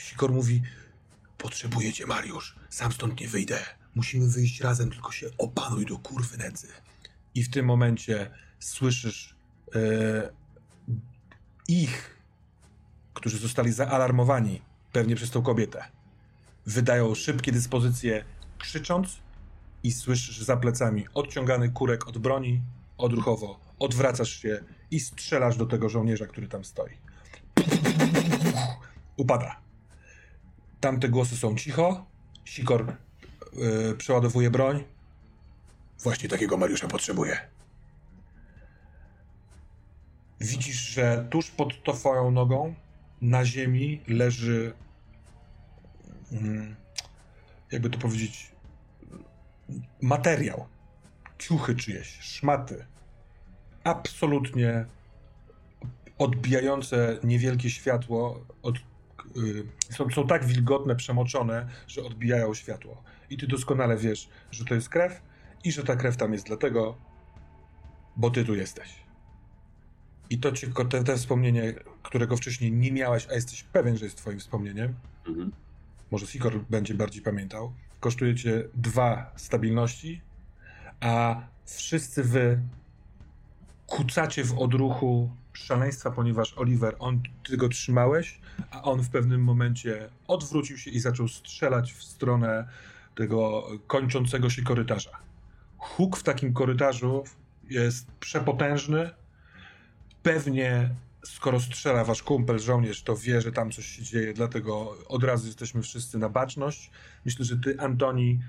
[0.00, 0.62] Sikor mówi:
[1.38, 2.56] Potrzebujecie, Mariusz.
[2.70, 3.58] Sam stąd nie wyjdę.
[3.94, 6.68] Musimy wyjść razem, tylko się opanuj do kurwy nędzy.
[7.34, 9.36] I w tym momencie słyszysz
[9.74, 9.80] e,
[11.68, 12.16] ich,
[13.14, 14.62] którzy zostali zaalarmowani,
[14.92, 15.84] pewnie przez tą kobietę.
[16.66, 18.24] Wydają szybkie dyspozycje,
[18.58, 19.18] krzycząc,
[19.82, 22.62] i słyszysz za plecami odciągany kurek od broni,
[22.98, 26.92] odruchowo odwracasz się i strzelasz do tego żołnierza, który tam stoi.
[29.16, 29.56] Upada.
[30.80, 32.06] Tamte głosy są cicho.
[32.44, 32.96] Sikor
[33.52, 34.84] yy, przeładowuje broń.
[36.02, 37.38] Właśnie takiego Mariusza potrzebuje.
[40.40, 42.74] Widzisz, że tuż pod twoją nogą
[43.22, 44.72] na ziemi leży.
[46.32, 46.76] Mm,
[47.72, 48.50] jakby to powiedzieć.
[50.02, 50.66] Materiał.
[51.38, 52.86] Ciuchy czyjeś, szmaty.
[53.84, 54.84] Absolutnie
[56.18, 58.89] odbijające niewielkie światło od
[59.90, 63.02] są, są tak wilgotne, przemoczone, że odbijają światło.
[63.30, 65.22] I ty doskonale wiesz, że to jest krew
[65.64, 66.96] i że ta krew tam jest dlatego,
[68.16, 68.88] bo ty tu jesteś.
[70.30, 74.16] I to ci, te, te wspomnienie, którego wcześniej nie miałeś, a jesteś pewien, że jest
[74.16, 74.94] twoim wspomnieniem,
[75.26, 75.52] mhm.
[76.10, 80.20] może Sikor będzie bardziej pamiętał, kosztuje cię dwa stabilności,
[81.00, 82.60] a wszyscy wy
[83.86, 90.08] kucacie w odruchu szaleństwa, ponieważ Oliver, on, ty go trzymałeś, a on w pewnym momencie
[90.26, 92.68] odwrócił się i zaczął strzelać w stronę
[93.14, 95.10] tego kończącego się korytarza.
[95.78, 97.24] Huk w takim korytarzu
[97.70, 99.10] jest przepotężny.
[100.22, 100.90] Pewnie
[101.24, 105.46] skoro strzela wasz kumpel, żołnierz, to wie, że tam coś się dzieje, dlatego od razu
[105.46, 106.90] jesteśmy wszyscy na baczność.
[107.24, 108.40] Myślę, że ty, Antoni,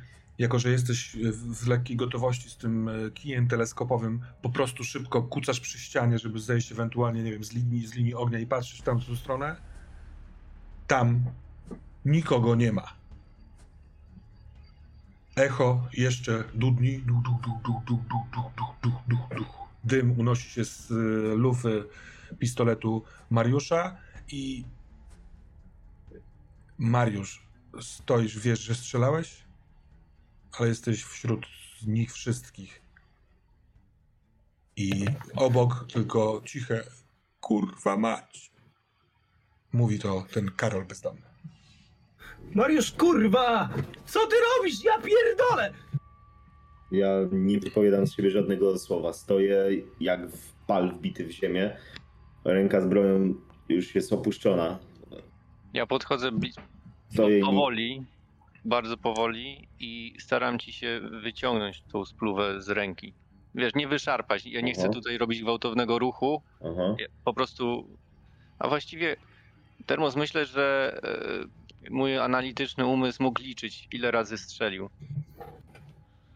[0.42, 5.60] jako że jesteś w lekkiej gotowości z tym e, kijem teleskopowym, po prostu szybko kucasz
[5.60, 8.84] przy ścianie, żeby zejść ewentualnie, nie wiem, z linii, z linii ognia i patrzeć w
[8.84, 9.56] tamtą stronę.
[10.88, 11.26] Tam
[12.06, 12.88] nikogo nie ma.
[15.36, 19.46] Echo jeszcze dudni, du, du, du, du, du, du, du, du, du, du.
[19.84, 20.96] Dym unosi się z e,
[21.36, 21.84] lufy
[22.40, 23.98] pistoletu Mariusza
[24.28, 24.64] i
[26.78, 27.48] Mariusz,
[27.82, 29.51] stoisz, wiesz, że strzelałeś?
[30.60, 31.46] Ale jesteś wśród
[31.88, 32.82] nich wszystkich.
[34.78, 35.06] I
[35.36, 36.84] obok tylko ciche
[37.40, 38.52] kurwa mać.
[39.74, 41.22] Mówi to ten Karol bezdomny.
[42.56, 43.70] Mariusz, kurwa!
[44.06, 44.84] Co ty robisz?
[44.84, 45.74] Ja pierdolę!
[46.92, 49.14] Ja nie wypowiadam z siebie żadnego słowa.
[49.14, 49.66] Stoję
[50.00, 51.78] jak w pal wbity w ziemię.
[52.44, 53.34] Ręka z bronią
[53.70, 54.80] już jest opuszczona.
[55.74, 56.62] Ja podchodzę blisko.
[57.46, 58.06] powoli,
[58.66, 63.14] bardzo powoli i staram ci się wyciągnąć tą spluwę z ręki.
[63.56, 64.46] Wiesz, nie wyszarpać.
[64.46, 64.82] Ja nie Aha.
[64.82, 66.42] chcę tutaj robić gwałtownego ruchu.
[67.00, 67.88] Ja po prostu.
[68.60, 69.16] A właściwie
[69.86, 70.98] Termos myślę, że
[71.86, 74.90] e, mój analityczny umysł mógł liczyć, ile razy strzelił.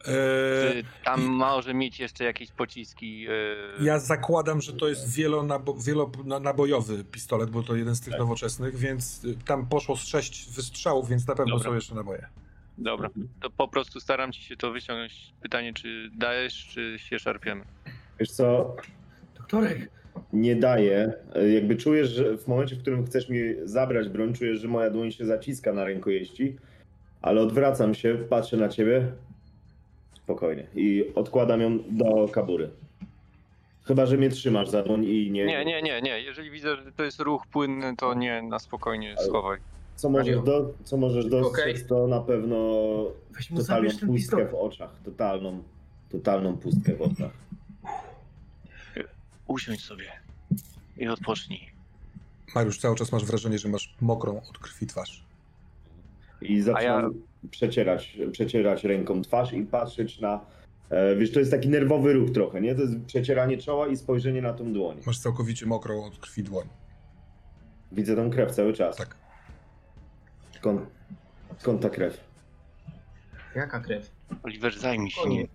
[0.05, 3.27] Czy tam może mieć jeszcze jakieś pociski?
[3.79, 8.19] E, ja zakładam, że to jest wielonabojowy pistolet, bo to jeden z tych tak.
[8.19, 11.69] nowoczesnych, więc y, tam poszło z sześć wystrzałów, więc na pewno Dobra.
[11.69, 12.27] są jeszcze naboje.
[12.77, 13.09] Dobra,
[13.41, 15.33] to po prostu staram ci się to wyciągnąć.
[15.41, 17.63] Pytanie, czy dajesz, czy się szarpiemy?
[18.19, 18.75] Wiesz co?
[19.37, 19.89] Doktorek!
[20.33, 21.13] Nie daję.
[21.53, 25.11] Jakby czujesz, że w momencie, w którym chcesz mi zabrać broń, czujesz, że moja dłoń
[25.11, 26.55] się zaciska na rękojeści,
[27.21, 29.11] ale odwracam się, patrzę na ciebie,
[30.25, 30.67] Spokojnie.
[30.75, 32.69] I odkładam ją do kabury.
[33.83, 35.45] Chyba, że mnie trzymasz za dłoń i nie...
[35.45, 36.21] Nie, nie, nie, nie.
[36.21, 39.59] Jeżeli widzę, że to jest ruch płynny, to nie, na spokojnie schowaj.
[39.95, 41.87] Co możesz, do, co możesz dostrzec, okay.
[41.87, 42.57] to na pewno
[43.55, 44.89] totalną pustkę w oczach.
[45.05, 45.63] Totalną,
[46.09, 47.31] totalną pustkę w oczach.
[49.47, 50.05] Usiądź sobie
[50.97, 51.69] i odpocznij.
[52.55, 55.23] Mariusz, cały czas masz wrażenie, że masz mokrą od krwi twarz.
[56.41, 57.09] I zaczynam ja...
[57.51, 60.45] przecierać, przecierać ręką twarz i patrzeć na.
[60.89, 62.75] E, wiesz, to jest taki nerwowy ruch trochę, nie?
[62.75, 65.01] To jest przecieranie czoła i spojrzenie na tą dłoń.
[65.05, 66.67] Masz całkowicie mokrą od krwi dłoń.
[67.91, 68.95] Widzę tą krew cały czas.
[68.95, 69.15] Tak.
[70.55, 70.81] Skąd,
[71.57, 72.17] skąd ta krew?
[73.55, 74.11] Jaka krew?
[74.43, 75.47] Oliver, zajmij się nie.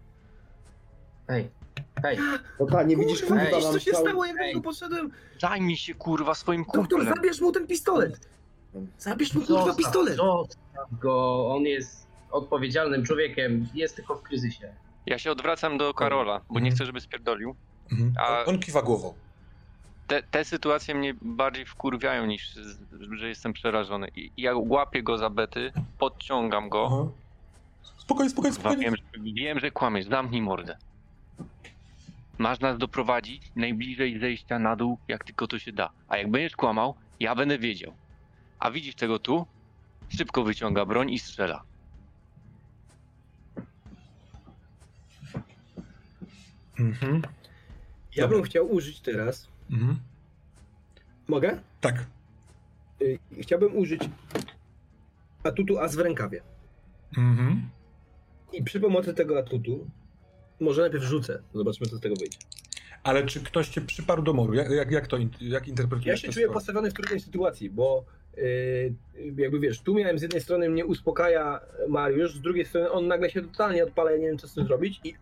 [1.29, 1.49] Hej,
[2.03, 2.19] hej,
[2.61, 4.35] No tak, nie widzisz, kurwa, ej, mam co się cały- stało, Ej.
[4.47, 5.11] niego poszedłem?
[5.41, 7.15] Zajmij się kurwa swoim Doktor, kumplem.
[7.15, 8.21] zabierz mu ten pistolet!
[8.99, 10.17] Zabierz mu kurwa pistolet!
[10.17, 14.73] zostaw go, on jest odpowiedzialnym człowiekiem, jest tylko w kryzysie.
[15.07, 16.75] Ja się odwracam do Karola, bo nie Mhm.
[16.75, 17.55] chcę, żeby spierdolił.
[17.93, 18.13] Mhm.
[18.19, 19.15] A- On, kiwa głową.
[20.07, 22.59] Te, te sytuacje mnie bardziej wkurwiają niż
[23.11, 24.09] że jestem przerażony.
[24.17, 26.87] I ja łapię go za bety, podciągam go.
[26.87, 27.11] Aha.
[27.99, 28.85] Spokojnie, spokojnie, spokojnie.
[28.85, 29.03] wiem, że,
[29.35, 30.77] wiem, że kłamiesz, zamknij mordę.
[32.39, 35.91] Masz nas doprowadzić najbliżej zejścia na dół, jak tylko to się da.
[36.09, 37.93] A jak będziesz kłamał, ja będę wiedział.
[38.61, 39.47] A widzisz tego tu?
[40.09, 41.63] Szybko wyciąga broń i strzela.
[46.79, 47.23] Mhm.
[48.17, 48.37] Ja Dobra.
[48.37, 49.49] bym chciał użyć teraz.
[49.71, 49.99] Mhm.
[51.29, 51.61] Mogę?
[51.81, 52.07] Tak.
[53.03, 54.03] Y, Chciałbym użyć
[55.45, 56.43] atutu as w rękawie.
[57.19, 57.69] Mhm.
[58.53, 59.87] I przy pomocy tego atutu
[60.61, 61.43] może najpierw rzucę.
[61.55, 62.39] Zobaczmy, co z tego wyjdzie.
[63.03, 64.55] Ale czy ktoś cię przyparł do moru?
[64.55, 68.05] Jak, jak, jak to jak interpretujesz Ja się czuję postawiony w trudnej sytuacji, bo
[69.37, 73.31] jakby wiesz, tu miałem z jednej strony mnie uspokaja Mariusz, z drugiej strony on nagle
[73.31, 75.15] się totalnie odpala, ja nie wiem co z tym zrobić i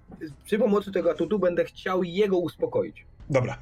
[0.44, 3.06] przy pomocy tego atutu będę chciał jego uspokoić.
[3.30, 3.58] Dobra.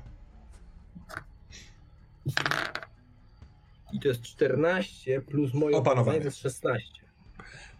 [3.92, 6.18] I to jest 14 plus moje Opanowanie.
[6.18, 6.86] to jest 16.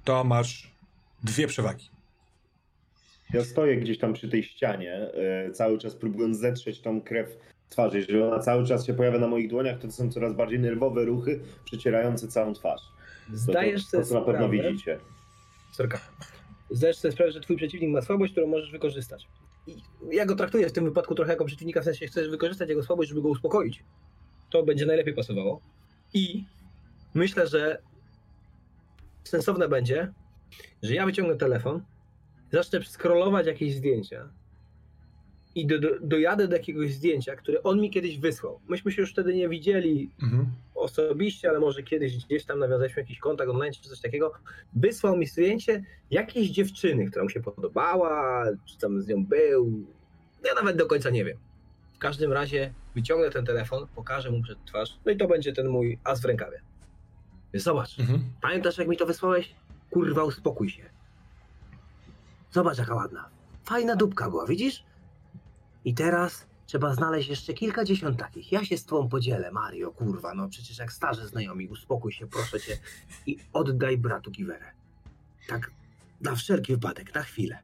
[0.05, 0.71] To masz
[1.25, 1.91] dwie przewagi.
[3.33, 7.39] Ja stoję gdzieś tam przy tej ścianie, e, cały czas próbując zetrzeć tą krew
[7.77, 7.99] twarzy.
[7.99, 11.05] Jeżeli ona cały czas się pojawia na moich dłoniach, to, to są coraz bardziej nerwowe
[11.05, 12.81] ruchy, przecierające całą twarz.
[13.31, 14.99] To, Zdajesz to, sobie to, co na pewno sprawę, widzicie.
[15.73, 16.01] Sorka.
[16.71, 19.29] Zdajesz sobie sprawę, że twój przeciwnik ma słabość, którą możesz wykorzystać.
[19.67, 19.77] I
[20.11, 23.09] ja go traktuję w tym wypadku trochę jako przeciwnika, w sensie chcesz wykorzystać jego słabość,
[23.09, 23.85] żeby go uspokoić.
[24.51, 25.61] To będzie najlepiej pasowało.
[26.15, 26.45] I
[27.15, 27.79] myślę, że
[29.25, 30.13] sensowne będzie,
[30.83, 31.83] że ja wyciągnę telefon,
[32.53, 34.29] zacznę scrollować jakieś zdjęcia
[35.57, 38.61] i do, do, dojadę do jakiegoś zdjęcia, które on mi kiedyś wysłał.
[38.69, 40.47] Myśmy się już wtedy nie widzieli Mhm.
[40.75, 44.33] osobiście, ale może kiedyś gdzieś tam nawiązaliśmy jakiś kontakt online czy coś takiego,
[44.75, 49.73] wysłał mi zdjęcie jakiejś dziewczyny, która mu się podobała, czy tam z nią był.
[50.45, 51.39] Ja nawet do końca nie wiem.
[51.95, 55.69] W każdym razie wyciągnę ten telefon, pokażę mu przed twarz, no i to będzie ten
[55.69, 56.61] mój as w rękawie.
[57.55, 58.21] Zobacz, Mhm.
[58.43, 59.55] pamiętasz jak mi to wysłałeś?
[59.91, 60.83] Kurwa, uspokój się.
[62.53, 63.29] Zobacz jaka ładna.
[63.65, 64.85] Fajna dupka była, widzisz?
[65.87, 68.53] I teraz trzeba znaleźć jeszcze kilkadziesiąt takich.
[68.53, 72.61] Ja się z tobą podzielę, Mario, kurwa, no przecież jak starzy znajomi, uspokój się, proszę
[72.61, 72.79] cię
[73.27, 74.71] i oddaj bratu Giwerę.
[75.49, 75.71] Tak,
[76.21, 77.59] na wszelki wypadek, na chwilę.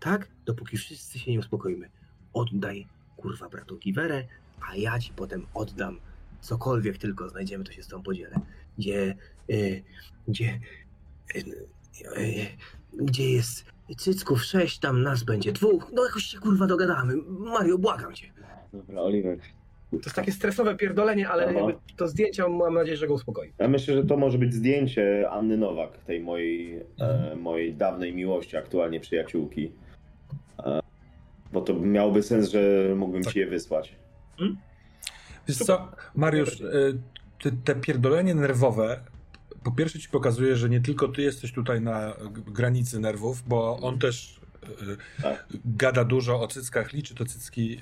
[0.00, 0.28] Tak?
[0.44, 1.90] Dopóki wszyscy się nie uspokoimy.
[2.32, 4.26] Oddaj, kurwa, bratu Giwerę,
[4.68, 6.00] a ja ci potem oddam
[6.40, 8.40] cokolwiek tylko znajdziemy, to się z tobą podzielę.
[8.78, 9.16] Gdzie,
[9.50, 9.82] y,
[10.28, 10.60] gdzie,
[11.36, 11.68] y,
[12.18, 12.46] y,
[12.92, 15.90] gdzie jest cycków sześć, tam nas będzie dwóch.
[15.92, 17.14] No jakoś się kurwa dogadamy.
[17.28, 18.26] Mario, błagam cię.
[18.72, 19.38] Dobra, Oliver.
[19.90, 21.52] To jest takie stresowe pierdolenie, ale Aha.
[21.52, 23.52] jakby to zdjęcia mam nadzieję, że go uspokoi.
[23.58, 27.40] Ja myślę, że to może być zdjęcie Anny Nowak, tej mojej, e, Mhm.
[27.40, 29.72] mojej dawnej miłości, aktualnie przyjaciółki.
[30.64, 30.80] E,
[31.52, 32.60] bo to miałoby sens, że
[32.96, 33.32] mógłbym Tak.
[33.32, 33.94] ci je wysłać.
[35.48, 36.98] Wiesz co, Mariusz, y,
[37.42, 39.00] te, te pierdolenie nerwowe
[39.64, 42.12] po pierwsze ci pokazuje, że nie tylko ty jesteś tutaj na
[42.46, 44.40] granicy nerwów, bo on też
[44.82, 45.46] y, Tak.
[45.64, 47.80] gada dużo o cyckach, liczy to cycki.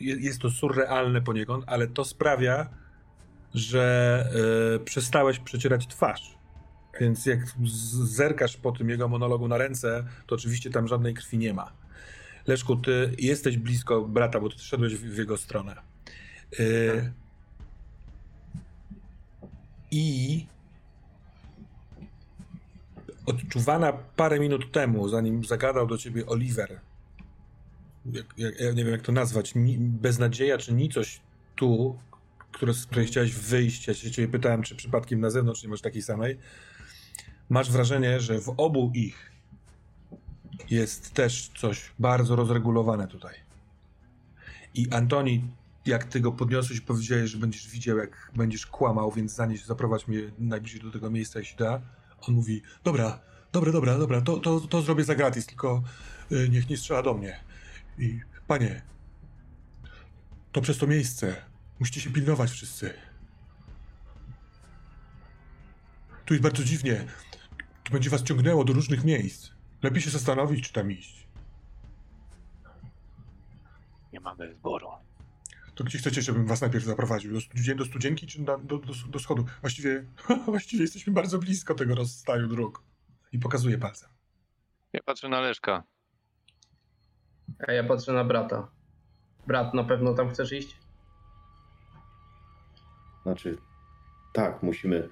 [0.00, 2.68] je- Jest to surrealne poniekąd, ale to sprawia,
[3.54, 4.24] że
[4.84, 6.38] przestałeś przecierać twarz.
[7.00, 7.40] Więc jak
[8.04, 11.72] zerkasz po tym jego monologu na ręce, to oczywiście tam żadnej krwi nie ma.
[12.46, 15.76] Leszku, ty jesteś blisko brata, bo ty szedłeś w, jego stronę.
[16.60, 17.12] Y,
[19.90, 20.46] I
[23.28, 26.80] odczuwana parę minut temu, zanim zagadał do ciebie Oliver,
[28.12, 31.20] jak, jak, ja nie wiem jak to nazwać, ni, beznadzieja czy nicość
[31.56, 31.98] tu,
[32.52, 35.80] które, z której chciałeś wyjść, ja się ciebie pytałem, czy przypadkiem na zewnątrz nie masz
[35.80, 36.38] takiej samej,
[37.48, 39.32] masz wrażenie, że w obu ich
[40.70, 43.34] jest też coś bardzo rozregulowane tutaj.
[44.74, 45.44] I Antoni,
[45.86, 50.20] jak ty go podniosłeś powiedziałeś, że będziesz widział, jak będziesz kłamał, więc zanieś, zaprowadź mnie
[50.38, 51.80] najbliżej do tego miejsca, się da.
[52.20, 53.20] On mówi, dobra,
[53.52, 55.82] dobra, dobra, dobra, to, to, to zrobię za gratis, tylko
[56.32, 57.40] y, niech nie strzela do mnie.
[57.98, 58.82] I panie,
[60.52, 61.36] to przez to miejsce
[61.80, 62.94] musicie się pilnować wszyscy.
[66.24, 67.04] Tu jest bardzo dziwnie.
[67.84, 69.50] Tu będzie was ciągnęło do różnych miejsc.
[69.82, 71.28] Lepiej się zastanowić, czy tam iść.
[74.12, 74.88] Nie mamy wyboru.
[75.78, 77.32] To gdzie chcecie, żebym was najpierw zaprowadził?
[77.32, 79.44] Do, studzi- do studzienki czy do, do, do, do schodu?
[79.60, 80.04] Właściwie,
[80.46, 82.82] właściwie jesteśmy bardzo blisko tego rozstaju dróg.
[83.32, 84.08] I pokazuję palcem.
[84.92, 85.82] Ja patrzę na Leszka.
[87.68, 88.68] A ja patrzę na brata.
[89.46, 90.76] Brat, na pewno tam chcesz iść?
[93.22, 93.58] Znaczy,
[94.32, 95.08] tak, musimy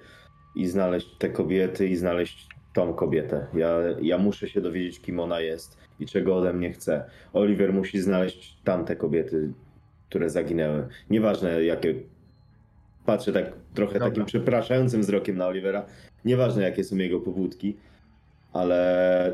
[0.55, 3.47] i znaleźć te kobiety, i znaleźć tą kobietę.
[3.53, 3.69] Ja,
[4.01, 7.09] ja muszę się dowiedzieć, kim ona jest i czego ode mnie chce.
[7.33, 9.53] Oliver musi znaleźć tamte kobiety,
[10.09, 10.87] które zaginęły.
[11.09, 11.93] Nieważne jakie.
[13.05, 14.09] Patrzę tak trochę Dobra.
[14.09, 15.85] takim przepraszającym wzrokiem na Olivera.
[16.25, 17.77] Nieważne jakie są jego pobudki,
[18.53, 19.33] ale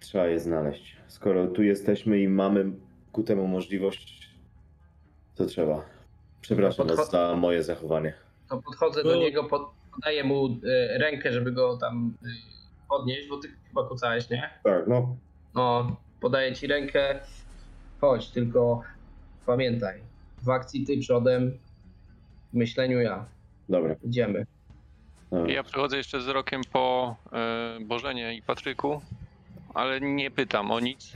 [0.00, 0.96] trzeba je znaleźć.
[1.08, 2.64] Skoro tu jesteśmy i mamy
[3.12, 4.28] ku temu możliwość,
[5.34, 5.84] to trzeba.
[6.40, 8.14] Przepraszam Podcho- was za moje zachowanie.
[8.48, 9.16] To podchodzę do No.
[9.20, 9.62] niego, pod,
[9.94, 12.28] podaję mu e, rękę, żeby go tam e,
[12.88, 14.50] podnieść, bo ty chyba kucałeś, nie?
[14.64, 15.16] Tak, no.
[15.54, 17.20] No, podaję ci rękę.
[18.00, 18.82] Chodź, tylko
[19.46, 20.00] pamiętaj.
[20.42, 21.58] W akcji ty przodem,
[22.52, 23.24] w myśleniu ja.
[23.68, 23.94] Dobra.
[24.04, 24.46] Idziemy.
[25.46, 29.00] Ja przechodzę jeszcze wzrokiem po e, Bożenie i Patryku,
[29.74, 31.12] ale nie pytam o nic.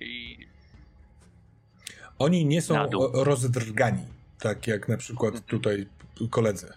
[0.00, 0.38] I
[2.18, 2.74] Oni nie są
[3.14, 4.02] rozdrgani,
[4.40, 5.86] tak jak na przykład tutaj
[6.30, 6.72] koledzy.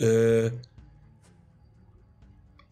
[0.00, 0.50] Y,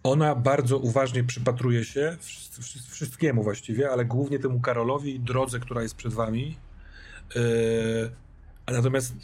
[0.02, 5.60] Ona bardzo uważnie przypatruje się wsz- wsz- wszystkiemu właściwie, ale głównie temu Karolowi i drodze,
[5.60, 6.56] która jest przed wami.
[7.36, 8.10] Y,
[8.66, 9.14] a Natomiast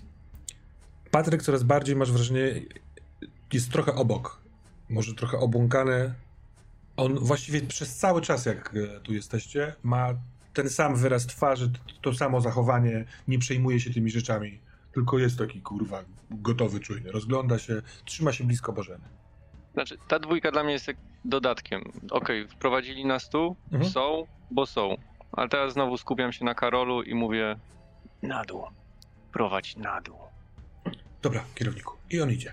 [1.11, 2.41] Patryk coraz bardziej, masz wrażenie,
[3.53, 4.41] jest trochę obok.
[4.89, 6.15] Może trochę obłąkany.
[6.97, 10.15] On właściwie przez cały czas, jak e, tu jesteście, ma
[10.55, 11.71] ten sam wyraz twarzy,
[12.03, 14.61] to samo zachowanie, nie przejmuje się tymi rzeczami,
[14.95, 17.13] tylko jest taki kurwa gotowy, czujny.
[17.13, 19.05] Rozgląda się, trzyma się blisko Bożeny.
[19.75, 21.93] znaczy, ta dwójka dla mnie jest jak dodatkiem.
[22.11, 23.91] Okej, wprowadzili nas tu, Mhm.
[23.93, 24.97] są, bo są.
[25.33, 27.57] Ale teraz znowu skupiam się na Karolu i mówię
[28.23, 28.63] na dół.
[29.33, 30.17] Prowadź na dół.
[31.23, 31.95] Dobra, kierowniku.
[32.11, 32.53] I on idzie.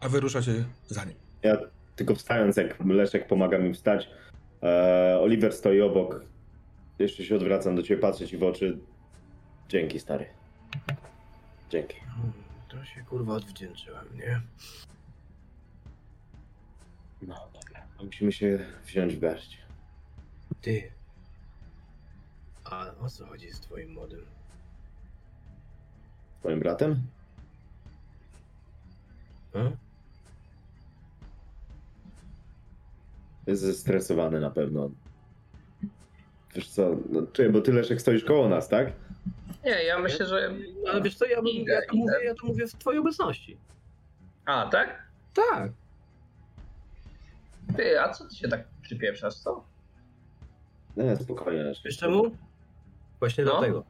[0.00, 1.16] A wy ruszacie za nim.
[1.42, 1.56] Ja
[1.96, 4.08] tylko wstając, jak Leszek pomaga mi wstać,
[4.62, 6.24] e, Oliver stoi obok.
[6.98, 8.78] Jeszcze się odwracam do ciebie, patrzę ci w oczy.
[9.68, 10.26] Dzięki, stary.
[11.70, 11.96] Dzięki.
[12.68, 14.40] To się kurwa odwdzięczyłem, nie?
[17.22, 17.86] No dobra.
[18.04, 19.58] Musimy się wziąć w garść.
[20.60, 20.95] Ty.
[22.70, 24.26] A o co chodzi z twoim młodym?
[26.40, 27.02] Twoim bratem?
[29.54, 29.58] A?
[33.46, 34.90] Jest zestresowany na pewno.
[36.54, 38.92] Wiesz co, no, czuję, bo ty Leszek stoisz koło nas, tak?
[39.64, 40.52] Nie, ja myślę, że.
[40.84, 41.96] No, Ale wiesz co, ja, bym, Idę, ja, to idę.
[41.96, 43.58] mówię, ja to mówię w twojej obecności.
[44.44, 45.02] A, tak?
[45.34, 45.72] Tak.
[47.76, 49.64] Ty, a co ty się tak przypieprzasz, co?
[50.96, 51.72] Nie, spokojnie.
[51.84, 52.36] Wiesz czemu?
[53.20, 53.50] Właśnie No.
[53.50, 53.84] dlatego.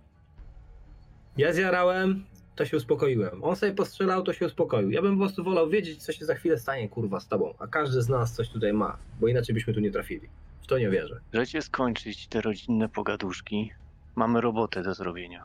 [1.36, 2.24] Ja zjarałem,
[2.56, 3.44] to się uspokoiłem.
[3.44, 4.90] On sobie postrzelał, to się uspokoił.
[4.90, 7.54] Ja bym po prostu wolał wiedzieć, co się za chwilę stanie, kurwa, z tobą.
[7.58, 10.28] A każdy z nas coś tutaj ma, bo inaczej byśmy tu nie trafili.
[10.62, 11.20] W to nie wierzę.
[11.34, 13.72] Możecie skończyć te rodzinne pogaduszki.
[14.14, 15.44] Mamy robotę do zrobienia.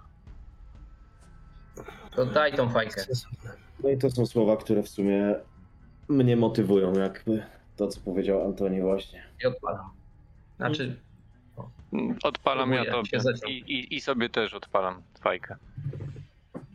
[2.15, 3.01] To daj tą fajkę.
[3.83, 5.35] No i to są słowa, które w sumie
[6.07, 7.43] mnie motywują, jakby
[7.77, 9.23] to, co powiedział Antoni właśnie.
[9.43, 9.89] I odpalam.
[10.57, 10.99] Znaczy,
[12.23, 13.03] Odpalam ja to
[13.47, 15.55] i, i, i sobie też odpalam fajkę.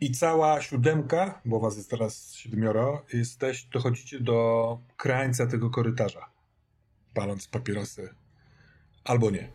[0.01, 6.29] I cała siódemka, bo was jest teraz siedmioro, jesteś, dochodzicie do krańca tego korytarza,
[7.13, 8.09] paląc papierosy.
[9.03, 9.49] Albo nie.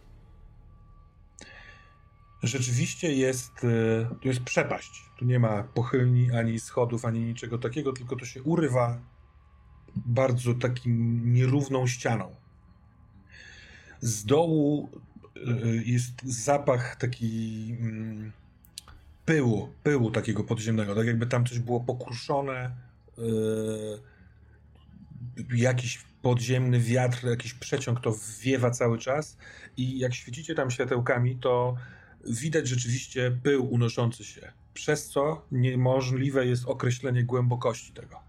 [2.43, 5.11] Rzeczywiście jest, y, tu jest przepaść.
[5.19, 9.01] Tu nie ma pochylni, ani schodów, ani niczego takiego, tylko to się urywa
[9.97, 12.35] bardzo takim nierówną ścianą.
[14.01, 14.89] Z dołu
[15.85, 18.33] jest zapach taki mm,
[19.25, 22.71] pyłu, pyłu takiego podziemnego, tak jakby tam coś było pokruszone,
[23.19, 23.99] yy,
[25.57, 29.37] jakiś podziemny wiatr, jakiś przeciąg to wiewa cały czas.
[29.77, 31.77] I jak świecicie tam światełkami, to
[32.25, 38.21] widać rzeczywiście pył unoszący się, przez co niemożliwe jest określenie głębokości tego.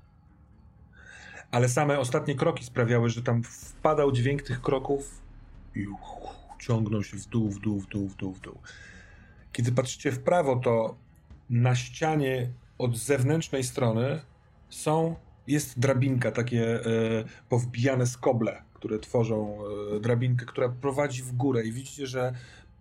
[1.52, 5.22] Ale same ostatnie kroki sprawiały, że tam wpadał dźwięk tych kroków
[5.76, 5.86] i
[6.68, 8.58] ciągnął się w dół, w dół, w dół, w dół, w dół.
[9.52, 10.96] Kiedy patrzycie w prawo, to
[11.50, 14.22] na ścianie od zewnętrznej strony
[14.70, 15.16] są,
[15.48, 16.84] jest drabinka, takie e,
[17.50, 19.60] powbijane skoble, które tworzą
[19.96, 22.34] e, drabinkę, która prowadzi w górę i widzicie, że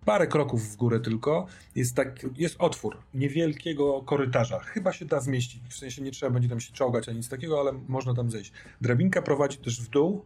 [0.05, 1.45] parę kroków w górę tylko
[1.75, 4.59] jest, tak, jest otwór niewielkiego korytarza.
[4.59, 7.59] Chyba się da zmieścić, w sensie nie trzeba będzie tam się czołgać ani nic takiego,
[7.59, 8.51] ale można tam zejść.
[8.81, 10.25] Drabinka prowadzi też w dół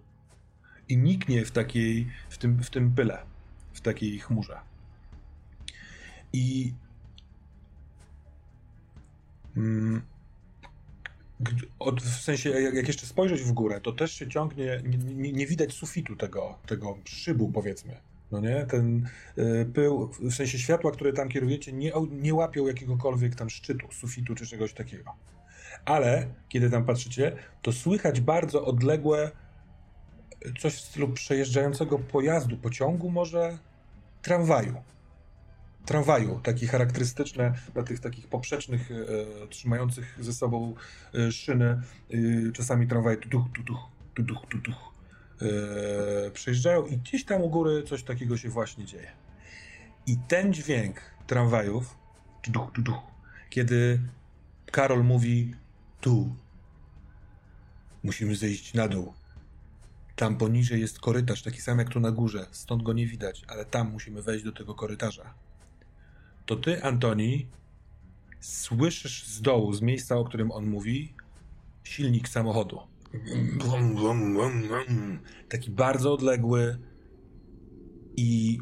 [0.90, 3.20] i niknie w takiej, w tym, w tym pyle,
[3.78, 4.60] w takiej chmurze.
[6.34, 6.74] I
[9.58, 10.02] Mm,
[11.80, 15.48] od, w sensie, jak, jeszcze spojrzeć w górę, to też się ciągnie, nie, nie, nie
[15.48, 17.98] widać sufitu tego, tego szybu, powiedzmy.
[18.32, 18.66] No nie?
[18.66, 23.88] Ten y, pył, w sensie światła, które tam kierujecie, nie, nie łapią jakiegokolwiek tam szczytu,
[23.92, 25.14] sufitu czy czegoś takiego.
[25.86, 29.32] Ale kiedy tam patrzycie, to słychać bardzo odległe
[30.60, 33.58] coś w stylu przejeżdżającego pojazdu, pociągu może,
[34.22, 34.76] tramwaju.
[35.86, 40.76] Tramwaju, takie charakterystyczne dla tych takich poprzecznych, e, trzymających ze sobą
[41.14, 41.66] e, szyny.
[41.66, 41.82] E,
[42.54, 43.80] czasami tramwaje tutuch, tutuch,
[44.16, 44.94] tutuch, tutuch
[45.42, 49.12] e, przejeżdżają i gdzieś tam u góry coś takiego się właśnie dzieje.
[50.08, 51.98] I ten dźwięk tramwajów,
[52.42, 53.00] tutuch, tutuch,
[53.50, 54.00] kiedy
[54.72, 55.56] Karol mówi
[56.02, 56.36] tu,
[58.04, 59.14] musimy zejść na dół,
[60.18, 62.46] tam poniżej jest korytarz, taki sam jak tu na górze.
[62.52, 65.34] Stąd go nie widać, ale tam musimy wejść do tego korytarza.
[66.46, 67.48] To ty, Antoni,
[68.40, 71.14] słyszysz z dołu, z miejsca, o którym on mówi,
[71.84, 72.80] silnik samochodu.
[75.50, 76.78] Taki bardzo odległy
[78.18, 78.60] i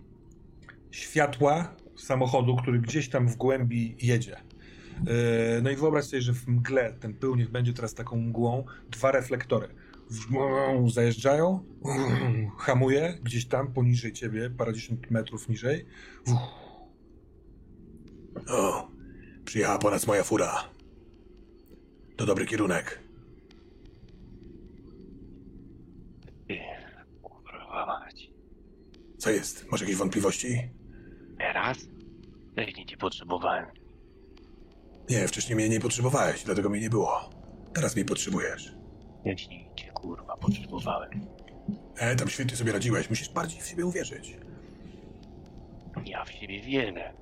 [0.90, 4.36] światła samochodu, który gdzieś tam w głębi jedzie.
[4.36, 8.64] E, no i wyobraź sobie, że w mgle ten pył niech będzie teraz taką mgłą,
[8.90, 9.68] dwa reflektory
[10.86, 11.64] zajeżdżają,
[12.58, 15.86] hamuje gdzieś tam poniżej ciebie, parędziesiąt metrów niżej.
[18.48, 18.88] O,
[19.44, 20.64] przyjechała po nas moja fura.
[22.16, 23.00] To dobry kierunek.
[27.22, 28.30] Kurwa mać.
[29.18, 29.66] Co jest?
[29.70, 30.70] Masz jakieś wątpliwości?
[31.38, 31.78] Teraz?
[32.52, 33.66] Wcześniej cię potrzebowałem.
[35.10, 37.30] Nie, wcześniej mnie nie potrzebowałeś, dlatego mnie nie było.
[37.74, 38.74] Teraz mnie potrzebujesz.
[39.20, 39.65] Wcześniej cię
[40.06, 41.10] kurwa potrzebowałem.
[41.96, 43.10] E, tam świetnie sobie radziłeś.
[43.10, 44.36] Musisz bardziej w siebie uwierzyć.
[46.04, 47.12] Ja w siebie wierzę,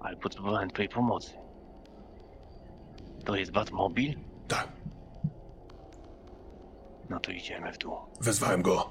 [0.00, 1.32] ale potrzebowałem twojej pomocy.
[3.24, 4.18] To jest Batmobil?
[4.48, 4.68] Tak,
[7.10, 7.94] No to idziemy w dół.
[8.20, 8.90] wezwałem go.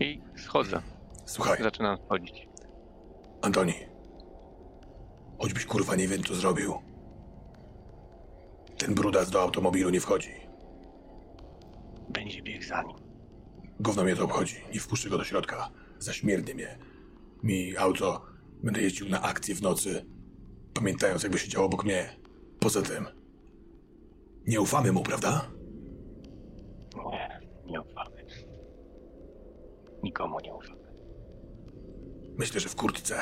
[0.00, 0.82] I schodzę.
[1.24, 2.48] Słuchaj, Zaczynam schodzić.
[3.42, 3.72] Antoni.
[5.38, 6.74] Choćbyś kurwa nie wiem, co zrobił.
[8.78, 10.30] Ten brudas do automobilu nie wchodzi.
[12.08, 12.96] Będzie bieg za nim.
[13.80, 14.56] Gówno mnie to obchodzi.
[14.74, 15.70] Nie wpuszczę go do środka.
[15.98, 16.78] Zaśmierdnie mnie.
[17.42, 18.22] Mi auto.
[18.62, 20.04] Będę jeździł na akcję w nocy.
[20.74, 22.16] Pamiętając, jakby siedział obok mnie.
[22.60, 23.06] Poza tym.
[24.46, 25.50] Nie ufamy mu, prawda?
[27.10, 28.26] Nie, nie ufamy.
[30.02, 30.78] Nikomu nie ufamy.
[32.38, 33.18] Myślę, że w kurtce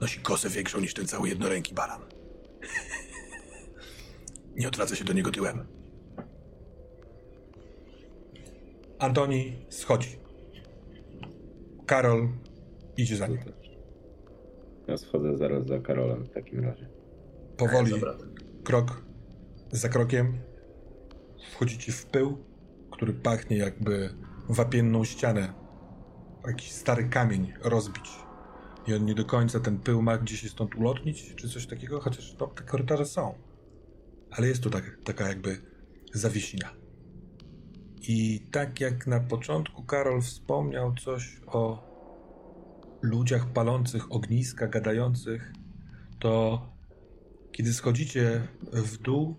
[0.00, 2.02] nosi kosę większą niż ten cały jednoręki baran.
[4.56, 5.66] Nie odwraca się do niego tyłem.
[8.98, 10.18] Antoni schodzi.
[11.86, 12.28] Karol
[12.96, 13.38] idzie za nim.
[14.88, 16.88] Ja schodzę zaraz za Karolem w takim razie.
[17.56, 18.16] Powoli, Dobra.
[18.64, 19.02] krok
[19.72, 20.38] za krokiem,
[21.52, 22.44] wchodzicie w pył,
[22.90, 24.10] który pachnie jakby
[24.48, 25.52] wapienną ścianę.
[26.46, 28.10] Jakiś stary kamień rozbić.
[28.86, 32.00] I on nie do końca ten pył ma gdzieś się stąd ulotnić, czy coś takiego,
[32.00, 33.34] chociaż no, te korytarze są.
[34.30, 35.58] Ale jest tu tak, taka jakby
[36.12, 36.70] zawiesina.
[38.02, 41.86] I tak jak na początku Karol wspomniał coś o
[43.02, 45.52] ludziach palących ogniska, gadających,
[46.18, 46.62] to
[47.52, 49.36] kiedy schodzicie w dół,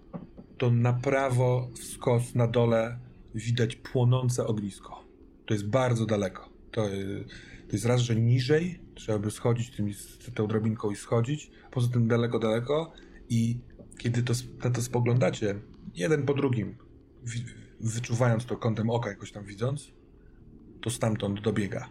[0.58, 3.00] to na prawo, w skos, na dole
[3.36, 5.03] widać płonące ognisko.
[5.45, 6.50] To jest bardzo daleko.
[6.72, 7.26] To, y,
[7.68, 9.94] to jest raz, że niżej, trzeba by schodzić tymi,
[10.36, 12.92] tą drabinką i schodzić, poza tym daleko, daleko
[13.30, 13.60] i
[13.98, 15.56] kiedy to, na to spoglądacie,
[15.95, 16.76] jeden po drugim,
[17.80, 19.91] wyczuwając to kątem oka jakoś tam widząc,
[20.81, 21.89] to stamtąd dobiega.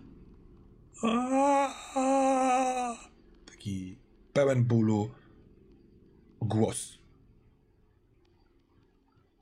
[3.47, 3.98] Taki
[4.32, 5.10] pełen bólu
[6.40, 6.98] głos.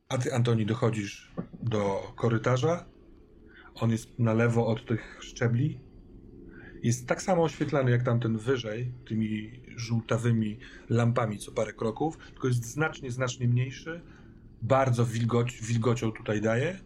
[0.08, 1.32] A ty, Antoni, dochodzisz
[1.62, 2.84] do korytarza.
[3.74, 5.80] On jest na lewo od tych szczebli.
[6.82, 10.58] Jest tak samo oświetlany jak tamten wyżej, tymi żółtawymi
[10.88, 14.00] lampami co parę kroków, tylko jest znacznie, znacznie mniejszy.
[14.64, 16.80] Bardzo wilgoć, wilgocią tutaj daje,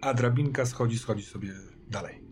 [0.00, 1.52] a drabinka schodzi, schodzi sobie
[1.88, 2.23] dalej.